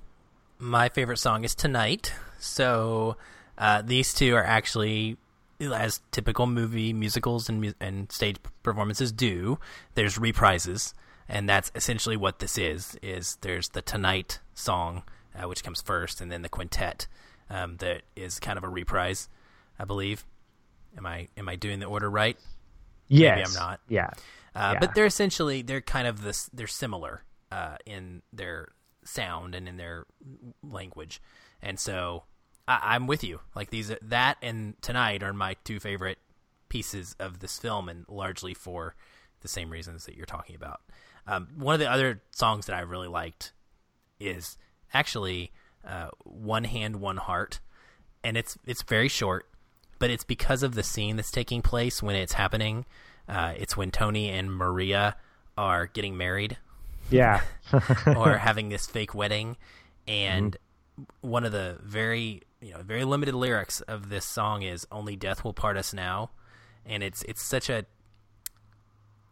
my 0.58 0.88
favorite 0.88 1.18
song 1.18 1.44
is 1.44 1.54
Tonight. 1.54 2.12
So 2.38 3.16
uh, 3.58 3.82
these 3.82 4.12
two 4.14 4.34
are 4.34 4.44
actually, 4.44 5.16
as 5.60 6.00
typical 6.10 6.46
movie 6.46 6.92
musicals 6.92 7.48
and, 7.48 7.60
mu- 7.60 7.72
and 7.80 8.10
stage 8.12 8.36
performances 8.62 9.12
do, 9.12 9.58
there's 9.94 10.18
reprises. 10.18 10.94
And 11.28 11.48
that's 11.48 11.72
essentially 11.74 12.16
what 12.16 12.38
this 12.38 12.58
is, 12.58 12.98
is 13.02 13.38
there's 13.40 13.70
the 13.70 13.82
Tonight 13.82 14.40
song, 14.54 15.02
uh, 15.34 15.48
which 15.48 15.64
comes 15.64 15.80
first, 15.80 16.20
and 16.20 16.30
then 16.30 16.42
the 16.42 16.48
quintet 16.48 17.06
um, 17.50 17.76
that 17.78 18.02
is 18.14 18.38
kind 18.38 18.58
of 18.58 18.64
a 18.64 18.68
reprise, 18.68 19.28
I 19.78 19.84
believe. 19.84 20.24
Am 20.96 21.06
I 21.06 21.28
am 21.36 21.48
I 21.48 21.56
doing 21.56 21.80
the 21.80 21.86
order 21.86 22.08
right? 22.08 22.36
Yes. 23.08 23.36
Maybe 23.36 23.48
I'm 23.48 23.68
not. 23.68 23.80
Yeah. 23.88 24.10
Uh, 24.54 24.70
Yeah. 24.74 24.78
But 24.80 24.94
they're 24.94 25.06
essentially 25.06 25.62
they're 25.62 25.80
kind 25.80 26.06
of 26.06 26.22
this 26.22 26.48
they're 26.52 26.66
similar 26.68 27.24
uh, 27.50 27.76
in 27.84 28.22
their 28.32 28.68
sound 29.04 29.54
and 29.54 29.68
in 29.68 29.76
their 29.76 30.06
language, 30.62 31.20
and 31.62 31.78
so 31.78 32.24
I, 32.66 32.80
I'm 32.82 33.06
with 33.06 33.24
you. 33.24 33.40
Like 33.54 33.70
these 33.70 33.92
that 34.02 34.36
and 34.42 34.80
tonight 34.82 35.22
are 35.22 35.32
my 35.32 35.56
two 35.64 35.80
favorite 35.80 36.18
pieces 36.68 37.14
of 37.18 37.40
this 37.40 37.58
film, 37.58 37.88
and 37.88 38.04
largely 38.08 38.54
for 38.54 38.94
the 39.40 39.48
same 39.48 39.70
reasons 39.70 40.06
that 40.06 40.16
you're 40.16 40.26
talking 40.26 40.56
about. 40.56 40.80
Um, 41.26 41.48
one 41.56 41.74
of 41.74 41.80
the 41.80 41.90
other 41.90 42.22
songs 42.32 42.66
that 42.66 42.76
I 42.76 42.80
really 42.80 43.08
liked 43.08 43.52
is 44.18 44.56
actually 44.92 45.52
uh, 45.86 46.08
"One 46.24 46.64
Hand, 46.64 46.96
One 46.96 47.18
Heart," 47.18 47.60
and 48.22 48.36
it's 48.36 48.58
it's 48.66 48.82
very 48.82 49.08
short, 49.08 49.48
but 49.98 50.10
it's 50.10 50.24
because 50.24 50.62
of 50.62 50.74
the 50.74 50.82
scene 50.82 51.16
that's 51.16 51.30
taking 51.30 51.62
place 51.62 52.02
when 52.02 52.16
it's 52.16 52.34
happening. 52.34 52.84
Uh, 53.28 53.54
it's 53.56 53.76
when 53.76 53.90
Tony 53.90 54.28
and 54.30 54.52
Maria 54.52 55.16
are 55.56 55.86
getting 55.86 56.16
married 56.16 56.58
Yeah. 57.10 57.42
or 58.16 58.36
having 58.38 58.68
this 58.68 58.86
fake 58.86 59.14
wedding, 59.14 59.56
and 60.06 60.56
one 61.20 61.44
of 61.44 61.52
the 61.52 61.78
very 61.82 62.42
you 62.60 62.72
know 62.72 62.82
very 62.82 63.04
limited 63.04 63.34
lyrics 63.34 63.80
of 63.82 64.08
this 64.10 64.24
song 64.24 64.62
is 64.62 64.86
"Only 64.92 65.16
death 65.16 65.44
will 65.44 65.52
part 65.54 65.76
us 65.76 65.92
now," 65.92 66.30
and 66.86 67.02
it's 67.02 67.22
it's 67.24 67.42
such 67.42 67.68
a 67.70 67.84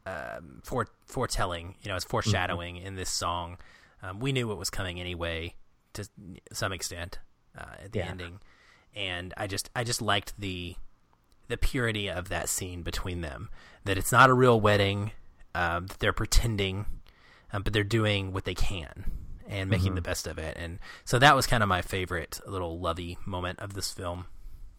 um, 0.06 0.60
fore, 0.64 0.88
foretelling, 1.06 1.76
you 1.82 1.88
know, 1.88 1.94
it's 1.96 2.04
foreshadowing 2.04 2.76
in 2.76 2.96
this 2.96 3.08
song. 3.10 3.58
Um, 4.02 4.18
we 4.18 4.32
knew 4.32 4.48
what 4.48 4.58
was 4.58 4.68
coming 4.68 4.98
anyway, 4.98 5.54
to 5.92 6.08
some 6.52 6.72
extent, 6.72 7.20
uh, 7.56 7.84
at 7.84 7.92
the 7.92 8.00
Yeah. 8.00 8.08
ending, 8.08 8.40
and 8.96 9.32
I 9.36 9.46
just 9.46 9.70
I 9.76 9.84
just 9.84 10.02
liked 10.02 10.34
the 10.38 10.74
the 11.48 11.56
purity 11.56 12.08
of 12.08 12.28
that 12.30 12.48
scene 12.48 12.82
between 12.82 13.20
them. 13.20 13.48
That 13.84 13.96
it's 13.98 14.10
not 14.12 14.28
a 14.30 14.34
real 14.34 14.60
wedding. 14.60 15.12
Um, 15.54 15.86
that 15.86 15.98
they're 15.98 16.14
pretending, 16.14 16.86
um, 17.52 17.62
but 17.62 17.72
they're 17.72 17.84
doing 17.84 18.32
what 18.32 18.44
they 18.44 18.54
can 18.54 19.10
and 19.48 19.68
making 19.68 19.94
the 19.94 20.00
best 20.00 20.26
of 20.26 20.38
it. 20.38 20.56
And 20.58 20.78
so 21.04 21.18
that 21.18 21.36
was 21.36 21.46
kind 21.46 21.62
of 21.62 21.68
my 21.68 21.82
favorite 21.82 22.40
little 22.46 22.78
lovey 22.78 23.18
moment 23.26 23.58
of 23.60 23.74
this 23.74 23.92
film. 23.92 24.26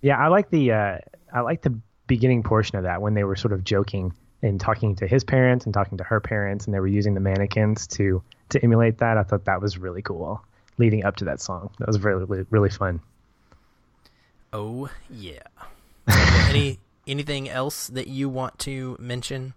Yeah, 0.01 0.17
I 0.17 0.27
like 0.27 0.49
the 0.49 0.71
uh, 0.71 0.97
I 1.33 1.41
like 1.41 1.61
the 1.61 1.79
beginning 2.07 2.43
portion 2.43 2.77
of 2.77 2.83
that 2.83 3.01
when 3.01 3.13
they 3.13 3.23
were 3.23 3.35
sort 3.35 3.53
of 3.53 3.63
joking 3.63 4.13
and 4.41 4.59
talking 4.59 4.95
to 4.97 5.07
his 5.07 5.23
parents 5.23 5.65
and 5.65 5.73
talking 5.73 5.97
to 5.99 6.03
her 6.03 6.19
parents, 6.19 6.65
and 6.65 6.73
they 6.73 6.79
were 6.79 6.87
using 6.87 7.13
the 7.13 7.19
mannequins 7.21 7.87
to 7.87 8.21
to 8.49 8.61
emulate 8.63 8.97
that. 8.97 9.17
I 9.17 9.23
thought 9.23 9.45
that 9.45 9.61
was 9.61 9.77
really 9.77 10.01
cool. 10.01 10.43
Leading 10.77 11.05
up 11.05 11.15
to 11.17 11.25
that 11.25 11.39
song, 11.39 11.69
that 11.79 11.87
was 11.87 11.99
really 11.99 12.25
really, 12.25 12.45
really 12.49 12.69
fun. 12.69 12.99
Oh 14.51 14.89
yeah. 15.09 15.43
Any 16.49 16.79
anything 17.07 17.47
else 17.47 17.87
that 17.87 18.07
you 18.07 18.27
want 18.27 18.59
to 18.59 18.97
mention? 18.99 19.53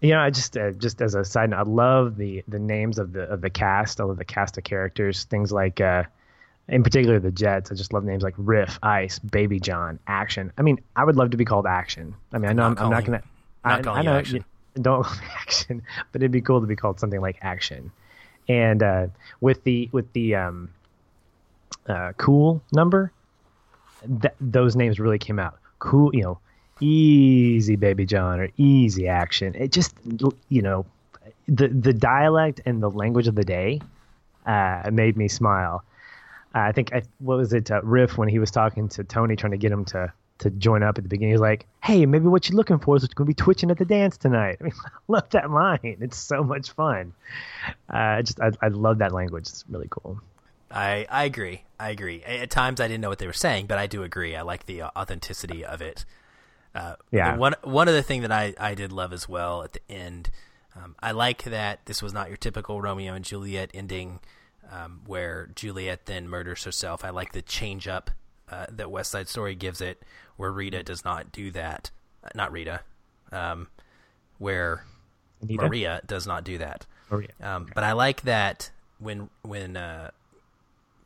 You 0.00 0.10
know, 0.10 0.20
I 0.20 0.30
just 0.30 0.56
uh, 0.56 0.72
just 0.72 1.00
as 1.00 1.14
a 1.14 1.24
side 1.24 1.50
note, 1.50 1.58
I 1.58 1.62
love 1.62 2.16
the 2.16 2.44
the 2.48 2.58
names 2.58 2.98
of 2.98 3.12
the 3.12 3.22
of 3.22 3.40
the 3.40 3.50
cast. 3.50 4.00
I 4.00 4.04
love 4.04 4.18
the 4.18 4.24
cast 4.24 4.58
of 4.58 4.64
characters. 4.64 5.24
Things 5.24 5.50
like, 5.52 5.80
uh, 5.80 6.04
in 6.68 6.82
particular, 6.82 7.18
the 7.18 7.30
Jets. 7.30 7.72
I 7.72 7.74
just 7.74 7.92
love 7.92 8.04
names 8.04 8.22
like 8.22 8.34
Riff, 8.36 8.78
Ice, 8.82 9.18
Baby 9.18 9.58
John, 9.58 9.98
Action. 10.06 10.52
I 10.58 10.62
mean, 10.62 10.80
I 10.94 11.04
would 11.04 11.16
love 11.16 11.30
to 11.30 11.36
be 11.38 11.44
called 11.46 11.66
Action. 11.66 12.14
I 12.32 12.38
mean, 12.38 12.50
I 12.50 12.52
know 12.52 12.68
Not 12.68 12.78
I'm, 12.80 12.84
I'm 12.84 12.90
not 12.90 13.04
gonna. 13.04 13.22
not 13.64 13.78
I, 13.78 13.82
calling 13.82 13.98
I 14.00 14.02
know 14.02 14.18
Action. 14.18 14.36
you- 14.36 14.44
don't 14.82 15.02
call 15.02 15.16
me 15.16 15.26
Action, 15.40 15.82
but 16.12 16.20
it'd 16.22 16.30
be 16.30 16.42
cool 16.42 16.60
to 16.60 16.66
be 16.66 16.76
called 16.76 17.00
something 17.00 17.20
like 17.22 17.38
Action. 17.40 17.90
And 18.48 18.82
uh, 18.82 19.06
with 19.40 19.64
the 19.64 19.88
with 19.92 20.12
the 20.12 20.34
um, 20.34 20.68
uh, 21.88 22.12
cool 22.18 22.62
number, 22.72 23.10
th- 24.20 24.34
those 24.40 24.76
names 24.76 25.00
really 25.00 25.18
came 25.18 25.38
out. 25.38 25.58
Cool, 25.78 26.14
you 26.14 26.22
know, 26.22 26.38
easy 26.80 27.76
baby 27.76 28.06
John 28.06 28.40
or 28.40 28.48
easy 28.56 29.08
action. 29.08 29.54
It 29.54 29.72
just, 29.72 29.94
you 30.48 30.62
know, 30.62 30.86
the 31.48 31.68
the 31.68 31.92
dialect 31.92 32.60
and 32.66 32.82
the 32.82 32.90
language 32.90 33.28
of 33.28 33.34
the 33.34 33.44
day 33.44 33.80
uh, 34.46 34.90
made 34.92 35.16
me 35.16 35.28
smile. 35.28 35.84
Uh, 36.54 36.60
I 36.60 36.72
think 36.72 36.92
I, 36.92 37.02
what 37.18 37.38
was 37.38 37.52
it, 37.52 37.70
uh, 37.70 37.82
Riff 37.82 38.16
when 38.16 38.28
he 38.28 38.38
was 38.38 38.50
talking 38.50 38.88
to 38.90 39.04
Tony, 39.04 39.36
trying 39.36 39.52
to 39.52 39.58
get 39.58 39.72
him 39.72 39.84
to 39.86 40.12
to 40.38 40.50
join 40.50 40.82
up 40.82 40.98
at 40.98 41.04
the 41.04 41.08
beginning. 41.08 41.32
He's 41.32 41.40
like, 41.40 41.66
"Hey, 41.82 42.06
maybe 42.06 42.26
what 42.26 42.48
you're 42.48 42.56
looking 42.56 42.78
for 42.78 42.96
is 42.96 43.06
going 43.06 43.26
to 43.26 43.30
be 43.30 43.34
twitching 43.34 43.70
at 43.70 43.78
the 43.78 43.84
dance 43.84 44.16
tonight." 44.16 44.58
I 44.60 44.64
mean, 44.64 44.72
love 45.08 45.28
that 45.30 45.50
line. 45.50 45.98
It's 46.00 46.18
so 46.18 46.42
much 46.42 46.70
fun. 46.72 47.12
Uh, 47.92 47.96
I 47.96 48.22
just 48.22 48.40
I, 48.40 48.52
I 48.60 48.68
love 48.68 48.98
that 48.98 49.12
language. 49.12 49.48
It's 49.48 49.64
really 49.68 49.88
cool. 49.90 50.20
I 50.70 51.06
I 51.10 51.24
agree. 51.24 51.62
I 51.78 51.90
agree. 51.90 52.22
At 52.24 52.50
times 52.50 52.80
I 52.80 52.88
didn't 52.88 53.02
know 53.02 53.08
what 53.08 53.18
they 53.18 53.26
were 53.26 53.32
saying, 53.32 53.66
but 53.66 53.78
I 53.78 53.86
do 53.86 54.02
agree. 54.02 54.34
I 54.34 54.42
like 54.42 54.66
the 54.66 54.82
uh, 54.82 54.90
authenticity 54.96 55.64
of 55.64 55.80
it. 55.80 56.04
Uh, 56.76 56.96
Yeah. 57.10 57.36
One 57.36 57.54
one 57.62 57.88
other 57.88 58.02
thing 58.02 58.22
that 58.22 58.32
I 58.32 58.54
I 58.58 58.74
did 58.74 58.92
love 58.92 59.12
as 59.12 59.28
well 59.28 59.62
at 59.62 59.72
the 59.72 59.80
end. 59.90 60.30
Um, 60.76 60.94
I 61.00 61.12
like 61.12 61.44
that 61.44 61.86
this 61.86 62.02
was 62.02 62.12
not 62.12 62.28
your 62.28 62.36
typical 62.36 62.82
Romeo 62.82 63.14
and 63.14 63.24
Juliet 63.24 63.70
ending, 63.72 64.20
um, 64.70 65.00
where 65.06 65.48
Juliet 65.54 66.04
then 66.06 66.28
murders 66.28 66.64
herself. 66.64 67.02
I 67.04 67.10
like 67.10 67.32
the 67.32 67.40
change 67.42 67.88
up 67.88 68.10
uh, 68.50 68.66
that 68.70 68.90
West 68.90 69.10
Side 69.10 69.28
Story 69.28 69.54
gives 69.54 69.80
it, 69.80 70.02
where 70.36 70.52
Rita 70.52 70.82
does 70.82 71.02
not 71.04 71.32
do 71.32 71.50
that. 71.52 71.90
Uh, 72.22 72.28
not 72.34 72.52
Rita, 72.52 72.80
um, 73.32 73.68
where 74.38 74.84
Anita? 75.40 75.64
Maria 75.64 76.02
does 76.06 76.26
not 76.26 76.44
do 76.44 76.58
that. 76.58 76.84
Maria. 77.10 77.30
Um, 77.40 77.68
But 77.74 77.84
I 77.84 77.92
like 77.92 78.22
that 78.22 78.70
when 78.98 79.30
when 79.42 79.76
uh, 79.78 80.10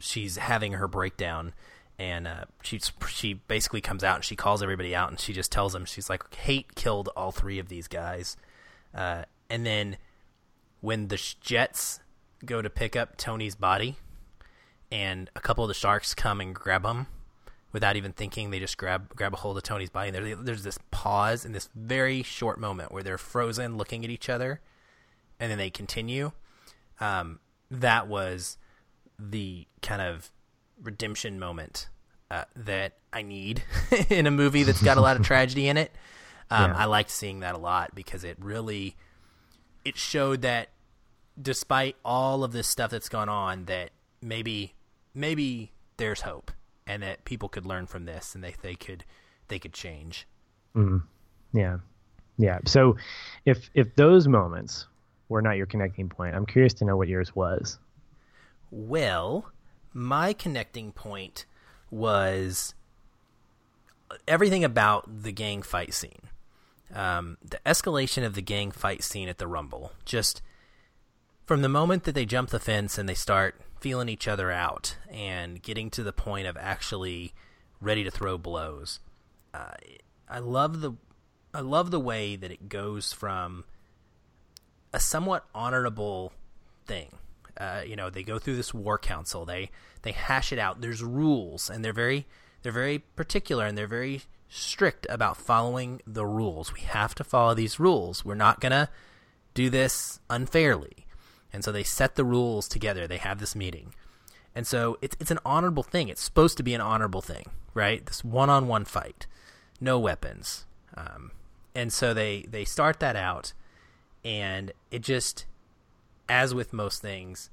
she's 0.00 0.36
having 0.36 0.72
her 0.72 0.88
breakdown, 0.88 1.52
and 2.00 2.26
uh, 2.26 2.44
she 2.62 2.80
she 3.08 3.34
basically 3.34 3.82
comes 3.82 4.02
out 4.02 4.16
and 4.16 4.24
she 4.24 4.34
calls 4.34 4.62
everybody 4.62 4.94
out, 4.96 5.10
and 5.10 5.20
she 5.20 5.34
just 5.34 5.52
tells 5.52 5.74
them 5.74 5.84
she's 5.84 6.08
like, 6.08 6.34
hate 6.34 6.74
killed 6.74 7.10
all 7.14 7.30
three 7.30 7.58
of 7.58 7.68
these 7.68 7.86
guys, 7.86 8.38
uh, 8.94 9.24
and 9.50 9.66
then 9.66 9.98
when 10.80 11.08
the 11.08 11.34
Jets 11.40 12.00
go 12.44 12.62
to 12.62 12.70
pick 12.70 12.96
up 12.96 13.18
Tony's 13.18 13.54
body, 13.54 13.96
and 14.90 15.30
a 15.36 15.40
couple 15.40 15.62
of 15.62 15.68
the 15.68 15.74
sharks 15.74 16.14
come 16.14 16.40
and 16.40 16.54
grab 16.54 16.84
him. 16.84 17.06
Without 17.72 17.94
even 17.94 18.12
thinking, 18.12 18.50
they 18.50 18.58
just 18.58 18.78
grab 18.78 19.14
grab 19.14 19.34
a 19.34 19.36
hold 19.36 19.56
of 19.56 19.62
Tony's 19.62 19.90
body. 19.90 20.08
And 20.08 20.16
there, 20.16 20.34
there's 20.34 20.64
this 20.64 20.78
pause 20.90 21.44
in 21.44 21.52
this 21.52 21.68
very 21.74 22.22
short 22.22 22.58
moment 22.58 22.90
where 22.90 23.02
they're 23.02 23.18
frozen, 23.18 23.76
looking 23.76 24.04
at 24.04 24.10
each 24.10 24.28
other, 24.28 24.60
and 25.38 25.50
then 25.50 25.58
they 25.58 25.70
continue. 25.70 26.32
Um, 26.98 27.38
that 27.70 28.08
was 28.08 28.56
the 29.18 29.68
kind 29.82 30.02
of 30.02 30.32
redemption 30.82 31.38
moment 31.38 31.88
uh, 32.30 32.44
that 32.56 32.94
I 33.12 33.22
need 33.22 33.62
in 34.08 34.26
a 34.26 34.30
movie 34.30 34.62
that's 34.62 34.82
got 34.82 34.96
a 34.96 35.00
lot 35.00 35.16
of 35.16 35.22
tragedy 35.26 35.68
in 35.68 35.76
it. 35.76 35.92
Um, 36.50 36.70
Yeah. 36.70 36.78
I 36.78 36.84
liked 36.86 37.10
seeing 37.10 37.40
that 37.40 37.54
a 37.54 37.58
lot 37.58 37.94
because 37.94 38.24
it 38.24 38.36
really 38.40 38.96
it 39.84 39.96
showed 39.96 40.42
that 40.42 40.70
despite 41.40 41.96
all 42.04 42.44
of 42.44 42.52
this 42.52 42.66
stuff 42.68 42.90
that's 42.90 43.08
gone 43.08 43.28
on, 43.28 43.64
that 43.66 43.90
maybe 44.20 44.74
maybe 45.14 45.72
there's 45.96 46.22
hope 46.22 46.50
and 46.86 47.02
that 47.02 47.24
people 47.24 47.48
could 47.48 47.66
learn 47.66 47.86
from 47.86 48.04
this 48.04 48.34
and 48.34 48.42
they 48.44 48.54
they 48.62 48.74
could 48.74 49.04
they 49.48 49.58
could 49.58 49.72
change. 49.72 50.26
Yeah. 51.52 51.78
Yeah. 52.38 52.58
So 52.66 52.96
if 53.44 53.70
if 53.74 53.94
those 53.96 54.28
moments 54.28 54.86
were 55.28 55.42
not 55.42 55.56
your 55.56 55.66
connecting 55.66 56.08
point, 56.08 56.34
I'm 56.34 56.46
curious 56.46 56.74
to 56.74 56.84
know 56.84 56.96
what 56.96 57.08
yours 57.08 57.34
was. 57.34 57.78
Well, 58.70 59.50
my 59.92 60.32
connecting 60.32 60.92
point 60.92 61.46
was 61.90 62.74
everything 64.26 64.64
about 64.64 65.22
the 65.22 65.32
gang 65.32 65.62
fight 65.62 65.94
scene. 65.94 66.22
Um, 66.94 67.38
the 67.42 67.60
escalation 67.64 68.24
of 68.24 68.34
the 68.34 68.42
gang 68.42 68.70
fight 68.70 69.02
scene 69.02 69.28
at 69.28 69.38
the 69.38 69.46
Rumble. 69.46 69.92
Just 70.04 70.42
from 71.46 71.62
the 71.62 71.68
moment 71.68 72.04
that 72.04 72.14
they 72.14 72.26
jump 72.26 72.50
the 72.50 72.60
fence 72.60 72.98
and 72.98 73.08
they 73.08 73.14
start 73.14 73.60
feeling 73.80 74.08
each 74.08 74.28
other 74.28 74.50
out 74.50 74.96
and 75.10 75.62
getting 75.62 75.90
to 75.90 76.02
the 76.02 76.12
point 76.12 76.46
of 76.46 76.56
actually 76.56 77.32
ready 77.80 78.04
to 78.04 78.10
throw 78.10 78.36
blows. 78.36 79.00
Uh, 79.54 79.72
I 80.28 80.38
love 80.38 80.80
the 80.80 80.92
I 81.52 81.60
love 81.60 81.90
the 81.90 81.98
way 81.98 82.36
that 82.36 82.52
it 82.52 82.68
goes 82.68 83.12
from 83.12 83.64
a 84.94 85.00
somewhat 85.00 85.46
honorable 85.52 86.32
thing. 86.86 87.08
Uh, 87.60 87.82
you 87.86 87.94
know, 87.94 88.08
they 88.08 88.22
go 88.22 88.38
through 88.38 88.56
this 88.56 88.72
war 88.72 88.98
council. 88.98 89.44
They 89.44 89.70
they 90.02 90.12
hash 90.12 90.52
it 90.52 90.58
out. 90.58 90.80
There's 90.80 91.02
rules, 91.02 91.68
and 91.68 91.84
they're 91.84 91.92
very 91.92 92.26
they're 92.62 92.72
very 92.72 93.00
particular, 93.00 93.66
and 93.66 93.76
they're 93.76 93.86
very 93.86 94.22
strict 94.48 95.06
about 95.08 95.36
following 95.36 96.00
the 96.06 96.26
rules. 96.26 96.72
We 96.72 96.80
have 96.80 97.14
to 97.16 97.24
follow 97.24 97.54
these 97.54 97.78
rules. 97.78 98.24
We're 98.24 98.34
not 98.34 98.60
going 98.60 98.72
to 98.72 98.88
do 99.54 99.70
this 99.70 100.18
unfairly. 100.28 101.06
And 101.52 101.64
so 101.64 101.70
they 101.72 101.84
set 101.84 102.16
the 102.16 102.24
rules 102.24 102.68
together. 102.68 103.06
They 103.06 103.18
have 103.18 103.38
this 103.38 103.54
meeting. 103.54 103.94
And 104.54 104.66
so 104.66 104.98
it's 105.00 105.16
it's 105.20 105.30
an 105.30 105.38
honorable 105.44 105.82
thing. 105.82 106.08
It's 106.08 106.22
supposed 106.22 106.56
to 106.56 106.62
be 106.62 106.74
an 106.74 106.80
honorable 106.80 107.20
thing, 107.20 107.46
right? 107.74 108.04
This 108.04 108.24
one-on-one 108.24 108.84
fight, 108.84 109.26
no 109.80 109.98
weapons. 109.98 110.66
Um, 110.96 111.30
and 111.74 111.92
so 111.92 112.12
they 112.12 112.46
they 112.48 112.64
start 112.64 112.98
that 113.00 113.14
out 113.14 113.52
and 114.24 114.72
it 114.90 115.02
just 115.02 115.46
as 116.30 116.54
with 116.54 116.72
most 116.72 117.02
things 117.02 117.50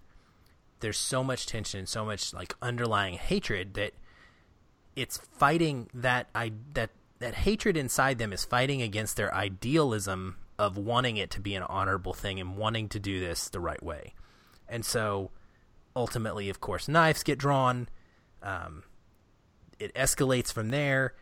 there's 0.80 0.98
so 0.98 1.24
much 1.24 1.46
tension 1.46 1.86
so 1.86 2.06
much 2.06 2.34
like 2.34 2.56
underlying 2.62 3.16
hatred 3.16 3.74
that 3.74 3.92
it's 4.98 5.18
fighting 5.18 5.88
that 5.94 6.28
I 6.34 6.52
that 6.74 6.90
that 7.20 7.36
hatred 7.36 7.78
inside 7.78 8.18
them 8.18 8.34
is 8.34 8.44
fighting 8.44 8.82
against 8.82 9.16
their 9.16 9.34
idealism 9.34 10.38
of 10.60 10.78
wanting 10.78 11.18
it 11.18 11.30
to 11.32 11.40
be 11.40 11.56
an 11.56 11.64
honorable 11.64 12.14
thing 12.14 12.40
and 12.40 12.58
wanting 12.58 12.90
to 12.90 13.00
do 13.00 13.20
this 13.20 13.50
the 13.50 13.60
right 13.60 13.82
way. 13.82 14.14
And 14.68 14.84
so 14.84 15.32
ultimately, 15.96 16.50
of 16.50 16.60
course, 16.60 16.88
knives 16.88 17.24
get 17.24 17.38
drawn. 17.38 17.90
Um, 18.42 18.84
it 19.80 19.94
escalates 19.94 20.52
from 20.52 20.70
there. 20.70 21.14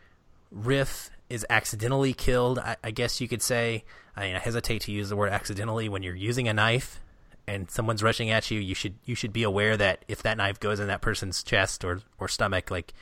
Riff 0.50 1.10
is 1.28 1.44
accidentally 1.50 2.14
killed, 2.14 2.58
I, 2.58 2.76
I 2.82 2.90
guess 2.90 3.20
you 3.20 3.28
could 3.28 3.42
say. 3.42 3.84
I, 4.16 4.34
I 4.34 4.38
hesitate 4.38 4.82
to 4.82 4.92
use 4.92 5.10
the 5.10 5.16
word 5.16 5.32
accidentally 5.32 5.88
when 5.88 6.02
you're 6.02 6.14
using 6.14 6.48
a 6.48 6.54
knife 6.54 7.00
and 7.48 7.70
someone's 7.70 8.02
rushing 8.02 8.30
at 8.30 8.50
you. 8.50 8.60
You 8.60 8.74
should 8.74 8.94
you 9.04 9.14
should 9.14 9.32
be 9.32 9.42
aware 9.42 9.76
that 9.76 10.04
if 10.08 10.22
that 10.22 10.36
knife 10.36 10.60
goes 10.60 10.80
in 10.80 10.88
that 10.88 11.00
person's 11.00 11.42
chest 11.42 11.84
or 11.84 12.00
or 12.18 12.28
stomach, 12.28 12.70
like 12.70 12.92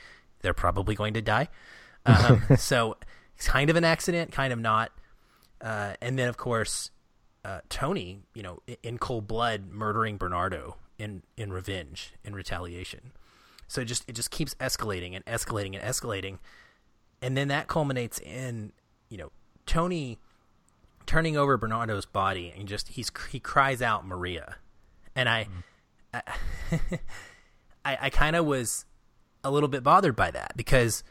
they're 0.41 0.53
probably 0.53 0.95
going 0.95 1.13
to 1.15 1.21
die. 1.21 1.49
Um, 2.07 2.43
so 2.57 2.97
it's 3.35 3.47
kind 3.47 3.67
of 3.71 3.75
an 3.75 3.83
accident, 3.83 4.31
kind 4.31 4.53
of 4.53 4.59
not. 4.59 4.91
Uh, 5.59 5.93
and 6.01 6.19
then, 6.19 6.29
of 6.29 6.37
course, 6.37 6.91
uh, 7.43 7.61
Tony, 7.69 8.19
you 8.35 8.43
know, 8.43 8.59
in 8.83 8.99
cold 8.99 9.27
blood, 9.27 9.71
murdering 9.71 10.17
Bernardo 10.17 10.77
in 10.99 11.23
in 11.35 11.51
revenge, 11.51 12.13
in 12.23 12.35
retaliation. 12.35 13.11
So 13.67 13.81
it 13.81 13.85
just 13.85 14.07
it 14.07 14.13
just 14.13 14.29
keeps 14.29 14.53
escalating 14.55 15.13
turning 21.05 21.37
over 21.37 21.57
Bernardo's 21.57 22.05
body 22.05 22.53
and 22.57 22.67
just 22.67 22.89
he's 22.89 23.11
he 23.29 23.39
cries 23.39 23.81
out 23.81 24.05
Maria, 24.05 24.55
and 25.15 25.29
I, 25.29 25.47
mm-hmm. 26.13 26.75
I, 27.85 27.93
I, 27.93 27.97
I 28.01 28.09
kind 28.09 28.35
of 28.35 28.45
was 28.45 28.85
a 29.43 29.51
little 29.51 29.69
bit 29.69 29.83
bothered 29.83 30.15
by 30.15 30.31
that 30.31 30.53
because 30.57 31.03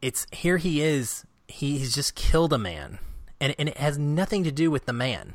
it's 0.00 0.26
here 0.30 0.58
he 0.58 0.82
is 0.82 1.24
he's 1.48 1.94
just 1.94 2.14
killed 2.14 2.52
a 2.52 2.58
man. 2.58 2.98
And 3.40 3.54
and 3.58 3.68
it 3.68 3.78
has 3.78 3.98
nothing 3.98 4.44
to 4.44 4.52
do 4.52 4.70
with 4.70 4.86
the 4.86 4.92
man. 4.92 5.34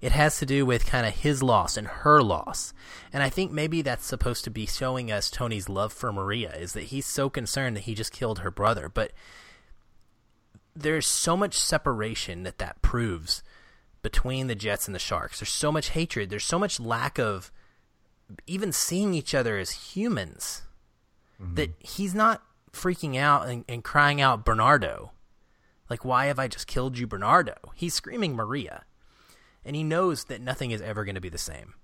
It 0.00 0.12
has 0.12 0.38
to 0.38 0.46
do 0.46 0.66
with 0.66 0.84
kind 0.84 1.06
of 1.06 1.14
his 1.14 1.42
loss 1.42 1.76
and 1.76 1.86
her 1.86 2.22
loss. 2.22 2.74
And 3.12 3.22
i 3.22 3.30
think 3.30 3.50
maybe 3.50 3.80
that's 3.82 4.06
supposed 4.06 4.44
to 4.44 4.50
be 4.50 4.66
showing 4.66 5.10
us 5.10 5.30
tony's 5.30 5.68
love 5.68 5.92
for 5.92 6.12
maria 6.12 6.52
is 6.54 6.74
that 6.74 6.84
he's 6.84 7.06
so 7.06 7.30
concerned 7.30 7.76
that 7.76 7.84
he 7.84 7.94
just 7.94 8.12
killed 8.12 8.40
her 8.40 8.50
brother. 8.50 8.88
But 8.88 9.12
there's 10.76 11.06
so 11.06 11.36
much 11.36 11.58
separation 11.58 12.42
that 12.42 12.58
that 12.58 12.80
proves 12.82 13.42
between 14.02 14.48
the 14.48 14.54
jets 14.54 14.86
and 14.86 14.94
the 14.94 14.98
sharks 14.98 15.40
there's 15.40 15.48
so 15.48 15.72
much 15.72 15.90
hatred 15.90 16.30
there's 16.30 16.44
so 16.44 16.58
much 16.58 16.78
lack 16.78 17.18
of 17.18 17.50
even 18.46 18.72
seeing 18.72 19.14
each 19.14 19.34
other 19.34 19.58
as 19.58 19.70
humans 19.70 20.62
mm-hmm. 21.40 21.54
that 21.54 21.70
he's 21.78 22.14
not 22.14 22.42
freaking 22.72 23.16
out 23.16 23.48
and, 23.48 23.64
and 23.68 23.84
crying 23.84 24.20
out 24.20 24.44
Bernardo. 24.44 25.12
Like, 25.88 26.04
why 26.04 26.26
have 26.26 26.38
I 26.38 26.48
just 26.48 26.66
killed 26.66 26.98
you, 26.98 27.06
Bernardo? 27.06 27.54
He's 27.74 27.94
screaming 27.94 28.34
Maria. 28.34 28.84
And 29.64 29.76
he 29.76 29.84
knows 29.84 30.24
that 30.24 30.40
nothing 30.40 30.72
is 30.72 30.82
ever 30.82 31.04
going 31.04 31.14
to 31.14 31.20
be 31.20 31.28
the 31.28 31.38
same. 31.38 31.74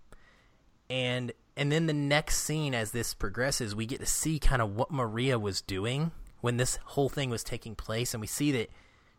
And 0.88 1.32
and 1.56 1.70
then 1.70 1.86
the 1.86 1.92
next 1.92 2.38
scene 2.38 2.74
as 2.74 2.90
this 2.90 3.12
progresses, 3.12 3.74
we 3.74 3.84
get 3.84 4.00
to 4.00 4.06
see 4.06 4.38
kind 4.38 4.62
of 4.62 4.74
what 4.76 4.90
Maria 4.90 5.38
was 5.38 5.60
doing 5.60 6.10
when 6.40 6.56
this 6.56 6.78
whole 6.84 7.08
thing 7.08 7.28
was 7.28 7.44
taking 7.44 7.74
place 7.74 8.14
and 8.14 8.20
we 8.20 8.26
see 8.26 8.50
that 8.52 8.70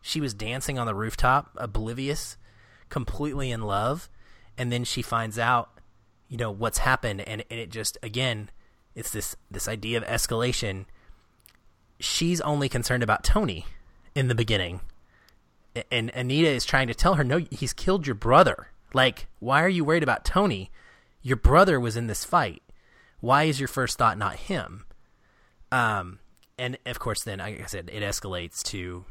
she 0.02 0.20
was 0.20 0.34
dancing 0.34 0.78
on 0.78 0.86
the 0.86 0.94
rooftop, 0.94 1.50
oblivious, 1.56 2.36
completely 2.88 3.50
in 3.50 3.62
love, 3.62 4.10
and 4.58 4.70
then 4.70 4.84
she 4.84 5.00
finds 5.00 5.38
out, 5.38 5.78
you 6.28 6.36
know, 6.36 6.50
what's 6.50 6.78
happened 6.78 7.22
and, 7.22 7.44
and 7.48 7.60
it 7.60 7.70
just 7.70 7.96
again 8.02 8.50
it's 8.94 9.10
this 9.10 9.36
this 9.50 9.68
idea 9.68 9.98
of 9.98 10.04
escalation. 10.04 10.84
She's 11.98 12.40
only 12.40 12.68
concerned 12.68 13.02
about 13.02 13.24
Tony 13.24 13.64
in 14.14 14.28
the 14.28 14.34
beginning, 14.34 14.80
and 15.90 16.10
Anita 16.10 16.48
is 16.48 16.64
trying 16.64 16.88
to 16.88 16.94
tell 16.94 17.14
her, 17.14 17.24
"No, 17.24 17.38
he's 17.50 17.72
killed 17.72 18.06
your 18.06 18.14
brother. 18.14 18.68
Like, 18.92 19.28
why 19.38 19.62
are 19.62 19.68
you 19.68 19.84
worried 19.84 20.02
about 20.02 20.24
Tony? 20.24 20.70
Your 21.22 21.36
brother 21.36 21.80
was 21.80 21.96
in 21.96 22.08
this 22.08 22.24
fight. 22.24 22.62
Why 23.20 23.44
is 23.44 23.60
your 23.60 23.68
first 23.68 23.96
thought 23.96 24.18
not 24.18 24.36
him?" 24.36 24.84
Um, 25.70 26.18
and 26.58 26.76
of 26.84 26.98
course, 26.98 27.22
then 27.22 27.38
like 27.38 27.62
I 27.62 27.66
said, 27.66 27.88
it 27.92 28.02
escalates 28.02 28.62
to 28.64 29.06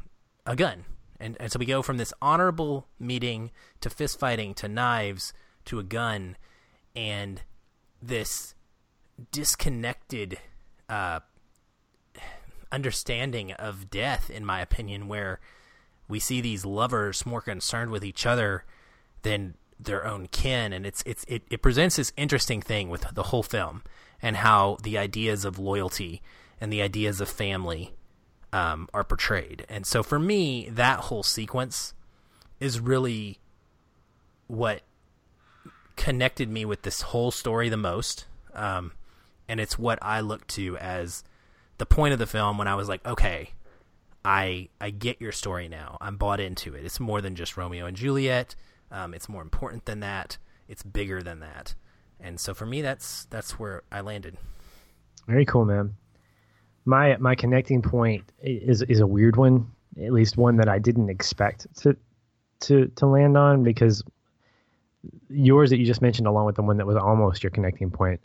a 0.46 0.56
gun, 0.56 0.84
and 1.20 1.36
and 1.40 1.50
so 1.50 1.58
we 1.58 1.66
go 1.66 1.82
from 1.82 1.96
this 1.96 2.12
honorable 2.20 2.86
meeting 2.98 3.50
to 3.80 3.90
fist 3.90 4.18
fighting 4.18 4.54
to 4.54 4.68
knives 4.68 5.32
to 5.66 5.78
a 5.78 5.84
gun, 5.84 6.36
and 6.96 7.42
this 8.00 8.54
disconnected 9.30 10.38
uh, 10.88 11.20
understanding 12.70 13.52
of 13.52 13.90
death, 13.90 14.30
in 14.30 14.44
my 14.44 14.60
opinion, 14.60 15.06
where 15.06 15.38
we 16.08 16.18
see 16.18 16.40
these 16.40 16.64
lovers 16.64 17.24
more 17.24 17.40
concerned 17.40 17.90
with 17.90 18.04
each 18.04 18.26
other 18.26 18.64
than 19.22 19.54
their 19.78 20.06
own 20.06 20.26
kin, 20.26 20.72
and 20.72 20.86
it's 20.86 21.02
it's 21.06 21.24
it, 21.28 21.42
it 21.50 21.62
presents 21.62 21.96
this 21.96 22.12
interesting 22.16 22.60
thing 22.60 22.88
with 22.88 23.06
the 23.14 23.24
whole 23.24 23.42
film 23.42 23.82
and 24.20 24.36
how 24.36 24.76
the 24.82 24.98
ideas 24.98 25.44
of 25.44 25.58
loyalty 25.58 26.22
and 26.60 26.72
the 26.72 26.82
ideas 26.82 27.20
of 27.20 27.28
family 27.28 27.92
um, 28.52 28.88
are 28.92 29.04
portrayed. 29.04 29.64
And 29.68 29.86
so 29.86 30.02
for 30.02 30.18
me, 30.18 30.68
that 30.70 31.00
whole 31.00 31.22
sequence 31.22 31.94
is 32.60 32.78
really 32.78 33.38
what 34.46 34.82
connected 35.96 36.48
me 36.48 36.64
with 36.64 36.82
this 36.82 37.02
whole 37.02 37.30
story 37.30 37.68
the 37.68 37.76
most. 37.76 38.26
Um, 38.54 38.92
and 39.48 39.60
it's 39.60 39.78
what 39.78 39.98
I 40.02 40.20
look 40.20 40.46
to 40.48 40.76
as 40.78 41.24
the 41.78 41.86
point 41.86 42.12
of 42.12 42.18
the 42.18 42.26
film 42.26 42.58
when 42.58 42.68
I 42.68 42.74
was 42.74 42.88
like, 42.88 43.04
okay, 43.06 43.50
I 44.24 44.68
I 44.80 44.90
get 44.90 45.20
your 45.20 45.32
story 45.32 45.68
now. 45.68 45.98
I'm 46.00 46.16
bought 46.16 46.40
into 46.40 46.74
it. 46.74 46.84
It's 46.84 47.00
more 47.00 47.20
than 47.20 47.34
just 47.34 47.56
Romeo 47.56 47.86
and 47.86 47.96
Juliet. 47.96 48.54
Um, 48.90 49.14
it's 49.14 49.28
more 49.28 49.42
important 49.42 49.86
than 49.86 50.00
that. 50.00 50.38
It's 50.68 50.82
bigger 50.82 51.22
than 51.22 51.40
that. 51.40 51.74
And 52.20 52.38
so 52.38 52.54
for 52.54 52.66
me, 52.66 52.82
that's 52.82 53.24
that's 53.30 53.58
where 53.58 53.82
I 53.90 54.00
landed. 54.00 54.36
Very 55.26 55.44
cool, 55.44 55.64
man. 55.64 55.96
My 56.84 57.16
my 57.18 57.34
connecting 57.34 57.82
point 57.82 58.24
is 58.42 58.82
is 58.82 59.00
a 59.00 59.06
weird 59.06 59.36
one, 59.36 59.70
at 60.02 60.12
least 60.12 60.36
one 60.36 60.56
that 60.56 60.68
I 60.68 60.78
didn't 60.78 61.10
expect 61.10 61.66
to 61.82 61.96
to 62.60 62.86
to 62.96 63.06
land 63.06 63.36
on 63.36 63.62
because 63.62 64.02
yours 65.28 65.70
that 65.70 65.78
you 65.78 65.86
just 65.86 66.02
mentioned, 66.02 66.26
along 66.26 66.46
with 66.46 66.56
the 66.56 66.62
one 66.62 66.76
that 66.78 66.86
was 66.86 66.96
almost 66.96 67.42
your 67.42 67.50
connecting 67.50 67.90
point, 67.90 68.20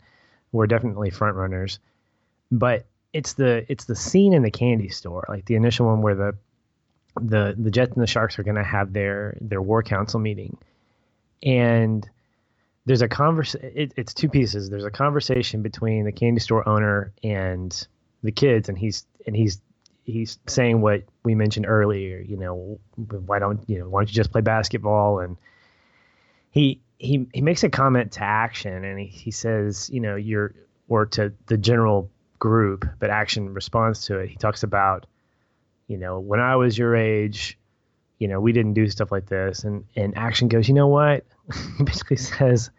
were 0.52 0.66
definitely 0.66 1.10
front 1.10 1.36
runners, 1.36 1.78
but 2.50 2.86
it's 3.12 3.34
the 3.34 3.64
it's 3.70 3.84
the 3.84 3.96
scene 3.96 4.32
in 4.32 4.42
the 4.42 4.50
candy 4.50 4.88
store, 4.88 5.24
like 5.28 5.44
the 5.46 5.54
initial 5.54 5.86
one 5.86 6.02
where 6.02 6.14
the 6.14 6.34
the 7.20 7.54
the 7.58 7.70
Jets 7.70 7.92
and 7.92 8.02
the 8.02 8.06
Sharks 8.06 8.38
are 8.38 8.42
going 8.42 8.56
to 8.56 8.64
have 8.64 8.92
their 8.92 9.36
their 9.40 9.62
war 9.62 9.82
council 9.82 10.20
meeting, 10.20 10.56
and 11.42 12.08
there's 12.86 13.02
a 13.02 13.08
convers 13.08 13.54
it, 13.56 13.92
it's 13.96 14.14
two 14.14 14.28
pieces. 14.28 14.70
There's 14.70 14.84
a 14.84 14.90
conversation 14.90 15.62
between 15.62 16.04
the 16.04 16.12
candy 16.12 16.40
store 16.40 16.68
owner 16.68 17.12
and 17.22 17.86
the 18.22 18.32
kids, 18.32 18.68
and 18.68 18.78
he's 18.78 19.06
and 19.26 19.34
he's 19.34 19.60
he's 20.04 20.38
saying 20.46 20.80
what 20.80 21.02
we 21.22 21.34
mentioned 21.34 21.66
earlier. 21.66 22.20
You 22.20 22.36
know, 22.36 22.80
why 23.26 23.38
don't 23.38 23.68
you 23.68 23.78
know 23.78 23.88
why 23.88 24.00
don't 24.00 24.08
you 24.08 24.14
just 24.14 24.32
play 24.32 24.40
basketball? 24.40 25.20
And 25.20 25.36
he 26.50 26.80
he 26.98 27.26
he 27.32 27.40
makes 27.40 27.62
a 27.62 27.70
comment 27.70 28.12
to 28.12 28.22
action 28.22 28.84
and 28.84 28.98
he, 28.98 29.06
he 29.06 29.30
says 29.30 29.88
you 29.92 30.00
know 30.00 30.16
you're 30.16 30.54
or 30.88 31.06
to 31.06 31.32
the 31.46 31.56
general 31.56 32.10
group 32.38 32.84
but 32.98 33.10
action 33.10 33.54
responds 33.54 34.04
to 34.06 34.18
it 34.18 34.28
he 34.28 34.36
talks 34.36 34.62
about 34.62 35.06
you 35.86 35.96
know 35.96 36.18
when 36.18 36.40
i 36.40 36.56
was 36.56 36.76
your 36.76 36.96
age 36.96 37.58
you 38.18 38.28
know 38.28 38.40
we 38.40 38.52
didn't 38.52 38.74
do 38.74 38.88
stuff 38.88 39.12
like 39.12 39.26
this 39.26 39.64
and 39.64 39.84
and 39.96 40.16
action 40.16 40.48
goes 40.48 40.68
you 40.68 40.74
know 40.74 40.88
what 40.88 41.24
he 41.78 41.84
basically 41.84 42.16
says 42.16 42.70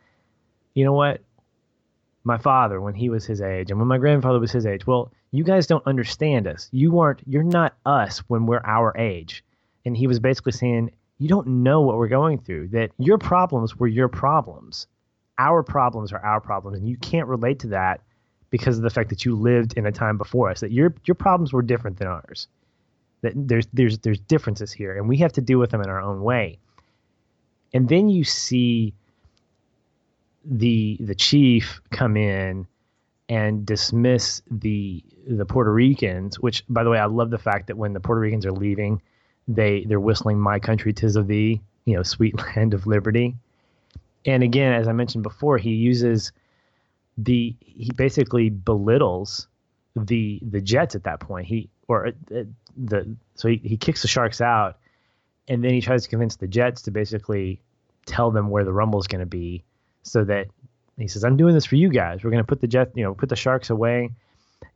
you 0.73 0.83
know 0.83 0.93
what 0.93 1.21
my 2.29 2.37
father 2.37 2.79
when 2.79 2.93
he 2.93 3.09
was 3.09 3.25
his 3.25 3.41
age 3.41 3.69
and 3.69 3.79
when 3.79 3.87
my 3.87 3.97
grandfather 3.97 4.39
was 4.39 4.51
his 4.51 4.65
age 4.65 4.87
well 4.87 5.11
you 5.31 5.43
guys 5.43 5.67
don't 5.67 5.85
understand 5.85 6.47
us 6.47 6.69
you 6.71 6.99
aren't 6.99 7.21
you're 7.27 7.43
not 7.43 7.75
us 7.85 8.19
when 8.29 8.45
we're 8.45 8.61
our 8.63 8.95
age 8.97 9.43
and 9.85 9.97
he 9.97 10.07
was 10.07 10.19
basically 10.19 10.51
saying 10.53 10.89
you 11.19 11.27
don't 11.27 11.47
know 11.47 11.81
what 11.81 11.97
we're 11.97 12.07
going 12.07 12.39
through. 12.39 12.69
That 12.69 12.91
your 12.97 13.17
problems 13.17 13.75
were 13.75 13.87
your 13.87 14.07
problems. 14.07 14.87
Our 15.37 15.63
problems 15.63 16.11
are 16.11 16.25
our 16.25 16.41
problems, 16.41 16.77
and 16.77 16.87
you 16.87 16.97
can't 16.97 17.27
relate 17.27 17.59
to 17.59 17.67
that 17.67 18.01
because 18.49 18.77
of 18.77 18.83
the 18.83 18.89
fact 18.89 19.09
that 19.09 19.25
you 19.25 19.35
lived 19.35 19.73
in 19.77 19.85
a 19.85 19.91
time 19.91 20.17
before 20.17 20.49
us. 20.49 20.61
That 20.61 20.71
your 20.71 20.95
your 21.05 21.15
problems 21.15 21.53
were 21.53 21.61
different 21.61 21.97
than 21.97 22.07
ours. 22.07 22.47
that 23.21 23.33
there's 23.35 23.67
there's 23.73 23.99
there's 23.99 24.19
differences 24.19 24.71
here, 24.71 24.97
and 24.97 25.07
we 25.07 25.17
have 25.17 25.33
to 25.33 25.41
deal 25.41 25.59
with 25.59 25.71
them 25.71 25.81
in 25.81 25.89
our 25.89 26.01
own 26.01 26.23
way. 26.23 26.57
And 27.73 27.87
then 27.87 28.09
you 28.09 28.23
see 28.23 28.93
the 30.49 30.97
the 30.99 31.15
chief 31.15 31.79
come 31.91 32.17
in 32.17 32.67
and 33.29 33.65
dismiss 33.65 34.41
the 34.49 35.03
the 35.27 35.45
Puerto 35.45 35.71
Ricans, 35.71 36.39
which 36.39 36.63
by 36.67 36.83
the 36.83 36.89
way, 36.89 36.97
I 36.97 37.05
love 37.05 37.29
the 37.29 37.37
fact 37.37 37.67
that 37.67 37.77
when 37.77 37.93
the 37.93 37.99
Puerto 37.99 38.19
Ricans 38.19 38.45
are 38.45 38.51
leaving, 38.51 39.01
they 39.47 39.85
they're 39.85 39.99
whistling 39.99 40.39
"My 40.39 40.59
Country, 40.59 40.91
Tis 40.91 41.15
of 41.15 41.27
Thee," 41.27 41.61
you 41.85 41.95
know, 41.95 42.03
"Sweet 42.03 42.35
Land 42.55 42.73
of 42.73 42.87
Liberty." 42.87 43.35
And 44.25 44.43
again, 44.43 44.73
as 44.73 44.87
I 44.87 44.91
mentioned 44.91 45.23
before, 45.23 45.57
he 45.57 45.71
uses 45.71 46.31
the 47.17 47.55
he 47.59 47.91
basically 47.95 48.49
belittles 48.49 49.47
the 49.95 50.39
the 50.41 50.61
Jets 50.61 50.95
at 50.95 51.03
that 51.03 51.19
point. 51.19 51.45
He 51.45 51.69
or 51.87 52.07
uh, 52.07 52.11
the 52.75 53.15
so 53.35 53.47
he, 53.49 53.57
he 53.57 53.77
kicks 53.77 54.01
the 54.01 54.07
Sharks 54.07 54.41
out, 54.41 54.79
and 55.47 55.63
then 55.63 55.73
he 55.73 55.81
tries 55.81 56.03
to 56.03 56.09
convince 56.09 56.37
the 56.37 56.47
Jets 56.47 56.81
to 56.83 56.91
basically 56.91 57.61
tell 58.07 58.31
them 58.31 58.49
where 58.49 58.65
the 58.65 58.73
Rumble 58.73 58.99
is 58.99 59.07
going 59.07 59.19
to 59.19 59.27
be, 59.27 59.63
so 60.09 60.23
that 60.25 60.47
he 60.97 61.07
says, 61.07 61.23
"I'm 61.23 61.37
doing 61.37 61.53
this 61.53 61.65
for 61.65 61.75
you 61.75 61.89
guys. 61.89 62.23
We're 62.23 62.31
going 62.31 62.43
to 62.43 62.47
put 62.47 62.61
the 62.61 62.67
Jets, 62.67 62.91
you 62.95 63.03
know, 63.03 63.13
put 63.13 63.29
the 63.29 63.35
Sharks 63.35 63.69
away." 63.69 64.11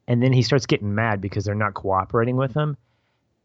And 0.08 0.22
then 0.22 0.34
he 0.34 0.42
starts 0.42 0.66
getting 0.66 0.94
mad 0.94 1.22
because 1.22 1.46
they're 1.46 1.56
not 1.56 1.74
cooperating 1.74 2.36
with 2.36 2.54
him, 2.54 2.78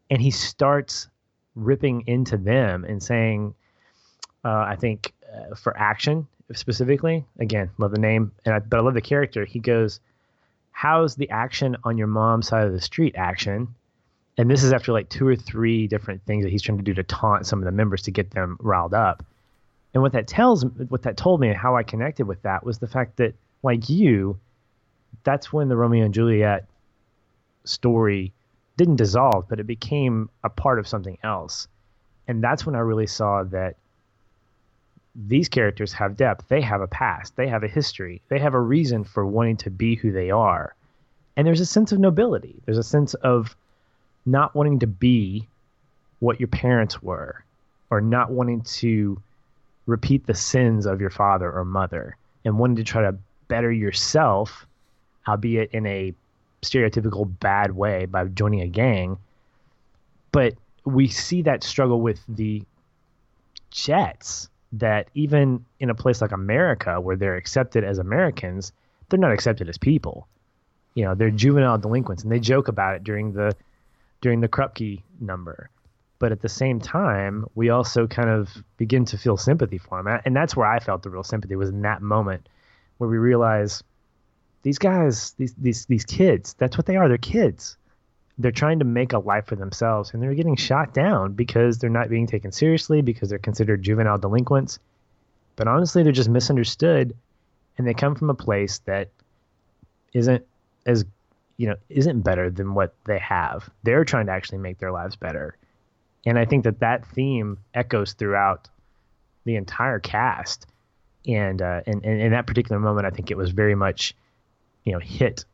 and 0.09 0.21
he 0.21 0.31
starts 0.31 1.07
ripping 1.55 2.03
into 2.07 2.37
them 2.37 2.85
and 2.85 3.01
saying, 3.01 3.53
uh, 4.43 4.65
"I 4.67 4.75
think 4.75 5.13
uh, 5.33 5.55
for 5.55 5.77
action 5.77 6.27
specifically, 6.53 7.25
again, 7.39 7.69
love 7.77 7.91
the 7.91 7.99
name, 7.99 8.31
and 8.45 8.55
I, 8.55 8.59
but 8.59 8.79
I 8.79 8.81
love 8.81 8.93
the 8.93 9.01
character." 9.01 9.45
He 9.45 9.59
goes 9.59 9.99
how's 10.79 11.15
the 11.17 11.29
action 11.29 11.75
on 11.83 11.97
your 11.97 12.07
mom's 12.07 12.47
side 12.47 12.65
of 12.65 12.71
the 12.71 12.79
street 12.79 13.13
action? 13.17 13.67
And 14.37 14.49
this 14.49 14.63
is 14.63 14.71
after 14.71 14.93
like 14.93 15.09
two 15.09 15.27
or 15.27 15.35
three 15.35 15.87
different 15.87 16.23
things 16.23 16.45
that 16.45 16.51
he's 16.51 16.61
trying 16.61 16.77
to 16.77 16.83
do 16.85 16.93
to 16.93 17.03
taunt 17.03 17.45
some 17.45 17.59
of 17.59 17.65
the 17.65 17.71
members 17.73 18.03
to 18.03 18.11
get 18.11 18.31
them 18.31 18.55
riled 18.61 18.93
up. 18.93 19.21
And 19.93 20.03
what 20.03 20.13
that 20.13 20.27
tells, 20.27 20.65
what 20.65 21.03
that 21.03 21.17
told 21.17 21.39
me, 21.39 21.49
and 21.49 21.57
how 21.57 21.75
I 21.75 21.83
connected 21.83 22.27
with 22.27 22.41
that 22.43 22.63
was 22.63 22.77
the 22.77 22.87
fact 22.87 23.17
that, 23.17 23.33
like 23.63 23.89
you, 23.89 24.39
that's 25.23 25.51
when 25.51 25.67
the 25.67 25.75
Romeo 25.75 26.05
and 26.05 26.13
Juliet 26.13 26.65
story 27.63 28.31
didn't 28.77 28.97
dissolve, 28.97 29.49
but 29.49 29.59
it 29.59 29.67
became 29.67 30.29
a 30.43 30.49
part 30.49 30.79
of 30.79 30.87
something 30.87 31.17
else. 31.23 31.67
And 32.27 32.43
that's 32.43 32.65
when 32.65 32.75
I 32.75 32.79
really 32.79 33.07
saw 33.07 33.43
that 33.45 33.75
these 35.15 35.49
characters 35.49 35.91
have 35.93 36.15
depth. 36.15 36.47
They 36.47 36.61
have 36.61 36.81
a 36.81 36.87
past. 36.87 37.35
They 37.35 37.47
have 37.47 37.63
a 37.63 37.67
history. 37.67 38.21
They 38.29 38.39
have 38.39 38.53
a 38.53 38.61
reason 38.61 39.03
for 39.03 39.25
wanting 39.25 39.57
to 39.57 39.69
be 39.71 39.95
who 39.95 40.11
they 40.11 40.29
are. 40.29 40.75
And 41.35 41.45
there's 41.45 41.59
a 41.59 41.65
sense 41.65 41.91
of 41.91 41.99
nobility. 41.99 42.61
There's 42.65 42.77
a 42.77 42.83
sense 42.83 43.15
of 43.15 43.55
not 44.25 44.55
wanting 44.55 44.79
to 44.79 44.87
be 44.87 45.47
what 46.19 46.39
your 46.39 46.47
parents 46.47 47.01
were 47.01 47.43
or 47.89 48.01
not 48.01 48.29
wanting 48.31 48.61
to 48.61 49.21
repeat 49.89 50.25
the 50.25 50.33
sins 50.33 50.85
of 50.85 51.01
your 51.01 51.09
father 51.09 51.51
or 51.51 51.65
mother 51.65 52.15
and 52.45 52.57
wanting 52.57 52.77
to 52.77 52.83
try 52.83 53.01
to 53.01 53.17
better 53.47 53.71
yourself, 53.71 54.65
albeit 55.27 55.71
in 55.71 55.85
a 55.85 56.13
stereotypical 56.61 57.31
bad 57.39 57.75
way 57.75 58.05
by 58.05 58.25
joining 58.25 58.61
a 58.61 58.67
gang. 58.67 59.17
But 60.31 60.53
we 60.85 61.07
see 61.07 61.41
that 61.43 61.63
struggle 61.63 62.01
with 62.01 62.21
the 62.27 62.63
Jets 63.71 64.49
that 64.73 65.09
even 65.15 65.65
in 65.79 65.89
a 65.89 65.95
place 65.95 66.21
like 66.21 66.31
America 66.31 67.01
where 67.01 67.15
they're 67.15 67.35
accepted 67.35 67.83
as 67.83 67.97
Americans, 67.97 68.71
they're 69.09 69.19
not 69.19 69.31
accepted 69.31 69.67
as 69.67 69.77
people. 69.77 70.27
You 70.93 71.05
know, 71.05 71.15
they're 71.15 71.31
juvenile 71.31 71.77
delinquents 71.77 72.23
and 72.23 72.31
they 72.31 72.39
joke 72.39 72.67
about 72.67 72.95
it 72.95 73.03
during 73.03 73.33
the 73.33 73.55
during 74.21 74.41
the 74.41 74.47
Krupke 74.47 75.01
number. 75.19 75.69
But 76.19 76.31
at 76.31 76.41
the 76.41 76.49
same 76.49 76.79
time, 76.79 77.45
we 77.55 77.69
also 77.69 78.05
kind 78.05 78.29
of 78.29 78.49
begin 78.77 79.05
to 79.05 79.17
feel 79.17 79.37
sympathy 79.37 79.77
for 79.77 80.03
them. 80.03 80.19
And 80.25 80.35
that's 80.35 80.55
where 80.55 80.67
I 80.67 80.79
felt 80.79 81.03
the 81.03 81.09
real 81.09 81.23
sympathy 81.23 81.55
was 81.55 81.69
in 81.69 81.81
that 81.83 82.01
moment 82.01 82.47
where 82.97 83.09
we 83.09 83.17
realize 83.17 83.81
these 84.63 84.77
guys, 84.77 85.31
these 85.37 85.53
these 85.55 85.85
these 85.85 86.03
kids, 86.03 86.53
that's 86.55 86.77
what 86.77 86.85
they 86.85 86.97
are. 86.97 87.07
They're 87.07 87.17
kids 87.17 87.77
they're 88.39 88.51
trying 88.51 88.79
to 88.79 88.85
make 88.85 89.11
a 89.11 89.19
life 89.19 89.45
for 89.45 89.57
themselves 89.57 90.13
and 90.13 90.23
they're 90.23 90.33
getting 90.33 90.55
shot 90.55 90.93
down 90.93 91.33
because 91.33 91.77
they're 91.77 91.89
not 91.89 92.09
being 92.09 92.25
taken 92.25 92.51
seriously 92.51 93.01
because 93.01 93.29
they're 93.29 93.37
considered 93.37 93.83
juvenile 93.83 94.17
delinquents 94.17 94.79
but 95.57 95.67
honestly 95.67 96.01
they're 96.01 96.11
just 96.11 96.29
misunderstood 96.29 97.15
and 97.77 97.85
they 97.85 97.93
come 97.93 98.15
from 98.15 98.29
a 98.29 98.33
place 98.33 98.79
that 98.85 99.09
isn't 100.13 100.45
as 100.85 101.05
you 101.57 101.67
know 101.67 101.75
isn't 101.89 102.21
better 102.21 102.49
than 102.49 102.73
what 102.73 102.95
they 103.05 103.19
have 103.19 103.69
they're 103.83 104.05
trying 104.05 104.25
to 104.25 104.31
actually 104.31 104.57
make 104.57 104.79
their 104.79 104.91
lives 104.91 105.17
better 105.17 105.55
and 106.25 106.37
i 106.37 106.45
think 106.45 106.63
that 106.63 106.79
that 106.79 107.05
theme 107.07 107.57
echoes 107.73 108.13
throughout 108.13 108.69
the 109.45 109.55
entire 109.55 109.99
cast 109.99 110.67
and 111.27 111.61
uh, 111.61 111.81
and, 111.85 112.03
and 112.05 112.21
in 112.21 112.31
that 112.31 112.47
particular 112.47 112.79
moment 112.79 113.05
i 113.05 113.09
think 113.09 113.31
it 113.31 113.37
was 113.37 113.51
very 113.51 113.75
much 113.75 114.13
you 114.83 114.91
know 114.91 114.99
hit 114.99 115.45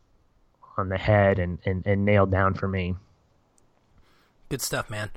on 0.77 0.89
the 0.89 0.97
head 0.97 1.39
and, 1.39 1.59
and, 1.65 1.85
and 1.85 2.05
nailed 2.05 2.31
down 2.31 2.53
for 2.53 2.67
me. 2.67 2.95
Good 4.49 4.61
stuff, 4.61 4.89
man. 4.89 5.11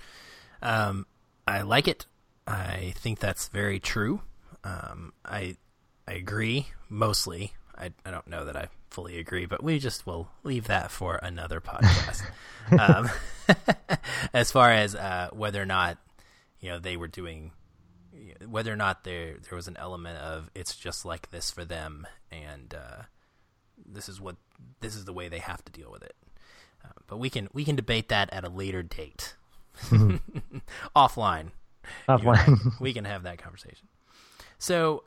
Um, 0.63 1.07
I 1.47 1.63
like 1.63 1.89
it. 1.89 2.07
I 2.47 2.95
think 2.97 3.19
that's 3.19 3.49
very 3.49 3.79
true. 3.79 4.23
Um, 4.65 5.13
I 5.25 5.57
I 6.07 6.13
agree 6.13 6.69
mostly. 6.89 7.53
I, 7.79 7.93
I 8.05 8.11
don't 8.11 8.27
know 8.27 8.45
that 8.45 8.57
I 8.57 8.69
fully 8.91 9.19
agree, 9.19 9.47
but 9.47 9.63
we 9.63 9.79
just 9.79 10.07
will 10.07 10.29
leave 10.43 10.67
that 10.67 10.91
for 10.91 11.17
another 11.23 11.61
podcast. 11.61 12.23
um, 12.79 13.09
as 14.35 14.51
far 14.51 14.73
as 14.73 14.95
uh, 14.95 15.31
whether 15.33 15.63
or 15.63 15.67
not 15.67 15.99
you 16.61 16.69
know 16.69 16.79
they 16.79 16.97
were 16.97 17.09
doing, 17.09 17.53
whether 18.47 18.73
or 18.73 18.77
not 18.77 19.05
there 19.05 19.37
there 19.49 19.57
was 19.57 19.69
an 19.69 19.77
element 19.77 20.19
of 20.19 20.51
it's 20.55 20.77
just 20.77 21.05
like 21.05 21.31
this 21.31 21.51
for 21.51 21.65
them, 21.65 22.07
and 22.31 22.75
uh, 22.75 23.03
this 23.87 24.09
is 24.09 24.21
what 24.21 24.37
this 24.81 24.95
is 24.95 25.05
the 25.05 25.13
way 25.13 25.29
they 25.29 25.39
have 25.39 25.65
to 25.65 25.73
deal 25.73 25.91
with 25.91 26.03
it. 26.03 26.17
Uh, 26.85 26.89
but 27.07 27.19
we 27.19 27.31
can 27.31 27.49
we 27.53 27.65
can 27.65 27.77
debate 27.77 28.09
that 28.09 28.33
at 28.33 28.45
a 28.45 28.49
later 28.49 28.83
date, 28.83 29.35
mm-hmm. 29.85 30.59
offline. 30.97 31.51
Offline, 32.07 32.79
we 32.81 32.93
can 32.93 33.07
have 33.07 33.23
that 33.23 33.39
conversation. 33.39 33.89
So 34.59 35.05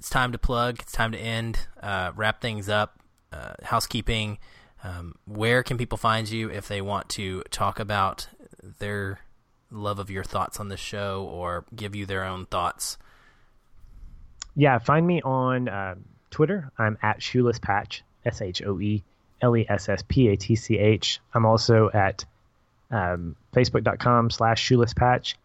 it's 0.00 0.08
time 0.08 0.32
to 0.32 0.38
plug. 0.38 0.78
It's 0.80 0.92
time 0.92 1.12
to 1.12 1.18
end. 1.18 1.66
Uh, 1.80 2.12
wrap 2.16 2.40
things 2.40 2.70
up. 2.70 2.98
Uh, 3.30 3.52
housekeeping. 3.62 4.38
Um, 4.82 5.14
where 5.26 5.62
can 5.62 5.76
people 5.76 5.98
find 5.98 6.28
you 6.28 6.48
if 6.50 6.68
they 6.68 6.80
want 6.80 7.10
to 7.10 7.42
talk 7.50 7.78
about 7.78 8.26
their 8.78 9.20
love 9.70 9.98
of 9.98 10.10
your 10.10 10.24
thoughts 10.24 10.58
on 10.58 10.68
the 10.68 10.76
show 10.78 11.28
or 11.30 11.66
give 11.76 11.94
you 11.94 12.06
their 12.06 12.24
own 12.24 12.46
thoughts? 12.46 12.96
Yeah, 14.56 14.78
find 14.78 15.06
me 15.06 15.20
on 15.20 15.68
uh, 15.68 15.96
Twitter. 16.30 16.72
I'm 16.78 16.96
at 17.02 17.22
Shoeless 17.22 17.58
Patch. 17.58 18.02
S 18.24 18.40
H 18.40 18.62
O 18.62 18.80
E 18.80 19.02
L 19.42 19.54
E 19.54 19.66
S 19.68 19.90
S 19.90 20.02
P 20.08 20.28
A 20.28 20.36
T 20.36 20.56
C 20.56 20.78
H. 20.78 21.20
I'm 21.34 21.44
also 21.44 21.90
at 21.92 22.24
um, 22.90 23.36
facebook.com 23.52 24.30
slash 24.30 24.62
shoeless 24.62 24.94
patch. 24.94 25.36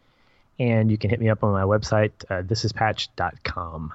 And 0.59 0.89
you 0.89 0.97
can 0.97 1.09
hit 1.09 1.19
me 1.19 1.29
up 1.29 1.43
on 1.43 1.51
my 1.51 1.63
website, 1.63 2.11
uh, 2.29 2.41
thisispatch.com. 2.43 3.93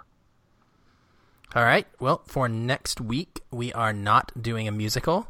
All 1.55 1.65
right. 1.65 1.87
Well, 1.99 2.23
for 2.27 2.49
next 2.49 3.01
week, 3.01 3.41
we 3.51 3.73
are 3.73 3.93
not 3.93 4.31
doing 4.41 4.69
a 4.69 4.73
musical. 4.73 5.27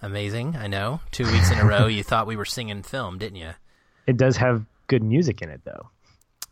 Amazing. 0.00 0.56
I 0.56 0.68
know. 0.68 1.00
Two 1.10 1.30
weeks 1.30 1.50
in 1.50 1.58
a 1.58 1.66
row, 1.66 1.86
you 1.86 2.02
thought 2.02 2.26
we 2.26 2.36
were 2.36 2.46
singing 2.46 2.82
film, 2.82 3.18
didn't 3.18 3.36
you? 3.36 3.50
It 4.06 4.16
does 4.16 4.38
have 4.38 4.64
good 4.86 5.02
music 5.02 5.42
in 5.42 5.50
it, 5.50 5.60
though. 5.64 5.90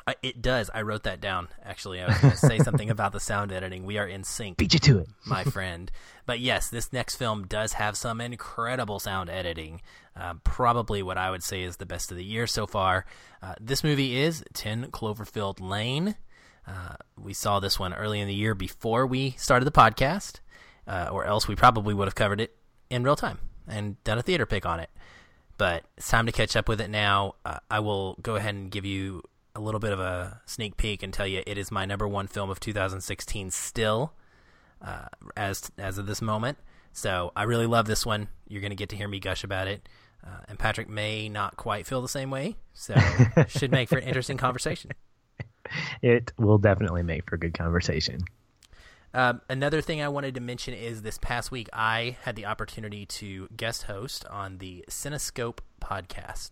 Uh, 0.06 0.12
it 0.22 0.42
does. 0.42 0.70
I 0.72 0.82
wrote 0.82 1.04
that 1.04 1.20
down. 1.20 1.48
Actually, 1.64 2.00
I 2.00 2.06
was 2.08 2.18
going 2.18 2.32
to 2.32 2.38
say 2.38 2.58
something 2.58 2.88
about 2.90 3.12
the 3.12 3.20
sound 3.20 3.50
editing. 3.52 3.84
We 3.84 3.96
are 3.98 4.06
in 4.06 4.24
sync. 4.24 4.58
Beat 4.58 4.74
you 4.74 4.80
to 4.80 4.98
it, 4.98 5.08
my 5.26 5.44
friend. 5.54 5.90
But 6.26 6.40
yes, 6.40 6.68
this 6.68 6.92
next 6.92 7.16
film 7.16 7.46
does 7.46 7.74
have 7.74 7.96
some 7.96 8.20
incredible 8.20 9.00
sound 9.00 9.30
editing. 9.30 9.80
Uh, 10.14 10.34
probably 10.44 11.02
what 11.02 11.16
I 11.18 11.30
would 11.30 11.42
say 11.42 11.62
is 11.62 11.76
the 11.76 11.86
best 11.86 12.10
of 12.10 12.16
the 12.16 12.24
year 12.24 12.46
so 12.46 12.66
far. 12.66 13.06
Uh, 13.42 13.54
this 13.60 13.82
movie 13.84 14.18
is 14.18 14.44
10 14.52 14.90
Cloverfield 14.92 15.60
Lane. 15.60 16.14
Uh, 16.68 16.96
we 17.16 17.32
saw 17.32 17.60
this 17.60 17.78
one 17.78 17.94
early 17.94 18.20
in 18.20 18.28
the 18.28 18.34
year 18.34 18.54
before 18.54 19.06
we 19.06 19.30
started 19.32 19.64
the 19.64 19.72
podcast, 19.72 20.40
uh, 20.86 21.08
or 21.10 21.24
else 21.24 21.48
we 21.48 21.56
probably 21.56 21.94
would 21.94 22.06
have 22.06 22.14
covered 22.14 22.40
it 22.40 22.56
in 22.90 23.02
real 23.02 23.16
time 23.16 23.38
and 23.66 24.02
done 24.04 24.18
a 24.18 24.22
theater 24.22 24.44
pick 24.44 24.66
on 24.66 24.80
it. 24.80 24.90
But 25.56 25.84
it's 25.96 26.08
time 26.08 26.26
to 26.26 26.32
catch 26.32 26.56
up 26.56 26.68
with 26.68 26.80
it 26.80 26.90
now. 26.90 27.34
Uh, 27.44 27.58
I 27.70 27.80
will 27.80 28.16
go 28.22 28.36
ahead 28.36 28.54
and 28.54 28.70
give 28.70 28.84
you 28.84 29.22
a 29.54 29.60
little 29.60 29.80
bit 29.80 29.92
of 29.92 29.98
a 29.98 30.40
sneak 30.46 30.76
peek 30.76 31.02
and 31.02 31.12
tell 31.12 31.26
you 31.26 31.42
it 31.46 31.58
is 31.58 31.70
my 31.70 31.84
number 31.84 32.06
one 32.06 32.28
film 32.28 32.50
of 32.50 32.60
2016 32.60 33.50
still, 33.50 34.12
uh, 34.82 35.06
as 35.36 35.72
as 35.78 35.98
of 35.98 36.06
this 36.06 36.22
moment. 36.22 36.58
So 36.92 37.32
I 37.34 37.44
really 37.44 37.66
love 37.66 37.86
this 37.86 38.04
one. 38.06 38.28
You're 38.46 38.60
going 38.60 38.70
to 38.70 38.76
get 38.76 38.90
to 38.90 38.96
hear 38.96 39.08
me 39.08 39.20
gush 39.20 39.42
about 39.42 39.68
it, 39.68 39.88
uh, 40.24 40.40
and 40.48 40.58
Patrick 40.58 40.88
may 40.88 41.28
not 41.28 41.56
quite 41.56 41.86
feel 41.86 42.02
the 42.02 42.08
same 42.08 42.30
way. 42.30 42.56
So 42.72 42.94
should 43.48 43.72
make 43.72 43.88
for 43.88 43.98
an 43.98 44.04
interesting 44.04 44.36
conversation. 44.36 44.92
It 46.02 46.32
will 46.38 46.58
definitely 46.58 47.02
make 47.02 47.28
for 47.28 47.36
good 47.36 47.54
conversation. 47.54 48.20
Um, 49.14 49.40
another 49.48 49.80
thing 49.80 50.02
I 50.02 50.08
wanted 50.08 50.34
to 50.34 50.40
mention 50.40 50.74
is 50.74 51.02
this 51.02 51.18
past 51.18 51.50
week 51.50 51.68
I 51.72 52.16
had 52.22 52.36
the 52.36 52.46
opportunity 52.46 53.06
to 53.06 53.48
guest 53.56 53.84
host 53.84 54.26
on 54.26 54.58
the 54.58 54.84
Cinescope 54.90 55.58
Podcast. 55.80 56.50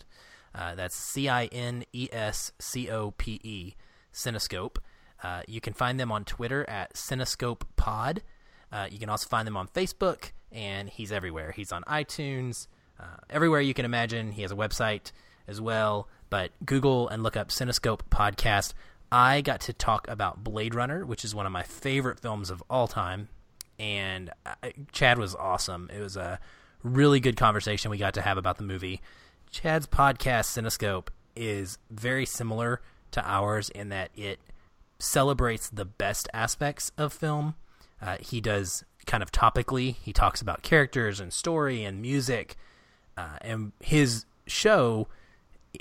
Uh, 0.54 0.74
that's 0.74 0.96
C 0.96 1.28
I 1.28 1.46
N 1.46 1.84
E 1.92 2.08
S 2.10 2.52
C 2.58 2.90
O 2.90 3.10
P 3.10 3.40
E, 3.44 3.74
Cinescope. 4.12 4.78
Uh, 5.22 5.42
you 5.46 5.60
can 5.60 5.74
find 5.74 6.00
them 6.00 6.10
on 6.10 6.24
Twitter 6.24 6.68
at 6.68 6.94
Cinescope 6.94 7.62
Pod. 7.76 8.22
Uh, 8.72 8.86
you 8.90 8.98
can 8.98 9.08
also 9.08 9.28
find 9.28 9.46
them 9.46 9.56
on 9.56 9.68
Facebook, 9.68 10.32
and 10.50 10.88
he's 10.88 11.12
everywhere. 11.12 11.52
He's 11.52 11.72
on 11.72 11.82
iTunes, 11.82 12.68
uh, 12.98 13.18
everywhere 13.28 13.60
you 13.60 13.74
can 13.74 13.84
imagine. 13.84 14.32
He 14.32 14.42
has 14.42 14.50
a 14.50 14.56
website 14.56 15.12
as 15.46 15.60
well. 15.60 16.08
But 16.30 16.50
Google 16.64 17.08
and 17.08 17.22
look 17.22 17.36
up 17.36 17.48
Cinescope 17.48 18.00
Podcast. 18.10 18.72
I 19.10 19.40
got 19.40 19.60
to 19.62 19.72
talk 19.72 20.08
about 20.08 20.42
Blade 20.42 20.74
Runner, 20.74 21.04
which 21.04 21.24
is 21.24 21.34
one 21.34 21.46
of 21.46 21.52
my 21.52 21.62
favorite 21.62 22.20
films 22.20 22.50
of 22.50 22.62
all 22.68 22.88
time. 22.88 23.28
And 23.78 24.30
I, 24.44 24.72
Chad 24.92 25.18
was 25.18 25.34
awesome. 25.34 25.90
It 25.94 26.00
was 26.00 26.16
a 26.16 26.40
really 26.82 27.20
good 27.20 27.36
conversation 27.36 27.90
we 27.90 27.98
got 27.98 28.14
to 28.14 28.22
have 28.22 28.38
about 28.38 28.56
the 28.58 28.64
movie. 28.64 29.00
Chad's 29.50 29.86
podcast, 29.86 30.46
Cinescope, 30.56 31.08
is 31.34 31.78
very 31.90 32.26
similar 32.26 32.80
to 33.12 33.28
ours 33.28 33.68
in 33.70 33.90
that 33.90 34.10
it 34.16 34.40
celebrates 34.98 35.68
the 35.68 35.84
best 35.84 36.28
aspects 36.32 36.90
of 36.96 37.12
film. 37.12 37.54
Uh, 38.00 38.16
he 38.20 38.40
does 38.40 38.84
kind 39.06 39.22
of 39.22 39.30
topically, 39.30 39.96
he 40.02 40.12
talks 40.12 40.40
about 40.40 40.62
characters 40.62 41.20
and 41.20 41.32
story 41.32 41.84
and 41.84 42.02
music. 42.02 42.56
Uh, 43.16 43.38
and 43.40 43.72
his 43.80 44.26
show 44.46 45.08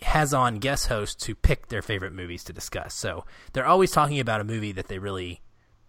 has 0.03 0.33
on 0.33 0.57
guest 0.57 0.87
hosts 0.87 1.25
who 1.25 1.35
pick 1.35 1.67
their 1.67 1.81
favorite 1.81 2.13
movies 2.13 2.43
to 2.45 2.53
discuss. 2.53 2.93
So 2.93 3.25
they're 3.53 3.65
always 3.65 3.91
talking 3.91 4.19
about 4.19 4.41
a 4.41 4.45
movie 4.45 4.71
that 4.71 4.87
they 4.87 4.99
really 4.99 5.41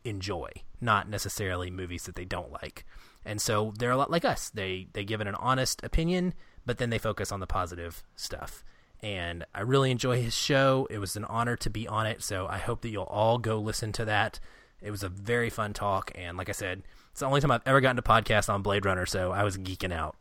enjoy, 0.05 0.51
not 0.81 1.09
necessarily 1.09 1.71
movies 1.71 2.05
that 2.05 2.15
they 2.15 2.25
don't 2.25 2.53
like. 2.53 2.85
And 3.25 3.41
so 3.41 3.73
they're 3.79 3.91
a 3.91 3.97
lot 3.97 4.11
like 4.11 4.25
us. 4.25 4.51
They 4.51 4.87
they 4.93 5.05
give 5.05 5.21
it 5.21 5.27
an 5.27 5.35
honest 5.35 5.83
opinion, 5.83 6.35
but 6.65 6.79
then 6.79 6.91
they 6.91 6.99
focus 6.99 7.33
on 7.33 7.41
the 7.41 7.47
positive 7.47 8.05
stuff. 8.15 8.65
And 9.01 9.45
I 9.55 9.61
really 9.61 9.91
enjoy 9.91 10.23
his 10.23 10.35
show. 10.35 10.87
It 10.91 10.99
was 10.99 11.17
an 11.17 11.25
honor 11.25 11.57
to 11.57 11.69
be 11.69 11.87
on 11.87 12.07
it, 12.07 12.23
so 12.23 12.47
I 12.47 12.59
hope 12.59 12.81
that 12.83 12.89
you'll 12.89 13.05
all 13.05 13.39
go 13.39 13.59
listen 13.59 13.93
to 13.93 14.05
that. 14.07 14.41
It 14.81 14.91
was 14.91 15.03
a 15.03 15.09
very 15.09 15.51
fun 15.51 15.73
talk, 15.73 16.13
and 16.15 16.37
like 16.37 16.49
I 16.49 16.53
said, 16.53 16.83
it's 17.11 17.21
the 17.21 17.27
only 17.27 17.41
time 17.41 17.51
I've 17.51 17.67
ever 17.67 17.81
gotten 17.81 17.99
a 17.99 18.03
podcast 18.03 18.49
on 18.49 18.63
Blade 18.63 18.85
Runner, 18.85 19.07
so 19.07 19.33
I 19.33 19.43
was 19.43 19.59
geeking 19.59 19.93
out. 19.93 20.17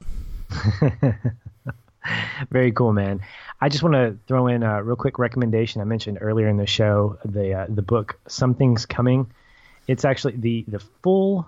Very 2.51 2.71
cool, 2.71 2.93
man. 2.93 3.21
I 3.61 3.69
just 3.69 3.83
want 3.83 3.93
to 3.93 4.17
throw 4.27 4.47
in 4.47 4.63
a 4.63 4.83
real 4.83 4.95
quick 4.95 5.17
recommendation. 5.17 5.81
I 5.81 5.85
mentioned 5.85 6.19
earlier 6.21 6.47
in 6.47 6.57
the 6.57 6.67
show 6.67 7.17
the 7.25 7.53
uh, 7.53 7.65
the 7.69 7.81
book 7.81 8.19
Something's 8.27 8.85
Coming. 8.85 9.31
It's 9.87 10.05
actually 10.05 10.35
the 10.37 10.65
the 10.67 10.79
full 10.79 11.47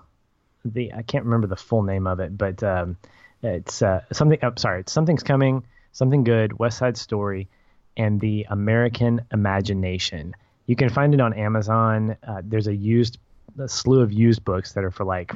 the 0.64 0.92
I 0.92 1.02
can't 1.02 1.24
remember 1.24 1.46
the 1.46 1.56
full 1.56 1.82
name 1.82 2.06
of 2.06 2.20
it, 2.20 2.36
but 2.36 2.62
um, 2.62 2.96
it's 3.42 3.82
uh, 3.82 4.02
something. 4.12 4.38
Oh, 4.42 4.52
sorry, 4.56 4.80
it's 4.80 4.92
Something's 4.92 5.22
Coming, 5.22 5.64
Something 5.92 6.24
Good, 6.24 6.58
West 6.58 6.78
Side 6.78 6.96
Story, 6.96 7.48
and 7.96 8.20
the 8.20 8.46
American 8.48 9.22
Imagination. 9.32 10.34
You 10.66 10.76
can 10.76 10.88
find 10.88 11.14
it 11.14 11.20
on 11.20 11.32
Amazon. 11.34 12.16
Uh, 12.26 12.42
there's 12.44 12.66
a 12.66 12.74
used 12.74 13.18
a 13.58 13.68
slew 13.68 14.00
of 14.00 14.12
used 14.12 14.44
books 14.44 14.72
that 14.72 14.84
are 14.84 14.90
for 14.90 15.04
like 15.04 15.34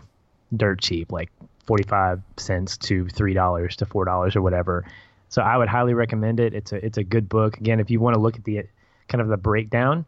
dirt 0.57 0.81
cheap, 0.81 1.11
like 1.13 1.31
45 1.67 2.21
cents 2.37 2.77
to 2.77 3.05
$3 3.07 3.77
to 3.77 3.87
$4 3.87 4.37
or 4.37 4.43
whatever. 4.43 4.85
So 5.33 5.41
I 5.41 5.57
would 5.57 5.69
highly 5.69 5.95
recommend 5.95 6.41
it. 6.41 6.53
It's 6.53 6.73
a 6.73 6.85
it's 6.85 6.99
a 6.99 7.03
good 7.03 7.27
book. 7.27 7.57
Again, 7.57 7.81
if 7.81 7.91
you 7.91 8.01
want 8.01 8.17
to 8.17 8.21
look 8.21 8.37
at 8.37 8.45
the 8.45 8.65
kind 9.09 9.23
of 9.23 9.29
the 9.29 9.39
breakdown 9.39 10.05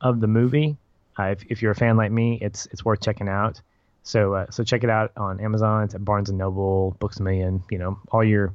of 0.00 0.18
the 0.18 0.26
movie, 0.26 0.78
uh, 1.18 1.24
if 1.24 1.44
if 1.50 1.60
you're 1.60 1.72
a 1.72 1.74
fan 1.74 1.98
like 1.98 2.10
me, 2.10 2.38
it's 2.40 2.64
it's 2.72 2.82
worth 2.82 3.02
checking 3.02 3.28
out. 3.28 3.60
So 4.02 4.32
uh, 4.32 4.46
so 4.50 4.64
check 4.64 4.82
it 4.82 4.88
out 4.88 5.12
on 5.14 5.40
Amazon. 5.40 5.84
It's 5.84 5.94
at 5.94 6.02
Barnes 6.02 6.30
and 6.30 6.38
Noble, 6.38 6.96
Books 7.00 7.20
a 7.20 7.22
Million. 7.22 7.62
You 7.70 7.80
know 7.80 8.00
all 8.10 8.24
your 8.24 8.54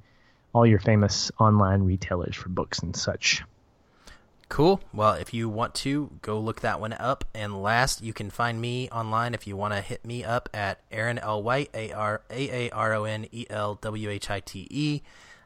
all 0.53 0.65
your 0.65 0.79
famous 0.79 1.31
online 1.39 1.83
retailers 1.83 2.35
for 2.35 2.49
books 2.49 2.79
and 2.79 2.95
such. 2.95 3.43
Cool. 4.49 4.81
Well, 4.91 5.13
if 5.13 5.35
you 5.35 5.49
want 5.49 5.75
to, 5.75 6.09
go 6.23 6.39
look 6.39 6.61
that 6.61 6.79
one 6.79 6.93
up. 6.93 7.25
And 7.35 7.61
last, 7.61 8.01
you 8.01 8.11
can 8.11 8.31
find 8.31 8.59
me 8.59 8.89
online 8.89 9.35
if 9.35 9.45
you 9.45 9.55
want 9.55 9.75
to 9.75 9.81
hit 9.81 10.03
me 10.03 10.23
up 10.23 10.49
at 10.51 10.79
Aaron 10.91 11.19
L. 11.19 11.43
White, 11.43 11.69
A 11.75 11.91
R 11.91 12.21
A 12.31 12.67
A 12.67 12.69
R 12.71 12.93
O 12.93 13.03
N 13.03 13.27
E 13.31 13.45
L 13.51 13.75
W 13.75 14.09
H 14.09 14.31
I 14.31 14.39
T 14.39 14.65
E. 14.71 15.01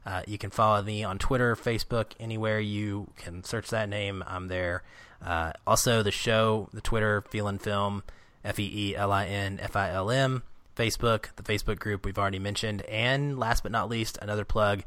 Uh, 0.05 0.23
you 0.27 0.37
can 0.37 0.49
follow 0.49 0.81
me 0.81 1.03
on 1.03 1.17
Twitter, 1.19 1.55
Facebook, 1.55 2.13
anywhere 2.19 2.59
you 2.59 3.07
can 3.17 3.43
search 3.43 3.69
that 3.69 3.89
name. 3.89 4.23
I'm 4.25 4.47
there. 4.47 4.83
Uh, 5.23 5.53
also, 5.67 6.01
the 6.01 6.11
show, 6.11 6.69
the 6.73 6.81
Twitter, 6.81 7.21
Feelin 7.21 7.59
Film, 7.59 8.03
F 8.43 8.59
E 8.59 8.89
E 8.89 8.95
L 8.95 9.11
I 9.11 9.25
N 9.25 9.59
F 9.61 9.75
I 9.75 9.91
L 9.91 10.09
M, 10.09 10.43
Facebook, 10.75 11.27
the 11.35 11.43
Facebook 11.43 11.77
group 11.79 12.05
we've 12.05 12.17
already 12.17 12.39
mentioned. 12.39 12.81
And 12.83 13.37
last 13.37 13.61
but 13.61 13.71
not 13.71 13.89
least, 13.89 14.17
another 14.21 14.45
plug 14.45 14.83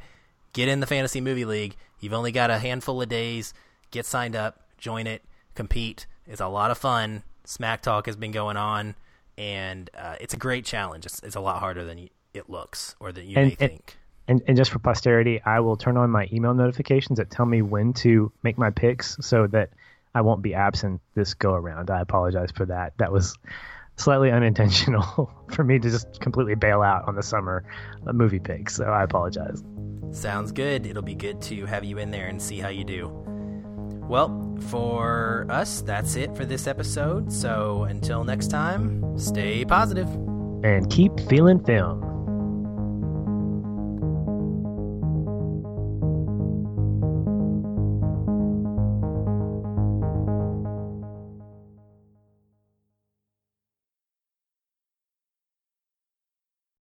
get 0.53 0.69
in 0.69 0.81
the 0.81 0.86
Fantasy 0.86 1.20
Movie 1.20 1.45
League. 1.45 1.77
You've 2.01 2.15
only 2.15 2.32
got 2.32 2.51
a 2.51 2.59
handful 2.59 3.03
of 3.03 3.09
days. 3.09 3.53
Get 3.91 4.07
signed 4.07 4.35
up, 4.35 4.61
join 4.78 5.07
it, 5.07 5.23
compete. 5.55 6.07
It's 6.27 6.41
a 6.41 6.49
lot 6.49 6.70
of 6.70 6.78
fun. 6.78 7.23
Smack 7.45 7.82
Talk 7.82 8.07
has 8.07 8.16
been 8.16 8.32
going 8.32 8.57
on, 8.57 8.95
and 9.36 9.91
uh, 9.97 10.16
it's 10.20 10.32
a 10.32 10.39
great 10.39 10.65
challenge. 10.65 11.05
It's, 11.05 11.23
it's, 11.23 11.36
a 11.36 11.41
lot 11.41 11.61
harder 11.61 11.85
than 11.85 12.09
it 12.32 12.49
looks 12.49 12.97
or 12.99 13.12
than 13.12 13.28
you 13.28 13.36
and, 13.36 13.49
may 13.51 13.55
think. 13.55 13.99
And, 14.27 14.43
and 14.47 14.57
just 14.57 14.71
for 14.71 14.79
posterity, 14.79 15.41
I 15.45 15.61
will 15.61 15.77
turn 15.77 15.97
on 15.97 16.11
my 16.11 16.29
email 16.33 16.55
notifications 16.55 17.19
that 17.19 17.31
tell 17.31 17.47
me 17.47 17.63
when 17.63 17.93
to 17.95 18.33
make 18.43 18.57
my 18.57 18.71
picks 18.71 19.17
so 19.21 19.47
that 19.49 19.71
I 20.15 20.23
won't 20.23 20.43
be 20.43 20.55
absent 20.55 21.01
this 21.15 21.35
go 21.35 21.53
around. 21.53 21.91
I 21.91 22.01
apologize 22.01 22.51
for 22.51 22.65
that. 22.67 22.95
That 22.99 23.13
was 23.13 23.37
slightly 23.97 24.31
unintentional 24.31 25.31
for 25.51 25.65
me 25.65 25.79
to 25.79 25.91
just 25.91 26.21
completely 26.21 26.55
bail 26.55 26.83
out 26.83 27.07
on 27.07 27.17
the 27.17 27.23
summer 27.23 27.65
uh, 28.07 28.13
movie 28.13 28.39
picks. 28.39 28.77
So 28.77 28.85
I 28.85 29.03
apologize. 29.03 29.63
Sounds 30.13 30.53
good. 30.53 30.87
It'll 30.87 31.03
be 31.03 31.15
good 31.15 31.43
to 31.43 31.67
have 31.67 31.85
you 31.85 31.99
in 31.99 32.11
there 32.11 32.29
and 32.29 32.41
see 32.41 32.59
how 32.59 32.69
you 32.69 32.85
do. 32.85 33.09
Well, 34.09 34.59
for 34.69 35.47
us, 35.49 35.81
that's 35.81 36.15
it 36.17 36.37
for 36.37 36.45
this 36.45 36.67
episode. 36.67 37.33
So 37.33 37.85
until 37.85 38.23
next 38.25 38.49
time, 38.49 39.19
stay 39.19 39.65
positive 39.65 40.09
and 40.63 40.89
keep 40.91 41.19
feeling 41.29 41.63
film. 41.65 42.14